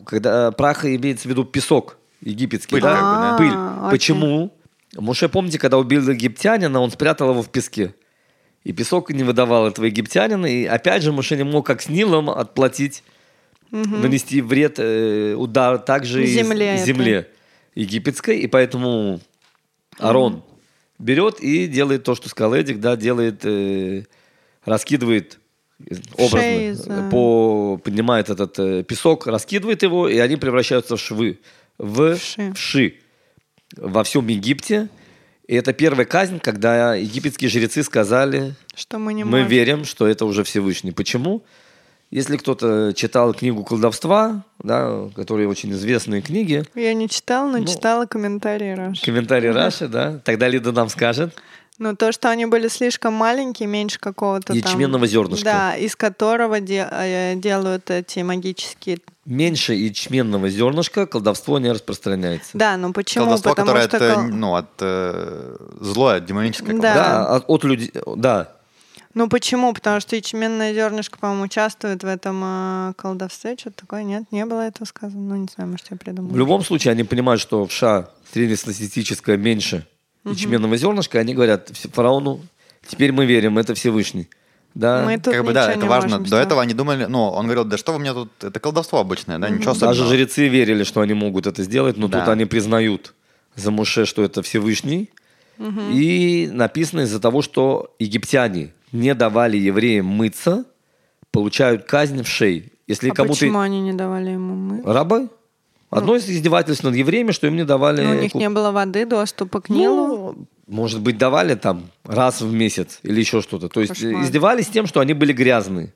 когда 0.05 0.51
прах 0.51 0.85
имеется 0.85 1.29
в 1.29 1.31
виду 1.31 1.45
песок 1.45 1.97
египетский, 2.21 2.73
Пыль 2.73 2.83
да? 2.83 2.95
как 2.95 3.03
бы, 3.03 3.21
да? 3.23 3.37
Пыль. 3.39 3.53
А, 3.57 3.79
окей. 3.87 3.91
Почему? 3.99 4.53
Моше, 4.97 5.29
помните, 5.29 5.59
когда 5.59 5.79
убил 5.79 6.07
египтянина, 6.11 6.81
он 6.81 6.91
спрятал 6.91 7.31
его 7.31 7.43
в 7.43 7.49
песке. 7.49 7.95
И 8.65 8.73
песок 8.73 9.11
не 9.11 9.25
выдавал 9.25 9.69
этого 9.69 9.87
египтянина. 9.87 10.47
И 10.47 10.65
опять 10.65 11.03
же, 11.03 11.13
Моше 11.13 11.37
не 11.37 11.45
мог, 11.45 11.67
как 11.67 11.81
с 11.81 11.89
Нилом, 11.89 12.29
отплатить, 12.29 13.03
нанести 13.71 14.43
вред, 14.43 14.79
э, 14.79 15.35
удар 15.35 15.79
также 15.79 16.27
Земле 16.27 16.75
этой. 16.75 16.85
земле 16.85 17.29
египетской. 17.75 18.39
И 18.41 18.47
поэтому 18.47 19.21
Арон 19.99 20.43
берет 20.99 21.41
и 21.41 21.67
делает 21.67 22.05
то, 22.05 22.15
что 22.15 22.29
сказал 22.29 22.55
Эдик, 22.55 22.81
да, 22.81 22.97
делает, 22.97 23.45
э, 23.45 24.05
раскидывает 24.65 25.39
образно, 26.17 27.07
э, 27.07 27.11
по, 27.11 27.81
поднимает 27.83 28.29
этот 28.29 28.59
э, 28.59 28.83
песок, 28.83 29.27
раскидывает 29.27 29.83
его, 29.83 30.09
и 30.09 30.19
они 30.19 30.37
превращаются 30.37 30.97
в 30.97 31.01
швы, 31.01 31.39
в 31.79 32.17
Вши. 32.17 32.53
вши 32.53 32.95
во 33.77 34.05
всем 34.05 34.27
Египте. 34.29 34.89
И 35.51 35.55
это 35.57 35.73
первая 35.73 36.07
казнь, 36.07 36.39
когда 36.39 36.95
египетские 36.95 37.51
жрецы 37.51 37.83
сказали, 37.83 38.55
Что 38.77 39.01
мы 39.01 39.13
не 39.13 39.25
мы 39.25 39.31
можем. 39.39 39.49
верим, 39.49 39.85
что 39.85 40.07
это 40.07 40.25
уже 40.25 40.45
Всевышний. 40.45 40.93
Почему? 40.93 41.43
Если 42.13 42.37
кто-то 42.37 42.93
читал 42.95 43.35
книгу 43.35 43.65
колдовства, 43.65 44.45
да, 44.63 45.09
которые 45.17 45.49
очень 45.49 45.73
известные 45.73 46.23
книги, 46.23 46.63
Я 46.77 46.95
не 46.95 47.09
читала, 47.09 47.51
но 47.51 47.59
Ну, 47.59 47.65
читала 47.65 48.07
комментарии 48.07 48.71
Раши. 48.77 49.05
комментарий 49.05 49.51
Раши, 49.51 49.89
да, 49.89 50.21
тогда 50.25 50.47
Лида 50.47 50.71
нам 50.71 50.89
скажет. 50.89 51.35
Ну, 51.81 51.97
то, 51.97 52.13
что 52.13 52.29
они 52.29 52.45
были 52.45 52.69
слишком 52.69 53.15
маленькие, 53.15 53.67
меньше 53.67 53.99
какого-то 53.99 54.49
там... 54.49 54.57
Ячменного 54.57 55.07
зернышка. 55.07 55.45
Да, 55.45 55.77
из 55.77 55.97
которого 55.97 56.61
де- 56.61 56.87
э, 56.91 57.35
делают 57.37 57.91
эти 57.91 58.19
магические... 58.19 58.99
Меньше 59.25 59.73
ячменного 59.73 60.51
зернышка 60.51 61.07
колдовство 61.07 61.59
не 61.59 61.73
распространяется. 61.73 62.51
Да, 62.53 62.77
ну 62.77 62.93
почему? 62.93 63.25
Колдовство, 63.25 63.53
Потому 63.53 63.67
которое 63.69 63.89
что... 63.89 63.97
от, 63.97 64.03
э, 64.03 64.15
кол- 64.15 64.23
ну, 64.25 64.55
от 64.57 64.67
э, 64.81 65.57
злое, 65.81 66.21
демоническое 66.21 66.77
Да. 66.79 66.93
колдовство. 66.93 67.03
Да, 67.03 67.37
от, 67.37 67.45
от 67.49 67.65
людей, 67.65 67.93
да. 68.17 68.53
Ну 69.15 69.29
почему? 69.29 69.73
Потому 69.73 70.01
что 70.01 70.17
ячменное 70.17 70.75
зернышко, 70.75 71.19
по-моему, 71.19 71.45
участвует 71.45 72.03
в 72.05 72.07
этом 72.07 72.43
э, 72.45 72.93
колдовстве. 72.99 73.57
Что-то 73.59 73.77
такое. 73.81 74.03
Нет, 74.03 74.25
не 74.33 74.45
было 74.45 74.61
этого 74.67 74.85
сказано. 74.85 75.21
Ну, 75.23 75.37
не 75.37 75.49
знаю, 75.55 75.71
может, 75.71 75.87
я 75.91 75.97
придумала. 75.97 76.31
В 76.31 76.37
любом 76.37 76.63
случае, 76.63 76.93
они 76.93 77.05
понимают, 77.05 77.41
что 77.41 77.67
в 77.67 77.73
ша 77.73 78.11
среднестатистическое 78.35 79.39
меньше 79.39 79.87
ячменного 80.25 80.77
зернышка, 80.77 81.19
они 81.19 81.35
говорят 81.35 81.71
«Ф- 81.71 81.93
фараону, 81.93 82.41
теперь 82.87 83.13
мы 83.13 83.27
верим, 83.27 83.59
это 83.59 83.75
Всевышний. 83.75 84.29
Да? 84.75 85.03
Мы 85.05 85.19
тут 85.19 85.35
как 85.35 85.45
бы 85.45 85.53
да, 85.53 85.73
это 85.73 85.87
важно. 85.87 86.09
можем 86.11 86.23
До 86.23 86.27
сделать. 86.29 86.47
этого 86.47 86.63
они 86.63 86.75
думали, 86.75 87.07
ну, 87.07 87.25
он 87.31 87.47
говорил, 87.47 87.65
да 87.65 87.77
что 87.77 87.93
вы 87.93 87.99
мне 87.99 88.13
тут, 88.13 88.31
это 88.45 88.61
колдовство 88.61 89.01
обычное, 89.01 89.39
да, 89.39 89.49
ничего 89.49 89.73
Даже 89.75 89.87
особенного. 89.87 90.15
жрецы 90.15 90.47
верили, 90.49 90.85
что 90.85 91.01
они 91.01 91.13
могут 91.15 91.47
это 91.49 91.63
сделать, 91.65 91.97
но 91.97 92.07
Да. 92.09 92.21
тут 92.21 92.29
они 92.29 92.45
признают 92.45 93.15
за 93.57 93.71
Муше, 93.73 94.05
что 94.07 94.23
это 94.23 94.43
Всевышний. 94.43 95.11
И 95.93 96.49
написано 96.53 97.01
из-за 97.03 97.21
того, 97.21 97.43
что 97.43 97.95
египтяне 97.99 98.73
не 98.93 99.15
давали 99.15 99.59
евреям 99.59 100.07
мыться, 100.07 100.65
получают 101.33 101.85
казнь 101.85 102.23
в 102.23 102.29
шей. 102.29 102.73
Если 102.87 103.11
А 103.11 103.15
кому-то... 103.15 103.35
почему 103.39 103.59
они 103.61 103.81
не 103.81 103.93
давали 103.93 104.31
ему 104.31 104.55
мы? 104.55 104.83
Рабы? 104.85 105.29
Одно 105.91 106.15
из 106.15 106.29
издевательств 106.29 106.85
над 106.85 106.95
евреями, 106.95 107.33
что 107.33 107.49
им 107.49 107.57
не 107.57 107.65
давали... 107.65 108.03
Ну, 108.03 108.13
у 108.13 108.21
них 108.21 108.35
не 108.35 108.49
было 108.49 108.71
воды, 108.71 109.05
доступа 109.05 109.61
к 109.61 109.69
Нилу. 109.69 110.07
Ну, 110.07 110.47
может 110.69 111.01
быть, 111.01 111.19
давали 111.19 111.57
там 111.57 111.91
раз 112.05 112.41
в 112.41 112.53
месяц 112.53 113.01
или 113.03 113.19
еще 113.19 113.43
что-то. 113.43 113.69
То 113.69 113.81
есть 113.81 113.95
Кошмар. 113.95 114.23
э, 114.23 114.25
издевались 114.25 114.69
тем, 114.69 114.87
что 114.87 115.01
они 115.01 115.15
были 115.15 115.33
грязные. 115.33 115.93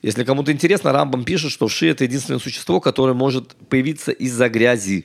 Если 0.00 0.24
кому-то 0.24 0.50
интересно, 0.50 0.92
Рамбам 0.92 1.24
пишет, 1.24 1.50
что 1.50 1.68
вши– 1.68 1.88
это 1.88 2.04
единственное 2.04 2.40
существо, 2.40 2.80
которое 2.80 3.12
может 3.12 3.54
появиться 3.68 4.12
из-за 4.12 4.48
грязи. 4.48 5.04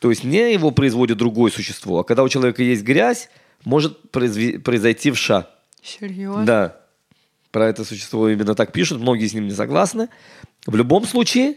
То 0.00 0.10
есть 0.10 0.24
не 0.24 0.52
его 0.52 0.70
производит 0.70 1.16
другое 1.16 1.50
существо, 1.50 2.00
а 2.00 2.04
когда 2.04 2.22
у 2.22 2.28
человека 2.28 2.62
есть 2.62 2.82
грязь, 2.82 3.30
может 3.64 3.98
произойти 4.10 5.10
вша. 5.10 5.48
Серьезно? 5.82 6.44
Да. 6.44 6.76
Про 7.50 7.68
это 7.68 7.84
существо 7.84 8.28
именно 8.28 8.54
так 8.54 8.72
пишут, 8.72 9.00
многие 9.00 9.26
с 9.26 9.32
ним 9.32 9.46
не 9.46 9.54
согласны. 9.54 10.08
В 10.66 10.76
любом 10.76 11.06
случае, 11.06 11.56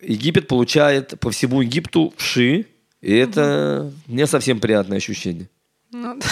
Египет 0.00 0.48
получает 0.48 1.18
по 1.20 1.30
всему 1.30 1.60
Египту 1.60 2.12
вши, 2.16 2.66
и 3.00 3.14
это 3.14 3.92
не 4.06 4.26
совсем 4.26 4.60
приятное 4.60 4.98
ощущение. 4.98 5.48
Ну, 5.90 6.18
да. 6.18 6.26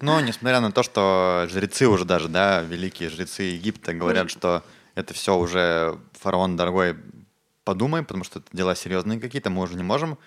Но 0.00 0.20
несмотря 0.20 0.60
на 0.60 0.72
то, 0.72 0.82
что 0.82 1.46
жрецы 1.50 1.88
уже 1.88 2.04
даже, 2.04 2.28
да, 2.28 2.62
великие 2.62 3.08
жрецы 3.08 3.44
Египта 3.44 3.94
говорят, 3.94 4.30
что 4.30 4.62
это 4.94 5.14
все 5.14 5.36
уже 5.36 5.98
фараон 6.12 6.56
дорогой 6.56 6.96
подумай, 7.64 8.02
потому 8.02 8.24
что 8.24 8.38
это 8.38 8.48
дела 8.52 8.74
серьезные 8.74 9.18
какие-то, 9.20 9.50
мы 9.50 9.62
уже 9.62 9.74
не 9.74 9.82
можем. 9.82 10.18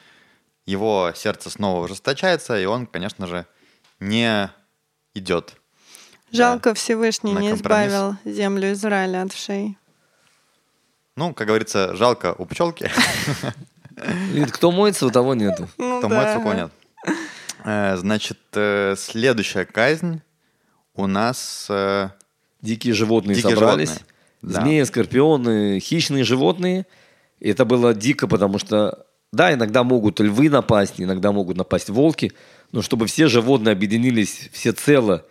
Его 0.66 1.12
сердце 1.16 1.50
снова 1.50 1.86
ужесточается, 1.86 2.60
и 2.60 2.66
он, 2.66 2.86
конечно 2.86 3.28
же, 3.28 3.46
не 4.00 4.52
идет. 5.14 5.56
Жалко, 6.32 6.74
Всевышний 6.74 7.34
На 7.34 7.40
не 7.40 7.50
компромисс. 7.52 7.88
избавил 7.88 8.16
землю 8.26 8.72
Израиля 8.74 9.24
от 9.24 9.34
вшей. 9.34 9.78
Ну, 11.20 11.34
как 11.34 11.48
говорится, 11.48 11.98
жалко 11.98 12.34
у 12.38 12.46
пчелки, 12.46 12.90
кто 14.54 14.72
моется, 14.72 15.06
у 15.06 15.12
того 15.12 15.36
нету. 15.36 15.68
Ну 15.78 16.00
кто 16.00 16.08
да. 16.08 16.16
моется, 16.16 16.38
у 16.38 16.42
кого 16.42 16.54
нет. 16.54 16.72
Э, 17.66 17.98
Значит, 17.98 18.40
э, 18.54 18.96
следующая 18.98 19.66
казнь 19.66 20.22
у 20.96 21.08
нас... 21.08 21.68
э, 21.70 22.08
Дикие 22.62 22.94
животные 22.94 23.36
Дикие 23.36 23.56
собрались. 23.56 23.90
животные, 23.90 24.08
да. 24.44 24.62
Змеи, 24.62 24.84
скорпионы, 24.84 25.80
хищные 25.82 26.24
животные. 26.24 26.86
И 27.42 27.50
это 27.50 27.66
было 27.66 27.94
дико, 27.94 28.26
потому 28.26 28.58
что, 28.58 29.06
да, 29.34 29.54
иногда 29.54 29.84
могут 29.84 30.22
львы 30.22 30.50
напасть, 30.50 30.96
иногда 31.00 31.34
могут 31.34 31.58
напасть 31.58 31.90
волки, 31.90 32.32
но 32.72 32.82
чтобы 32.82 33.08
все 33.08 33.28
животные 33.28 33.74
объединились 33.74 34.50
все 34.54 34.72
цело 34.72 35.26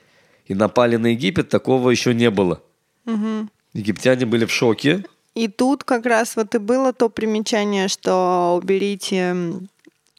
и 0.45 0.53
напали 0.53 0.97
на 0.97 1.07
Египет, 1.09 1.49
такого 1.49 1.89
еще 1.89 2.13
не 2.13 2.29
было. 2.31 2.61
Египтяне 3.73 4.27
были 4.27 4.45
в 4.45 4.53
шоке. 4.53 5.05
И 5.35 5.49
тут 5.49 5.85
как 5.85 6.07
раз 6.07 6.37
вот 6.37 6.55
и 6.55 6.59
было 6.59 6.93
то 6.93 7.09
примечание, 7.09 7.89
что 7.89 8.59
уберите 8.61 9.37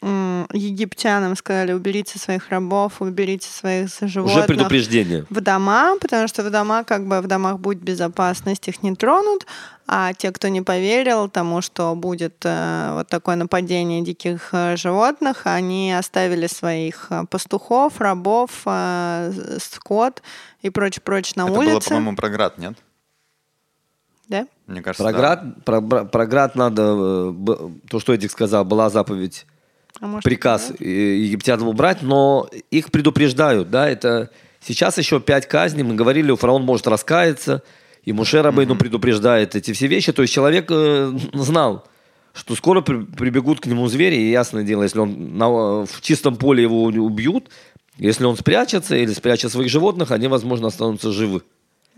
египтянам 0.01 1.35
сказали, 1.35 1.73
уберите 1.73 2.17
своих 2.19 2.49
рабов, 2.49 3.01
уберите 3.01 3.49
своих 3.49 3.89
животных. 4.01 4.37
Уже 4.37 4.47
предупреждение. 4.47 5.25
в 5.29 5.41
дома, 5.41 5.95
потому 5.99 6.27
что 6.29 6.43
в 6.43 6.49
дома, 6.49 6.85
как 6.85 7.05
бы 7.05 7.19
в 7.19 7.27
домах 7.27 7.59
будет 7.59 7.79
безопасность, 7.81 8.67
их 8.69 8.81
не 8.81 8.95
тронут, 8.95 9.45
а 9.87 10.13
те, 10.13 10.31
кто 10.31 10.47
не 10.47 10.61
поверил 10.61 11.27
тому, 11.27 11.61
что 11.61 11.95
будет 11.95 12.35
э, 12.43 12.91
вот 12.93 13.09
такое 13.09 13.35
нападение 13.35 14.01
диких 14.01 14.49
э, 14.53 14.77
животных, 14.77 15.41
они 15.43 15.91
оставили 15.91 16.47
своих 16.47 17.07
э, 17.09 17.25
пастухов, 17.29 17.99
рабов, 17.99 18.51
э, 18.65 19.57
скот 19.59 20.21
и 20.61 20.69
прочее-прочее 20.69 21.33
на 21.43 21.49
Это 21.49 21.59
было, 21.59 21.73
улице. 21.73 21.89
по-моему, 21.89 22.15
про 22.15 22.29
град, 22.29 22.57
нет? 22.57 22.77
Да? 24.69 24.73
Мне 24.73 24.81
кажется, 24.81 25.03
Про 25.03 25.11
да. 25.11 25.17
град, 25.17 25.43
про, 25.65 25.81
про- 25.81 26.05
про 26.05 26.25
град 26.25 26.55
надо, 26.55 27.33
э, 27.37 27.69
то, 27.89 27.99
что 27.99 28.13
Эдик 28.13 28.31
сказал, 28.31 28.63
была 28.65 28.89
заповедь 28.89 29.45
А 29.99 30.07
может, 30.07 30.23
приказ 30.23 30.71
э, 30.79 30.83
египтянам 30.85 31.67
убрать, 31.67 32.01
но 32.01 32.47
их 32.71 32.91
предупреждают, 32.91 33.69
да, 33.69 33.89
это 33.89 34.29
сейчас 34.61 34.97
еще 34.97 35.19
пять 35.19 35.47
казней, 35.47 35.83
мы 35.83 35.95
говорили, 35.95 36.35
фараон 36.35 36.63
может 36.63 36.87
раскаяться, 36.87 37.63
и 38.03 38.13
Муше 38.13 38.41
Рабейну 38.41 38.75
предупреждает 38.75 39.55
эти 39.55 39.73
все 39.73 39.87
вещи, 39.87 40.11
то 40.13 40.21
есть 40.21 40.33
человек 40.33 40.67
э, 40.69 41.11
знал, 41.33 41.85
что 42.33 42.55
скоро 42.55 42.81
при- 42.81 43.03
прибегут 43.03 43.59
к 43.59 43.65
нему 43.65 43.87
звери, 43.87 44.15
и 44.15 44.31
ясное 44.31 44.63
дело, 44.63 44.83
если 44.83 44.99
он 44.99 45.37
на- 45.37 45.85
в 45.85 46.01
чистом 46.01 46.35
поле 46.35 46.63
его 46.63 46.83
убьют, 46.83 47.49
если 47.97 48.23
он 48.23 48.37
спрячется 48.37 48.95
или 48.95 49.11
спрячет 49.13 49.51
своих 49.51 49.69
животных, 49.69 50.11
они, 50.11 50.27
возможно, 50.27 50.67
останутся 50.67 51.11
живы. 51.11 51.41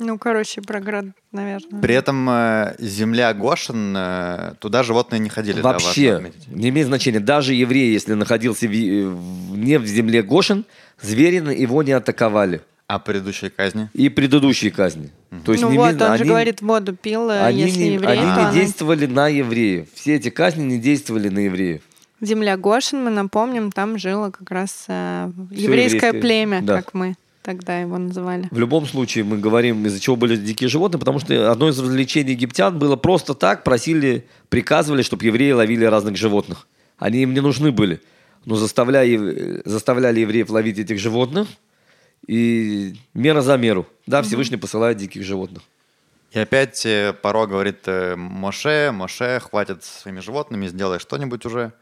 Ну, 0.04 0.18
короче, 0.18 0.62
про 0.62 0.80
град, 0.80 1.06
наверное. 1.32 1.80
При 1.80 1.94
этом 1.94 2.28
э, 2.28 2.76
земля 2.80 3.32
Гошин, 3.36 3.94
э, 3.96 4.54
туда 4.60 4.82
животные 4.82 5.20
не 5.20 5.30
ходили. 5.30 5.62
да, 5.62 5.74
важно 5.74 5.86
Вообще, 5.88 6.32
не 6.48 6.70
имеет 6.70 6.88
значения. 6.88 7.20
Даже 7.20 7.54
еврей, 7.54 7.94
если 7.94 8.14
находился 8.16 8.66
в- 8.68 8.72
в- 8.72 9.58
не 9.58 9.78
в 9.78 9.86
земле 9.86 10.24
Гошин, 10.24 10.66
звери 11.02 11.40
на- 11.40 11.52
его 11.52 11.84
не 11.84 11.92
атаковали. 11.92 12.62
А 12.88 12.98
предыдущие 13.00 13.52
казни? 13.52 13.90
И 13.94 14.10
предыдущие 14.10 14.72
казни. 14.72 15.12
То 15.46 15.52
есть 15.54 15.64
ну 15.64 15.70
не 15.72 15.78
вот, 15.78 15.90
имеет- 15.92 16.02
он 16.02 16.18
же 16.18 16.24
они- 16.24 16.30
говорит, 16.30 16.62
воду 16.62 16.96
пил, 16.96 17.30
э, 17.30 17.40
они 17.46 17.62
если 17.62 17.80
не, 17.84 17.94
еврей, 17.94 18.10
они 18.12 18.22
не 18.26 18.32
она- 18.32 18.52
действовали 18.54 19.06
на 19.06 19.28
евреев. 19.30 19.88
Все 19.94 20.16
эти 20.16 20.30
казни 20.30 20.64
не 20.64 20.80
действовали 20.80 21.30
на 21.30 21.40
евреев. 21.40 21.82
Земля 22.20 22.58
Гошин, 22.58 23.04
мы 23.04 23.10
напомним, 23.12 23.72
там 23.72 23.98
жило 23.98 24.30
как 24.32 24.52
раз 24.52 24.86
э, 24.88 25.32
еврейское 25.52 25.64
еврейское, 25.64 26.14
племя, 26.14 26.62
да. 26.62 26.76
как 26.78 26.94
мы 26.94 27.16
тогда 27.44 27.80
его 27.80 27.98
называли. 27.98 28.48
В 28.52 28.60
любом 28.60 28.86
случае, 28.86 29.24
мы 29.24 29.38
говорим, 29.38 29.86
из-за 29.86 30.00
чего 30.00 30.16
были 30.16 30.36
дикие 30.36 30.70
животные, 30.70 31.00
потому 31.00 31.20
что 31.20 31.52
одно 31.52 31.70
из 31.70 31.80
развлечений 31.80 32.32
египтян 32.32 32.78
было 32.78 32.96
просто 32.96 33.34
так, 33.34 33.64
просили, 33.64 34.28
приказывали, 34.50 35.02
чтобы 35.02 35.26
евреи 35.26 35.52
ловили 35.52 35.86
разных 35.86 36.18
животных. 36.18 36.68
Они 36.98 37.24
им 37.24 37.34
не 37.34 37.42
нужны 37.42 37.72
были. 37.72 38.02
Но 38.46 38.56
заставляя, 38.56 39.06
ев- 39.06 39.62
заставляли 39.66 40.20
евреев 40.20 40.50
ловить 40.50 40.80
этих 40.80 41.00
животных, 41.00 41.48
и 42.28 42.96
мера 43.14 43.42
за 43.42 43.58
меру. 43.58 43.88
Да, 44.06 44.22
Всевышний 44.22 44.58
посылает 44.58 44.98
диких 44.98 45.24
животных. 45.24 45.64
И 46.32 46.40
опять 46.40 46.86
э, 46.86 47.14
Паро 47.14 47.46
говорит 47.46 47.80
э, 47.88 48.16
Моше, 48.16 48.92
Моше, 48.92 49.40
хватит 49.40 49.84
своими 49.84 50.20
животными, 50.20 50.68
сделай 50.68 51.00
что-нибудь 51.00 51.46
уже. 51.46 51.74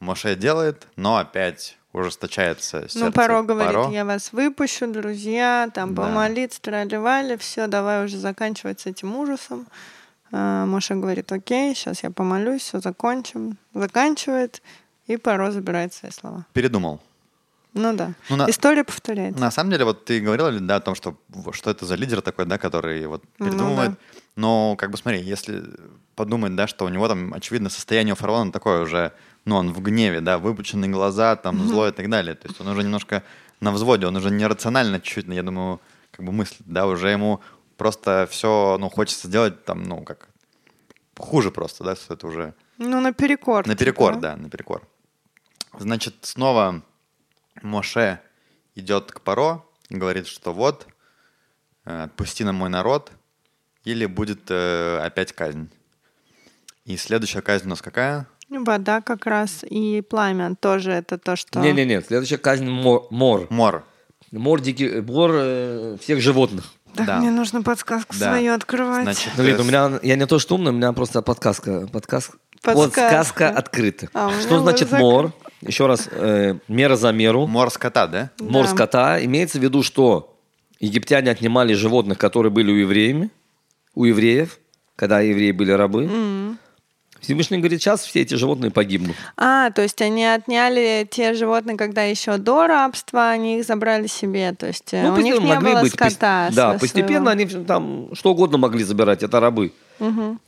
Моше 0.00 0.36
делает, 0.36 0.86
но 0.96 1.18
опять 1.18 1.76
ужесточается 1.94 2.80
сердце 2.88 2.98
Ну, 2.98 3.12
Паро 3.12 3.42
говорит, 3.42 3.72
Паро. 3.74 3.90
я 3.90 4.04
вас 4.04 4.32
выпущу, 4.32 4.86
друзья, 4.86 5.70
там 5.72 5.94
Да. 5.94 6.02
помолиться, 6.02 6.60
тролливали, 6.60 7.36
все, 7.36 7.66
давай 7.66 8.04
уже 8.04 8.18
заканчивать 8.18 8.80
с 8.80 8.86
этим 8.86 9.16
ужасом. 9.16 9.66
А, 10.32 10.66
Моша 10.66 10.94
говорит, 10.96 11.30
окей, 11.32 11.74
сейчас 11.74 12.02
я 12.02 12.10
помолюсь, 12.10 12.62
все 12.62 12.80
закончим. 12.80 13.56
Заканчивает, 13.72 14.62
и 15.06 15.16
Паро 15.16 15.50
забирает 15.52 15.94
свои 15.94 16.10
слова. 16.10 16.44
Передумал. 16.52 17.00
Ну 17.72 17.92
да. 17.92 18.12
Ну, 18.28 18.36
на- 18.36 18.48
История 18.50 18.84
повторяется. 18.84 19.40
На 19.40 19.50
самом 19.50 19.70
деле, 19.72 19.84
вот 19.84 20.04
ты 20.04 20.20
говорил, 20.20 20.48
да, 20.60 20.76
о 20.76 20.80
том, 20.80 20.94
что, 20.94 21.16
что 21.52 21.70
это 21.70 21.84
за 21.86 21.96
лидер 21.96 22.20
такой, 22.22 22.46
да, 22.46 22.56
который 22.58 23.04
вот 23.06 23.22
Ну 23.38 23.46
передумывает. 23.46 23.90
да. 23.92 23.96
Но, 24.36 24.76
как 24.76 24.90
бы, 24.90 24.96
смотри, 24.96 25.20
если 25.22 25.62
подумать, 26.14 26.54
да, 26.54 26.66
что 26.68 26.84
у 26.84 26.88
него 26.88 27.08
там, 27.08 27.34
очевидно, 27.34 27.70
состояние 27.70 28.12
у 28.14 28.16
фараона 28.16 28.52
такое 28.52 28.82
уже, 28.82 29.12
ну, 29.44 29.56
он 29.56 29.72
в 29.72 29.80
гневе, 29.82 30.20
да, 30.20 30.38
выпученные 30.38 30.90
глаза, 30.90 31.36
там, 31.36 31.66
зло 31.68 31.88
и 31.88 31.92
так 31.92 32.08
далее. 32.08 32.34
То 32.34 32.48
есть 32.48 32.60
он 32.60 32.68
уже 32.68 32.82
немножко 32.82 33.22
на 33.60 33.72
взводе, 33.72 34.06
он 34.06 34.16
уже 34.16 34.30
нерационально 34.30 35.00
чуть-чуть, 35.00 35.26
я 35.26 35.42
думаю, 35.42 35.80
как 36.10 36.24
бы 36.24 36.32
мыслит, 36.32 36.62
да, 36.66 36.86
уже 36.86 37.08
ему 37.10 37.40
просто 37.76 38.26
все, 38.30 38.76
ну, 38.78 38.88
хочется 38.88 39.28
сделать 39.28 39.64
там, 39.64 39.82
ну, 39.82 40.02
как 40.02 40.28
хуже 41.18 41.50
просто, 41.50 41.84
да, 41.84 41.96
что 41.96 42.14
это 42.14 42.26
уже 42.26 42.54
Ну, 42.78 43.00
наперекор. 43.00 43.66
Наперекор, 43.66 44.14
типа. 44.14 44.22
да, 44.22 44.36
наперекор. 44.36 44.86
Значит, 45.78 46.14
снова 46.22 46.82
Моше 47.62 48.20
идет 48.74 49.12
к 49.12 49.20
Паро, 49.20 49.64
говорит, 49.90 50.26
что 50.26 50.52
вот, 50.52 50.86
э, 51.84 52.04
отпусти 52.04 52.44
на 52.44 52.52
мой 52.52 52.68
народ, 52.70 53.12
или 53.84 54.06
будет 54.06 54.50
э, 54.50 54.98
опять 55.02 55.32
казнь. 55.32 55.70
И 56.84 56.96
следующая 56.96 57.42
казнь 57.42 57.66
у 57.66 57.70
нас 57.70 57.82
какая? 57.82 58.26
Вода 58.58 59.00
как 59.00 59.26
раз 59.26 59.64
и 59.68 60.00
пламя 60.02 60.54
тоже 60.60 60.92
это 60.92 61.18
то, 61.18 61.36
что... 61.36 61.60
Не-не-не, 61.60 62.00
следующая 62.02 62.38
казнь 62.38 62.68
мор. 62.68 63.06
Мор, 63.10 63.46
Мор. 63.50 63.84
мор, 64.30 64.60
дикий, 64.60 65.00
мор 65.00 65.30
э, 65.34 65.96
всех 66.00 66.20
животных. 66.20 66.72
Так, 66.94 67.06
Да. 67.06 67.18
мне 67.18 67.30
нужно 67.30 67.62
подсказку 67.62 68.14
Да. 68.18 68.30
свою 68.30 68.52
открывать. 68.54 69.02
Значит, 69.02 69.32
Ну, 69.36 69.42
Лид, 69.44 69.58
э, 69.58 69.62
у 69.62 69.64
меня, 69.64 69.98
я 70.02 70.16
не 70.16 70.26
то 70.26 70.38
что 70.38 70.54
умный, 70.54 70.70
у 70.70 70.74
меня 70.74 70.92
просто 70.92 71.22
подсказка. 71.22 71.88
Подсказка. 71.92 72.36
Подсказка. 72.62 73.00
Подсказка 73.02 73.48
открыта. 73.50 74.08
А 74.14 74.30
Что 74.40 74.60
значит 74.60 74.90
вот 74.90 75.00
мор? 75.00 75.32
Еще 75.60 75.86
раз, 75.86 76.08
э, 76.10 76.54
мера 76.68 76.96
за 76.96 77.10
меру. 77.12 77.46
мор 77.46 77.70
скота, 77.70 78.06
да? 78.06 78.30
Мор 78.38 78.64
Да. 78.66 78.70
скота. 78.70 79.24
Имеется 79.24 79.58
в 79.58 79.62
виду, 79.62 79.82
что 79.82 80.36
египтяне 80.78 81.30
отнимали 81.30 81.74
животных, 81.74 82.16
которые 82.18 82.52
были 82.52 82.70
у 82.70 82.76
евреев, 82.76 83.28
у 83.94 84.04
евреев, 84.04 84.58
когда 84.96 85.20
евреи 85.20 85.50
были 85.52 85.72
рабы. 85.72 86.08
Всевышний 87.24 87.58
говорит, 87.58 87.80
сейчас 87.80 88.04
все 88.04 88.20
эти 88.20 88.34
животные 88.34 88.70
погибнут. 88.70 89.16
А, 89.36 89.70
то 89.70 89.82
есть 89.82 90.00
они 90.02 90.24
отняли 90.24 91.08
те 91.10 91.34
животные, 91.34 91.76
когда 91.76 92.02
еще 92.04 92.36
до 92.36 92.66
рабства, 92.66 93.30
они 93.30 93.58
их 93.58 93.64
забрали 93.64 94.06
себе. 94.06 94.52
То 94.52 94.66
есть 94.66 94.92
э, 94.92 95.10
у 95.10 95.16
них 95.16 95.40
не 95.40 95.46
могли 95.46 95.72
было 95.72 95.80
быть, 95.80 95.92
скота. 95.92 96.50
Да, 96.52 96.74
со- 96.74 96.78
постепенно 96.78 97.30
своего. 97.32 97.50
они 97.54 97.64
там 97.64 98.14
что 98.14 98.32
угодно 98.32 98.58
могли 98.58 98.84
забирать, 98.84 99.22
это 99.22 99.40
рабы. 99.40 99.72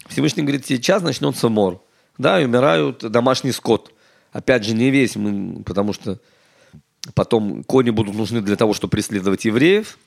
Всевышний 0.08 0.42
говорит, 0.42 0.66
сейчас 0.66 1.02
начнется 1.02 1.48
мор. 1.48 1.82
Да, 2.18 2.40
и 2.40 2.44
умирают 2.44 2.98
домашний 3.10 3.52
скот. 3.52 3.92
Опять 4.32 4.64
же, 4.64 4.74
не 4.74 4.90
весь, 4.90 5.16
мы, 5.16 5.62
потому 5.64 5.92
что 5.92 6.18
потом 7.14 7.64
кони 7.64 7.90
будут 7.90 8.14
нужны 8.14 8.40
для 8.40 8.56
того, 8.56 8.74
чтобы 8.74 8.90
преследовать 8.90 9.44
евреев. 9.44 9.98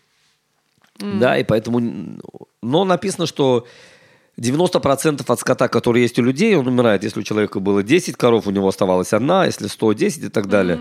Да, 0.98 1.38
и 1.38 1.44
поэтому... 1.44 2.20
Но 2.62 2.84
написано, 2.84 3.26
что 3.26 3.66
90% 4.40 5.24
от 5.28 5.40
скота, 5.40 5.68
который 5.68 6.02
есть 6.02 6.18
у 6.20 6.24
людей, 6.24 6.56
он 6.56 6.68
умирает. 6.68 7.04
Если 7.04 7.20
у 7.20 7.24
человека 7.24 7.60
было 7.60 7.84
10 7.84 8.16
коров, 8.16 8.48
у 8.48 8.52
него 8.52 8.68
оставалась 8.68 9.14
одна, 9.14 9.46
если 9.46 9.68
110 9.68 10.24
и 10.24 10.30
так 10.30 10.48
далее. 10.48 10.80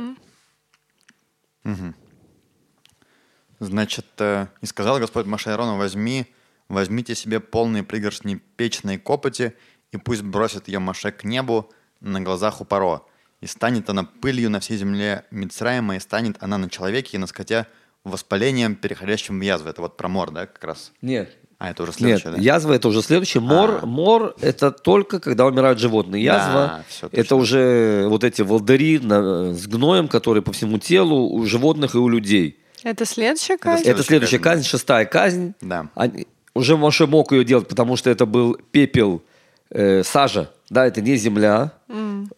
Значит, 3.60 4.06
э, 4.18 4.46
и 4.60 4.66
сказал 4.66 5.00
Господь 5.00 5.26
Моше 5.26 5.50
Аарону, 5.50 5.76
возьми, 5.76 6.26
возьмите 6.68 7.16
себе 7.16 7.40
полные 7.40 7.82
пригоршни 7.82 8.36
печной 8.56 8.98
копоти, 8.98 9.54
и 9.90 9.96
пусть 9.96 10.22
бросит 10.22 10.68
ее 10.68 10.78
Моше 10.78 11.10
к 11.10 11.24
небу 11.24 11.70
на 12.00 12.20
глазах 12.20 12.60
у 12.60 12.64
Паро. 12.64 13.02
И 13.40 13.46
станет 13.46 13.90
она 13.90 14.04
пылью 14.04 14.50
на 14.50 14.60
всей 14.60 14.76
земле 14.76 15.24
Мицраима, 15.32 15.96
и 15.96 16.00
станет 16.00 16.36
она 16.40 16.56
на 16.56 16.70
человеке 16.70 17.16
и 17.16 17.20
на 17.20 17.26
скоте 17.26 17.66
воспалением, 18.04 18.76
переходящим 18.76 19.40
в 19.40 19.42
язву. 19.42 19.68
Это 19.68 19.82
вот 19.82 19.96
про 19.96 20.08
мор, 20.08 20.30
да, 20.30 20.46
как 20.46 20.62
раз? 20.62 20.92
Нет, 21.02 21.36
А, 21.58 21.70
это 21.70 21.82
уже 21.82 21.90
Нет, 21.92 21.98
следующее, 22.20 22.32
да? 22.32 22.38
язва 22.40 22.72
это 22.72 22.88
уже 22.88 23.02
следующее. 23.02 23.40
Мор, 23.40 23.80
А. 23.82 23.86
мор 23.86 24.34
это 24.40 24.70
только 24.70 25.18
когда 25.18 25.44
умирают 25.46 25.80
животные. 25.80 26.22
Язва 26.22 26.84
Да, 27.02 27.08
это 27.10 27.34
уже 27.34 28.06
вот 28.08 28.22
эти 28.22 28.42
волдыри 28.42 29.00
на- 29.00 29.52
с 29.54 29.66
гноем, 29.66 30.06
которые 30.06 30.42
по 30.42 30.52
всему 30.52 30.78
телу 30.78 31.28
у 31.28 31.44
животных 31.46 31.96
и 31.96 31.98
у 31.98 32.08
людей. 32.08 32.60
Это 32.84 33.04
следующая 33.04 33.58
казнь? 33.58 33.82
Следующая 33.82 33.90
это 34.00 34.02
следующая 34.06 34.38
казнь, 34.38 34.60
казнь, 34.60 34.68
шестая 34.68 35.04
казнь. 35.04 35.54
Да. 35.60 35.88
Они- 35.96 36.28
уже 36.54 36.76
Моше 36.76 37.06
мог 37.08 37.32
ее 37.32 37.44
делать, 37.44 37.66
потому 37.66 37.96
что 37.96 38.08
это 38.08 38.24
был 38.24 38.56
пепел, 38.70 39.22
э, 39.70 40.04
сажа. 40.04 40.50
Да, 40.70 40.86
это 40.86 41.00
не 41.00 41.16
земля. 41.16 41.72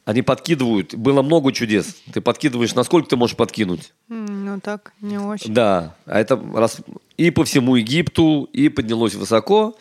Они 0.05 0.23
подкидывают. 0.23 0.95
Было 0.95 1.23
много 1.23 1.53
чудес. 1.53 1.97
Ты 2.13 2.21
подкидываешь, 2.21 2.75
насколько 2.75 3.09
ты 3.09 3.17
можешь 3.17 3.37
подкинуть. 3.37 3.93
М, 4.09 4.45
Ну 4.45 4.61
так, 4.61 4.93
не 5.01 5.19
очень. 5.19 5.53
Да, 5.53 5.97
а 6.07 6.21
это 6.21 6.41
раз 6.55 6.79
и 7.17 7.31
по 7.31 7.45
всему 7.45 7.77
Египту, 7.77 8.49
и 8.53 8.69
поднялось 8.69 9.15
высоко. 9.15 9.77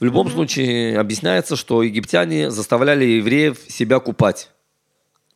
В 0.00 0.04
любом 0.04 0.28
случае 0.28 0.98
объясняется, 0.98 1.54
что 1.56 1.82
египтяне 1.84 2.50
заставляли 2.50 3.04
евреев 3.04 3.58
себя 3.68 4.00
купать. 4.00 4.50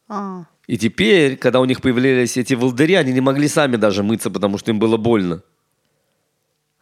А, 0.08 0.44
И 0.66 0.76
теперь, 0.76 1.36
когда 1.36 1.60
у 1.60 1.64
них 1.64 1.80
появлялись 1.80 2.36
эти 2.36 2.54
волдыри, 2.54 2.94
они 2.94 3.12
не 3.12 3.20
могли 3.20 3.46
сами 3.48 3.76
даже 3.76 4.02
мыться, 4.02 4.30
потому 4.30 4.58
что 4.58 4.70
им 4.72 4.78
было 4.80 4.96
больно. 4.96 5.42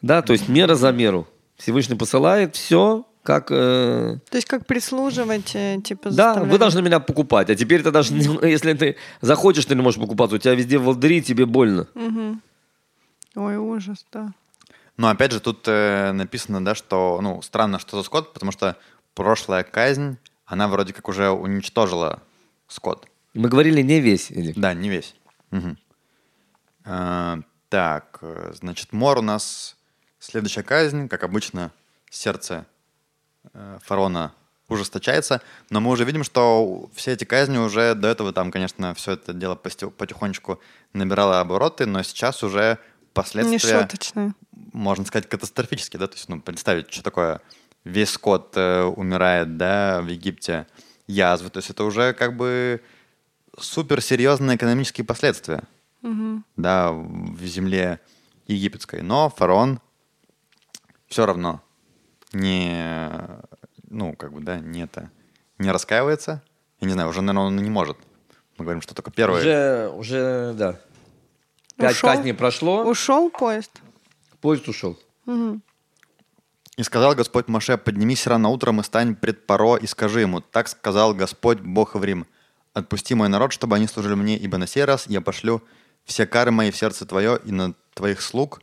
Да, 0.03 0.23
то 0.23 0.33
есть 0.33 0.49
мера 0.49 0.75
за 0.75 0.91
меру. 0.93 1.27
Всевышний 1.57 1.97
посылает 1.97 2.57
все, 2.57 3.05
как... 3.27 3.49
э, 3.51 4.19
то 4.31 4.37
есть 4.37 4.47
как 4.47 4.67
прислуживать, 4.67 5.55
э, 5.55 5.79
типа, 5.83 6.11
да, 6.11 6.43
вы 6.43 6.59
должны 6.59 6.81
меня 6.81 7.01
покупать. 7.01 7.51
А 7.51 7.55
теперь 7.55 7.83
ты 7.83 7.91
даже, 7.91 8.15
не- 8.15 8.49
если 8.51 8.73
ты 8.73 8.97
захочешь, 9.21 9.67
ты 9.67 9.75
не 9.75 9.83
можешь 9.83 10.01
покупаться. 10.01 10.37
У 10.37 10.39
тебя 10.39 10.55
везде 10.55 10.79
волдыри, 10.79 11.21
тебе 11.23 11.45
больно. 11.45 11.89
Ой, 13.35 13.57
ужас, 13.57 14.07
да. 14.13 14.33
Но 14.97 15.09
опять 15.09 15.33
же, 15.33 15.41
тут 15.41 15.65
э, 15.67 16.13
написано, 16.13 16.65
да, 16.65 16.75
что, 16.75 17.19
ну, 17.21 17.43
странно, 17.43 17.79
что 17.79 17.99
за 17.99 18.03
скот, 18.03 18.33
потому 18.33 18.51
что 18.51 18.77
прошлая 19.15 19.63
казнь, 19.63 20.17
она 20.47 20.69
вроде 20.69 20.95
как 20.95 21.09
уже 21.09 21.29
уничтожила 21.29 22.23
скот. 22.69 23.07
Мы 23.35 23.51
говорили 23.51 23.83
не 23.83 24.01
весь. 24.01 24.31
Или... 24.31 24.53
Да, 24.57 24.73
не 24.73 24.89
весь. 24.89 25.15
Мгм. 25.51 25.77
А, 26.87 27.41
так, 27.69 28.19
э, 28.23 28.53
значит, 28.55 28.93
мор 28.95 29.19
у 29.19 29.23
нас 29.23 29.77
следующая 30.19 30.63
казнь, 30.63 31.09
как 31.09 31.25
обычно, 31.25 31.73
сердце 32.09 32.65
э, 33.53 33.79
фараона 33.83 34.33
ужесточается, 34.69 35.41
но 35.71 35.81
мы 35.81 35.91
уже 35.91 36.05
видим, 36.05 36.25
что 36.25 36.91
все 36.95 37.13
эти 37.13 37.25
казни 37.25 37.59
уже 37.59 37.95
до 37.95 38.09
этого 38.09 38.33
там, 38.33 38.51
конечно, 38.51 38.95
все 38.95 39.13
это 39.13 39.33
дело 39.33 39.55
потихонечку 39.55 40.61
набирало 40.93 41.41
обороты, 41.41 41.87
но 41.87 42.03
сейчас 42.03 42.43
уже 42.43 42.79
последствия 43.13 43.89
можно 44.73 45.05
сказать, 45.05 45.29
катастрофически, 45.29 45.97
да, 45.97 46.07
то 46.07 46.15
есть, 46.15 46.29
ну, 46.29 46.41
представить, 46.41 46.93
что 46.93 47.03
такое 47.03 47.41
весь 47.85 48.11
скот 48.11 48.53
э, 48.57 48.83
умирает, 48.83 49.57
да, 49.57 50.03
в 50.03 50.09
Египте, 50.09 50.67
язвы, 51.07 51.51
то 51.51 51.59
есть 51.59 51.71
это 51.71 51.85
уже 51.85 52.13
как 52.13 52.37
бы 52.37 52.83
суперсерьезные 53.59 54.57
экономические 54.57 55.05
последствия, 55.05 55.63
да, 56.57 56.93
в 56.93 57.43
земле 57.45 58.01
египетской. 58.47 59.03
Но 59.03 59.31
фараон 59.31 59.81
все 61.09 61.27
равно 61.27 61.63
не, 62.37 63.19
ну, 63.89 64.15
как 64.15 64.33
бы, 64.33 64.41
да, 64.41 64.59
не 64.59 64.83
это, 64.83 65.11
не 65.59 65.71
раскаивается. 65.71 66.43
Я 66.81 66.87
не 66.87 66.93
знаю, 66.93 67.09
уже, 67.09 67.23
наверное, 67.23 67.49
он 67.49 67.57
не 67.57 67.71
может. 67.71 67.97
Мы 68.59 68.65
говорим, 68.65 68.83
что 68.83 68.95
только 68.95 69.11
первый. 69.11 69.41
Уже, 69.41 69.91
уже, 69.95 70.55
да. 70.55 70.81
Пять 71.77 71.93
Ушел? 71.93 72.11
казней 72.11 72.35
прошло, 72.35 72.85
Ушел 72.85 73.31
поезд? 73.31 73.71
поезд 74.41 74.69
ушел. 74.69 74.99
И 76.77 76.83
сказал 76.83 77.15
Господь 77.15 77.49
Моше, 77.49 77.79
поднимись 77.79 78.27
рано 78.27 78.51
утром 78.51 78.81
и 78.81 78.85
стань 78.85 79.17
пред 79.17 79.47
Паро 79.47 79.77
и 79.77 79.87
скажи 79.87 80.21
ему, 80.21 80.41
так 80.41 80.69
сказал 80.69 81.15
Господь 81.15 81.61
Бог 81.61 81.97
Эврим, 81.97 82.27
отпусти 82.75 83.15
мой 83.15 83.29
народ, 83.29 83.53
чтобы 83.53 83.77
они 83.77 83.87
служили 83.87 84.15
мне, 84.15 84.37
ибо 84.37 84.59
на 84.59 84.67
сей 84.67 84.85
раз 84.85 85.07
я 85.07 85.23
пошлю 85.23 85.63
все 86.05 86.27
кары 86.27 86.51
мои 86.51 86.71
в 86.71 86.77
сердце 86.77 87.07
твое 87.07 87.41
и 87.45 87.51
на 87.51 87.75
твоих 87.95 88.21
слуг, 88.21 88.61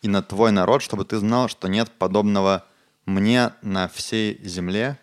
и 0.00 0.08
на 0.08 0.22
твой 0.22 0.52
народ, 0.52 0.82
чтобы 0.82 1.04
ты 1.04 1.18
знал, 1.18 1.48
что 1.48 1.68
нет 1.68 1.90
подобного 1.90 2.64
мне 3.08 3.50
на 3.62 3.88
всей 3.88 4.40
земле. 4.44 4.98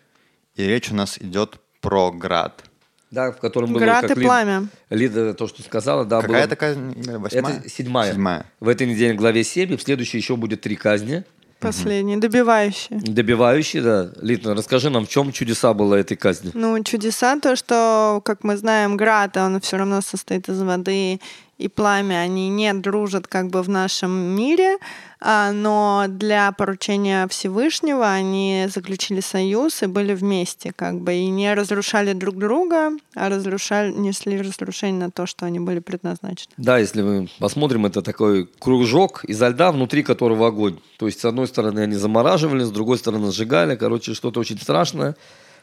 И 0.54 0.64
речь 0.64 0.90
у 0.90 0.94
нас 0.94 1.18
идет 1.18 1.58
про 1.80 2.10
град. 2.10 2.62
Да, 3.10 3.30
в 3.32 3.38
котором 3.38 3.72
было... 3.72 3.80
Град 3.80 4.02
как 4.06 4.16
и 4.16 4.20
Лид- 4.20 4.24
пламя. 4.24 4.68
Лида 4.90 5.34
то, 5.34 5.46
что 5.46 5.62
сказала, 5.62 6.04
да, 6.04 6.20
Какая 6.22 6.42
было- 6.42 6.48
такая 6.48 6.74
восьмая? 7.18 7.58
Это 7.58 7.68
седьмая. 7.68 8.12
Седьмая. 8.12 8.46
В 8.60 8.68
этой 8.68 8.86
неделе 8.86 9.14
главе 9.14 9.44
7, 9.44 9.72
и 9.72 9.76
в 9.76 9.82
следующей 9.82 10.18
еще 10.18 10.36
будет 10.36 10.62
три 10.62 10.76
казни. 10.76 11.24
Последний, 11.60 12.16
добивающий. 12.16 12.96
Добивающие, 12.96 13.82
да. 13.82 14.10
Литна, 14.20 14.54
расскажи 14.54 14.90
нам, 14.90 15.06
в 15.06 15.08
чем 15.08 15.32
чудеса 15.32 15.72
было 15.72 15.94
этой 15.94 16.16
казни? 16.16 16.50
Ну, 16.52 16.82
чудеса 16.84 17.38
то, 17.40 17.56
что, 17.56 18.20
как 18.24 18.44
мы 18.44 18.56
знаем, 18.56 18.96
град, 18.96 19.36
он 19.36 19.60
все 19.60 19.78
равно 19.78 20.00
состоит 20.02 20.48
из 20.48 20.60
воды 20.60 21.20
и 21.58 21.68
пламя. 21.68 22.16
Они 22.16 22.48
не 22.48 22.72
дружат 22.74 23.26
как 23.26 23.48
бы 23.48 23.62
в 23.62 23.68
нашем 23.68 24.10
мире, 24.10 24.78
а, 25.20 25.52
но 25.52 26.04
для 26.08 26.52
поручения 26.52 27.26
Всевышнего 27.28 28.12
они 28.12 28.66
заключили 28.72 29.20
союз 29.20 29.82
и 29.82 29.86
были 29.86 30.14
вместе, 30.14 30.72
как 30.74 31.00
бы, 31.00 31.14
и 31.14 31.26
не 31.28 31.54
разрушали 31.54 32.12
друг 32.12 32.36
друга, 32.36 32.92
а 33.14 33.28
разрушали, 33.28 33.92
несли 33.92 34.40
разрушение 34.40 35.06
на 35.06 35.10
то, 35.10 35.26
что 35.26 35.46
они 35.46 35.58
были 35.58 35.78
предназначены. 35.78 36.52
Да, 36.58 36.78
если 36.78 37.02
мы 37.02 37.28
посмотрим, 37.38 37.86
это 37.86 38.02
такой 38.02 38.46
кружок 38.58 39.24
изо 39.24 39.48
льда, 39.48 39.72
внутри 39.72 40.02
которого 40.02 40.48
огонь. 40.48 40.78
То 40.98 41.06
есть, 41.06 41.20
с 41.20 41.24
одной 41.24 41.46
стороны, 41.46 41.80
они 41.80 41.94
замораживали, 41.94 42.64
с 42.64 42.70
другой 42.70 42.98
стороны, 42.98 43.32
сжигали. 43.32 43.76
Короче, 43.76 44.14
что-то 44.14 44.40
очень 44.40 44.58
страшное. 44.58 45.16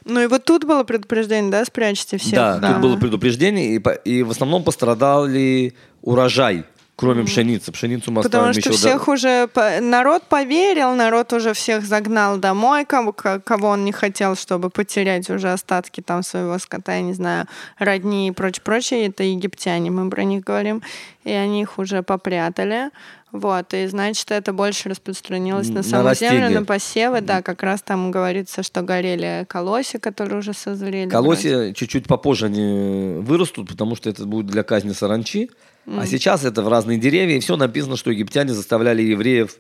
Ну 0.06 0.20
и 0.22 0.28
вот 0.28 0.44
тут 0.46 0.66
было 0.66 0.84
предупреждение, 0.84 1.52
да, 1.52 1.64
спрячьте 1.66 2.18
всех. 2.18 2.34
Да, 2.36 2.58
Да. 2.58 2.74
тут 2.74 2.82
было 2.82 2.98
предупреждение, 2.98 3.76
и, 3.76 3.80
по- 3.80 3.92
и 3.94 4.24
в 4.24 4.32
основном 4.32 4.64
пострадали 4.64 5.74
урожай, 6.02 6.66
кроме 6.96 7.24
пшеницы. 7.24 7.72
Пшеницу 7.72 8.12
мы 8.12 8.22
Потому 8.22 8.54
что 8.54 8.72
всех 8.72 9.08
уже 9.08 9.48
по- 9.48 9.80
народ 9.82 10.24
поверил, 10.24 10.96
народ 10.96 11.34
уже 11.34 11.54
всех 11.54 11.86
загнал 11.86 12.38
домой, 12.38 12.86
кого, 12.86 13.12
ко- 13.14 13.40
кого 13.40 13.70
он 13.70 13.84
не 13.86 13.92
хотел, 13.92 14.36
чтобы 14.36 14.70
потерять 14.70 15.30
уже 15.30 15.52
остатки 15.52 16.02
там 16.02 16.24
своего 16.24 16.58
скота, 16.60 16.96
я 16.96 17.02
не 17.02 17.14
знаю, 17.14 17.48
родни 17.80 18.28
и 18.28 18.32
прочее, 18.32 18.62
прочее. 18.64 19.08
Это 19.08 19.24
египтяне, 19.24 19.90
мы 19.92 20.10
про 20.10 20.24
них 20.24 20.44
говорим, 20.44 20.82
и 21.24 21.32
они 21.32 21.62
их 21.64 21.78
уже 21.80 22.04
попрятали. 22.04 22.90
Вот, 23.32 23.74
и 23.74 23.88
значит, 23.88 24.30
это 24.30 24.54
больше 24.54 24.90
распространилось 24.90 25.70
на 25.70 25.78
На 25.78 25.84
саму 25.84 26.14
землю, 26.14 26.42
растения. 26.42 26.60
на 26.60 26.66
посевы, 26.66 27.22
да, 27.22 27.42
как 27.42 27.64
раз 27.64 27.82
там 27.82 28.12
говорится, 28.12 28.62
что 28.62 28.84
горели 28.84 29.46
колоси, 29.50 29.98
которые 29.98 30.38
уже 30.38 30.54
созрели. 30.54 31.06
вроде. 31.10 31.12
Колосья 31.12 31.74
чуть-чуть 31.74 32.06
попозже 32.06 32.46
они 32.46 33.16
вырастут, 33.22 33.70
потому 33.70 33.96
что 33.96 34.12
это 34.12 34.26
будет 34.28 34.46
для 34.46 34.62
казни 34.62 34.92
саранчи. 34.94 35.50
А 35.86 36.06
сейчас 36.06 36.46
это 36.46 36.62
в 36.62 36.68
разные 36.68 36.98
деревья, 36.98 37.36
и 37.38 37.40
все 37.40 37.58
написано, 37.58 37.98
что 37.98 38.12
египтяне 38.12 38.54
заставляли 38.54 39.02
евреев 39.02 39.58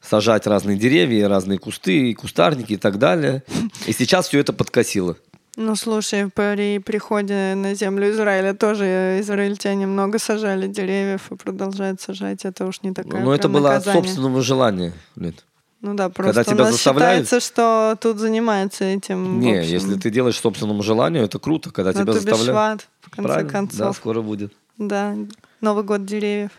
сажать 0.00 0.46
разные 0.46 0.76
деревья, 0.76 1.28
разные 1.28 1.58
кусты, 1.58 2.10
и 2.10 2.14
кустарники 2.14 2.74
и 2.74 2.76
так 2.76 2.98
далее. 2.98 3.42
И 3.86 3.92
сейчас 3.92 4.28
все 4.28 4.38
это 4.38 4.52
подкосило. 4.52 5.16
Ну, 5.56 5.76
слушай, 5.76 6.28
при 6.28 6.78
приходе 6.78 7.54
на 7.54 7.74
землю 7.74 8.10
Израиля 8.10 8.54
тоже 8.54 9.18
израильтяне 9.20 9.86
много 9.86 10.18
сажали 10.18 10.66
деревьев 10.66 11.30
и 11.30 11.36
продолжают 11.36 12.00
сажать. 12.00 12.44
Это 12.44 12.66
уж 12.66 12.82
не 12.82 12.92
такое 12.92 13.20
Но 13.20 13.32
это 13.32 13.42
прям 13.42 13.52
было 13.52 13.68
от 13.68 13.74
наказание. 13.76 14.02
собственного 14.02 14.42
желания. 14.42 14.92
Лид. 15.14 15.44
Ну 15.80 15.94
да, 15.94 16.08
просто 16.08 16.44
тебя 16.44 16.54
у 16.54 16.58
нас 16.58 16.72
заставляют- 16.72 17.26
считается, 17.26 17.46
что 17.46 17.96
тут 18.00 18.18
занимается 18.18 18.84
этим. 18.84 19.38
Не, 19.38 19.64
если 19.64 19.94
ты 19.96 20.10
делаешь 20.10 20.36
собственному 20.36 20.82
желанию, 20.82 21.22
это 21.24 21.38
круто, 21.38 21.70
когда 21.70 21.92
ну, 21.92 22.02
тебя 22.02 22.12
заставляют. 22.14 22.46
бешват, 22.46 22.88
в 23.02 23.10
конце 23.10 23.28
Правильно? 23.28 23.48
Да, 23.52 23.52
концов. 23.58 23.96
скоро 23.96 24.22
будет. 24.22 24.52
Да, 24.78 25.16
Новый 25.60 25.84
год 25.84 26.04
деревьев. 26.04 26.50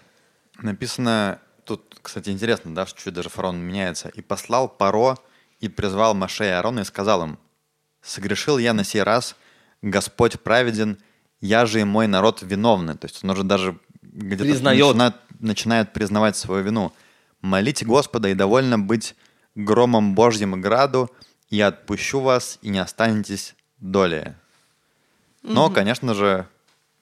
Написано, 0.60 1.40
тут, 1.66 2.00
кстати, 2.02 2.30
интересно, 2.30 2.74
да, 2.74 2.86
что 2.86 3.02
чуть 3.02 3.14
даже 3.14 3.30
фараон 3.30 3.58
меняется. 3.58 4.10
«И 4.10 4.22
послал 4.22 4.70
Паро, 4.70 5.18
и 5.60 5.68
призвал 5.68 6.14
Маше 6.14 6.46
и 6.46 6.50
Аарона, 6.50 6.82
и 6.82 6.86
сказал 6.86 7.24
им, 7.24 7.40
«Согрешил 8.02 8.58
я 8.58 8.74
на 8.74 8.84
сей 8.84 9.04
раз, 9.04 9.36
Господь 9.82 10.40
праведен, 10.40 10.98
я 11.42 11.66
же 11.66 11.82
и 11.82 11.84
мой 11.84 12.08
народ 12.08 12.42
виновны». 12.42 12.96
То 12.96 13.08
есть 13.08 13.24
он 13.24 13.32
уже 13.32 13.44
даже 13.44 13.78
где-то 14.02 14.46
начинает, 14.46 15.16
начинает 15.40 15.94
признавать 15.94 16.38
свою 16.38 16.64
вину. 16.64 16.94
«Молите 17.42 17.86
Господа, 17.86 18.30
и 18.30 18.34
довольно 18.34 18.80
быть 18.80 19.16
громом 19.56 20.16
Божьим 20.16 20.56
и 20.56 20.60
граду, 20.60 21.12
и 21.50 21.60
отпущу 21.60 22.22
вас, 22.22 22.60
и 22.62 22.70
не 22.70 22.80
останетесь 22.80 23.56
доли». 23.80 24.36
Но, 25.44 25.70
конечно 25.70 26.16
же, 26.16 26.48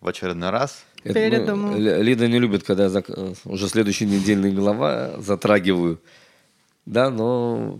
в 0.02 0.08
очередной 0.08 0.50
раз 0.50 0.84
Это, 1.04 1.14
Передумал. 1.14 1.72
ну, 1.72 1.78
Л- 1.78 2.02
Лида 2.02 2.28
не 2.28 2.40
любит, 2.40 2.64
когда 2.64 2.84
я 2.84 2.90
зак- 2.90 3.14
э, 3.16 3.34
уже 3.46 3.68
следующий 3.68 4.06
недельный 4.06 4.52
глава 4.52 5.12
затрагиваю. 5.20 6.00
Да, 6.86 7.10
но... 7.10 7.80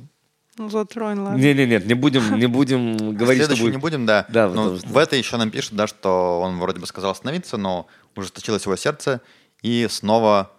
Ну, 0.58 0.70
затронь, 0.70 1.18
ладно. 1.20 1.38
Не, 1.38 1.54
не, 1.54 1.66
нет, 1.66 1.86
не 1.88 1.94
будем, 1.96 2.38
не 2.38 2.46
будем 2.48 3.16
говорить, 3.18 3.44
что 3.44 3.56
будет. 3.58 3.72
не 3.74 3.80
будем, 3.80 4.06
да. 4.06 4.26
Да, 4.30 4.48
но 4.50 4.54
потому 4.56 4.78
что- 4.78 4.88
в 4.90 4.98
этой 4.98 5.18
еще 5.20 5.38
нам 5.38 5.50
пишут, 5.52 5.74
да, 5.76 5.88
что 5.88 6.40
он 6.42 6.60
вроде 6.60 6.80
бы 6.80 6.86
сказал 6.88 7.12
остановиться, 7.12 7.58
но 7.58 7.88
ужесточилось 8.16 8.64
его 8.66 8.76
сердце, 8.76 9.22
и 9.62 9.88
снова 9.90 10.52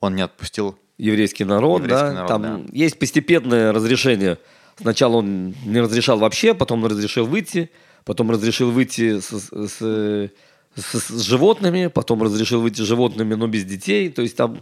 он 0.00 0.14
не 0.14 0.22
отпустил 0.22 0.78
еврейский 0.98 1.44
народ, 1.44 1.82
Еврейский 1.82 2.04
да, 2.08 2.12
народ, 2.12 2.28
там 2.28 2.42
да. 2.42 2.60
есть 2.72 2.98
постепенное 2.98 3.72
разрешение. 3.72 4.38
Сначала 4.80 5.16
он 5.16 5.54
не 5.66 5.80
разрешал 5.80 6.18
вообще, 6.18 6.54
потом 6.54 6.84
разрешил 6.86 7.26
выйти, 7.26 7.70
потом 8.04 8.30
разрешил 8.30 8.70
выйти 8.70 9.18
с, 9.20 9.28
с- 9.30 10.30
с- 10.76 11.00
с- 11.00 11.20
животными, 11.22 11.88
потом 11.88 12.22
разрешил 12.22 12.60
выйти 12.60 12.80
с 12.82 12.84
животными, 12.84 13.34
но 13.34 13.46
без 13.48 13.64
детей. 13.64 14.08
То 14.10 14.22
есть 14.22 14.36
там 14.36 14.58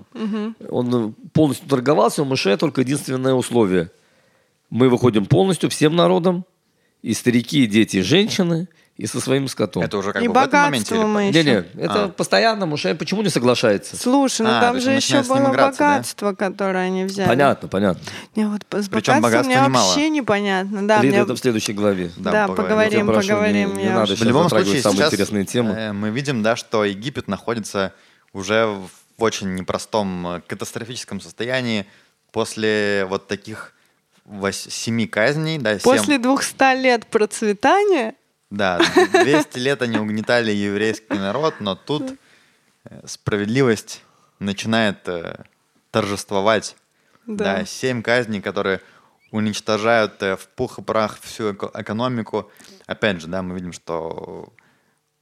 он 0.69 1.15
полностью 1.33 1.69
торговался, 1.69 2.23
у 2.23 2.25
Моше 2.25 2.57
только 2.57 2.81
единственное 2.83 3.35
условие. 3.35 3.91
Мы 4.71 4.89
выходим 4.89 5.27
полностью 5.27 5.69
всем 5.71 5.97
народом, 5.97 6.45
и 7.03 7.15
старики, 7.15 7.65
и 7.65 7.67
дети, 7.67 7.99
и 7.99 8.03
женщины, 8.03 8.69
и 9.01 9.07
со 9.07 9.19
своим 9.19 9.49
скотом. 9.49 9.83
Это 9.83 9.97
уже 9.97 10.13
как 10.13 10.23
И 10.23 10.29
бы 10.29 10.35
в 10.35 10.37
этом 10.37 10.61
моменте? 10.61 10.95
богатство 10.95 11.21
или 11.23 11.29
еще. 11.39 11.43
Не-не, 11.73 11.85
это 11.85 12.05
А. 12.05 12.09
постоянно 12.09 12.67
Моше 12.67 12.95
почему 12.95 13.23
не 13.23 13.31
соглашается? 13.31 13.97
Слушай, 13.97 14.43
ну 14.43 14.51
А, 14.51 14.61
там 14.61 14.81
же 14.81 14.91
еще 14.91 15.23
было 15.23 15.39
иммиграции, 15.39 15.79
да? 15.79 15.89
богатство, 15.93 16.35
которое 16.35 16.85
они 16.87 17.05
взяли. 17.05 17.27
Понятно, 17.27 17.69
понятно. 17.69 18.03
Не, 18.37 18.47
вот 18.47 18.61
с 18.71 18.89
Причем 18.91 19.23
богатства 19.23 19.51
мне 19.55 19.65
немало. 19.65 19.87
вообще 19.87 20.11
непонятно. 20.11 20.87
Да, 20.87 20.99
Лида, 21.01 21.15
мне- 21.15 21.23
это 21.23 21.35
в 21.35 21.39
следующей 21.39 21.73
главе. 21.73 22.11
Да, 22.19 22.31
Да, 22.31 22.49
поговорим. 22.49 22.69
поговорим, 22.69 23.07
Я 23.07 23.13
прошу, 23.13 23.29
поговорим. 23.29 23.75
не- 23.77 23.83
не 23.85 23.89
надо 23.91 24.13
В 24.13 24.17
Сейчас 24.17 24.27
любом 24.29 24.49
случае, 24.51 24.83
самые 24.83 24.97
сейчас 24.99 25.13
интересные 25.15 25.45
темы. 25.47 25.71
э, 25.73 25.93
мы 25.93 26.11
видим, 26.11 26.43
да, 26.43 26.57
что 26.57 26.85
Египет 26.85 27.27
находится 27.27 27.95
уже 28.35 28.67
в 28.67 28.91
очень 29.23 29.55
непростом 29.55 30.27
э, 30.27 30.41
катастрофическом 30.47 31.21
состоянии 31.23 31.87
после 32.33 33.07
вот 33.09 33.29
таких 33.29 33.73
семи 34.53 35.07
казней, 35.07 35.59
да, 35.59 35.79
После 35.83 36.19
200 36.19 36.77
лет 36.81 37.07
процветания 37.07 38.15
да, 38.51 38.79
200 39.23 39.59
лет 39.59 39.83
они 39.83 39.99
угнетали 39.99 40.51
еврейский 40.53 41.15
народ, 41.19 41.55
но 41.61 41.75
тут 41.77 42.15
э, 42.85 43.07
справедливость 43.07 44.03
начинает 44.39 45.07
э, 45.09 45.45
торжествовать. 45.91 46.77
Да. 47.27 47.59
Да, 47.59 47.65
семь 47.65 48.03
казней, 48.03 48.41
которые 48.41 48.81
уничтожают 49.31 50.23
э, 50.23 50.37
в 50.37 50.49
пух 50.49 50.79
и 50.79 50.83
прах 50.83 51.19
всю 51.21 51.53
эко- 51.53 51.71
экономику. 51.75 52.51
Опять 52.87 53.21
же, 53.21 53.29
да, 53.29 53.43
мы 53.43 53.55
видим, 53.55 53.73
что 53.73 54.53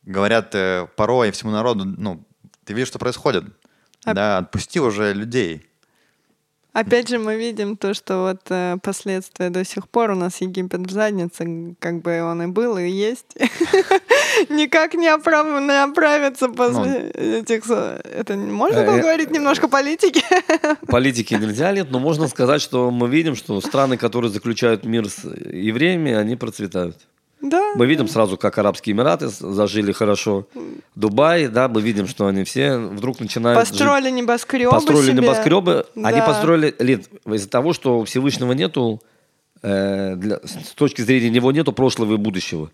говорят 0.04 0.54
э, 0.54 0.86
порой 0.96 1.30
всему 1.30 1.50
народу, 1.52 1.84
ну, 1.84 2.24
ты 2.64 2.72
видишь, 2.72 2.88
что 2.88 2.98
происходит. 2.98 3.44
А- 4.04 4.14
Да, 4.14 4.38
отпусти 4.38 4.80
уже 4.80 5.12
людей. 5.12 5.67
Опять 6.80 7.08
же, 7.08 7.18
мы 7.18 7.36
видим 7.36 7.76
то, 7.76 7.92
что 7.94 8.22
вот 8.22 8.40
э, 8.50 8.76
последствия 8.82 9.50
до 9.50 9.64
сих 9.64 9.88
пор 9.88 10.10
у 10.10 10.14
нас 10.14 10.40
Египет 10.40 10.80
в 10.80 10.90
заднице, 10.90 11.74
как 11.80 12.02
бы 12.02 12.22
он 12.22 12.42
и 12.42 12.46
был, 12.46 12.78
и 12.78 12.88
есть. 12.88 13.36
Никак 14.48 14.94
не 14.94 15.08
оправ- 15.08 15.60
не 15.66 15.82
оправиться 15.82 16.48
после 16.48 17.10
этих... 17.40 17.64
со- 17.64 18.00
Это 18.04 18.36
можно 18.36 18.78
Э, 18.78 18.86
было 18.86 18.96
э, 18.96 19.00
говорить 19.00 19.30
немножко 19.30 19.68
политики? 19.68 20.22
Политики 20.86 21.34
нельзя 21.34 21.72
нет, 21.72 21.90
но 21.90 21.98
можно 21.98 22.28
сказать, 22.28 22.62
что 22.62 22.90
мы 22.90 23.08
видим, 23.08 23.34
что 23.34 23.60
страны, 23.60 23.96
которые 23.96 24.30
заключают 24.30 24.84
мир 24.84 25.08
с 25.08 25.24
евреями, 25.24 26.12
они 26.12 26.36
процветают. 26.36 26.96
Да. 27.40 27.72
Мы 27.76 27.86
видим 27.86 28.08
сразу, 28.08 28.36
как 28.36 28.58
Арабские 28.58 28.94
Эмираты 28.94 29.28
зажили 29.28 29.92
хорошо. 29.92 30.46
Дубай, 30.96 31.46
да, 31.48 31.68
мы 31.68 31.80
видим, 31.80 32.06
что 32.08 32.26
они 32.26 32.44
все 32.44 32.76
вдруг 32.78 33.20
начинают 33.20 33.60
жить- 33.60 33.70
Построили 33.78 34.10
небоскребы 34.10 34.70
построили 34.70 35.10
себе. 35.12 35.22
небоскребы. 35.22 35.86
Они 35.96 36.18
Да. 36.18 36.26
построили 36.26 36.74
Лид, 36.78 37.08
из-за 37.26 37.48
того, 37.48 37.72
что 37.72 38.04
Всевышнего 38.04 38.52
нету, 38.52 39.00
э, 39.62 40.14
для- 40.16 40.38
с 40.38 40.72
точки 40.74 41.00
зрения 41.02 41.30
него 41.30 41.52
нету 41.52 41.72
прошлого 41.72 42.14
и 42.14 42.16
будущего. 42.16 42.70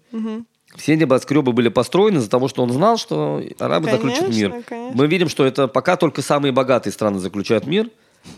Все 0.76 0.96
небоскребы 0.96 1.52
были 1.52 1.68
построены 1.68 2.18
из-за 2.18 2.30
того, 2.30 2.48
что 2.48 2.62
он 2.62 2.72
знал, 2.72 2.96
что 2.96 3.40
арабы 3.60 3.90
заключат 3.90 4.20
Конечно, 4.22 4.38
мир. 4.40 4.62
конечно. 4.66 4.96
Мы 4.96 5.06
видим, 5.06 5.28
что 5.28 5.44
это 5.46 5.68
пока 5.68 5.96
только 5.96 6.20
самые 6.20 6.52
богатые 6.52 6.92
страны 6.92 7.20
заключают 7.20 7.66
мир, 7.66 7.90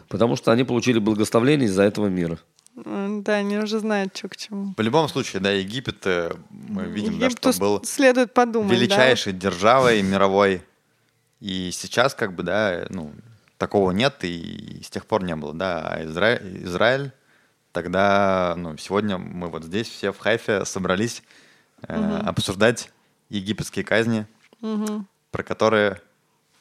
потому 0.08 0.36
что 0.36 0.50
они 0.52 0.64
получили 0.64 0.98
благословление 0.98 1.66
из-за 1.66 1.84
этого 1.84 2.08
мира. 2.08 2.38
Да, 2.76 3.36
они 3.36 3.56
уже 3.56 3.78
знают, 3.78 4.14
что 4.14 4.28
к 4.28 4.36
чему. 4.36 4.74
В 4.76 4.80
любом 4.82 5.08
случае, 5.08 5.40
да, 5.40 5.50
Египет, 5.50 6.06
э, 6.06 6.34
мы 6.50 6.84
видим, 6.84 7.18
да, 7.18 7.26
Египту 7.26 7.52
что 7.52 7.60
был 7.60 7.84
следует 7.84 8.34
подумать, 8.34 8.68
да. 8.68 8.74
величайшей 8.74 9.32
державой 9.32 10.02
мировой. 10.02 10.62
И 11.40 11.70
сейчас, 11.72 12.14
как 12.14 12.34
бы, 12.34 12.42
да, 12.42 12.86
ну, 12.90 13.12
такого 13.56 13.92
нет, 13.92 14.16
и 14.22 14.82
с 14.84 14.90
тех 14.90 15.06
пор 15.06 15.22
не 15.22 15.34
было, 15.34 15.54
да. 15.54 15.86
А 15.86 16.04
Изра- 16.04 16.64
Израиль, 16.64 17.12
тогда, 17.72 18.54
ну, 18.58 18.76
сегодня 18.76 19.16
мы 19.16 19.48
вот 19.48 19.64
здесь 19.64 19.88
все 19.88 20.12
в 20.12 20.18
Хайфе 20.18 20.66
собрались 20.66 21.22
э, 21.88 22.20
обсуждать 22.26 22.90
египетские 23.30 23.84
казни, 23.86 24.26
про 25.30 25.42
которые, 25.42 26.00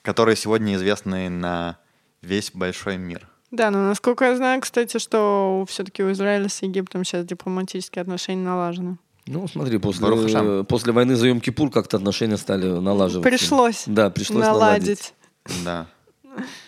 которые 0.02 0.36
сегодня 0.38 0.76
известны 0.76 1.30
на 1.30 1.78
весь 2.22 2.52
большой 2.52 2.98
мир. 2.98 3.28
Да, 3.56 3.72
но 3.72 3.88
насколько 3.88 4.26
я 4.26 4.36
знаю, 4.36 4.62
кстати, 4.62 4.98
что 5.00 5.66
все-таки 5.70 6.04
у 6.04 6.12
Израиля 6.12 6.50
с 6.50 6.62
Египтом 6.62 7.04
сейчас 7.06 7.26
дипломатические 7.26 8.02
отношения 8.02 8.44
налажены. 8.44 8.98
Ну, 9.28 9.48
смотри, 9.48 9.78
после, 9.80 10.64
после 10.66 10.92
войны 10.94 11.16
за 11.16 11.28
Йом-Кипур 11.30 11.72
как-то 11.72 11.98
отношения 11.98 12.38
стали 12.38 12.68
налаживаться. 12.68 13.28
Пришлось, 13.30 13.84
Да, 13.88 14.10
пришлось 14.10 14.44
наладить. 14.46 15.14
наладить. 15.46 15.64
Да. 15.64 15.88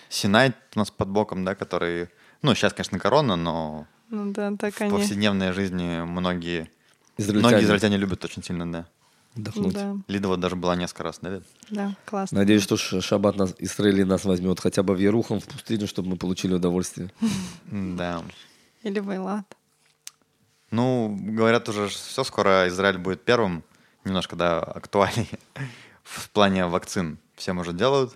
Синай 0.10 0.54
у 0.76 0.80
нас 0.80 0.90
под 0.90 1.10
боком, 1.10 1.44
да, 1.46 1.56
который... 1.56 2.08
Ну, 2.42 2.56
сейчас, 2.56 2.74
конечно, 2.74 2.98
корона, 3.00 3.36
но 3.36 3.86
Ну 4.10 4.32
да, 4.32 4.54
так 4.58 4.74
в 4.76 4.82
они. 4.82 4.92
повседневной 4.92 5.52
жизни 5.52 6.02
многие, 6.04 6.70
Израильтяне. 7.18 7.50
многие 7.50 7.66
израильтяне 7.66 7.98
любят 7.98 8.24
очень 8.24 8.42
сильно, 8.44 8.72
да. 8.72 8.86
Отдохнуть. 9.38 9.74
Да, 9.74 9.96
Лида 10.08 10.28
вот 10.28 10.40
даже 10.40 10.56
была 10.56 10.76
несколько 10.76 11.04
раз, 11.04 11.20
да, 11.22 11.30
Лид? 11.30 11.44
да, 11.70 11.96
классно. 12.06 12.40
Надеюсь, 12.40 12.64
что 12.64 12.78
Шаббат 12.78 13.38
нас, 13.38 13.56
Израиль 13.60 14.06
нас 14.06 14.26
возьмет 14.26 14.60
хотя 14.60 14.84
бы 14.84 14.96
в 14.96 15.00
Ерухам, 15.00 15.40
в 15.40 15.46
пустыню, 15.46 15.88
чтобы 15.88 16.10
мы 16.10 16.18
получили 16.18 16.54
удовольствие. 16.54 17.12
Да. 17.72 18.24
Или 18.84 19.00
Вайлат. 19.00 19.56
Ну, 20.72 21.18
говорят 21.20 21.70
уже, 21.70 21.88
все 21.88 22.24
скоро 22.24 22.68
Израиль 22.68 22.98
будет 22.98 23.24
первым, 23.24 23.64
немножко, 24.04 24.36
да, 24.36 24.60
актуальней 24.60 25.30
в 26.04 26.30
плане 26.32 26.66
вакцин. 26.66 27.18
Всем 27.36 27.60
уже 27.60 27.74
делают. 27.74 28.16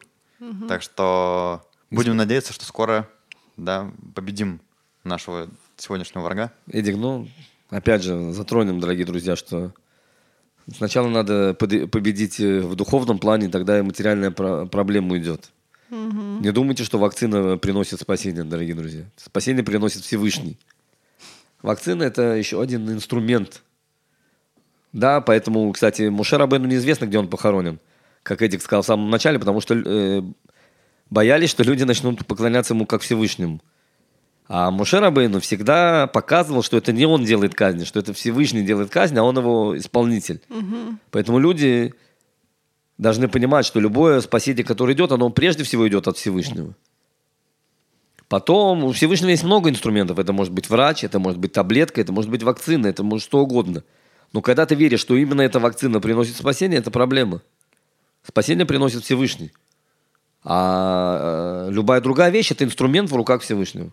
Так 0.68 0.82
что 0.82 1.62
будем 1.92 2.18
надеяться, 2.18 2.52
что 2.52 2.66
скоро, 2.66 3.08
да, 3.58 3.92
победим 4.16 4.60
нашего 5.04 5.48
сегодняшнего 5.78 6.24
врага. 6.24 6.52
Эдик, 6.68 6.98
ну, 6.98 7.28
опять 7.70 8.04
же, 8.04 8.32
затронем, 8.32 8.80
дорогие 8.80 9.06
друзья, 9.06 9.36
что 9.36 9.72
сначала 10.76 11.08
надо 11.10 11.54
победить 11.54 12.40
э, 12.40 12.62
в 12.62 12.76
духовном 12.76 13.20
плане, 13.20 13.50
тогда 13.50 13.80
и 13.80 13.82
материальная 13.82 14.32
про- 14.32 14.66
проблема 14.66 15.14
уйдет. 15.14 15.52
Не 15.90 16.52
думайте, 16.52 16.86
что 16.86 16.98
вакцина 16.98 17.58
приносит 17.58 18.00
спасение, 18.00 18.46
дорогие 18.46 18.76
друзья. 18.76 19.04
Спасение 19.18 19.64
приносит 19.64 20.04
Всевышний. 20.04 20.58
Вакцина– 21.62 22.04
это 22.04 22.36
еще 22.36 22.62
один 22.62 22.90
инструмент. 22.90 23.62
Да, 24.94 25.22
поэтому, 25.22 25.72
кстати, 25.74 26.04
Муше 26.04 26.38
Рабену 26.38 26.68
неизвестно, 26.68 27.06
где 27.06 27.18
он 27.20 27.28
похоронен, 27.28 27.80
как 28.24 28.42
Эдик 28.42 28.62
сказал 28.62 28.84
в 28.84 28.86
самом 28.86 29.10
начале, 29.10 29.38
потому 29.38 29.62
что 29.62 29.76
э, 29.76 30.22
боялись, 31.10 31.50
что 31.50 31.64
люди 31.64 31.84
начнут 31.84 32.26
поклоняться 32.26 32.74
ему 32.74 32.86
как 32.86 33.02
Всевышнему. 33.02 33.62
А 34.54 34.70
Муше 34.70 35.00
Рабейну 35.00 35.40
всегда 35.40 36.08
показывал, 36.08 36.62
что 36.62 36.76
это 36.76 36.92
не 36.92 37.06
он 37.06 37.24
делает 37.24 37.56
казнь, 37.56 37.86
что 37.86 38.02
это 38.02 38.12
Всевышний 38.12 38.64
делает 38.64 38.90
казнь, 38.90 39.18
а 39.18 39.24
он 39.24 39.38
его 39.38 39.78
исполнитель. 39.78 40.42
Поэтому 41.10 41.40
люди 41.40 41.94
должны 42.98 43.30
понимать, 43.30 43.66
что 43.66 43.80
любое 43.80 44.20
спасение, 44.20 44.66
которое 44.66 44.94
идет, 44.94 45.14
оно 45.14 45.30
прежде 45.30 45.64
всего 45.64 45.88
идет 45.88 46.10
от 46.10 46.18
Всевышнего. 46.18 46.76
Потом 48.28 48.84
у 48.84 48.92
Всевышнего 48.92 49.30
есть 49.30 49.46
много 49.46 49.70
инструментов. 49.70 50.20
Это 50.20 50.34
может 50.34 50.52
быть 50.52 50.70
врач, 50.70 51.06
это 51.06 51.18
может 51.18 51.40
быть 51.40 51.54
таблетка, 51.54 52.02
это 52.02 52.12
может 52.12 52.30
быть 52.30 52.44
вакцина, 52.44 52.88
это 52.88 53.04
может 53.04 53.26
что 53.26 53.40
угодно. 53.40 53.86
Но 54.34 54.42
когда 54.42 54.66
ты 54.66 54.76
веришь, 54.76 55.00
что 55.00 55.16
именно 55.16 55.44
эта 55.44 55.62
вакцина 55.62 56.02
приносит 56.02 56.36
спасение, 56.36 56.80
это 56.80 56.92
проблема. 56.92 57.42
Спасение 58.28 58.66
приносит 58.66 59.06
Всевышний. 59.06 59.54
А 60.44 61.68
э, 61.68 61.72
любая 61.72 62.02
другая 62.02 62.32
вещь– 62.32 62.52
это 62.52 62.66
инструмент 62.66 63.10
в 63.10 63.16
руках 63.16 63.44
Всевышнего. 63.44 63.92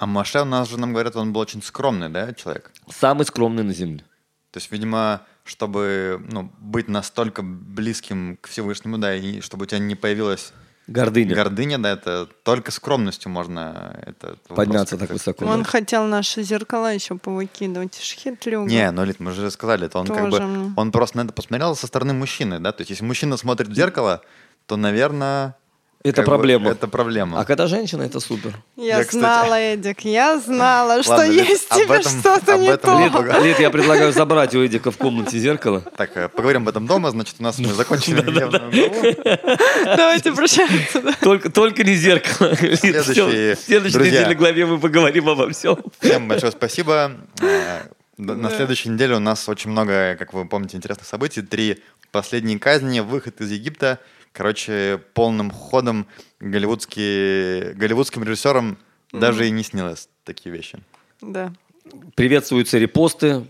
А 0.00 0.06
Маше 0.06 0.40
у 0.40 0.44
нас 0.46 0.70
же, 0.70 0.80
нам 0.80 0.92
говорят, 0.92 1.14
он 1.14 1.34
был 1.34 1.42
очень 1.42 1.62
скромный, 1.62 2.08
да, 2.08 2.32
человек? 2.32 2.72
Самый 2.88 3.26
скромный 3.26 3.64
на 3.64 3.74
земле. 3.74 4.02
То 4.50 4.56
есть, 4.56 4.72
видимо, 4.72 5.26
чтобы 5.44 6.24
ну, 6.32 6.50
быть 6.58 6.88
настолько 6.88 7.42
близким 7.42 8.38
к 8.40 8.48
Всевышнему, 8.48 8.96
да, 8.96 9.14
и 9.14 9.42
чтобы 9.42 9.64
у 9.64 9.66
тебя 9.66 9.78
не 9.78 9.96
появилась 9.96 10.54
Гордыня. 10.86 11.34
гордыня, 11.34 11.78
да, 11.78 11.92
это 11.92 12.26
только 12.44 12.70
скромностью 12.70 13.30
можно 13.30 14.00
это, 14.06 14.38
Подняться 14.48 14.96
так 14.96 15.10
высоко. 15.10 15.44
Он 15.44 15.64
да. 15.64 15.68
хотел 15.68 16.06
наши 16.06 16.42
зеркала 16.44 16.94
еще 16.94 17.18
повыкидывать. 17.18 18.00
Шхитлюга. 18.02 18.70
Не, 18.70 18.90
ну, 18.92 19.04
Лид, 19.04 19.20
мы 19.20 19.32
же 19.32 19.50
сказали, 19.50 19.84
это 19.84 19.98
он 19.98 20.06
как 20.06 20.30
Тоже 20.30 20.38
бы, 20.38 20.46
мне. 20.46 20.72
он 20.76 20.92
просто 20.92 21.18
на 21.18 21.24
это 21.24 21.34
посмотрел 21.34 21.76
со 21.76 21.86
стороны 21.86 22.14
мужчины, 22.14 22.58
да, 22.58 22.72
то 22.72 22.80
есть 22.80 22.90
если 22.90 23.04
мужчина 23.04 23.36
смотрит 23.36 23.68
в 23.68 23.74
зеркало, 23.74 24.22
то, 24.64 24.78
наверное, 24.78 25.56
Это 26.02 26.16
как 26.22 26.24
бы 26.24 26.30
проблема. 26.30 26.70
это 26.70 26.88
проблема. 26.88 27.40
А 27.40 27.44
когда 27.44 27.66
женщина, 27.66 28.02
это 28.04 28.20
супер. 28.20 28.54
Я, 28.76 28.84
Я, 28.98 29.00
кстати- 29.00 29.18
знала, 29.18 29.54
Эдик, 29.60 30.00
я 30.06 30.38
знала, 30.38 31.02
что 31.02 31.12
Ладно, 31.12 31.30
Лид, 31.30 31.46
есть 31.48 31.66
об 31.70 31.78
тебе 31.78 31.96
этом- 31.96 32.20
что-то 32.20 32.56
не 32.56 32.76
то. 32.78 32.98
Лид. 32.98 33.42
Лид, 33.44 33.58
я 33.60 33.68
предлагаю 33.70 34.10
забрать 34.12 34.54
у 34.54 34.64
Эдика 34.64 34.90
в 34.90 34.96
комнате 34.96 35.38
зеркало. 35.38 35.82
Так, 35.96 36.16
э, 36.16 36.28
поговорим 36.28 36.62
об 36.62 36.70
этом 36.70 36.86
дома, 36.86 37.10
значит, 37.10 37.36
у 37.38 37.42
нас 37.42 37.58
мы 37.58 37.68
закончили. 37.74 38.22
Давайте 39.84 40.32
прощаться. 40.32 41.02
да. 41.02 41.12
Только, 41.20 41.50
только 41.50 41.84
не 41.84 41.94
зеркало. 41.94 42.50
Лид, 42.60 42.80
В 42.80 42.80
следующей 42.80 43.92
друзья. 43.92 43.98
недельной 44.20 44.34
главе 44.36 44.66
мы 44.66 44.78
поговорим 44.78 45.28
обо 45.28 45.50
всем. 45.50 45.78
Всем 46.00 46.28
большое 46.28 46.52
спасибо. 46.52 47.12
Э, 47.42 47.82
На 48.16 48.34
Да. 48.34 48.50
следующей 48.56 48.90
неделе 48.90 49.16
у 49.16 49.18
нас 49.20 49.48
очень 49.48 49.70
много, 49.70 50.14
как 50.18 50.32
вы 50.34 50.44
помните, 50.46 50.76
интересных 50.76 51.06
событий. 51.06 51.40
Три 51.42 51.82
последние 52.12 52.58
казни, 52.58 53.00
выход 53.00 53.40
из 53.40 53.50
Египта. 53.50 53.98
Короче, 54.32 55.00
полным 55.14 55.50
ходом 55.50 56.06
голливудские, 56.38 57.74
голливудским 57.74 58.22
режиссерам 58.22 58.78
даже 59.12 59.48
и 59.48 59.50
не 59.50 59.62
снилось 59.64 60.08
такие 60.24 60.54
вещи. 60.54 60.78
Да. 61.20 61.52
Приветствуются 62.14 62.78
репосты. 62.78 63.44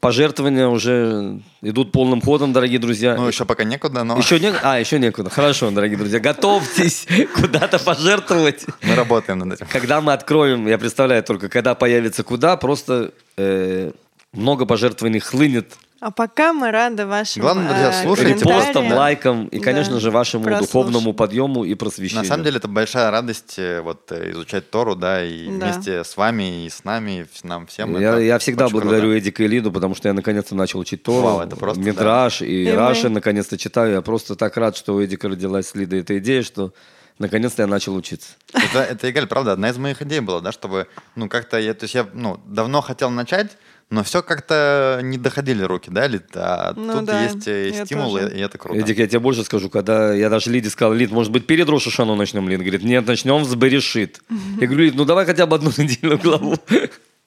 Пожертвования 0.00 0.66
уже 0.66 1.40
идут 1.62 1.92
полным 1.92 2.20
ходом, 2.20 2.52
дорогие 2.52 2.78
друзья. 2.78 3.16
Ну, 3.16 3.28
еще 3.28 3.44
пока 3.44 3.62
некуда, 3.62 4.02
но 4.02 4.18
Еще 4.18 4.40
не... 4.40 4.52
А, 4.62 4.80
еще 4.80 4.98
некуда. 4.98 5.30
Хорошо, 5.30 5.70
дорогие 5.70 5.96
друзья. 5.96 6.18
Готовьтесь 6.18 7.06
куда-то 7.36 7.78
пожертвовать. 7.78 8.66
мы 8.82 8.94
работаем 8.96 9.38
над 9.38 9.54
этим. 9.54 9.66
Когда 9.70 10.00
мы 10.00 10.12
откроем, 10.12 10.66
я 10.66 10.76
представляю 10.76 11.22
только, 11.22 11.48
когда 11.48 11.74
появится 11.76 12.24
куда, 12.24 12.56
просто 12.56 13.12
э, 13.36 13.92
много 14.36 14.66
пожертвований 14.66 15.20
хлынет 15.20 15.74
А 16.00 16.10
пока 16.10 16.52
мы 16.52 16.70
рады 16.70 17.06
вашим 17.06 17.40
Главное, 17.42 17.68
друзья, 17.68 17.88
э, 17.90 18.02
слушайте. 18.04 18.32
репостом, 18.34 18.52
комментариям. 18.74 18.96
лайком 18.98 19.46
и, 19.46 19.58
Да, 19.58 19.64
конечно 19.64 19.98
же, 19.98 20.10
вашему 20.10 20.44
прослушать. 20.44 20.66
духовному 20.72 21.12
подъему 21.14 21.64
и 21.64 21.74
просвещению. 21.74 22.22
На 22.24 22.28
самом 22.28 22.44
деле 22.44 22.58
это 22.58 22.68
большая 22.68 23.10
радость 23.10 23.54
э, 23.58 23.80
вот 23.80 24.12
э, 24.12 24.30
изучать 24.32 24.70
Тору, 24.70 24.94
да, 24.94 25.24
и 25.24 25.46
Да. 25.46 25.66
вместе 25.72 26.04
с 26.04 26.16
вами 26.18 26.66
и 26.66 26.70
с 26.70 26.84
нами, 26.84 27.20
и 27.22 27.24
с- 27.38 27.44
нам 27.44 27.66
всем. 27.66 27.98
я, 27.98 28.18
я 28.18 28.38
всегда 28.38 28.68
благодарю 28.68 29.08
круто. 29.10 29.18
Эдика 29.18 29.42
и 29.44 29.48
Лиду, 29.48 29.72
потому 29.72 29.94
что 29.94 30.08
я 30.08 30.12
наконец-то 30.14 30.54
начал 30.54 30.80
учить 30.80 31.02
Тору. 31.02 31.26
Вау, 31.26 31.40
это 31.40 31.56
просто, 31.56 31.80
Мидраш 31.82 32.42
и, 32.42 32.64
И 32.64 32.70
мы. 32.70 32.76
Раши 32.76 33.08
наконец-то 33.08 33.56
читаю. 33.56 33.92
Я 33.94 34.02
просто 34.02 34.36
так 34.36 34.56
рад, 34.58 34.76
что 34.76 34.94
у 34.94 35.02
Эдика 35.04 35.28
родилась 35.28 35.68
с 35.68 35.74
Лидой 35.74 36.00
эта 36.00 36.18
идея, 36.18 36.42
что 36.42 36.72
наконец-то 37.18 37.62
я 37.62 37.66
начал 37.66 37.94
учиться. 37.96 38.32
Это, 38.52 38.80
это 38.82 39.10
Игаль, 39.10 39.26
правда, 39.26 39.52
одна 39.52 39.70
из 39.70 39.78
моих 39.78 40.02
идей 40.02 40.20
была, 40.20 40.40
да, 40.40 40.52
чтобы, 40.52 40.86
ну, 41.14 41.30
как-то, 41.30 41.58
я, 41.58 41.72
то 41.72 41.84
есть 41.84 41.94
я, 41.94 42.06
ну, 42.12 42.38
давно 42.46 42.82
хотел 42.82 43.08
начать, 43.08 43.56
но 43.90 44.02
все 44.02 44.22
как-то 44.22 45.00
не 45.02 45.16
доходили 45.16 45.62
руки, 45.62 45.90
да, 45.90 46.06
Лид? 46.06 46.24
А 46.34 46.72
Ну 46.74 46.92
тут 46.94 47.04
да, 47.04 47.22
есть 47.22 47.46
э, 47.46 47.84
стимул, 47.84 48.16
и, 48.16 48.20
тоже. 48.22 48.36
и 48.36 48.40
это 48.40 48.58
круто. 48.58 48.78
Эдик, 48.80 48.98
я 48.98 49.06
тебе 49.06 49.20
больше 49.20 49.44
скажу, 49.44 49.70
когда 49.70 50.12
я 50.12 50.28
даже 50.28 50.50
Лиде 50.50 50.70
сказал, 50.70 50.92
Лид, 50.92 51.12
может 51.12 51.30
быть, 51.32 51.46
перед 51.46 51.68
Рошашану 51.68 52.16
начнем? 52.16 52.48
Лид 52.48 52.60
говорит, 52.60 52.82
нет, 52.82 53.06
начнем 53.06 53.44
с 53.44 53.54
Берешит. 53.54 54.20
Я 54.60 54.66
говорю, 54.66 54.84
Лид, 54.84 54.94
ну 54.96 55.04
давай 55.04 55.24
хотя 55.24 55.46
бы 55.46 55.54
одну 55.56 55.70
недельную 55.76 56.18
главу. 56.18 56.56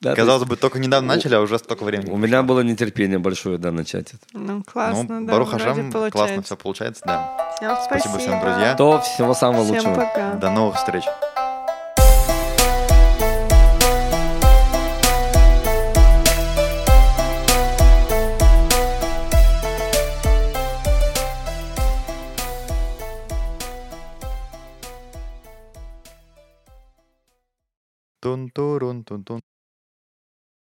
Да, 0.01 0.11
то 0.11 0.15
Казалось 0.15 0.47
бы, 0.47 0.55
только 0.55 0.79
недавно 0.79 1.13
начали, 1.15 1.35
а 1.35 1.41
уже 1.41 1.59
столько 1.59 1.83
времени. 1.83 2.05
есть 2.05 2.13
У 2.13 2.17
меня 2.17 2.41
было 2.41 2.61
нетерпение 2.61 3.19
большое, 3.19 3.57
да, 3.57 3.69
начать 3.73 4.13
это. 4.13 4.23
Ну, 4.31 4.63
классно, 4.63 5.19
ну, 5.19 5.25
да, 5.27 5.33
Барух 5.33 5.49
вроде 5.49 5.63
Хашем, 5.65 5.91
классно 6.09 6.41
все 6.41 6.55
получается, 6.55 7.01
да. 7.05 7.53
Всем 7.57 7.75
Спасибо 7.83 8.17
всем, 8.17 8.39
друзья. 8.39 8.75
То 8.75 9.01
всего 9.01 9.33
самого 9.33 9.65
Всем 9.65 9.75
лучшего. 9.75 9.95
пока. 9.95 10.33
До 10.35 10.51
новых 10.51 10.77
встреч. 10.77 11.03
Ton, 28.21 28.49
ton, 28.55 29.03
ton, 29.03 29.23
ton. 29.23 29.41